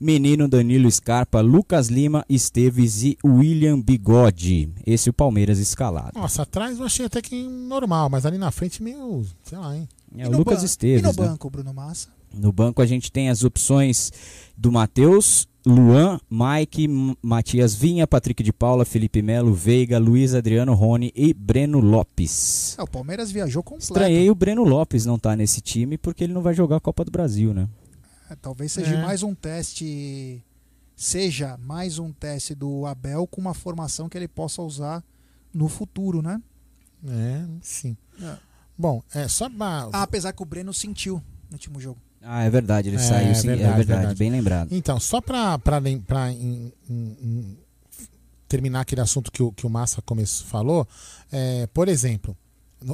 [0.00, 4.72] Menino Danilo Scarpa, Lucas Lima, Esteves e William Bigode.
[4.86, 6.18] Esse é o Palmeiras escalado.
[6.18, 9.88] Nossa, atrás eu achei até que normal, mas ali na frente meio, sei lá, hein?
[10.16, 11.00] É o Lucas Esteves.
[11.00, 11.14] E no né?
[11.14, 12.08] banco, Bruno Massa?
[12.32, 14.12] No banco a gente tem as opções
[14.56, 16.88] do Matheus, Luan, Mike,
[17.20, 22.76] Matias Vinha, Patrick de Paula, Felipe Melo, Veiga, Luiz Adriano Rony e Breno Lopes.
[22.78, 23.92] É, o Palmeiras viajou completo.
[23.92, 26.80] Estranhei o Breno Lopes não estar tá nesse time porque ele não vai jogar a
[26.80, 27.68] Copa do Brasil, né?
[28.30, 29.02] É, talvez seja é.
[29.02, 30.44] mais um teste,
[30.94, 35.02] seja mais um teste do Abel com uma formação que ele possa usar
[35.52, 36.40] no futuro, né?
[37.06, 37.96] É, sim.
[38.20, 38.36] É.
[38.76, 39.48] Bom, é só.
[39.92, 42.00] Ah, apesar que o Breno sentiu no último jogo.
[42.20, 44.68] Ah, é verdade, ele é, saiu sim, verdade, é verdade, verdade, bem lembrado.
[44.72, 45.58] Então, só para
[48.48, 50.88] terminar aquele assunto que o, que o Massa começou, falou,
[51.30, 52.36] é, por exemplo,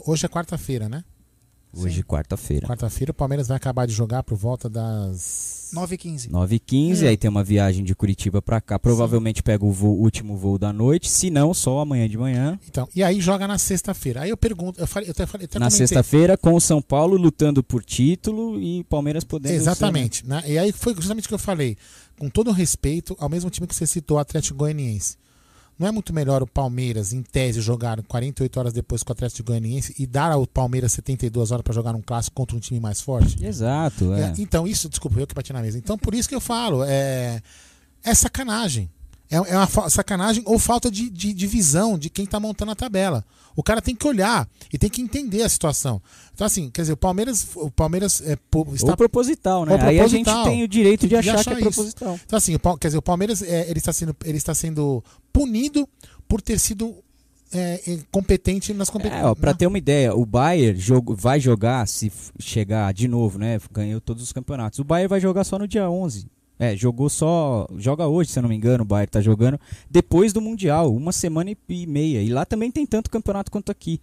[0.06, 1.04] hoje é quarta-feira, né?
[1.76, 2.66] Hoje, quarta-feira.
[2.66, 5.70] Quarta-feira, o Palmeiras vai acabar de jogar por volta das.
[5.74, 6.30] 9h15.
[6.30, 7.08] 9h15, é.
[7.08, 8.78] aí tem uma viagem de Curitiba para cá.
[8.78, 9.42] Provavelmente Sim.
[9.42, 12.58] pega o, voo, o, último voo da noite, se não, só amanhã de manhã.
[12.68, 14.22] Então, e aí joga na sexta-feira.
[14.22, 17.16] Aí eu pergunto, eu falei, eu até falei, até Na sexta-feira, com o São Paulo
[17.16, 19.54] lutando por título e Palmeiras podendo.
[19.54, 20.18] Exatamente.
[20.18, 20.42] Ser, né?
[20.42, 20.52] né?
[20.52, 21.76] E aí foi justamente o que eu falei.
[22.18, 25.16] Com todo respeito ao mesmo time que você citou, Atlético Goianiense.
[25.78, 29.48] Não é muito melhor o Palmeiras, em tese, jogar 48 horas depois com o Atlético
[29.48, 33.00] Goianiense e dar ao Palmeiras 72 horas para jogar um clássico contra um time mais
[33.00, 33.44] forte?
[33.44, 34.22] Exato, é.
[34.22, 34.32] é.
[34.38, 35.76] Então, isso, desculpa, eu que bati na mesa.
[35.76, 37.42] Então, por isso que eu falo, é,
[38.04, 38.88] é sacanagem.
[39.34, 42.76] É, é uma sacanagem ou falta de, de, de, visão de quem está montando a
[42.76, 43.24] tabela.
[43.56, 46.00] O cara tem que olhar e tem que entender a situação.
[46.32, 47.48] Então, assim, quer dizer, o Palmeiras.
[47.56, 48.38] O Palmeiras é,
[48.72, 48.92] está.
[48.92, 49.72] Ou proposital, né?
[49.72, 49.88] Ou proposital.
[49.88, 52.20] Aí a gente tem o direito de achar, de achar que é proposital.
[52.24, 55.88] Então, assim, quer dizer, o Palmeiras é, ele está, sendo, ele está sendo punido
[56.28, 56.94] por ter sido
[57.52, 59.24] é, competente nas competições.
[59.24, 63.58] É, para ter uma ideia, o Bayern jogo, vai jogar, se chegar de novo, né?
[63.72, 64.78] Ganhou todos os campeonatos.
[64.78, 66.26] O Bayern vai jogar só no dia 11.
[66.64, 67.66] É, jogou só.
[67.76, 69.60] Joga hoje, se eu não me engano, o Bayern tá jogando
[69.90, 72.22] depois do Mundial, uma semana e meia.
[72.22, 74.00] E lá também tem tanto campeonato quanto aqui.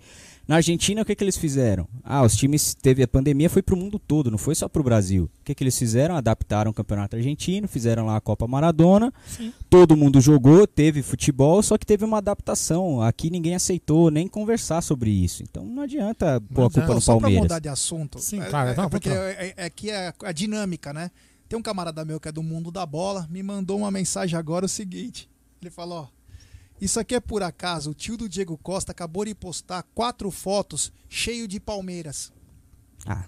[0.47, 1.87] Na Argentina, o que, que eles fizeram?
[2.03, 5.25] Ah, os times teve a pandemia, foi pro mundo todo, não foi só pro Brasil.
[5.39, 6.15] O que, que eles fizeram?
[6.15, 9.13] Adaptaram o campeonato argentino, fizeram lá a Copa Maradona.
[9.25, 9.53] Sim.
[9.69, 13.01] Todo mundo jogou, teve futebol, só que teve uma adaptação.
[13.01, 15.41] Aqui ninguém aceitou nem conversar sobre isso.
[15.41, 17.47] Então não adianta pôr a culpa no só Palmeiras.
[17.47, 18.19] Pra mudar de assunto.
[18.19, 21.11] Sim, é, cara, é, não, porque é, é, aqui é a dinâmica, né?
[21.51, 24.65] Tem um camarada meu que é do mundo da bola, me mandou uma mensagem agora
[24.65, 25.29] o seguinte.
[25.61, 26.07] Ele falou, ó,
[26.79, 27.91] isso aqui é por acaso.
[27.91, 32.31] O tio do Diego Costa acabou de postar quatro fotos cheio de palmeiras.
[33.05, 33.25] Ah.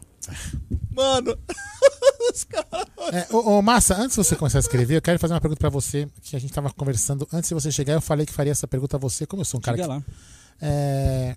[0.90, 1.38] Mano,
[2.34, 2.88] os caras.
[3.12, 5.60] É, ô, ô, Massa, antes de você começar a escrever, eu quero fazer uma pergunta
[5.60, 7.28] para você, que a gente tava conversando.
[7.30, 9.58] Antes de você chegar, eu falei que faria essa pergunta a você, como eu sou
[9.58, 9.76] um cara.
[9.76, 10.04] Diga que, lá.
[10.62, 11.36] É,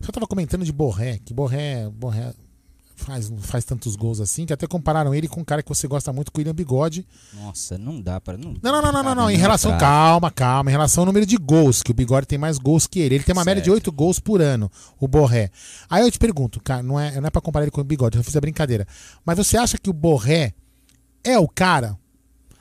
[0.00, 2.32] eu tava comentando de Borré, que Borré, Borré
[3.00, 6.12] faz, faz tantos gols assim, que até compararam ele com um cara que você gosta
[6.12, 7.06] muito, com o William Bigode.
[7.34, 8.54] Nossa, não dá para não.
[8.62, 9.30] Não, não, não, não, não, não.
[9.30, 12.58] Em relação, calma, calma, em relação ao número de gols, que o Bigode tem mais
[12.58, 13.16] gols que ele.
[13.16, 13.56] Ele tem uma certo.
[13.56, 15.50] média de 8 gols por ano, o Borré.
[15.88, 18.16] Aí eu te pergunto, cara, não é, não é para comparar ele com o Bigode,
[18.16, 18.86] eu fiz a brincadeira.
[19.24, 20.54] Mas você acha que o Borré
[21.24, 21.98] é o cara?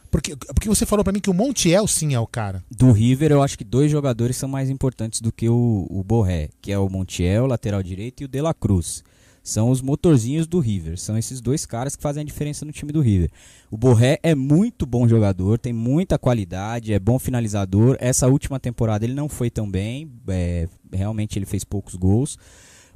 [0.10, 2.64] Porque, porque você falou para mim que o Montiel sim é o cara.
[2.72, 6.50] Do River, eu acho que dois jogadores são mais importantes do que o, o Borré,
[6.62, 9.04] que é o Montiel, lateral direito, e o De La Cruz
[9.50, 10.98] são os motorzinhos do River.
[10.98, 13.30] São esses dois caras que fazem a diferença no time do River.
[13.72, 17.98] O Borré é muito bom jogador, tem muita qualidade, é bom finalizador.
[18.00, 22.38] Essa última temporada ele não foi tão bem, é, realmente ele fez poucos gols.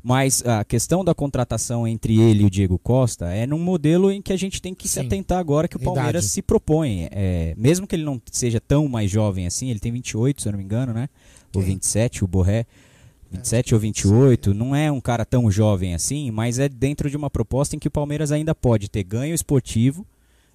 [0.03, 4.21] Mas a questão da contratação entre ele e o Diego Costa é num modelo em
[4.21, 4.93] que a gente tem que Sim.
[4.95, 7.07] se atentar agora que o Palmeiras se propõe.
[7.09, 10.51] É, mesmo que ele não seja tão mais jovem assim, ele tem 28, se eu
[10.51, 11.07] não me engano, né?
[11.55, 12.65] Ou 27, o Borré.
[13.33, 17.29] 27 ou 28, não é um cara tão jovem assim, mas é dentro de uma
[17.29, 20.05] proposta em que o Palmeiras ainda pode ter ganho esportivo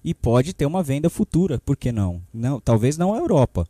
[0.03, 2.21] e pode ter uma venda futura, por que não?
[2.33, 3.67] não talvez não a Europa,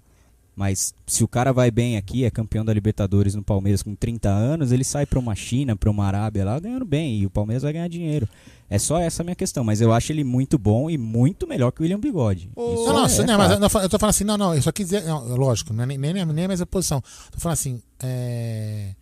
[0.59, 4.27] mas se o cara vai bem aqui, é campeão da Libertadores no Palmeiras com 30
[4.27, 7.63] anos, ele sai para uma China, para uma Arábia lá ganhando bem e o Palmeiras
[7.63, 8.27] vai ganhar dinheiro.
[8.69, 11.71] É só essa a minha questão, mas eu acho ele muito bom e muito melhor
[11.71, 12.51] que o William Bigode.
[12.57, 14.69] Oh, não, não, é, não, mas eu, eu tô falando assim, não, não, eu só
[14.73, 17.01] quis dizer, não, lógico, nem, nem, nem a mesma posição.
[17.31, 18.95] Tô falando assim, é,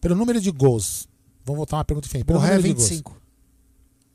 [0.00, 1.06] pelo número de gols,
[1.44, 2.26] vamos voltar uma pergunta diferente.
[2.26, 3.16] Pelo Borré número 25.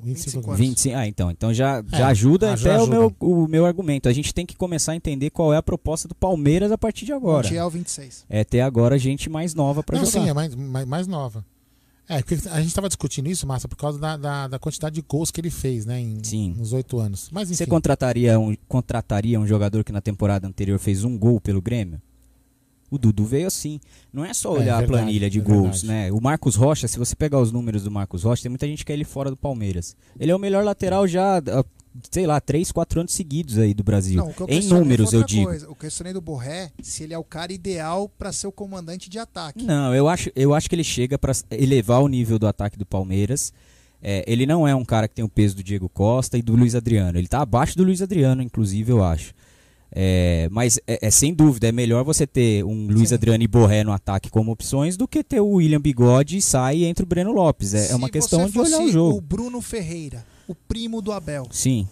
[0.03, 0.59] 25 anos.
[0.59, 2.83] 25, ah, então, então já, é, já ajuda até ajuda.
[2.83, 4.09] O, meu, o meu argumento.
[4.09, 7.05] A gente tem que começar a entender qual é a proposta do Palmeiras a partir
[7.05, 7.43] de agora.
[7.43, 8.25] Montiel 26.
[8.29, 10.11] É ter agora gente mais nova para jogar.
[10.11, 11.45] Sim, é mais, mais, mais nova.
[12.07, 15.01] É, porque a gente estava discutindo isso, Massa, por causa da, da, da, quantidade de
[15.01, 15.99] gols que ele fez, né?
[16.01, 16.53] Em, Sim.
[16.57, 17.29] Nos oito anos.
[17.31, 17.57] Mas, enfim.
[17.57, 22.01] Você contrataria um, contrataria um jogador que na temporada anterior fez um gol pelo Grêmio?
[22.93, 23.79] O Dudu veio assim.
[24.13, 25.87] Não é só é, olhar é verdade, a planilha de é gols, verdade.
[25.87, 26.11] né?
[26.11, 28.85] O Marcos Rocha, se você pegar os números do Marcos Rocha, tem muita gente que
[28.85, 29.95] quer ele fora do Palmeiras.
[30.19, 31.41] Ele é o melhor lateral já,
[32.11, 34.17] sei lá, 3, 4 anos seguidos aí do Brasil.
[34.17, 35.45] Não, em números, eu digo.
[35.45, 35.67] Coisa.
[35.71, 39.17] O questionei do Borré, se ele é o cara ideal para ser o comandante de
[39.17, 39.65] ataque.
[39.65, 42.85] Não, eu acho, eu acho que ele chega para elevar o nível do ataque do
[42.85, 43.51] Palmeiras.
[44.03, 46.55] É, ele não é um cara que tem o peso do Diego Costa e do
[46.55, 47.17] Luiz Adriano.
[47.17, 49.33] Ele tá abaixo do Luiz Adriano, inclusive, eu acho.
[49.95, 53.15] É, mas é, é, sem dúvida, é melhor você ter um Luiz Sim.
[53.15, 56.83] Adriano e Borré no ataque como opções do que ter o William Bigode e sai
[56.83, 57.75] entre o Breno Lopes.
[57.75, 59.17] É, é uma questão de olhar o jogo.
[59.17, 61.47] O Bruno Ferreira, o primo do Abel.
[61.51, 61.87] Sim.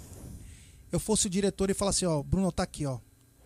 [0.91, 2.97] Eu fosse o diretor e falasse, ó, Bruno tá aqui, ó.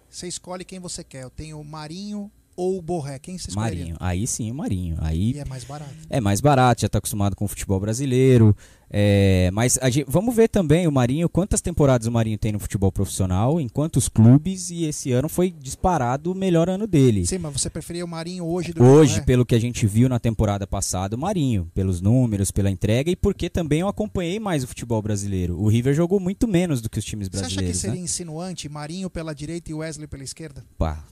[0.09, 1.23] Você escolhe quem você quer.
[1.23, 3.19] Eu tenho o Marinho ou o Borré?
[3.19, 3.79] Quem você escolheria?
[3.79, 3.97] Marinho.
[3.99, 4.97] Aí sim, o Marinho.
[4.99, 5.93] Aí e é mais barato.
[6.09, 8.55] É mais barato, já está acostumado com o futebol brasileiro.
[8.89, 12.91] É, mas gente, vamos ver também o Marinho, quantas temporadas o Marinho tem no futebol
[12.91, 17.25] profissional, em quantos clubes, e esse ano foi disparado o melhor ano dele.
[17.25, 20.19] Sim, mas você preferia o Marinho hoje do Hoje, pelo que a gente viu na
[20.19, 24.67] temporada passada, o Marinho, pelos números, pela entrega e porque também eu acompanhei mais o
[24.67, 25.59] futebol brasileiro.
[25.59, 27.55] O River jogou muito menos do que os times brasileiros.
[27.55, 28.05] Você acha que seria né?
[28.05, 30.63] insinuante Marinho pela direita e Wesley pela esquerda?
[30.77, 31.03] Pá,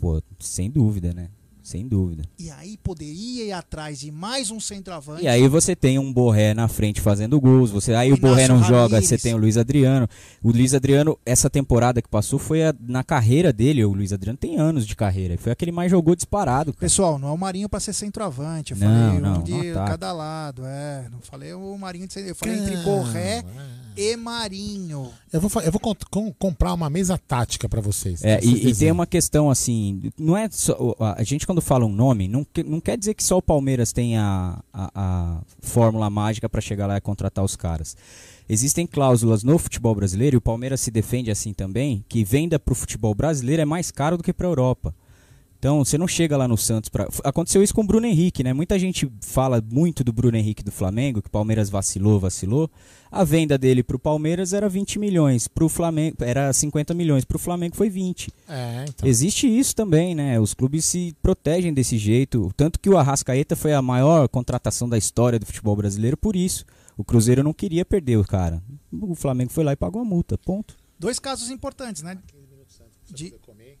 [0.00, 1.28] pô, sem dúvida, né?
[1.62, 2.24] Sem dúvida.
[2.40, 5.22] E aí poderia ir atrás de mais um centroavante.
[5.22, 7.70] E aí você tem um Borré na frente fazendo gols.
[7.70, 8.76] Você, aí Inácio o Borré não Ramires.
[8.76, 10.08] joga, você tem o Luiz Adriano.
[10.42, 13.84] O Luiz Adriano, essa temporada que passou foi a, na carreira dele.
[13.84, 15.38] O Luiz Adriano tem anos de carreira.
[15.38, 16.72] Foi aquele mais jogou disparado.
[16.72, 16.80] Cara.
[16.80, 18.72] Pessoal, não é o Marinho para ser centroavante.
[18.72, 20.64] Eu não, falei não, um de cada lado.
[20.66, 23.44] É, não falei o Marinho de Eu falei entre Borré.
[23.91, 25.10] É e Marinho.
[25.32, 26.02] Eu vou, eu vou comp
[26.38, 28.22] comprar uma mesa tática para vocês.
[28.24, 31.92] É, e, e, tem uma questão assim, não é só, a gente quando fala um
[31.92, 36.48] nome, não, não quer dizer que só o Palmeiras tem a, a, a fórmula mágica
[36.48, 37.96] para chegar lá e contratar os caras.
[38.48, 42.72] Existem cláusulas no futebol brasileiro, e o Palmeiras se defende assim também, que venda para
[42.72, 44.94] o futebol brasileiro é mais caro do que para a Europa.
[45.62, 48.52] Então, você não chega lá no Santos para Aconteceu isso com o Bruno Henrique, né?
[48.52, 52.68] Muita gente fala muito do Bruno Henrique do Flamengo, que o Palmeiras vacilou, vacilou.
[53.12, 57.76] A venda dele pro Palmeiras era 20 milhões, pro Flamengo era 50 milhões, pro Flamengo
[57.76, 58.32] foi 20.
[58.48, 59.08] É, então.
[59.08, 60.40] Existe isso também, né?
[60.40, 64.98] Os clubes se protegem desse jeito, tanto que o Arrascaeta foi a maior contratação da
[64.98, 66.64] história do futebol brasileiro por isso.
[66.96, 68.60] O Cruzeiro não queria perder o cara.
[68.90, 70.74] O Flamengo foi lá e pagou a multa, ponto.
[70.98, 72.18] Dois casos importantes, né?
[73.08, 73.32] De,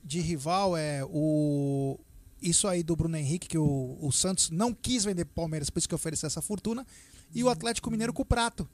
[0.02, 1.98] de rival é o
[2.42, 5.78] isso aí do Bruno Henrique, que o, o Santos não quis vender pro Palmeiras, por
[5.78, 6.84] isso que ofereceu essa fortuna,
[7.32, 8.68] e o Atlético Mineiro com o Prato.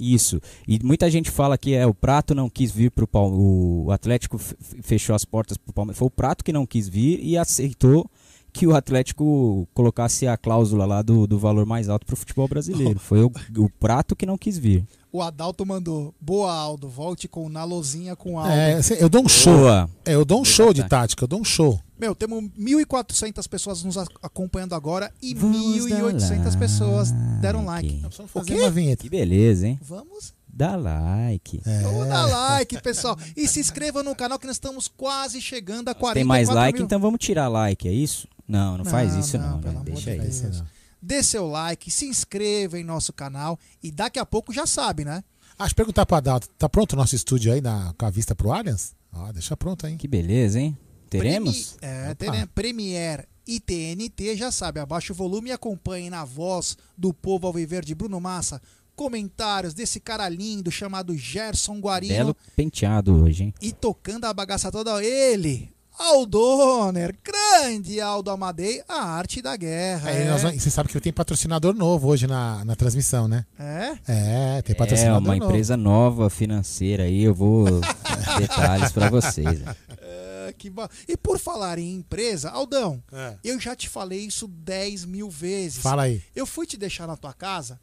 [0.00, 0.40] Isso.
[0.66, 3.44] E muita gente fala que é o Prato não quis vir pro Palmeiras.
[3.44, 5.98] O Atlético fechou as portas pro Palmeiras.
[5.98, 8.10] Foi o Prato que não quis vir e aceitou
[8.54, 13.00] que o Atlético colocasse a cláusula lá do, do valor mais alto pro futebol brasileiro.
[13.00, 14.86] Foi o, o Prato que não quis vir.
[15.12, 18.52] O Adalto mandou, boa Aldo, volte com Nalozinha com Aldo.
[18.52, 19.52] É, eu dou um show.
[19.52, 19.90] Boa.
[20.04, 21.80] É, eu dou um show de tática, eu dou um show.
[21.98, 27.10] Meu, temos 1.400 pessoas nos acompanhando agora e 1.800 pessoas
[27.40, 28.00] deram like.
[28.02, 29.02] Nós fazer uma vinheta.
[29.02, 29.78] Que beleza, hein?
[29.82, 31.60] Vamos Dá like.
[31.66, 31.80] É.
[31.80, 33.18] Vamos dar like, pessoal.
[33.36, 36.78] E se inscreva no canal que nós estamos quase chegando a 40 Tem mais like,
[36.78, 36.86] mil.
[36.86, 38.28] então vamos tirar like, é isso?
[38.46, 40.48] Não, não, não faz isso não, não, não deixa de isso.
[40.48, 40.66] Não
[41.04, 45.22] dê seu like, se inscreva em nosso canal e daqui a pouco já sabe, né?
[45.58, 48.34] Acho que perguntar pra Adalto, tá pronto o nosso estúdio aí na, com a vista
[48.34, 48.94] pro Allianz?
[49.12, 49.96] Ah, deixa pronto aí.
[49.96, 50.76] Que beleza, hein?
[51.08, 51.76] Teremos?
[51.78, 52.48] Premi é, teremos.
[52.54, 57.52] Premiere e TNT, já sabe, abaixa o volume e acompanhe na voz do povo ao
[57.52, 58.60] viver de Bruno Massa
[58.96, 62.14] comentários desse cara lindo chamado Gerson Guarino.
[62.14, 63.54] Belo penteado hoje, hein?
[63.60, 70.10] E tocando a bagaça toda, ele, Aldoner, grande Aldo Amadei, a arte da guerra.
[70.10, 70.52] É, é.
[70.52, 73.46] você sabe que tem patrocinador novo hoje na, na transmissão, né?
[73.58, 73.96] É?
[74.08, 75.26] É, tem patrocinador novo.
[75.26, 75.50] É, uma novo.
[75.50, 77.80] empresa nova financeira aí, eu vou
[78.38, 79.60] detalhes para vocês.
[79.60, 79.76] Né?
[79.98, 80.90] É, que ba...
[81.08, 83.36] E por falar em empresa, Aldão, é.
[83.44, 85.78] eu já te falei isso 10 mil vezes.
[85.78, 86.22] Fala aí.
[86.34, 87.78] Eu fui te deixar na tua casa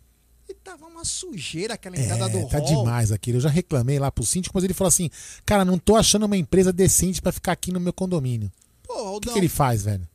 [0.49, 2.67] e tava uma sujeira aquela entrada é, do tá hall.
[2.67, 3.37] demais aquilo.
[3.37, 5.09] Eu já reclamei lá pro síndico, mas ele falou assim:
[5.45, 8.51] Cara, não tô achando uma empresa decente para ficar aqui no meu condomínio.
[8.83, 10.07] Pô, o que, que, ele faz, velho?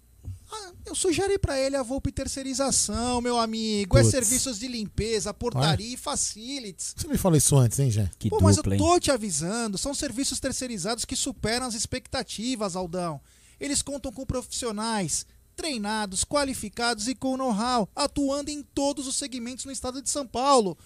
[0.52, 3.96] Ah, eu sugeri para ele a Volpe Terceirização, meu amigo.
[3.96, 4.14] É Puts.
[4.14, 6.94] É serviços de limpeza, portaria e facilities.
[6.96, 8.10] Você me falou isso antes, hein, Jé?
[8.18, 9.00] Que Pô, dupla, mas eu tô hein?
[9.00, 9.78] te avisando.
[9.78, 13.20] São serviços terceirizados que superam as expectativas, Aldão.
[13.58, 15.26] Eles contam com profissionais
[15.56, 20.76] treinados, qualificados e com know-how, atuando em todos os segmentos no estado de São Paulo.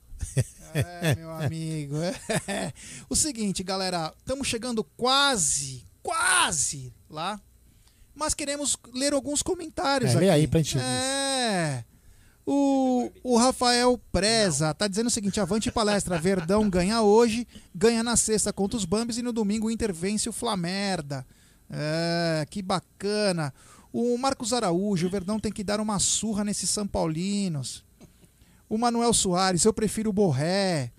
[0.73, 1.95] É, meu amigo.
[2.47, 2.73] É.
[3.09, 7.39] O seguinte, galera, estamos chegando quase, quase lá
[8.15, 10.29] mas queremos ler alguns comentários é, aqui.
[10.29, 10.77] Aí pra gente.
[10.79, 11.83] É.
[12.45, 18.17] O, o Rafael Preza tá dizendo o seguinte: avante palestra, Verdão ganha hoje, ganha na
[18.17, 21.25] sexta contra os Bambis e no domingo intervence o Flamerda.
[21.69, 23.53] É, que bacana.
[23.91, 27.83] O Marcos Araújo, o Verdão tem que dar uma surra nesses São Paulinos.
[28.67, 30.91] O Manuel Soares, eu prefiro o Borré.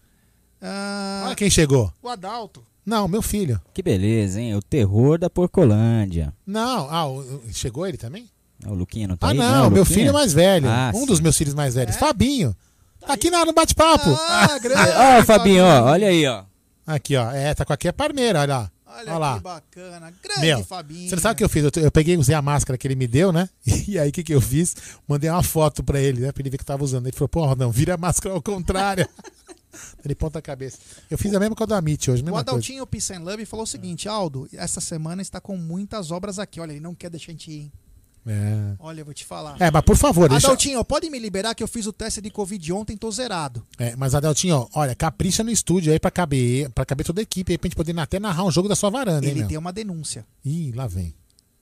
[0.62, 1.92] Ah, Olha quem chegou.
[2.02, 2.64] O Adalto.
[2.84, 3.60] Não, meu filho.
[3.72, 4.54] Que beleza, hein?
[4.54, 6.32] O terror da Porcolândia.
[6.46, 7.06] Não, ah,
[7.50, 8.28] chegou ele também?
[8.66, 9.38] O Luquinha não tá ah, aí?
[9.38, 10.68] não, não meu filho é mais velho.
[10.68, 11.06] Ah, um sim.
[11.06, 11.96] dos meus filhos mais velhos.
[11.96, 11.98] É?
[11.98, 12.54] Fabinho.
[13.06, 14.10] Tá aqui no bate-papo.
[14.10, 14.90] Ah, grande.
[14.90, 16.44] Ó, oh, Fabinho, ó, olha aí, ó.
[16.86, 17.30] Aqui, ó.
[17.30, 18.70] É, tá com aqui a parmeira, olha lá.
[18.86, 19.36] Olha, olha lá.
[19.36, 20.14] que bacana.
[20.22, 21.08] Grande Meu, Fabinho.
[21.08, 21.64] Você não sabe o que eu fiz?
[21.64, 23.48] Eu, eu, peguei, usei a máscara que ele me deu, né?
[23.88, 24.76] E aí o que, que eu fiz?
[25.06, 26.32] Mandei uma foto pra ele, né?
[26.32, 27.06] Pra ele ver que eu tava usando.
[27.06, 29.08] Ele falou, pô, não, vira a máscara ao contrário.
[30.04, 30.78] Ele ponta a cabeça.
[31.10, 32.22] Eu fiz a mesma com a da Amit hoje.
[32.22, 36.38] O Adaltinho Peace and Love falou o seguinte: Aldo, essa semana está com muitas obras
[36.38, 36.60] aqui.
[36.60, 37.72] Olha, ele não quer deixar a gente ir.
[38.26, 38.74] É.
[38.78, 39.60] Olha, eu vou te falar.
[39.60, 40.46] É, mas por favor, deixa...
[40.46, 43.66] Adaltinho, pode me liberar que eu fiz o teste de Covid ontem, tô zerado.
[43.78, 47.52] É, mas Adaltinho, olha, capricha no estúdio aí pra caber, pra caber toda a equipe
[47.52, 49.72] aí, pra gente poder até narrar um jogo da sua varanda, Ele hein, tem uma
[49.72, 50.26] denúncia.
[50.42, 51.14] Ih, lá vem.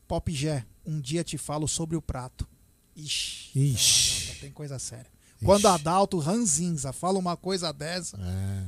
[0.07, 2.47] Pop Gé, um dia te falo sobre o prato.
[2.94, 3.58] Ixi.
[3.58, 4.26] Ixi.
[4.26, 5.10] Não, não, tem coisa séria.
[5.44, 8.16] Quando Adalto Ranzinza fala uma coisa dessa,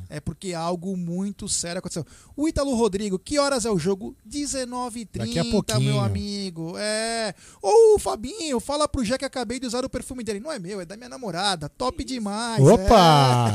[0.09, 0.17] é.
[0.17, 0.21] é.
[0.21, 2.05] porque algo muito sério aconteceu.
[2.37, 4.17] O Ítalo Rodrigo, que horas é o jogo?
[4.29, 6.75] 19h30, meu amigo.
[6.77, 7.35] É.
[7.63, 10.41] Ou o Fabinho, fala pro Jé que acabei de usar o perfume dele.
[10.41, 11.69] Não é meu, é da minha namorada.
[11.69, 12.63] Top demais.
[12.63, 13.51] Opa!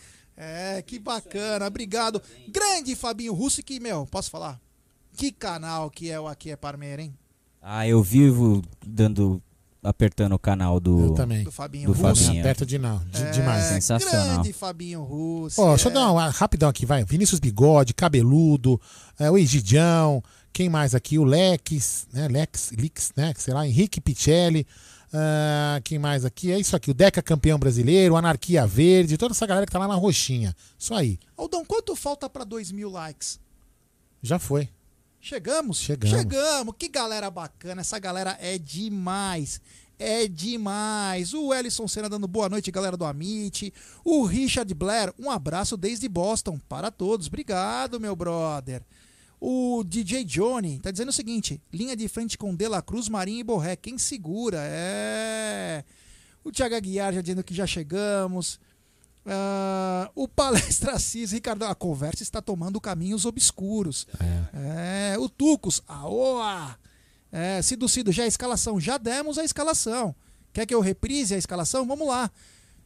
[0.40, 0.76] É.
[0.78, 2.22] É, que bacana, obrigado.
[2.48, 4.58] Grande Fabinho Russo, que, meu, posso falar?
[5.14, 7.14] Que canal que é o Aqui é Parmeira, hein?
[7.60, 9.42] Ah, eu vivo dando
[9.82, 11.44] apertando o canal do, eu também.
[11.44, 12.24] do Fabinho do Russo.
[12.24, 12.40] Fabinho.
[12.40, 13.64] Aperta de não, de, É, demais.
[13.64, 14.34] Sensacional.
[14.34, 15.60] Grande Fabinho Russo.
[15.60, 15.70] Ó, é.
[15.70, 17.04] deixa eu dar uma rapidão aqui, vai.
[17.04, 18.80] Vinícius Bigode, Cabeludo,
[19.18, 21.18] é, o Egidião, quem mais aqui?
[21.18, 22.28] O Lex, né?
[22.28, 23.32] Lex, Lix, né?
[23.36, 24.66] Sei lá, Henrique Picelli.
[25.12, 26.52] ah, quem mais aqui?
[26.52, 29.88] É isso aqui, o Deca campeão brasileiro, Anarquia Verde, toda essa galera que tá lá
[29.88, 30.54] na roxinha.
[30.78, 31.18] Isso aí.
[31.36, 33.40] Aldão, quanto falta pra 2 mil likes?
[34.22, 34.68] Já foi.
[35.20, 35.78] Chegamos?
[35.78, 36.16] Chegamos.
[36.16, 36.74] Chegamos.
[36.78, 37.82] Que galera bacana.
[37.82, 39.60] Essa galera é demais.
[39.98, 41.34] É demais.
[41.34, 43.72] O Ellison Senna dando boa noite, galera do Amit.
[44.02, 47.26] O Richard Blair, um abraço desde Boston para todos.
[47.26, 48.82] Obrigado, meu brother.
[49.38, 53.40] O DJ Johnny tá dizendo o seguinte: linha de frente com De La Cruz, Marinho
[53.40, 53.76] e Borré.
[53.76, 54.58] Quem segura?
[54.62, 55.84] É.
[56.42, 58.58] O Thiago Aguiar já dizendo que já chegamos.
[59.26, 64.06] Ah, o Palestra Assis, Ricardo, a conversa está tomando caminhos obscuros.
[64.54, 66.78] É, o Tucos, aoa!
[67.32, 70.14] É, Cido Cido, já a escalação, já demos a escalação.
[70.52, 71.86] Quer que eu reprise a escalação?
[71.86, 72.30] Vamos lá.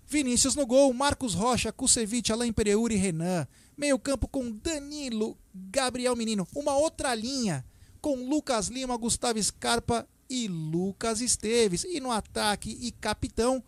[0.07, 3.47] Vinícius no gol, Marcos Rocha, Kusevich, Alain Pereira e Renan.
[3.77, 6.47] Meio campo com Danilo, Gabriel Menino.
[6.55, 7.65] Uma outra linha
[8.01, 11.85] com Lucas Lima, Gustavo Scarpa e Lucas Esteves.
[11.85, 13.65] E no ataque e capitão,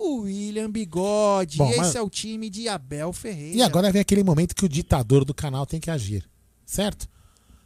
[0.00, 1.58] o William Bigode.
[1.58, 3.56] Bom, Esse mas- é o time de Abel Ferreira.
[3.58, 6.24] E agora vem aquele momento que o ditador do canal tem que agir.
[6.64, 7.06] Certo?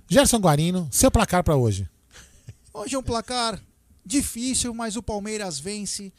[0.09, 1.89] Gerson Guarino, seu placar pra hoje.
[2.73, 3.61] Hoje é um placar
[4.05, 6.13] difícil, mas o Palmeiras vence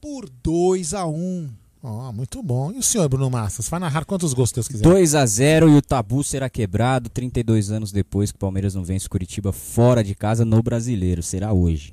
[0.00, 1.50] por 2 a 1
[1.84, 2.70] Ó, muito bom.
[2.70, 3.60] E o senhor, Bruno Massa?
[3.60, 4.84] Você vai narrar quantos gols Deus quiser?
[4.84, 8.84] 2 a 0 e o tabu será quebrado 32 anos depois que o Palmeiras não
[8.84, 11.24] vence o Curitiba fora de casa no Brasileiro.
[11.24, 11.92] Será hoje.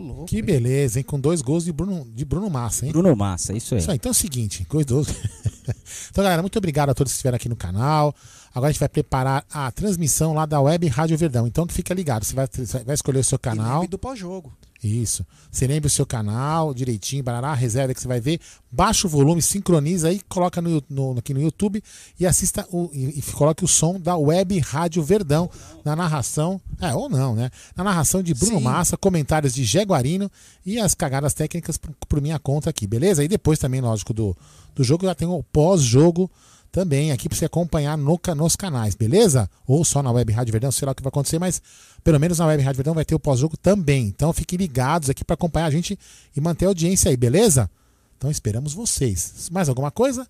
[0.00, 0.26] Louco.
[0.26, 1.04] Que beleza, hein?
[1.04, 2.92] Com dois gols de Bruno, de Bruno Massa, hein?
[2.92, 3.80] Bruno Massa, isso aí.
[3.80, 5.06] Isso aí, então é o seguinte, coisa do...
[6.10, 8.14] Então, galera, muito obrigado a todos que estiveram aqui no canal.
[8.54, 11.46] Agora a gente vai preparar a transmissão lá da Web Rádio Verdão.
[11.46, 12.46] Então fica ligado, você vai,
[12.84, 13.82] vai escolher o seu canal.
[13.82, 14.52] E do pós-jogo.
[14.86, 15.24] Isso.
[15.50, 18.38] Você lembra o seu canal direitinho, barará, reserva que você vai ver.
[18.70, 21.82] Baixa o volume, sincroniza aí, coloca no, no- aqui no YouTube
[22.20, 25.48] e assista o, e, e coloque o som da Web Rádio Verdão
[25.84, 26.60] na narração.
[26.80, 27.50] É, ou não, né?
[27.74, 28.64] Na narração de Bruno Sim.
[28.64, 30.30] Massa, comentários de Jaguarino
[30.66, 33.24] e as cagadas técnicas por, por minha conta aqui, beleza?
[33.24, 34.36] E depois também, lógico, do,
[34.74, 36.30] do jogo já tem o pós-jogo
[36.70, 39.48] também aqui para você acompanhar no, nos canais, beleza?
[39.64, 41.62] Ou só na Web Rádio Verdão, sei lá o que vai acontecer, mas
[42.04, 44.06] pelo menos na Web Rádio Verdão vai ter o pós-jogo também.
[44.06, 45.98] Então fiquem ligados aqui para acompanhar a gente
[46.36, 47.70] e manter a audiência aí, beleza?
[48.18, 49.48] Então esperamos vocês.
[49.50, 50.28] Mais alguma coisa?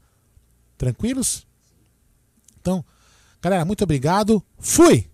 [0.78, 1.44] Tranquilos?
[2.61, 2.85] Então,
[3.43, 4.43] galera, muito obrigado.
[4.59, 5.11] Fui!